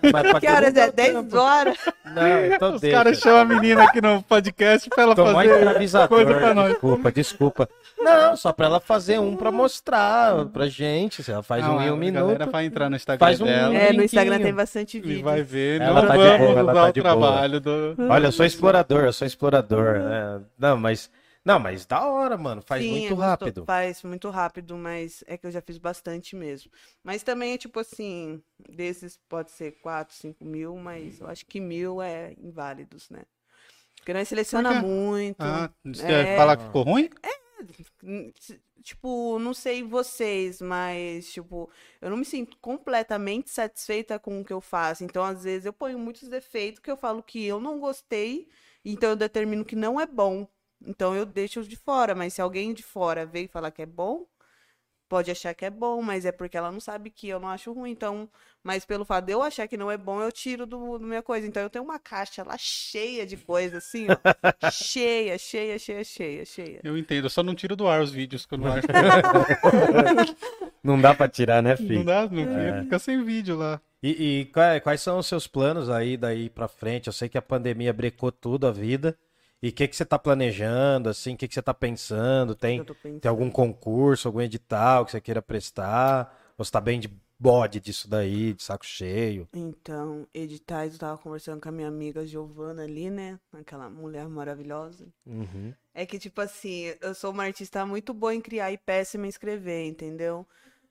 Mas 0.00 0.30
pra 0.30 0.40
Que 0.40 0.46
horas 0.46 0.72
não 0.74 0.82
é? 0.82 0.86
dá 0.86 0.92
10 0.92 1.12
tempo. 1.12 1.36
horas? 1.38 1.76
Não, 2.04 2.46
então 2.46 2.74
Os 2.74 2.80
caras 2.82 3.18
chamam 3.18 3.40
a 3.40 3.44
menina 3.44 3.82
aqui 3.84 4.00
no 4.00 4.22
podcast 4.22 4.88
pra 4.90 5.02
ela 5.02 5.14
Tô 5.14 5.26
fazer 5.26 6.08
coisa 6.08 6.34
pra 6.34 6.54
nós. 6.54 6.68
desculpa, 6.72 7.12
desculpa. 7.12 7.68
Não, 7.98 8.36
só 8.36 8.52
pra 8.52 8.66
ela 8.66 8.78
fazer 8.80 9.18
um 9.18 9.34
pra 9.36 9.50
mostrar 9.50 10.44
pra 10.46 10.68
gente. 10.68 11.22
Se 11.24 11.32
ela 11.32 11.42
faz 11.42 11.64
Não, 11.64 11.76
um 11.78 11.82
em 11.82 11.90
um 11.90 11.94
a 11.94 11.96
minuto. 11.96 12.22
galera 12.22 12.46
vai 12.46 12.64
entrar 12.66 12.88
no 12.88 12.94
Instagram 12.96 13.26
Faz 13.26 13.40
um- 13.40 13.44
dela 13.46 13.74
É, 13.74 13.92
no 13.92 14.02
Instagram 14.04 14.38
tem 14.38 14.54
bastante 14.54 14.98
e 14.98 15.00
vídeo. 15.00 15.24
vai 15.24 15.42
ver. 15.42 15.80
Ela 15.80 16.02
não 16.02 16.08
tá 16.08 16.16
de 16.16 16.22
vamos 16.22 16.38
boa, 16.38 16.58
ela 16.60 16.74
tá 16.74 16.84
o 16.84 16.92
de 16.92 17.02
boa. 17.02 17.16
trabalho 17.16 17.60
do... 17.60 17.96
Olha, 18.08 18.26
eu 18.28 18.32
sou 18.32 18.46
explorador, 18.46 19.04
eu 19.04 19.12
sou 19.12 19.26
explorador. 19.26 19.98
né? 19.98 20.40
Não, 20.58 20.76
mas. 20.76 21.10
Não, 21.48 21.58
mas 21.58 21.86
da 21.86 22.04
hora, 22.04 22.36
mano. 22.36 22.60
Faz 22.60 22.84
Sim, 22.84 22.90
muito 22.90 23.14
é 23.14 23.16
rápido. 23.16 23.64
Faz 23.64 24.02
muito 24.02 24.30
rápido, 24.30 24.76
mas 24.76 25.24
é 25.26 25.36
que 25.38 25.46
eu 25.46 25.50
já 25.50 25.60
fiz 25.62 25.78
bastante 25.78 26.36
mesmo. 26.36 26.70
Mas 27.02 27.22
também 27.22 27.52
é 27.54 27.58
tipo 27.58 27.80
assim, 27.80 28.42
desses 28.68 29.16
pode 29.28 29.50
ser 29.50 29.72
4, 29.80 30.14
5 30.14 30.44
mil, 30.44 30.76
mas 30.76 31.20
eu 31.20 31.26
acho 31.26 31.46
que 31.46 31.60
mil 31.60 32.02
é 32.02 32.34
inválidos, 32.38 33.08
né? 33.10 33.22
Porque 33.96 34.12
nós 34.14 34.28
seleciona 34.28 34.72
Por 34.72 34.80
quê? 34.80 34.86
muito. 34.86 35.40
Ah, 35.40 35.70
você 35.84 36.04
É. 36.04 36.04
quer 36.04 36.34
falar 36.34 36.56
que 36.56 36.64
ficou 36.64 36.82
ruim? 36.82 37.08
S- 38.40 38.60
Tipo, 38.82 39.38
não 39.40 39.52
sei 39.52 39.82
vocês, 39.82 40.60
mas, 40.62 41.32
tipo, 41.32 41.68
eu 42.00 42.08
não 42.08 42.16
me 42.16 42.24
sinto 42.24 42.56
completamente 42.58 43.50
satisfeita 43.50 44.18
com 44.18 44.40
o 44.40 44.44
que 44.44 44.52
eu 44.52 44.60
faço. 44.60 45.02
Então, 45.04 45.22
às 45.24 45.42
vezes, 45.44 45.66
eu 45.66 45.72
ponho 45.72 45.98
muitos 45.98 46.28
defeitos 46.28 46.80
que 46.80 46.90
eu 46.90 46.96
falo 46.96 47.22
que 47.22 47.44
eu 47.44 47.60
não 47.60 47.78
gostei, 47.80 48.48
então 48.84 49.10
eu 49.10 49.16
determino 49.16 49.64
que 49.64 49.74
não 49.76 50.00
é 50.00 50.06
bom. 50.06 50.48
Então, 50.84 51.14
eu 51.14 51.26
deixo 51.26 51.62
de 51.64 51.76
fora. 51.76 52.14
Mas 52.14 52.34
se 52.34 52.40
alguém 52.40 52.72
de 52.74 52.82
fora 52.82 53.26
veio 53.26 53.48
falar 53.48 53.70
que 53.70 53.82
é 53.82 53.86
bom, 53.86 54.26
pode 55.08 55.30
achar 55.30 55.54
que 55.54 55.64
é 55.64 55.70
bom, 55.70 56.02
mas 56.02 56.24
é 56.24 56.32
porque 56.32 56.56
ela 56.56 56.70
não 56.70 56.80
sabe 56.80 57.10
que 57.10 57.28
eu 57.28 57.40
não 57.40 57.48
acho 57.48 57.72
ruim. 57.72 57.90
Então, 57.90 58.28
mas 58.62 58.84
pelo 58.84 59.04
fato 59.04 59.24
de 59.26 59.32
eu 59.32 59.42
achar 59.42 59.66
que 59.66 59.76
não 59.76 59.90
é 59.90 59.96
bom, 59.96 60.20
eu 60.20 60.30
tiro 60.30 60.66
do, 60.66 60.98
do 60.98 61.06
minha 61.06 61.22
coisa. 61.22 61.46
Então, 61.46 61.62
eu 61.62 61.70
tenho 61.70 61.84
uma 61.84 61.98
caixa 61.98 62.42
lá 62.44 62.56
cheia 62.58 63.26
de 63.26 63.36
coisa, 63.36 63.78
assim, 63.78 64.06
ó. 64.10 64.16
cheia, 64.70 65.38
cheia, 65.38 65.78
cheia, 65.78 66.04
cheia, 66.04 66.44
cheia. 66.44 66.80
Eu 66.84 66.96
entendo, 66.96 67.26
eu 67.26 67.30
só 67.30 67.42
não 67.42 67.54
tiro 67.54 67.74
do 67.74 67.88
ar 67.88 68.02
os 68.02 68.10
vídeos 68.10 68.44
que 68.46 68.54
eu 68.54 68.58
não 68.58 68.72
acho. 68.72 68.86
Não 70.82 71.00
dá 71.00 71.14
pra 71.14 71.28
tirar, 71.28 71.62
né, 71.62 71.70
Não 71.70 71.76
filho? 71.76 72.04
dá, 72.04 72.28
não 72.28 72.42
É. 72.42 72.82
fica, 72.82 72.98
sem 72.98 73.22
vídeo 73.24 73.56
lá. 73.56 73.80
E, 74.02 74.40
e 74.40 74.44
quais, 74.46 74.82
quais 74.82 75.00
são 75.00 75.18
os 75.18 75.26
seus 75.26 75.46
planos 75.46 75.90
aí 75.90 76.16
daí 76.16 76.48
pra 76.48 76.68
frente? 76.68 77.08
Eu 77.08 77.12
sei 77.12 77.28
que 77.28 77.36
a 77.36 77.42
pandemia 77.42 77.92
brecou 77.92 78.30
tudo 78.30 78.66
a 78.66 78.70
vida. 78.70 79.16
E 79.62 79.70
o 79.70 79.72
que, 79.72 79.88
que 79.88 79.96
você 79.96 80.04
tá 80.04 80.18
planejando, 80.18 81.08
assim? 81.08 81.34
O 81.34 81.36
que, 81.36 81.48
que 81.48 81.54
você 81.54 81.62
tá 81.62 81.74
pensando? 81.74 82.54
Tem, 82.54 82.82
pensando. 82.84 83.20
tem 83.20 83.28
algum 83.28 83.50
concurso, 83.50 84.28
algum 84.28 84.40
edital 84.40 85.04
que 85.04 85.10
você 85.10 85.20
queira 85.20 85.42
prestar? 85.42 86.52
Ou 86.56 86.64
você 86.64 86.70
tá 86.70 86.80
bem 86.80 87.00
de 87.00 87.10
bode 87.38 87.80
disso 87.80 88.08
daí, 88.08 88.52
de 88.52 88.62
saco 88.62 88.84
cheio? 88.84 89.48
Então, 89.52 90.26
editais, 90.34 90.94
eu 90.94 90.98
tava 90.98 91.18
conversando 91.18 91.60
com 91.60 91.68
a 91.68 91.72
minha 91.72 91.88
amiga 91.88 92.26
Giovana 92.26 92.82
ali, 92.82 93.10
né? 93.10 93.38
Aquela 93.52 93.88
mulher 93.88 94.28
maravilhosa. 94.28 95.06
Uhum. 95.26 95.72
É 95.94 96.04
que, 96.04 96.18
tipo 96.18 96.40
assim, 96.40 96.94
eu 97.00 97.14
sou 97.14 97.32
uma 97.32 97.44
artista 97.44 97.84
muito 97.86 98.12
boa 98.12 98.34
em 98.34 98.40
criar 98.40 98.72
e 98.72 98.78
péssima 98.78 99.26
em 99.26 99.28
escrever, 99.30 99.86
entendeu? 99.86 100.46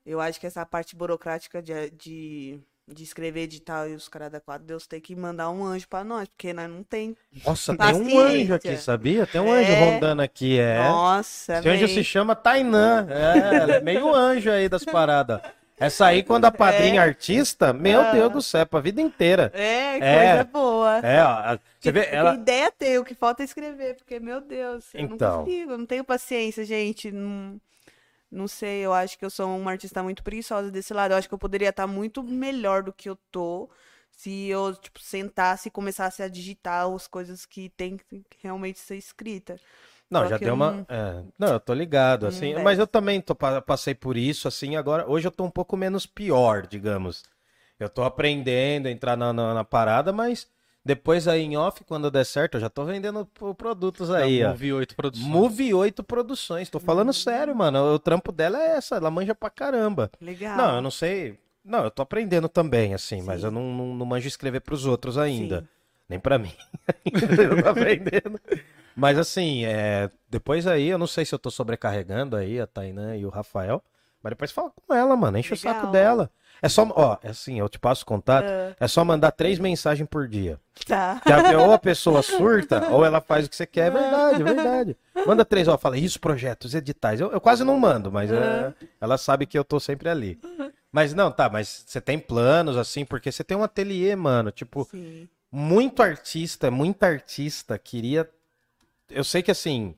Eu 0.05 0.21
acho 0.21 0.39
que 0.39 0.47
essa 0.47 0.65
parte 0.65 0.95
burocrática 0.95 1.61
de, 1.61 1.89
de, 1.91 2.59
de 2.87 3.03
escrever 3.03 3.41
edital 3.41 3.89
e 3.89 3.93
os 3.95 4.07
caras 4.07 4.31
da 4.31 4.39
quadra, 4.39 4.65
Deus 4.65 4.87
tem 4.87 5.01
que 5.01 5.15
mandar 5.15 5.49
um 5.49 5.63
anjo 5.65 5.87
pra 5.89 6.03
nós, 6.03 6.27
porque 6.29 6.53
nós 6.53 6.69
não 6.69 6.83
tem. 6.83 7.15
Nossa, 7.45 7.75
tem 7.75 7.85
um 7.87 7.99
Paciência. 7.99 8.21
anjo 8.21 8.53
aqui, 8.53 8.77
sabia? 8.77 9.27
Tem 9.27 9.41
um 9.41 9.51
anjo 9.51 9.71
É. 9.71 9.79
rondando 9.91 10.21
aqui, 10.21 10.57
é. 10.57 10.77
Nossa, 10.87 11.59
Esse 11.59 11.67
anjo 11.69 11.87
se 11.89 12.03
chama 12.03 12.35
Tainã. 12.35 13.05
É, 13.09 13.77
é 13.77 13.81
meio 13.81 14.13
anjo 14.15 14.49
aí 14.49 14.69
das 14.69 14.85
paradas. 14.85 15.41
Essa 15.79 16.07
aí, 16.07 16.23
quando 16.23 16.45
a 16.45 16.51
padrinha 16.51 17.01
é 17.01 17.03
artista, 17.03 17.71
meu 17.71 18.01
Ah. 18.01 18.11
Deus 18.11 18.31
do 18.31 18.41
céu, 18.41 18.65
pra 18.65 18.79
vida 18.79 18.99
inteira. 18.99 19.51
É, 19.53 19.97
É. 19.99 20.27
coisa 20.37 20.43
boa. 20.45 20.97
É, 20.99 21.21
ó, 21.23 21.27
a- 21.27 21.59
você 21.79 21.91
vê, 21.91 22.03
Que 22.05 22.15
ela. 22.15 22.33
ideia 22.33 22.71
tem, 22.71 22.97
o 22.97 23.05
que 23.05 23.13
falta 23.13 23.43
é 23.43 23.45
escrever, 23.45 23.95
porque, 23.95 24.19
meu 24.19 24.41
Deus, 24.41 24.85
eu 24.95 25.01
Então. 25.01 25.37
não 25.39 25.45
consigo, 25.45 25.71
eu 25.73 25.77
não 25.77 25.85
tenho 25.85 26.03
paciência, 26.03 26.65
gente. 26.65 27.11
Não, 27.11 27.59
não 28.31 28.47
sei, 28.47 28.79
eu 28.85 28.93
acho 28.93 29.17
que 29.17 29.25
eu 29.25 29.29
sou 29.29 29.57
uma 29.57 29.71
artista 29.71 30.03
muito 30.03 30.23
preguiçosa 30.23 30.71
desse 30.71 30.93
lado. 30.93 31.11
Eu 31.13 31.17
acho 31.17 31.27
que 31.27 31.33
eu 31.33 31.37
poderia 31.39 31.69
estar 31.69 31.87
muito 31.87 32.23
melhor 32.23 32.83
do 32.83 32.93
que 32.93 33.09
eu 33.09 33.15
tô 33.31 33.69
se 34.11 34.47
eu, 34.47 34.75
tipo, 34.75 34.99
sentasse 34.99 35.67
e 35.69 35.71
começasse 35.71 36.23
a 36.23 36.27
digitar 36.27 36.87
as 36.91 37.07
coisas 37.07 37.45
que 37.45 37.69
tem 37.69 37.97
que 37.97 38.23
realmente 38.41 38.79
ser 38.79 38.97
escrita. 38.97 39.59
Não, 40.09 40.25
Só 40.25 40.25
já 40.25 40.37
deu 40.37 40.53
eu 40.53 40.55
uma. 40.55 40.77
não- 40.77 40.87
é, 40.87 41.23
não, 41.37 41.49
eu 41.53 41.59
tô 41.59 41.73
ligado, 41.73 42.25
não 42.25 42.27
assim. 42.27 42.53
desce. 42.53 42.59
Mas 42.59 42.79
eu 42.79 42.87
também 42.87 43.19
tô, 43.21 43.35
pa- 43.35 43.61
passei 43.61 43.93
por 43.93 44.15
isso, 44.17 44.47
assim. 44.47 44.75
Agora, 44.75 45.09
hoje 45.09 45.27
eu 45.27 45.31
tô 45.31 45.43
um 45.43 45.51
pouco 45.51 45.75
menos 45.75 46.05
pior, 46.05 46.65
digamos. 46.65 47.23
Eu 47.79 47.89
tô 47.89 48.03
aprendendo 48.03 48.87
a 48.87 48.91
entrar 48.91 49.17
na, 49.17 49.33
na, 49.33 49.53
na 49.53 49.63
parada, 49.63 50.13
mas 50.13 50.47
depois 50.87 51.27
aí 51.27 51.43
em 51.43 51.57
off, 51.57 51.83
quando 51.83 52.09
der 52.09 52.25
certo, 52.25 52.55
eu 52.55 52.61
já 52.61 52.69
tô 52.69 52.85
vendendo 52.85 53.25
produtos 53.57 54.09
aí, 54.09 54.43
ó. 54.43 54.51
Move 54.51 54.73
8 54.73 54.95
produções. 54.95 55.29
Move 55.29 55.73
8 55.73 56.03
Produções. 56.03 56.69
Tô 56.69 56.79
falando 56.79 57.11
sério, 57.11 57.53
mano. 57.53 57.93
O 57.93 57.99
trampo 57.99 58.31
dela 58.31 58.57
é 58.57 58.77
essa, 58.77 58.95
ela 58.95 59.11
manja 59.11 59.35
pra 59.35 59.49
caramba. 59.49 60.09
Legal. 60.21 60.55
Não, 60.55 60.75
eu 60.77 60.81
não 60.81 60.89
sei. 60.89 61.37
Não, 61.63 61.83
eu 61.83 61.91
tô 61.91 62.01
aprendendo 62.01 62.47
também, 62.47 62.93
assim, 62.93 63.21
mas 63.21 63.41
Sim. 63.41 63.47
eu 63.47 63.51
não, 63.51 63.73
não, 63.73 63.93
não 63.95 64.05
manjo 64.05 64.27
escrever 64.27 64.61
pros 64.61 64.85
outros 64.85 65.17
ainda. 65.17 65.59
Sim. 65.59 65.67
Nem 66.07 66.19
pra 66.19 66.37
mim. 66.37 66.53
eu 67.03 67.61
tô 67.61 67.69
aprendendo. 67.69 68.39
Mas 68.95 69.17
assim, 69.17 69.65
é, 69.65 70.09
depois 70.29 70.65
aí, 70.65 70.87
eu 70.87 70.97
não 70.97 71.05
sei 71.05 71.25
se 71.25 71.35
eu 71.35 71.39
tô 71.39 71.51
sobrecarregando 71.51 72.37
aí 72.37 72.61
a 72.61 72.65
Tainã 72.65 73.17
e 73.17 73.25
o 73.25 73.29
Rafael. 73.29 73.83
Mas 74.23 74.31
depois 74.31 74.51
fala 74.51 74.71
com 74.71 74.93
ela, 74.93 75.15
mano. 75.17 75.37
Enche 75.37 75.53
o 75.53 75.57
saco 75.57 75.87
Legal. 75.87 75.91
dela. 75.91 76.31
É 76.61 76.67
só, 76.69 76.87
ó, 76.95 77.17
é 77.23 77.29
assim, 77.29 77.59
eu 77.59 77.69
te 77.69 77.77
passo 77.79 78.03
o 78.03 78.05
contato. 78.05 78.45
Ah. 78.47 78.75
É 78.79 78.87
só 78.87 79.03
mandar 79.05 79.31
três 79.31 79.59
mensagens 79.59 80.07
por 80.09 80.27
dia. 80.27 80.59
Tá. 80.87 81.21
Que 81.25 81.31
a- 81.31 81.59
ou 81.59 81.71
a 81.73 81.79
pessoa 81.79 82.21
surta, 82.21 82.89
ou 82.89 83.05
ela 83.05 83.21
faz 83.21 83.45
o 83.45 83.49
que 83.49 83.55
você 83.55 83.65
quer. 83.65 83.87
É 83.87 83.91
verdade, 83.91 84.41
é 84.41 84.43
verdade. 84.45 84.97
Manda 85.25 85.45
três, 85.45 85.67
ó, 85.67 85.77
fala, 85.77 85.97
isso, 85.97 86.19
projetos, 86.19 86.73
editais. 86.73 87.19
Eu, 87.19 87.31
eu 87.31 87.39
quase 87.41 87.63
não 87.63 87.77
mando, 87.79 88.11
mas 88.11 88.31
é, 88.31 88.73
ela 88.99 89.17
sabe 89.17 89.45
que 89.45 89.57
eu 89.57 89.63
tô 89.63 89.79
sempre 89.79 90.09
ali. 90.09 90.39
Mas 90.91 91.13
não, 91.13 91.31
tá, 91.31 91.49
mas 91.49 91.83
você 91.85 91.99
tem 92.01 92.17
planos, 92.17 92.77
assim, 92.77 93.05
porque 93.05 93.31
você 93.31 93.43
tem 93.43 93.55
um 93.57 93.63
ateliê, 93.63 94.15
mano, 94.15 94.51
tipo, 94.51 94.87
Sim. 94.89 95.27
muito 95.51 96.01
artista, 96.01 96.71
muita 96.71 97.07
artista 97.07 97.77
queria. 97.77 98.27
Eu 99.09 99.23
sei 99.23 99.43
que 99.43 99.51
assim, 99.51 99.93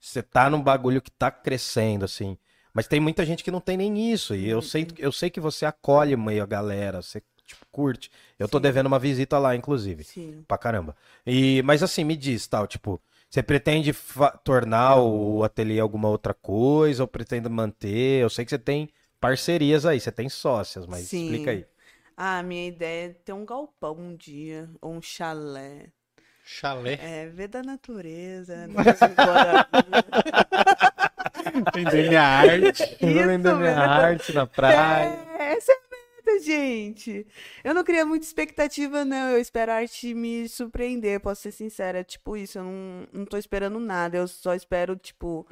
você 0.00 0.22
tá 0.22 0.50
num 0.50 0.60
bagulho 0.60 1.00
que 1.00 1.10
tá 1.10 1.30
crescendo, 1.30 2.04
assim. 2.04 2.36
Mas 2.72 2.86
tem 2.86 3.00
muita 3.00 3.24
gente 3.24 3.44
que 3.44 3.50
não 3.50 3.60
tem 3.60 3.76
nem 3.76 4.12
isso. 4.12 4.34
E 4.34 4.48
eu 4.48 4.62
sei, 4.62 4.86
eu 4.98 5.12
sei 5.12 5.30
que 5.30 5.40
você 5.40 5.66
acolhe 5.66 6.16
meio 6.16 6.42
a 6.42 6.46
galera, 6.46 7.02
você 7.02 7.22
tipo, 7.44 7.66
curte. 7.70 8.10
Eu 8.38 8.48
tô 8.48 8.58
Sim. 8.58 8.62
devendo 8.62 8.86
uma 8.86 8.98
visita 8.98 9.38
lá, 9.38 9.54
inclusive. 9.54 10.04
Sim. 10.04 10.44
Pra 10.48 10.58
caramba. 10.58 10.96
E, 11.26 11.62
mas 11.62 11.82
assim, 11.82 12.04
me 12.04 12.16
diz, 12.16 12.46
tal, 12.46 12.66
tipo, 12.66 13.00
você 13.28 13.42
pretende 13.42 13.94
tornar 14.44 14.96
o 14.96 15.42
ateliê 15.44 15.80
alguma 15.80 16.08
outra 16.08 16.34
coisa 16.34 17.02
ou 17.02 17.08
pretende 17.08 17.48
manter? 17.48 18.22
Eu 18.22 18.30
sei 18.30 18.44
que 18.44 18.50
você 18.50 18.58
tem 18.58 18.88
parcerias 19.20 19.86
aí, 19.86 20.00
você 20.00 20.12
tem 20.12 20.28
sócias, 20.28 20.86
mas 20.86 21.04
Sim. 21.04 21.26
explica 21.26 21.50
aí. 21.50 21.66
Ah, 22.16 22.42
minha 22.42 22.68
ideia 22.68 23.06
é 23.06 23.08
ter 23.08 23.32
um 23.32 23.44
galpão 23.44 23.96
um 23.98 24.14
dia, 24.14 24.68
ou 24.80 24.92
um 24.92 25.02
chalé. 25.02 25.90
Chalé. 26.44 26.98
É, 27.00 27.26
ver 27.28 27.48
da 27.48 27.62
natureza. 27.62 28.66
né? 28.68 28.84
Vender 31.74 32.08
minha 32.08 32.22
arte. 32.22 32.96
Vender 33.00 33.38
minha 33.38 33.56
mesmo. 33.56 33.80
arte 33.80 34.32
na 34.32 34.46
praia. 34.46 35.18
É, 35.38 35.54
essa 35.54 35.72
é 35.72 35.74
a 35.74 36.32
meta, 36.32 36.44
gente. 36.44 37.26
Eu 37.62 37.74
não 37.74 37.84
cria 37.84 38.04
muita 38.04 38.26
expectativa, 38.26 39.04
não. 39.04 39.30
Eu 39.30 39.40
espero 39.40 39.72
a 39.72 39.76
arte 39.76 40.14
me 40.14 40.48
surpreender, 40.48 41.20
posso 41.20 41.42
ser 41.42 41.52
sincera. 41.52 42.00
É 42.00 42.04
tipo 42.04 42.36
isso, 42.36 42.58
eu 42.58 42.64
não, 42.64 43.08
não 43.12 43.24
tô 43.24 43.36
esperando 43.36 43.78
nada. 43.78 44.16
Eu 44.16 44.28
só 44.28 44.54
espero, 44.54 44.96
tipo, 44.96 45.46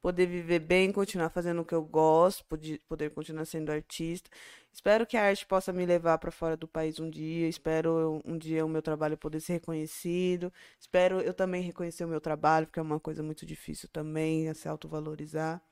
poder 0.00 0.26
viver 0.26 0.60
bem, 0.60 0.92
continuar 0.92 1.30
fazendo 1.30 1.62
o 1.62 1.64
que 1.64 1.74
eu 1.74 1.82
gosto, 1.82 2.44
poder, 2.88 3.10
continuar 3.10 3.44
sendo 3.44 3.70
artista. 3.72 4.30
Espero 4.72 5.06
que 5.06 5.16
a 5.16 5.24
arte 5.24 5.46
possa 5.46 5.72
me 5.72 5.86
levar 5.86 6.18
para 6.18 6.30
fora 6.30 6.56
do 6.56 6.68
país 6.68 7.00
um 7.00 7.08
dia. 7.10 7.48
Espero 7.48 8.22
um 8.24 8.36
dia 8.38 8.64
o 8.64 8.68
meu 8.68 8.82
trabalho 8.82 9.16
poder 9.16 9.40
ser 9.40 9.54
reconhecido. 9.54 10.52
Espero 10.78 11.20
eu 11.20 11.34
também 11.34 11.62
reconhecer 11.62 12.04
o 12.04 12.08
meu 12.08 12.20
trabalho, 12.20 12.66
porque 12.66 12.78
é 12.78 12.82
uma 12.82 13.00
coisa 13.00 13.22
muito 13.22 13.44
difícil 13.46 13.88
também, 13.92 14.52
se 14.54 14.68
autovalorizar. 14.68 15.62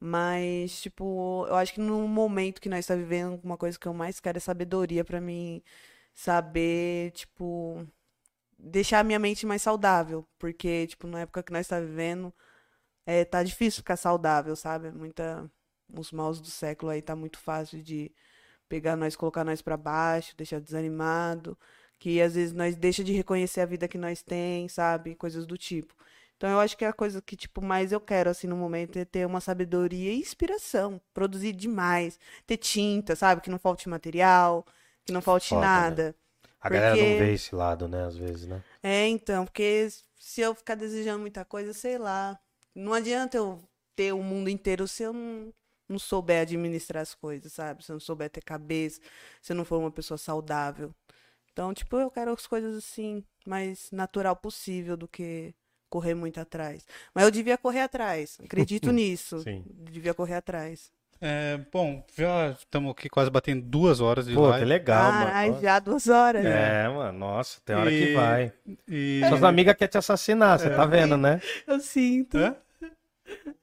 Mas, 0.00 0.82
tipo, 0.82 1.46
eu 1.48 1.54
acho 1.56 1.72
que 1.74 1.80
no 1.80 2.06
momento 2.06 2.60
que 2.60 2.68
nós 2.68 2.80
estamos 2.80 3.04
vivendo, 3.04 3.40
uma 3.42 3.56
coisa 3.56 3.78
que 3.78 3.86
eu 3.88 3.94
mais 3.94 4.20
quero 4.20 4.36
é 4.38 4.40
sabedoria 4.40 5.04
pra 5.04 5.20
mim 5.20 5.62
saber, 6.12 7.12
tipo, 7.12 7.86
deixar 8.58 9.00
a 9.00 9.04
minha 9.04 9.18
mente 9.18 9.46
mais 9.46 9.62
saudável. 9.62 10.26
Porque, 10.38 10.86
tipo, 10.88 11.06
na 11.06 11.20
época 11.20 11.42
que 11.42 11.52
nós 11.52 11.62
estamos 11.62 11.88
vivendo, 11.88 12.34
é, 13.06 13.24
tá 13.24 13.42
difícil 13.42 13.78
ficar 13.78 13.96
saudável, 13.96 14.54
sabe? 14.56 14.90
Muita, 14.90 15.50
os 15.96 16.10
maus 16.12 16.40
do 16.40 16.48
século 16.48 16.90
aí 16.90 17.02
tá 17.02 17.14
muito 17.16 17.38
fácil 17.38 17.82
de 17.82 18.10
pegar 18.68 18.96
nós, 18.96 19.14
colocar 19.16 19.44
nós 19.44 19.60
pra 19.62 19.76
baixo, 19.76 20.36
deixar 20.36 20.60
desanimado, 20.60 21.56
que 21.98 22.20
às 22.20 22.34
vezes 22.34 22.52
nós 22.54 22.76
deixa 22.76 23.04
de 23.04 23.12
reconhecer 23.12 23.60
a 23.60 23.66
vida 23.66 23.86
que 23.88 23.98
nós 23.98 24.22
tem, 24.22 24.68
sabe? 24.68 25.14
Coisas 25.14 25.46
do 25.46 25.56
tipo. 25.56 25.94
Então 26.36 26.50
eu 26.50 26.58
acho 26.60 26.76
que 26.76 26.84
a 26.84 26.92
coisa 26.92 27.22
que 27.22 27.36
tipo 27.36 27.62
mais 27.62 27.92
eu 27.92 28.00
quero 28.00 28.28
assim 28.28 28.46
no 28.46 28.56
momento 28.56 28.98
é 28.98 29.04
ter 29.04 29.26
uma 29.26 29.40
sabedoria 29.40 30.12
e 30.12 30.18
inspiração, 30.18 31.00
produzir 31.12 31.52
demais, 31.52 32.18
ter 32.46 32.56
tinta, 32.56 33.14
sabe? 33.14 33.40
Que 33.40 33.50
não 33.50 33.58
falte 33.58 33.88
material, 33.88 34.66
que 35.04 35.12
não 35.12 35.22
falte 35.22 35.50
Foda, 35.50 35.60
né? 35.60 35.66
nada. 35.66 36.16
A 36.60 36.68
galera 36.68 36.96
Porque- 36.96 37.10
não 37.10 37.18
vê 37.18 37.32
esse 37.34 37.54
lado, 37.54 37.86
né, 37.86 38.04
às 38.04 38.16
vezes, 38.16 38.46
né? 38.46 38.62
É, 38.82 39.06
então, 39.06 39.44
porque 39.44 39.88
se 40.18 40.40
eu 40.40 40.54
ficar 40.54 40.74
desejando 40.74 41.20
muita 41.20 41.44
coisa, 41.44 41.72
sei 41.72 41.98
lá. 41.98 42.38
Não 42.74 42.92
adianta 42.92 43.36
eu 43.36 43.62
ter 43.94 44.12
o 44.12 44.22
mundo 44.22 44.48
inteiro 44.48 44.88
se 44.88 45.02
eu 45.02 45.12
não, 45.12 45.52
não 45.88 45.98
souber 45.98 46.42
administrar 46.42 47.02
as 47.02 47.14
coisas, 47.14 47.52
sabe? 47.52 47.84
Se 47.84 47.92
eu 47.92 47.94
não 47.94 48.00
souber 48.00 48.30
ter 48.30 48.42
cabeça, 48.42 49.00
se 49.40 49.52
eu 49.52 49.56
não 49.56 49.64
for 49.64 49.78
uma 49.78 49.90
pessoa 49.90 50.18
saudável. 50.18 50.94
Então, 51.52 51.72
tipo, 51.72 51.96
eu 51.96 52.10
quero 52.10 52.32
as 52.32 52.46
coisas 52.46 52.76
assim, 52.76 53.24
mais 53.46 53.90
natural 53.92 54.34
possível 54.34 54.96
do 54.96 55.06
que 55.06 55.54
correr 55.88 56.14
muito 56.14 56.40
atrás. 56.40 56.84
Mas 57.14 57.24
eu 57.24 57.30
devia 57.30 57.56
correr 57.56 57.82
atrás, 57.82 58.36
acredito 58.42 58.90
nisso. 58.92 59.38
Sim. 59.40 59.64
Devia 59.66 60.12
correr 60.12 60.34
atrás. 60.34 60.90
É, 61.20 61.58
bom, 61.72 62.04
já 62.16 62.50
estamos 62.50 62.90
aqui 62.90 63.08
quase 63.08 63.30
batendo 63.30 63.62
duas 63.62 64.00
horas 64.00 64.26
de 64.26 64.34
Pô, 64.34 64.42
que 64.42 64.48
live. 64.50 64.66
legal, 64.66 65.10
Ai, 65.12 65.50
mano. 65.50 65.62
já 65.62 65.78
duas 65.78 66.08
horas. 66.08 66.44
né? 66.44 66.84
É, 66.84 66.88
mano, 66.88 67.18
nossa, 67.18 67.60
tem 67.64 67.74
hora 67.76 67.88
que 67.90 67.96
E- 68.10 68.14
vai. 68.14 68.52
E... 68.88 69.22
Suas 69.28 69.42
amigas 69.42 69.74
querem 69.76 69.90
te 69.90 69.98
assassinar, 69.98 70.58
você 70.58 70.68
tá 70.70 70.84
vendo, 70.84 71.16
né? 71.16 71.40
Eu 71.66 71.80
sinto. 71.80 72.36
Hã? 72.36 72.54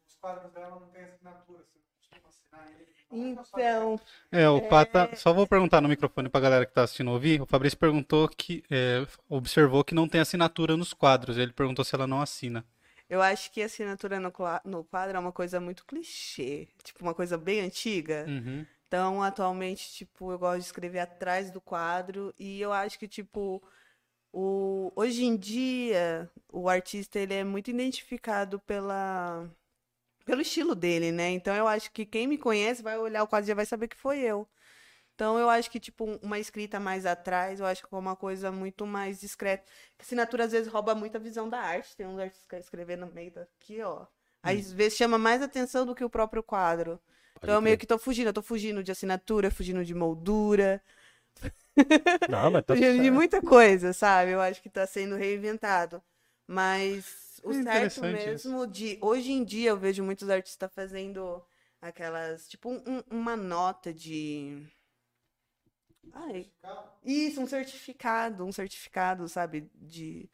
Os 0.07 0.15
quadros 0.19 0.51
dela 0.53 0.69
não 0.79 0.87
tem 0.87 1.03
assinatura. 1.03 1.59
Você 2.01 2.19
costuma 2.19 2.61
assinar 2.61 2.71
ele. 2.71 2.87
Então, 3.13 3.99
É, 4.31 4.49
o 4.49 4.61
Pata. 4.61 5.09
Só 5.15 5.31
vou 5.33 5.45
perguntar 5.45 5.81
no 5.81 5.89
microfone 5.89 6.29
pra 6.29 6.41
galera 6.41 6.65
que 6.65 6.73
tá 6.73 6.83
assistindo 6.83 7.11
ouvir. 7.11 7.41
O 7.41 7.45
Fabrício 7.45 7.77
perguntou 7.77 8.27
que. 8.29 8.63
é, 8.71 9.05
observou 9.29 9.83
que 9.83 9.93
não 9.93 10.07
tem 10.07 10.21
assinatura 10.21 10.75
nos 10.77 10.93
quadros. 10.93 11.37
Ele 11.37 11.51
perguntou 11.51 11.85
se 11.85 11.93
ela 11.93 12.07
não 12.07 12.21
assina. 12.21 12.65
Eu 13.11 13.21
acho 13.21 13.51
que 13.51 13.61
assinatura 13.61 14.21
no, 14.21 14.31
no 14.63 14.85
quadro 14.85 15.17
é 15.17 15.19
uma 15.19 15.33
coisa 15.33 15.59
muito 15.59 15.85
clichê, 15.85 16.69
tipo 16.81 17.03
uma 17.03 17.13
coisa 17.13 17.37
bem 17.37 17.59
antiga. 17.59 18.25
Uhum. 18.25 18.65
Então, 18.87 19.21
atualmente, 19.21 19.91
tipo, 19.91 20.31
eu 20.31 20.39
gosto 20.39 20.59
de 20.59 20.65
escrever 20.67 20.99
atrás 20.99 21.51
do 21.51 21.59
quadro 21.59 22.33
e 22.39 22.61
eu 22.61 22.71
acho 22.71 22.97
que, 22.97 23.09
tipo, 23.09 23.61
o... 24.31 24.93
hoje 24.95 25.25
em 25.25 25.35
dia, 25.35 26.31
o 26.47 26.69
artista, 26.69 27.19
ele 27.19 27.33
é 27.33 27.43
muito 27.43 27.69
identificado 27.69 28.57
pela... 28.61 29.45
pelo 30.23 30.39
estilo 30.39 30.73
dele, 30.73 31.11
né? 31.11 31.31
Então, 31.31 31.53
eu 31.53 31.67
acho 31.67 31.91
que 31.91 32.05
quem 32.05 32.27
me 32.27 32.37
conhece 32.37 32.81
vai 32.81 32.97
olhar 32.97 33.23
o 33.23 33.27
quadro 33.27 33.45
e 33.45 33.49
já 33.49 33.55
vai 33.55 33.65
saber 33.65 33.89
que 33.89 33.97
foi 33.97 34.19
eu. 34.19 34.47
Então, 35.21 35.37
eu 35.37 35.51
acho 35.51 35.69
que, 35.69 35.79
tipo, 35.79 36.17
uma 36.23 36.39
escrita 36.39 36.79
mais 36.79 37.05
atrás, 37.05 37.59
eu 37.59 37.67
acho 37.67 37.85
que 37.87 37.93
é 37.93 37.95
uma 37.95 38.15
coisa 38.15 38.51
muito 38.51 38.87
mais 38.87 39.21
discreta. 39.21 39.63
A 39.99 40.01
assinatura, 40.01 40.45
às 40.45 40.51
vezes, 40.51 40.67
rouba 40.67 40.95
muita 40.95 41.19
visão 41.19 41.47
da 41.47 41.59
arte. 41.59 41.95
Tem 41.95 42.07
uns 42.07 42.17
artistas 42.17 42.63
escrever 42.63 42.97
no 42.97 43.05
meio 43.05 43.29
daqui, 43.31 43.83
ó. 43.83 44.07
Aí, 44.41 44.57
às 44.57 44.71
vezes, 44.73 44.97
chama 44.97 45.19
mais 45.19 45.43
atenção 45.43 45.85
do 45.85 45.93
que 45.93 46.03
o 46.03 46.09
próprio 46.09 46.41
quadro. 46.41 46.99
Então, 47.37 47.53
eu 47.53 47.61
meio 47.61 47.77
que 47.77 47.85
tô 47.85 47.99
fugindo. 47.99 48.29
Eu 48.29 48.33
tô 48.33 48.41
fugindo 48.41 48.83
de 48.83 48.91
assinatura, 48.91 49.51
fugindo 49.51 49.85
de 49.85 49.93
moldura, 49.93 50.81
Não, 52.27 52.49
mas 52.49 52.63
tá 52.65 52.75
fugindo 52.75 52.93
de 52.93 52.97
certo. 53.03 53.11
muita 53.11 53.41
coisa, 53.41 53.93
sabe? 53.93 54.31
Eu 54.31 54.41
acho 54.41 54.59
que 54.59 54.69
tá 54.71 54.87
sendo 54.87 55.15
reinventado. 55.15 56.01
Mas 56.47 57.39
o 57.43 57.51
É 57.51 57.61
certo 57.61 58.01
mesmo 58.01 58.65
de. 58.65 58.97
Hoje 59.01 59.31
em 59.31 59.43
dia, 59.43 59.69
eu 59.69 59.77
vejo 59.77 60.03
muitos 60.03 60.29
artistas 60.31 60.71
fazendo 60.73 61.43
aquelas. 61.81 62.47
Tipo, 62.47 62.71
um- 62.71 63.03
uma 63.11 63.35
nota 63.35 63.93
de. 63.93 64.65
Ai, 66.13 66.49
isso, 67.03 67.41
um 67.41 67.47
certificado, 67.47 68.45
um 68.45 68.51
certificado, 68.51 69.27
sabe, 69.27 69.69
de 69.75 70.29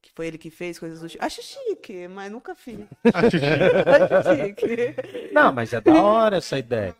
que 0.00 0.10
foi 0.14 0.26
ele 0.26 0.36
que 0.38 0.50
fez, 0.50 0.78
coisas 0.78 1.00
do 1.00 1.08
tipo. 1.08 1.24
Acho 1.24 1.40
chique, 1.42 2.08
mas 2.08 2.30
nunca 2.30 2.54
fiz. 2.54 2.80
Acho 3.14 3.38
que- 3.38 3.46
Acho 3.46 4.36
chique. 4.46 5.32
Não, 5.32 5.52
mas 5.52 5.72
é 5.72 5.80
da 5.80 6.02
hora 6.02 6.36
essa 6.38 6.58
ideia. 6.58 6.96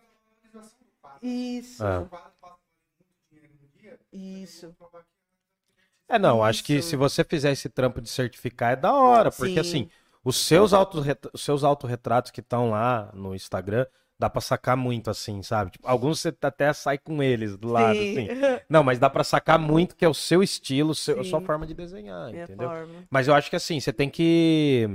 Isso, 1.20 1.85
Ah. 1.85 2.07
isso. 4.12 4.74
É, 6.09 6.19
não, 6.19 6.43
acho 6.43 6.62
que 6.65 6.82
se 6.82 6.94
você 6.97 7.24
fizer 7.24 7.53
esse 7.53 7.69
trampo 7.69 8.01
de 8.01 8.09
certificar 8.09 8.73
é 8.73 8.77
da 8.77 8.93
hora, 8.94 9.31
porque 9.31 9.55
Sim. 9.55 9.59
assim, 9.61 9.90
os 10.23 10.36
seus, 10.36 10.73
autorret... 10.73 11.19
os 11.32 11.43
seus 11.43 11.65
autorretratos 11.65 12.31
que 12.31 12.40
estão 12.40 12.70
lá 12.70 13.11
no 13.15 13.35
Instagram, 13.35 13.86
dá 14.23 14.31
pra 14.31 14.40
sacar 14.40 14.77
muito 14.77 15.11
assim, 15.11 15.43
sabe? 15.43 15.73
Tipo, 15.73 15.86
alguns 15.89 16.20
você 16.20 16.32
até 16.43 16.73
sai 16.73 16.97
com 16.97 17.20
eles 17.23 17.57
do 17.57 17.69
lado, 17.73 17.97
Sim. 17.99 18.11
assim. 18.12 18.28
Não, 18.69 18.82
mas 18.85 18.99
dá 18.99 19.11
pra 19.11 19.24
sacar 19.24 19.59
muito 19.59 19.97
que 19.97 20.05
é 20.05 20.09
o 20.09 20.15
seu 20.15 20.43
estilo, 20.43 20.94
seu- 20.94 21.20
a 21.20 21.24
sua 21.24 21.40
forma 21.40 21.66
de 21.66 21.74
desenhar, 21.74 22.31
Minha 22.31 22.44
entendeu? 22.44 22.69
forma. 22.69 23.05
Mas 23.11 23.27
eu 23.27 23.35
acho 23.35 23.51
que 23.51 23.57
assim, 23.57 23.81
você 23.81 23.93
tem 23.93 24.09
que. 24.09 24.89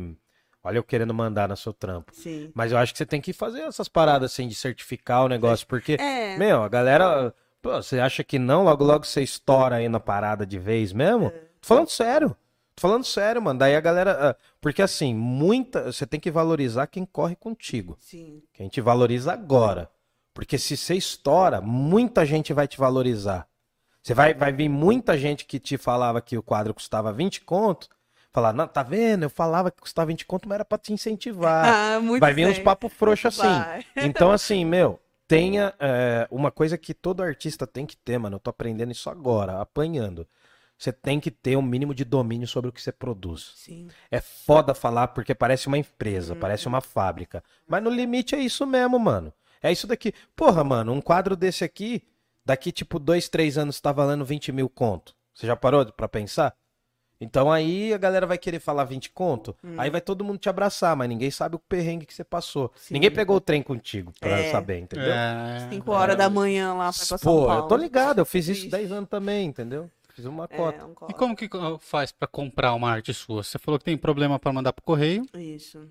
Olha, 0.63 0.77
eu 0.77 0.83
querendo 0.83 1.13
mandar 1.13 1.49
no 1.49 1.57
seu 1.57 1.73
trampo. 1.73 2.11
Sim. 2.15 2.51
Mas 2.55 2.71
eu 2.71 2.77
acho 2.77 2.93
que 2.93 2.97
você 2.97 3.05
tem 3.05 3.19
que 3.21 3.33
fazer 3.33 3.61
essas 3.61 3.87
paradas 3.89 4.31
assim 4.31 4.47
de 4.47 4.55
certificar 4.55 5.23
o 5.25 5.27
negócio, 5.27 5.67
porque, 5.67 5.93
É. 5.99 6.37
meu, 6.37 6.63
a 6.63 6.69
galera. 6.69 7.33
Pô, 7.61 7.71
você 7.81 7.99
acha 7.99 8.23
que 8.23 8.39
não? 8.39 8.63
Logo, 8.63 8.83
logo 8.83 9.05
você 9.05 9.21
estoura 9.21 9.75
aí 9.77 9.89
na 9.89 9.99
parada 9.99 10.45
de 10.45 10.57
vez 10.57 10.93
mesmo? 10.93 11.29
Tô 11.31 11.67
falando 11.67 11.89
sério. 11.89 12.35
Tô 12.77 12.81
falando 12.81 13.03
sério, 13.03 13.41
mano. 13.41 13.57
Daí 13.57 13.75
a 13.75 13.81
galera. 13.81 14.29
ah, 14.29 14.35
Porque 14.61 14.83
assim, 14.83 15.13
muita. 15.13 15.91
Você 15.91 16.05
tem 16.05 16.19
que 16.19 16.29
valorizar 16.29 16.85
quem 16.85 17.03
corre 17.05 17.35
contigo. 17.35 17.97
Sim. 17.99 18.43
Que 18.53 18.61
a 18.61 18.65
gente 18.65 18.79
valoriza 18.79 19.33
agora. 19.33 19.89
Porque 20.31 20.59
se 20.59 20.77
você 20.77 20.93
estoura, 20.93 21.59
muita 21.59 22.23
gente 22.23 22.53
vai 22.53 22.67
te 22.67 22.77
valorizar. 22.77 23.47
Você 24.03 24.13
vai, 24.13 24.35
vai 24.35 24.53
vir 24.53 24.69
muita 24.69 25.17
gente 25.17 25.43
que 25.45 25.59
te 25.59 25.75
falava 25.75 26.21
que 26.21 26.37
o 26.37 26.43
quadro 26.43 26.71
custava 26.71 27.11
20 27.11 27.41
conto. 27.41 27.89
Falar, 28.31 28.53
não, 28.53 28.67
tá 28.67 28.83
vendo? 28.83 29.23
Eu 29.23 29.29
falava 29.31 29.71
que 29.71 29.81
custava 29.81 30.05
20 30.05 30.27
conto, 30.27 30.47
mas 30.47 30.55
era 30.57 30.65
pra 30.65 30.77
te 30.77 30.93
incentivar. 30.93 31.65
Ah, 31.97 31.99
muito 31.99 32.21
vai 32.21 32.31
vir 32.31 32.47
uns 32.47 32.57
bem. 32.57 32.63
papos 32.63 32.93
frouxos 32.93 33.39
assim. 33.39 33.59
Vai. 33.59 33.85
Então, 33.95 34.31
assim, 34.31 34.63
meu, 34.63 34.99
tenha 35.27 35.73
é, 35.79 36.27
uma 36.29 36.51
coisa 36.51 36.77
que 36.77 36.93
todo 36.93 37.23
artista 37.23 37.65
tem 37.65 37.87
que 37.87 37.97
ter, 37.97 38.19
mano. 38.19 38.35
Eu 38.35 38.39
tô 38.39 38.51
aprendendo 38.51 38.91
isso 38.91 39.09
agora, 39.09 39.59
apanhando. 39.59 40.27
Você 40.77 40.91
tem 40.91 41.19
que 41.19 41.31
ter 41.31 41.57
um 41.57 41.61
mínimo 41.61 41.93
de 41.95 42.05
domínio 42.05 42.47
sobre 42.47 42.69
o 42.69 42.73
que 42.73 42.81
você 42.81 42.91
produz. 42.91 43.53
Sim. 43.55 43.87
É 44.11 44.21
foda 44.21 44.73
falar 44.75 45.07
porque 45.09 45.33
parece 45.33 45.67
uma 45.67 45.77
empresa, 45.77 46.35
parece 46.35 46.67
uma 46.67 46.81
fábrica. 46.81 47.43
Mas 47.67 47.81
no 47.83 47.89
limite 47.89 48.35
é 48.35 48.39
isso 48.39 48.65
mesmo, 48.65 48.99
mano. 48.99 49.33
É 49.61 49.71
isso 49.71 49.87
daqui. 49.87 50.13
Porra, 50.35 50.63
mano, 50.63 50.93
um 50.93 51.01
quadro 51.01 51.35
desse 51.35 51.63
aqui, 51.63 52.03
daqui 52.45 52.71
tipo 52.71 52.99
dois, 52.99 53.27
três 53.27 53.57
anos 53.57 53.81
tá 53.81 53.91
valendo 53.91 54.23
20 54.23 54.51
mil 54.51 54.69
conto. 54.69 55.15
Você 55.33 55.47
já 55.47 55.55
parou 55.55 55.83
pra 55.91 56.07
pensar? 56.07 56.53
Então 57.19 57.51
aí 57.51 57.91
a 57.91 57.97
galera 57.97 58.27
vai 58.27 58.37
querer 58.37 58.59
falar 58.59 58.83
20 58.83 59.09
conto, 59.09 59.55
aí 59.79 59.89
vai 59.89 59.99
todo 59.99 60.23
mundo 60.23 60.37
te 60.37 60.47
abraçar, 60.49 60.95
mas 60.95 61.09
ninguém 61.09 61.31
sabe 61.31 61.55
o 61.55 61.59
perrengue 61.59 62.05
que 62.05 62.13
você 62.13 62.23
passou. 62.23 62.71
Sim. 62.75 62.93
Ninguém 62.93 63.09
pegou 63.09 63.37
o 63.37 63.41
trem 63.41 63.63
contigo 63.63 64.13
pra 64.19 64.29
É. 64.39 64.51
saber, 64.51 64.77
entendeu? 64.77 65.11
É, 65.11 65.67
Cinco 65.71 65.91
horas 65.91 66.15
da 66.15 66.29
manhã 66.29 66.75
lá 66.75 66.91
pra 66.93 67.05
pra 67.07 67.17
São 67.17 67.17
Pô, 67.17 67.47
Paulo. 67.47 67.63
eu 67.63 67.67
tô 67.67 67.75
ligado, 67.75 68.19
eu 68.19 68.25
fiz 68.25 68.47
isso 68.47 68.61
Ixi. 68.61 68.69
10 68.69 68.91
anos 68.91 69.09
também, 69.09 69.47
entendeu? 69.47 69.89
Fiz 70.17 70.25
uma 70.25 70.47
cota. 70.47 70.79
É, 70.79 70.83
um 70.83 70.95
E 71.07 71.13
como 71.13 71.35
que 71.35 71.47
faz 71.79 72.11
pra 72.11 72.27
comprar 72.27 72.73
uma 72.73 72.89
arte 72.89 73.13
sua? 73.13 73.43
Você 73.43 73.59
falou 73.59 73.77
que 73.77 73.85
tem 73.85 73.95
problema 73.95 74.39
pra 74.39 74.51
mandar 74.51 74.73
pro 74.73 74.83
correio, 74.83 75.23
Isso. 75.35 75.87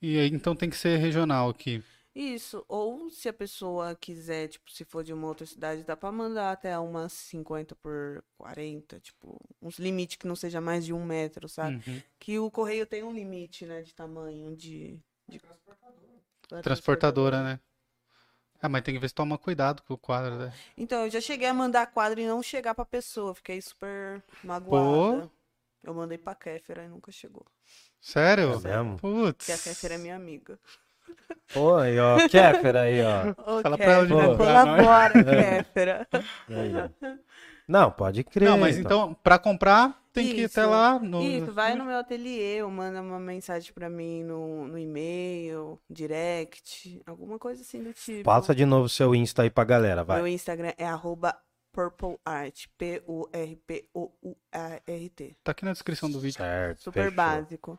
e 0.00 0.18
aí 0.18 0.26
então 0.34 0.56
tem 0.56 0.68
que 0.68 0.74
ser 0.76 0.96
regional 0.96 1.48
aqui. 1.48 1.80
Isso. 2.12 2.64
Ou 2.68 3.08
se 3.08 3.28
a 3.28 3.32
pessoa 3.32 3.94
quiser, 3.94 4.48
tipo, 4.48 4.68
se 4.68 4.84
for 4.84 5.04
de 5.04 5.12
uma 5.12 5.28
outra 5.28 5.46
cidade, 5.46 5.84
dá 5.84 5.96
pra 5.96 6.10
mandar 6.10 6.50
até 6.50 6.76
umas 6.76 7.12
50 7.12 7.76
por 7.76 8.24
40, 8.36 8.98
tipo, 8.98 9.40
uns 9.62 9.78
limites 9.78 10.16
que 10.16 10.26
não 10.26 10.34
seja 10.34 10.60
mais 10.60 10.84
de 10.84 10.92
um 10.92 11.04
metro, 11.04 11.48
sabe? 11.48 11.80
Uhum. 11.88 12.02
Que 12.18 12.40
o 12.40 12.50
correio 12.50 12.84
tem 12.84 13.04
um 13.04 13.12
limite, 13.12 13.64
né, 13.64 13.80
de 13.82 13.94
tamanho, 13.94 14.56
de... 14.56 14.98
de... 15.28 15.40
da 16.50 16.60
Transportadora, 16.62 17.44
né? 17.44 17.60
Ah, 18.62 18.68
mas 18.68 18.82
tem 18.82 18.94
que 18.94 19.00
ver 19.00 19.08
se 19.08 19.14
toma 19.14 19.36
cuidado 19.36 19.82
com 19.82 19.94
o 19.94 19.98
quadro, 19.98 20.36
né? 20.36 20.52
Então, 20.78 21.04
eu 21.04 21.10
já 21.10 21.20
cheguei 21.20 21.48
a 21.48 21.52
mandar 21.54 21.86
quadro 21.88 22.20
e 22.20 22.26
não 22.26 22.40
chegar 22.42 22.74
pra 22.76 22.84
pessoa. 22.84 23.34
Fiquei 23.34 23.60
super 23.60 24.22
magoada. 24.44 25.28
Eu 25.82 25.92
mandei 25.92 26.16
pra 26.16 26.32
Kéfera 26.36 26.84
e 26.84 26.88
nunca 26.88 27.10
chegou. 27.10 27.44
Sério? 28.00 28.52
É 28.64 28.68
mesmo? 28.68 28.96
Putz. 28.98 29.46
Porque 29.46 29.52
a 29.52 29.58
Kéfera 29.58 29.94
é 29.94 29.98
minha 29.98 30.14
amiga. 30.14 30.56
Pô, 31.52 31.74
aí, 31.76 31.98
ó, 31.98 32.28
Kéfera 32.28 32.82
aí, 32.82 33.00
ó. 33.02 33.30
Ô, 33.58 33.62
Fala 33.62 33.76
pra 33.76 33.92
ela 33.92 34.06
Kéfera, 34.06 34.22
divulgar, 34.22 34.66
não 34.66 34.76
é? 34.76 34.78
colabora, 34.78 35.24
Kéfera. 35.24 36.08
Não, 37.66 37.90
pode 37.90 38.22
crer. 38.24 38.48
Não, 38.48 38.58
mas 38.58 38.78
então, 38.78 39.12
pra 39.14 39.38
comprar, 39.38 40.00
tem 40.12 40.26
que 40.34 40.40
ir 40.42 40.44
até 40.44 40.60
Isso. 40.60 40.70
lá 40.70 40.98
no... 40.98 41.22
Isso, 41.22 41.52
vai 41.52 41.74
no 41.74 41.84
meu 41.84 41.96
ateliê, 41.98 42.62
ou 42.62 42.70
manda 42.70 43.00
uma 43.00 43.18
mensagem 43.18 43.72
pra 43.72 43.88
mim 43.90 44.22
no, 44.24 44.66
no 44.68 44.78
e-mail, 44.78 45.78
direct, 45.88 47.00
alguma 47.06 47.38
coisa 47.38 47.62
assim 47.62 47.82
do 47.82 47.92
tipo. 47.92 48.24
Passa 48.24 48.54
de 48.54 48.64
novo 48.66 48.88
seu 48.88 49.14
Insta 49.14 49.42
aí 49.42 49.50
pra 49.50 49.64
galera, 49.64 50.04
vai. 50.04 50.18
Meu 50.18 50.28
Instagram 50.28 50.72
é 50.76 50.86
arroba 50.86 51.36
purpleart, 51.72 52.66
P-U-R-P-O-U-A-R-T. 54.02 55.36
Tá 55.42 55.52
aqui 55.52 55.64
na 55.64 55.72
descrição 55.72 56.10
do 56.10 56.20
vídeo. 56.20 56.36
Certo. 56.38 56.82
Super 56.82 57.04
fechou. 57.04 57.16
básico. 57.16 57.78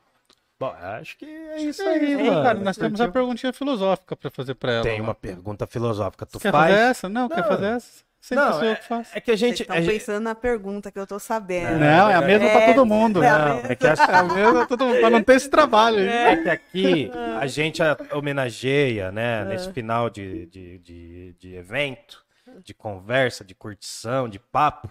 Bom, 0.59 0.67
acho 0.67 1.17
que 1.17 1.25
é 1.25 1.61
isso 1.61 1.81
É 1.81 1.93
aí, 1.95 2.13
isso, 2.13 2.23
mano. 2.23 2.43
cara, 2.43 2.59
nós 2.59 2.77
temos 2.77 3.01
a 3.01 3.05
Curtiu? 3.05 3.13
perguntinha 3.21 3.51
filosófica 3.53 4.15
pra 4.15 4.29
fazer 4.31 4.55
pra 4.55 4.71
ela. 4.71 4.83
Tem 4.83 4.97
lá. 4.99 5.03
uma 5.07 5.15
pergunta 5.15 5.67
filosófica. 5.67 6.25
Tu 6.25 6.39
Quer 6.39 6.51
faz? 6.51 6.71
fazer 6.73 6.83
essa? 6.89 7.09
Não, 7.09 7.27
quer 7.27 7.41
Não. 7.41 7.47
fazer 7.47 7.65
essa? 7.65 8.03
Sempre 8.25 8.45
Não, 8.45 8.53
sou 8.53 8.63
eu 8.63 8.75
que 8.77 8.83
faço. 8.85 9.11
É 9.13 9.19
que 9.19 9.31
a 9.31 9.35
gente. 9.35 9.61
estão 9.63 9.75
a 9.75 9.81
gente- 9.81 9.91
pensando 9.91 10.23
na 10.23 10.33
pergunta 10.33 10.89
que 10.89 10.97
eu 10.97 11.05
tô 11.05 11.19
sabendo. 11.19 11.77
Não, 11.77 12.09
é 12.09 12.13
a 12.13 12.21
mesma 12.21 12.49
pra 12.49 12.61
É, 12.61 12.73
todo 12.73 12.85
mundo. 12.85 13.21
é 13.21 13.27
a 13.27 13.37
Não, 13.37 13.55
mesma. 13.55 13.71
é 13.71 13.75
que 13.75 13.85
essa- 13.85 14.03
É 14.03 14.15
a 14.15 14.23
mesma 14.23 14.53
pra 14.59 14.65
todo 14.65 14.85
mundo, 14.85 14.99
pra 15.01 15.09
não 15.09 15.21
ter 15.21 15.35
esse 15.35 15.49
trabalho. 15.49 15.97
aí. 15.97 16.07
É 16.07 16.37
que 16.37 16.49
aqui 16.49 17.11
a 17.41 17.45
gente 17.47 17.83
a- 17.83 17.97
homenageia, 18.13 19.11
né, 19.11 19.43
nesse 19.43 19.69
final 19.73 20.09
de, 20.09 20.45
de, 20.45 20.77
de, 20.79 21.33
de 21.37 21.55
evento, 21.55 22.23
de 22.63 22.73
conversa, 22.73 23.43
de 23.43 23.53
curtição, 23.53 24.29
de 24.29 24.39
papo, 24.39 24.89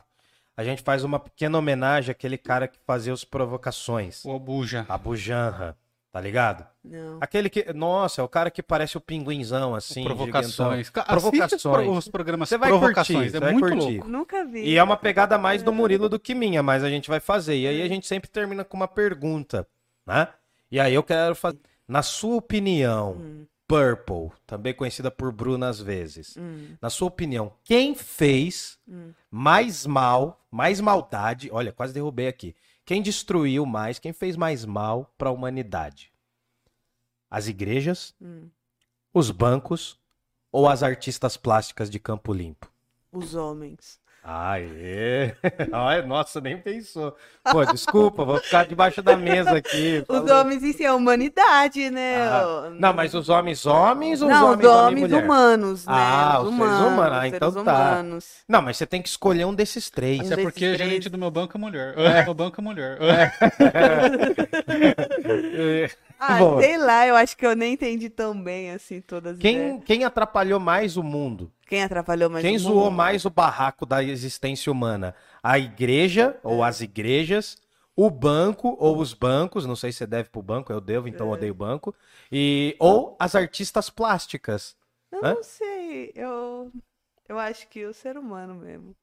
a 0.55 0.63
gente 0.63 0.83
faz 0.83 1.03
uma 1.03 1.19
pequena 1.19 1.57
homenagem 1.57 2.11
àquele 2.13 2.37
cara 2.37 2.69
que 2.69 2.79
fazia 2.87 3.15
as 3.15 3.25
provocações, 3.25 4.23
O 4.27 4.39
Buja. 4.39 4.85
a 4.91 4.99
Bujanra, 4.99 5.75
tá 6.13 6.21
ligado? 6.21 6.67
Não. 6.85 7.17
Aquele 7.23 7.49
que, 7.49 7.73
nossa, 7.73 8.21
é 8.21 8.25
o 8.25 8.29
cara 8.29 8.51
que 8.51 8.63
parece 8.63 8.99
o 8.99 9.01
pinguinzão, 9.01 9.75
assim, 9.75 10.05
provocações. 10.05 10.87
gigantão. 10.87 11.05
Provocações. 11.07 11.99
Os 11.99 12.09
programas 12.09 12.49
Você 12.51 12.59
vai 12.59 12.69
provocações. 12.69 13.19
curtir, 13.33 13.37
é 13.37 13.41
vai 13.41 13.53
muito 13.53 13.69
curtir. 13.69 13.95
louco. 13.97 14.09
Nunca 14.09 14.45
vi. 14.45 14.63
E 14.63 14.77
é 14.77 14.83
uma 14.83 14.97
pegada 14.97 15.39
mais 15.39 15.63
do 15.63 15.73
Murilo 15.73 16.11
do 16.11 16.21
que 16.21 16.35
minha, 16.35 16.63
mas 16.63 16.85
a 16.85 16.91
gente 16.91 17.09
vai 17.09 17.19
fazer. 17.19 17.57
E 17.57 17.67
aí 17.67 17.81
a 17.83 17.89
gente 17.89 18.07
sempre 18.07 18.29
termina 18.29 18.63
com 18.63 18.77
uma 18.77 18.87
pergunta, 18.89 19.67
né? 20.07 20.29
E 20.71 20.79
aí 20.79 20.93
eu 20.95 21.03
quero 21.03 21.35
fazer. 21.35 21.59
Na 21.89 22.03
sua 22.03 22.37
opinião, 22.37 23.13
Hum, 23.13 23.47
Purple, 23.67 24.31
também 24.47 24.75
conhecida 24.75 25.11
por 25.11 25.33
Bruna 25.33 25.69
às 25.69 25.81
vezes, 25.81 26.37
hum, 26.37 26.77
na 26.81 26.91
sua 26.91 27.09
opinião, 27.09 27.53
quem 27.65 27.95
fez 27.95 28.79
hum. 28.87 29.13
mais 29.31 29.87
mal, 29.87 30.45
mais 30.51 30.79
maldade? 30.79 31.49
Olha, 31.51 31.73
quase 31.73 31.95
derrubei 31.95 32.29
aqui. 32.29 32.55
Quem 32.85 33.01
destruiu 33.01 33.65
mais, 33.65 33.99
quem 33.99 34.13
fez 34.13 34.37
mais 34.37 34.65
mal 34.65 35.13
para 35.17 35.29
a 35.29 35.33
humanidade? 35.33 36.13
As 37.31 37.47
igrejas, 37.47 38.15
Hum. 38.21 38.49
os 39.15 39.31
bancos 39.31 39.99
ou 40.51 40.69
as 40.69 40.83
artistas 40.83 41.37
plásticas 41.37 41.89
de 41.89 41.99
Campo 41.99 42.33
Limpo? 42.33 42.71
Os 43.13 43.35
homens. 43.35 44.01
Aê! 44.25 45.33
Ai, 45.73 46.03
nossa, 46.03 46.41
nem 46.41 46.57
pensou. 46.57 47.17
Pô, 47.51 47.65
desculpa, 47.65 48.25
vou 48.25 48.39
ficar 48.39 48.65
debaixo 48.65 49.03
da 49.03 49.17
mesa 49.17 49.57
aqui. 49.57 49.99
Os 50.03 50.07
falando. 50.07 50.31
homens 50.31 50.63
em 50.63 50.73
si 50.73 50.85
é 50.85 50.89
a 50.89 50.95
humanidade, 50.95 51.91
né? 51.91 52.19
Ah, 52.19 52.71
Não, 52.79 52.93
mas 52.93 53.15
os 53.15 53.29
homens 53.29 53.67
homens 53.67 54.23
ou 54.23 54.29
os 54.29 54.35
Não, 54.35 54.53
homens, 54.53 54.65
os 54.65 54.73
homens 54.73 55.11
mulher? 55.11 55.25
humanos, 55.25 55.87
né? 55.87 55.93
Ah, 55.97 56.41
os 56.41 56.55
seres 56.57 56.73
humanos. 56.73 57.13
Ah, 57.17 57.21
seres 57.23 57.35
então 57.35 57.65
tá. 57.65 57.73
humanos. 57.73 58.27
Não, 58.49 58.63
mas 58.63 58.77
você 58.77 58.87
tem 58.87 59.03
que 59.03 59.09
escolher 59.09 59.45
um 59.45 59.55
desses 59.55 59.91
três. 59.91 60.23
Isso 60.23 60.35
é 60.35 60.37
porque 60.37 60.65
a 60.67 60.75
três. 60.75 60.79
gerente 60.79 61.09
do 61.09 61.19
meu 61.19 61.31
banco 61.31 61.57
é 61.57 61.61
mulher. 61.61 61.95
É. 61.99 62.23
Meu 62.33 62.35
banco 62.35 62.61
é 62.61 62.65
mulher. 62.65 62.99
Ah, 66.25 66.39
sei 66.61 66.79
lá, 66.79 67.07
eu 67.07 67.17
acho 67.17 67.37
que 67.37 67.45
eu 67.45 67.57
nem 67.57 67.75
entendi 67.75 68.09
tão 68.09 68.41
bem, 68.41 68.71
assim, 68.71 69.01
todas 69.01 69.35
as 69.35 69.41
Quem, 69.41 69.57
ideias. 69.57 69.85
quem 69.85 70.05
atrapalhou 70.05 70.61
mais 70.61 70.97
o 70.97 71.03
mundo? 71.03 71.51
Quem 71.67 71.83
atrapalhou 71.83 72.31
mais 72.31 72.45
quem 72.45 72.55
o 72.57 72.59
zoou 72.59 72.85
mundo? 72.85 72.97
mais 72.97 73.25
o 73.25 73.31
barraco 73.31 73.85
da 73.85 74.03
existência 74.05 74.71
humana? 74.71 75.15
A 75.43 75.59
igreja 75.59 76.39
ou 76.45 76.63
as 76.63 76.81
igrejas? 76.81 77.57
O 77.97 78.09
banco 78.11 78.77
ou 78.79 78.99
os 78.99 79.13
bancos? 79.15 79.67
Não 79.67 79.75
sei 79.77 79.91
se 79.91 79.99
você 79.99 80.07
deve 80.07 80.31
pro 80.31 80.43
banco, 80.43 80.73
eu 80.73 80.81
devo, 80.81 81.09
então 81.09 81.27
eu 81.27 81.33
odeio 81.33 81.55
banco. 81.55 81.95
E, 82.31 82.77
ou 82.79 83.17
as 83.19 83.35
artistas 83.35 83.91
plásticas? 83.91 84.77
Eu 85.11 85.23
Hã? 85.23 85.35
não 85.35 85.43
sei, 85.43 86.13
eu... 86.15 86.71
Eu 87.29 87.39
acho 87.39 87.67
que 87.69 87.85
o 87.87 87.93
ser 87.95 88.17
humano 88.19 88.55
mesmo. 88.55 88.95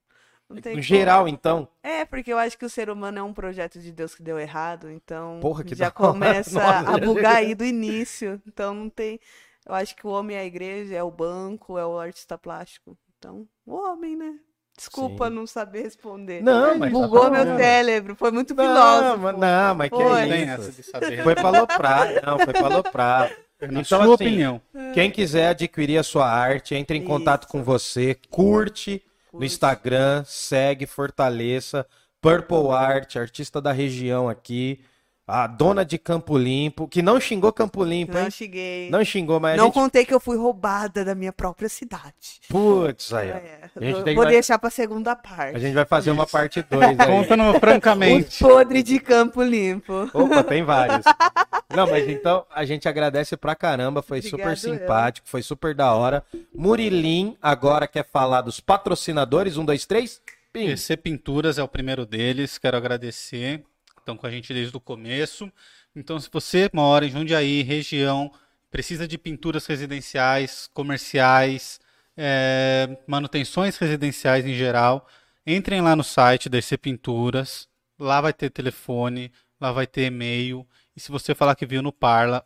Não 0.50 0.60
tem 0.60 0.72
Em 0.72 0.74
como. 0.76 0.82
geral, 0.82 1.28
então. 1.28 1.68
É, 1.82 2.04
porque 2.04 2.32
eu 2.32 2.38
acho 2.38 2.58
que 2.58 2.64
o 2.64 2.70
ser 2.70 2.90
humano 2.90 3.18
é 3.18 3.22
um 3.22 3.32
projeto 3.32 3.78
de 3.78 3.92
Deus 3.92 4.14
que 4.14 4.22
deu 4.22 4.38
errado, 4.38 4.90
então 4.90 5.38
Porra, 5.40 5.62
que 5.64 5.74
já 5.74 5.90
começa 5.90 6.58
Nossa, 6.60 6.90
a 6.90 6.98
bugar 6.98 7.36
aí 7.36 7.54
do 7.54 7.64
início. 7.64 8.40
Então 8.46 8.74
não 8.74 8.90
tem. 8.90 9.20
Eu 9.66 9.74
acho 9.74 9.94
que 9.94 10.06
o 10.06 10.10
homem 10.10 10.36
é 10.36 10.40
a 10.40 10.44
igreja, 10.44 10.96
é 10.96 11.02
o 11.02 11.10
banco, 11.10 11.78
é 11.78 11.86
o 11.86 11.98
artista 11.98 12.36
plástico. 12.36 12.96
Então, 13.18 13.46
o 13.66 13.74
homem, 13.76 14.16
né? 14.16 14.34
Desculpa 14.76 15.28
Sim. 15.28 15.34
não 15.34 15.46
saber 15.46 15.82
responder. 15.82 16.42
Não, 16.42 16.78
mas. 16.78 16.90
Bugou 16.90 17.20
tá 17.20 17.30
meu 17.30 17.44
cérebro. 17.56 18.16
Foi 18.16 18.30
muito 18.30 18.54
Não, 18.54 18.64
filósofo. 18.64 19.18
mas, 19.18 19.38
não, 19.38 19.74
mas 19.74 19.90
que 19.90 19.96
Foi. 19.96 20.30
É 20.30 20.36
isso? 20.44 20.50
essa 20.62 20.72
de 20.72 20.82
saber. 20.82 21.22
Foi 21.22 21.34
pra 21.34 21.48
aloprar, 21.48 22.08
não, 22.24 22.38
foi 22.38 22.52
pra 22.54 22.66
aloprar. 22.66 23.30
Na 23.60 23.82
Então, 23.82 23.84
sua 23.84 24.14
assim, 24.14 24.14
opinião. 24.14 24.60
Quem 24.94 25.10
quiser 25.10 25.48
adquirir 25.48 25.98
a 25.98 26.02
sua 26.02 26.26
arte, 26.26 26.74
entre 26.74 26.96
em 26.96 27.04
contato 27.04 27.42
Isso. 27.42 27.52
com 27.52 27.62
você, 27.62 28.16
curte 28.30 29.02
no. 29.38 29.44
Instagram, 29.44 30.24
segue, 30.24 30.86
fortaleça. 30.86 31.86
Purple 32.20 32.68
Art, 32.70 33.16
artista 33.16 33.60
da 33.60 33.72
região 33.72 34.28
aqui. 34.28 34.84
A 35.30 35.46
dona 35.46 35.84
de 35.84 35.96
Campo 35.96 36.36
Limpo, 36.36 36.88
que 36.88 37.00
não 37.02 37.20
xingou 37.20 37.52
Campo 37.52 37.84
Limpo, 37.84 38.16
hein? 38.16 38.24
Não 38.24 38.30
cheguei. 38.30 38.90
Não 38.90 39.04
xingou, 39.04 39.38
mas 39.38 39.56
Não 39.56 39.66
gente... 39.66 39.74
contei 39.74 40.04
que 40.04 40.12
eu 40.12 40.18
fui 40.20 40.36
roubada 40.36 41.04
da 41.04 41.14
minha 41.14 41.32
própria 41.32 41.68
cidade. 41.68 42.40
Putz, 42.48 43.12
aí, 43.12 43.30
ó. 43.30 43.34
É, 43.36 43.60
A 43.76 43.84
gente 43.84 43.98
eu 43.98 44.02
tem- 44.04 44.14
vou 44.14 44.24
vai- 44.24 44.32
deixar 44.32 44.58
pra 44.58 44.70
segunda 44.70 45.14
parte. 45.14 45.56
A 45.56 45.58
gente 45.58 45.74
vai 45.74 45.84
fazer 45.84 46.10
uma 46.10 46.26
parte 46.26 46.62
2 46.62 46.98
aí. 47.00 47.06
Conta 47.06 47.36
no 47.36 47.52
Os 47.52 47.58
francamente. 47.58 48.38
podres 48.42 48.82
de 48.84 48.98
campo 48.98 49.42
limpo. 49.42 50.10
Opa, 50.12 50.42
tem 50.42 50.62
vários. 50.64 51.04
Não, 51.74 51.86
mas 51.88 52.08
então 52.08 52.44
a 52.52 52.64
gente 52.64 52.88
agradece 52.88 53.36
pra 53.36 53.54
caramba, 53.54 54.02
foi 54.02 54.18
Obrigado, 54.18 54.40
super 54.40 54.56
simpático, 54.58 55.28
foi 55.28 55.40
super 55.40 55.72
da 55.72 55.94
hora. 55.94 56.24
Murilim 56.52 57.36
agora 57.40 57.86
quer 57.86 58.04
falar 58.12 58.40
dos 58.40 58.58
patrocinadores, 58.58 59.56
um, 59.56 59.64
dois, 59.64 59.86
três. 59.86 60.20
Pim. 60.52 60.66
PC 60.66 60.96
Pinturas 60.96 61.58
é 61.58 61.62
o 61.62 61.68
primeiro 61.68 62.04
deles, 62.04 62.58
quero 62.58 62.76
agradecer. 62.76 63.62
Estão 64.10 64.16
com 64.16 64.26
a 64.26 64.30
gente 64.30 64.52
desde 64.52 64.76
o 64.76 64.80
começo. 64.80 65.52
Então, 65.94 66.18
se 66.18 66.28
você 66.32 66.68
mora 66.72 67.06
em 67.06 67.10
Jundiaí, 67.10 67.62
região, 67.62 68.32
precisa 68.68 69.06
de 69.06 69.16
pinturas 69.16 69.66
residenciais, 69.66 70.68
comerciais, 70.74 71.78
é, 72.16 72.98
manutenções 73.06 73.76
residenciais 73.76 74.44
em 74.44 74.54
geral, 74.54 75.06
entrem 75.46 75.80
lá 75.80 75.94
no 75.94 76.02
site 76.02 76.48
da 76.48 76.58
EC 76.58 76.76
Pinturas. 76.76 77.68
Lá 77.96 78.20
vai 78.20 78.32
ter 78.32 78.50
telefone, 78.50 79.30
lá 79.60 79.70
vai 79.70 79.86
ter 79.86 80.06
e-mail. 80.06 80.66
E 80.96 81.00
se 81.00 81.12
você 81.12 81.32
falar 81.32 81.54
que 81.54 81.64
viu 81.64 81.80
no 81.80 81.92
Parla, 81.92 82.44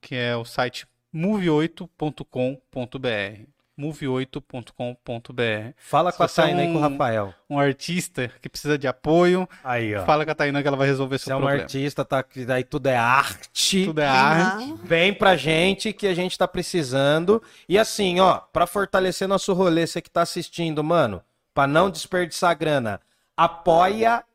que 0.01 0.15
é 0.15 0.36
o 0.36 0.45
site 0.45 0.86
move8.com.br. 1.15 3.53
move8.com.br. 3.78 5.72
Fala 5.76 6.10
Se 6.10 6.16
com 6.16 6.22
a 6.22 6.28
você 6.28 6.40
é 6.40 6.44
Tainá 6.44 6.64
e 6.64 6.66
com 6.68 6.74
o 6.74 6.78
um- 6.78 6.80
Rafael. 6.80 7.34
Um 7.48 7.59
artista 7.59 8.30
que 8.40 8.48
precisa 8.48 8.78
de 8.78 8.86
apoio, 8.86 9.48
Aí, 9.62 9.94
ó. 9.94 10.05
fala 10.05 10.24
com 10.24 10.30
a 10.30 10.34
Taina 10.34 10.62
que 10.62 10.68
ela 10.68 10.76
vai 10.76 10.86
resolver 10.86 11.18
Você 11.18 11.24
seu 11.24 11.34
é 11.34 11.36
um 11.36 11.40
problema. 11.40 11.62
artista, 11.62 12.05
tá, 12.05 12.22
que 12.22 12.44
daí 12.44 12.64
tudo 12.64 12.86
é 12.88 12.96
arte. 12.96 13.84
Tudo 13.86 14.01
é 14.01 14.06
Ah, 14.06 14.55
arte. 14.56 14.74
Vem 14.82 15.12
pra 15.14 15.36
gente 15.36 15.92
que 15.92 16.06
a 16.06 16.14
gente 16.14 16.36
tá 16.38 16.48
precisando. 16.48 17.42
E 17.68 17.78
assim, 17.78 18.20
ó, 18.20 18.38
pra 18.52 18.66
fortalecer 18.66 19.28
nosso 19.28 19.52
rolê, 19.52 19.86
você 19.86 20.01
que 20.01 20.10
tá 20.10 20.22
assistindo, 20.22 20.82
mano, 20.82 21.22
pra 21.52 21.66
não 21.66 21.90
desperdiçar 21.90 22.56
grana, 22.56 23.01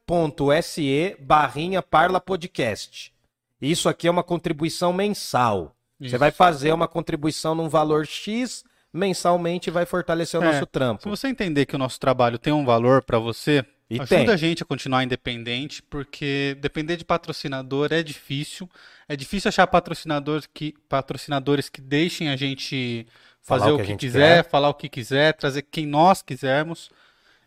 apoia.se 0.08 1.16
barrinha 1.20 1.82
Parla 1.82 2.20
Podcast. 2.20 3.14
Isso 3.62 3.90
aqui 3.90 4.08
é 4.08 4.12
uma 4.12 4.24
contribuição 4.24 4.94
mensal. 4.94 5.76
Você 6.00 6.08
Isso. 6.08 6.18
vai 6.18 6.32
fazer 6.32 6.72
uma 6.72 6.88
contribuição 6.88 7.54
num 7.54 7.68
valor 7.68 8.06
X 8.08 8.64
mensalmente 8.94 9.70
vai 9.72 9.86
fortalecer 9.86 10.40
o 10.40 10.44
É, 10.44 10.48
nosso 10.48 10.60
Se 10.60 10.66
trampo. 10.68 11.10
você 11.10 11.28
entender 11.28 11.66
que 11.66 11.76
o 11.76 11.80
nosso 11.80 12.00
trabalho 12.00 12.38
tem 12.40 12.52
um 12.54 12.66
valor 12.66 13.04
para 13.04 13.20
você, 13.20 13.64
E 13.90 13.96
ajuda 13.96 14.08
tem. 14.08 14.30
a 14.30 14.36
gente 14.38 14.64
a 14.64 14.66
continuar 14.66 15.04
independente, 15.04 15.82
porque 15.84 16.58
depender 16.60 16.96
de 16.98 17.06
patrocinador 17.06 17.92
é 17.92 18.02
difícil. 18.04 18.70
É 19.08 19.16
difícil 19.16 19.50
achar 19.50 19.66
patrocinadores 19.68 20.48
que, 20.54 20.74
patrocinadores 20.88 21.70
que 21.70 21.82
deixem 21.82 22.30
a 22.30 22.36
gente 22.36 23.08
Falar 23.42 23.62
fazer 23.62 23.72
o 23.72 23.76
o 23.76 23.80
que 23.80 23.86
que, 23.88 23.96
quiser, 23.98 24.44
quer. 24.44 24.50
falar 24.50 24.70
o 24.70 24.74
que 24.74 24.90
quiser, 24.90 25.34
trazer 25.34 25.64
quem 25.64 25.86
nós 25.88 26.22
quisermos. 26.22 26.90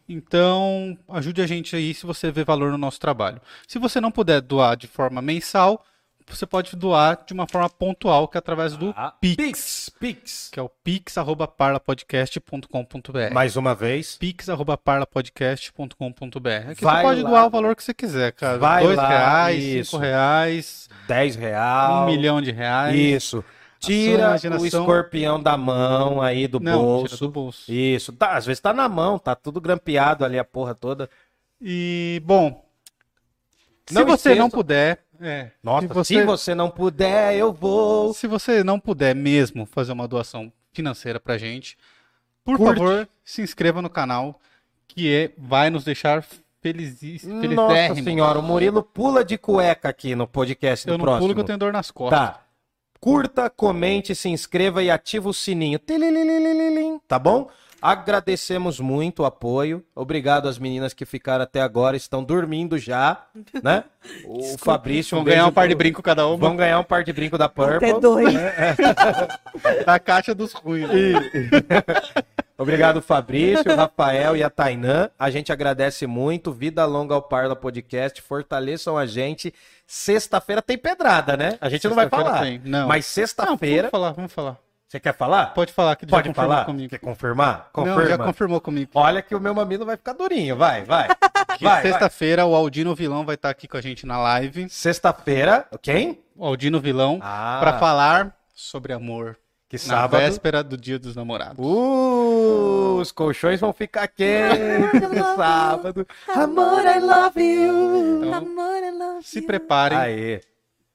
Então, 0.09 0.98
ajude 1.09 1.40
a 1.40 1.47
gente 1.47 1.77
aí 1.77 1.94
se 1.94 2.05
você 2.05 2.31
vê 2.31 2.43
valor 2.44 2.70
no 2.73 2.78
nosso 2.78 2.98
trabalho. 2.98 3.40
Se 3.69 3.78
você 3.78 4.01
não 4.01 4.10
puder 4.10 4.40
doar 4.40 4.77
de 4.77 4.86
forma 4.89 5.23
mensal, 5.23 5.85
você 6.28 6.44
pode 6.47 6.74
doar 6.77 7.23
de 7.27 7.32
uma 7.32 7.47
forma 7.47 7.69
pontual, 7.69 8.28
que 8.28 8.36
é 8.36 8.40
através 8.40 8.77
do 8.77 8.93
Ah, 8.97 9.12
Pix, 9.20 9.36
Pix, 9.36 9.90
Pix. 9.99 10.49
que 10.53 10.61
é 10.61 10.62
o 10.62 10.69
pix@parlapodcast.com.br 10.69 13.32
Mais 13.32 13.57
uma 13.57 13.74
vez. 13.74 14.16
pix.parlapodcast.com.br. 14.16 16.70
Aqui 16.70 16.85
Vai 16.85 16.97
você 16.97 17.03
pode 17.03 17.23
lá. 17.23 17.31
doar 17.31 17.47
o 17.47 17.51
valor 17.51 17.77
que 17.77 17.82
você 17.85 17.94
quiser, 17.94 18.32
cara. 18.32 18.59
Vai 18.59 18.82
Dois 18.85 18.97
lá, 18.97 19.09
reais, 19.09 19.62
isso. 19.65 19.90
cinco 19.93 20.03
reais, 20.03 20.89
10 21.09 21.36
real. 21.36 22.03
um 22.03 22.07
milhão 22.07 22.40
de 22.40 22.51
reais. 22.51 22.94
Isso. 22.94 23.44
Tira 23.78 24.36
o 24.61 24.66
escorpião 24.66 25.43
da 25.43 25.57
mão 25.57 26.20
aí 26.23 26.47
do 26.47 26.61
Não, 26.61 26.81
bolso. 26.81 27.16
tira 27.16 27.27
do 27.27 27.32
bolso. 27.32 27.73
Isso. 27.73 28.12
Tá, 28.12 28.36
às 28.36 28.47
vezes 28.47 28.61
tá 28.61 28.73
na 28.73 28.89
mão, 28.89 29.19
tá 29.19 29.35
tudo 29.35 29.61
grampeado 29.61 30.24
ali 30.24 30.39
a 30.39 30.44
porra 30.44 30.74
toda. 30.74 31.11
E, 31.61 32.23
bom, 32.24 32.65
se 33.86 33.94
Não 33.94 34.05
você 34.05 34.31
esqueça- 34.31 34.35
não 34.36 34.51
puder... 34.51 35.05
É, 35.23 35.51
Nossa, 35.62 35.86
se 35.86 35.93
se 35.93 35.94
você, 35.94 36.24
você 36.24 36.55
não 36.55 36.69
puder, 36.70 37.36
eu 37.36 37.53
vou. 37.53 38.12
se 38.12 38.27
você 38.27 38.65
não 38.65 38.78
puder 38.81 39.15
mesmo 39.15 39.65
fazer 39.66 39.93
uma 39.93 40.09
doação 40.09 40.53
financeira 40.73 41.20
pra 41.20 41.39
gente, 41.39 41.77
por 42.44 42.57
Curte. 42.57 42.78
favor, 42.81 43.09
se 43.24 43.40
inscreva 43.43 43.81
no 43.81 43.89
canal, 43.89 44.40
que 44.89 45.15
é, 45.15 45.32
vai 45.39 45.70
nos 45.70 45.85
deixar 45.85 46.24
felizes, 46.61 47.24
Nossa 47.24 47.94
senhora, 48.03 48.39
o 48.39 48.43
Murilo 48.43 48.82
pula 48.82 49.24
de 49.24 49.36
cueca 49.39 49.89
aqui 49.89 50.15
no 50.15 50.27
podcast 50.27 50.86
do 50.86 50.93
Eu 50.94 50.99
não 50.99 51.05
próximo. 51.05 51.20
pulo 51.23 51.35
que 51.35 51.40
eu 51.40 51.44
tenho 51.44 51.59
dor 51.59 51.73
nas 51.73 51.90
costas. 51.90 52.19
Tá. 52.19 52.40
Curta, 53.01 53.51
comente, 53.51 54.15
se 54.15 54.28
inscreva 54.28 54.82
e 54.82 54.89
ativa 54.90 55.28
o 55.28 55.35
sininho. 55.35 55.78
Tá 57.09 57.19
bom? 57.19 57.49
Agradecemos 57.83 58.79
muito 58.79 59.23
o 59.23 59.27
apoio. 59.27 59.85
Obrigado 59.93 60.49
às 60.49 60.57
meninas 60.57 60.95
que 60.95 61.05
ficaram 61.05 61.43
até 61.43 61.61
agora, 61.61 61.97
estão 61.97 62.23
dormindo 62.23 62.79
já, 62.79 63.27
né? 63.63 63.85
O 64.27 64.59
Fabrício, 64.59 65.17
Vão 65.17 65.25
beijo 65.25 65.37
ganhar 65.37 65.49
um 65.49 65.53
par 65.53 65.69
de 65.69 65.77
brinco 65.77 66.03
cada 66.03 66.27
uma 66.27 66.37
Vão 66.37 66.57
ganhar 66.57 66.77
um 66.81 66.85
par 66.85 67.05
de 67.05 67.13
brinco 67.13 67.39
da 67.39 67.49
Purple. 67.49 67.77
Até 67.77 68.01
dois. 68.01 68.35
da 69.87 69.99
caixa 70.01 70.35
dos 70.35 70.53
ruins. 70.53 70.89
Obrigado, 72.59 73.01
Fabrício, 73.01 73.75
Rafael 73.75 74.37
e 74.37 74.43
a 74.43 74.51
Tainã. 74.51 75.11
A 75.19 75.31
gente 75.31 75.53
agradece 75.53 76.07
muito. 76.07 76.53
Vida 76.53 76.85
longa 76.85 77.15
ao 77.15 77.23
Parla 77.23 77.57
Podcast. 77.57 78.21
Fortaleçam 78.23 78.97
a 78.97 79.07
gente. 79.07 79.53
Sexta-feira 79.87 80.63
tem 80.63 80.79
pedrada, 80.79 81.37
né? 81.37 81.59
A 81.61 81.69
gente 81.69 81.87
não 81.89 81.95
vai 81.95 82.09
falar. 82.09 82.41
tem, 82.41 82.61
não. 82.65 82.89
Mas 82.89 83.07
sexta-feira. 83.07 83.83
vamos 83.83 83.91
falar, 83.91 84.13
vamos 84.13 84.33
falar. 84.33 84.72
Você 84.93 85.01
quer 85.01 85.14
falar? 85.14 85.55
Pode 85.55 85.73
falar 85.73 85.97
que 85.97 86.05
ele 86.05 86.10
já 86.10 86.16
Pode 86.19 86.28
confirmou 86.28 86.51
falar? 86.52 86.64
comigo. 86.66 86.90
Quer 86.90 86.98
confirmar? 86.98 87.70
Não, 87.74 87.85
Confirma. 87.85 88.06
já 88.10 88.19
confirmou 88.19 88.60
comigo. 88.60 88.90
Olha 88.93 89.23
que 89.23 89.35
o 89.35 89.40
meu 89.40 89.55
mamilo 89.55 89.86
vai 89.86 89.97
ficar 89.97 90.12
durinho. 90.12 90.55
Vai, 90.55 90.85
vai. 90.85 91.09
Vai. 91.59 91.81
Sexta-feira 91.81 92.44
o 92.44 92.55
Aldino 92.55 92.94
Vilão 92.94 93.24
vai 93.24 93.36
estar 93.36 93.48
aqui 93.48 93.66
com 93.66 93.78
a 93.78 93.81
gente 93.81 94.05
na 94.05 94.19
live. 94.19 94.69
Sexta-feira. 94.69 95.66
Quem? 95.81 96.23
O 96.36 96.44
Aldino 96.44 96.78
Vilão 96.78 97.19
Ah. 97.23 97.56
pra 97.62 97.78
falar 97.78 98.36
sobre 98.55 98.93
amor. 98.93 99.39
Que 99.66 99.77
Na 99.77 99.82
sábado. 99.82 100.20
véspera 100.20 100.62
do 100.62 100.77
Dia 100.77 100.98
dos 100.98 101.16
Namorados. 101.16 101.56
Uh, 101.59 102.98
os 103.01 103.10
colchões 103.10 103.59
vão 103.59 103.73
ficar 103.73 104.06
quentes 104.09 105.01
no 105.10 105.24
sábado. 105.35 106.06
Amor, 106.36 106.85
I 106.85 107.01
love 107.01 107.40
you. 107.43 108.24
Então, 108.27 108.35
Amor, 108.35 108.82
I 108.82 108.90
love 108.90 109.23
se 109.27 109.39
you. 109.39 109.47
preparem 109.47 109.97
Aê. 109.97 110.40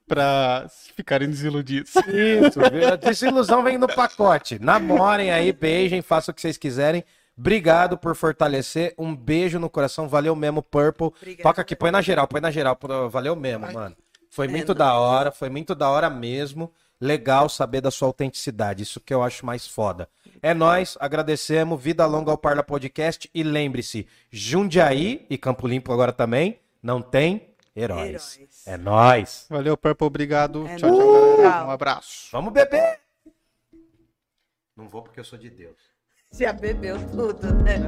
Pra 0.08 0.68
ficarem 0.96 1.30
desiludidos. 1.30 1.94
Isso, 1.96 2.60
desilusão 3.02 3.64
vem 3.64 3.78
no 3.78 3.88
pacote. 3.88 4.58
Namorem 4.60 5.32
aí, 5.32 5.52
beijem, 5.52 6.02
façam 6.02 6.32
o 6.32 6.36
que 6.36 6.42
vocês 6.42 6.58
quiserem. 6.58 7.04
Obrigado 7.38 7.98
por 7.98 8.16
fortalecer. 8.16 8.96
Um 8.98 9.16
beijo 9.16 9.60
no 9.60 9.70
coração. 9.70 10.08
Valeu 10.08 10.36
mesmo, 10.36 10.64
Purple. 10.64 11.08
Obrigada. 11.08 11.44
Toca 11.44 11.62
aqui, 11.62 11.76
põe 11.76 11.92
na 11.92 12.02
geral, 12.02 12.28
põe 12.28 12.42
na 12.42 12.50
geral. 12.50 12.78
Valeu 13.12 13.36
mesmo, 13.36 13.72
mano. 13.72 13.96
Foi 14.30 14.48
muito 14.48 14.74
da 14.74 14.96
hora, 14.96 15.32
foi 15.32 15.50
muito 15.50 15.76
da 15.76 15.90
hora 15.90 16.10
mesmo. 16.10 16.72
Legal 17.00 17.48
saber 17.48 17.80
da 17.80 17.92
sua 17.92 18.08
autenticidade. 18.08 18.82
Isso 18.82 19.00
que 19.00 19.14
eu 19.14 19.22
acho 19.22 19.46
mais 19.46 19.68
foda. 19.68 20.10
É 20.42 20.54
nós, 20.54 20.98
agradecemos. 21.00 21.80
Vida 21.80 22.06
longa 22.08 22.32
ao 22.32 22.38
Parla 22.40 22.64
Podcast. 22.64 23.30
E 23.36 23.44
lembre-se, 23.44 24.08
Jundiaí 24.32 25.26
e 25.30 25.38
Campo 25.38 25.68
Limpo 25.68 25.94
agora 25.94 26.12
também, 26.12 26.60
não 26.82 27.04
tem 27.04 27.50
heróis. 27.82 28.38
Heróis. 28.38 28.68
É 28.68 28.78
nós. 28.78 29.46
Valeu, 29.50 29.78
Purple. 29.78 30.08
Obrigado. 30.08 30.68
É 30.68 30.76
tchau, 30.76 30.90
tchau, 30.90 31.14
galera. 31.14 31.66
Um 31.66 31.72
abraço. 31.72 32.30
Vamos 32.32 32.52
beber. 32.54 33.00
Não 34.76 34.88
vou 34.88 35.02
porque 35.02 35.20
eu 35.20 35.24
sou 35.24 35.38
de 35.38 35.50
Deus. 35.50 35.78
Já 36.32 36.52
bebeu 36.54 36.98
tudo, 37.12 37.54
né? 37.64 37.80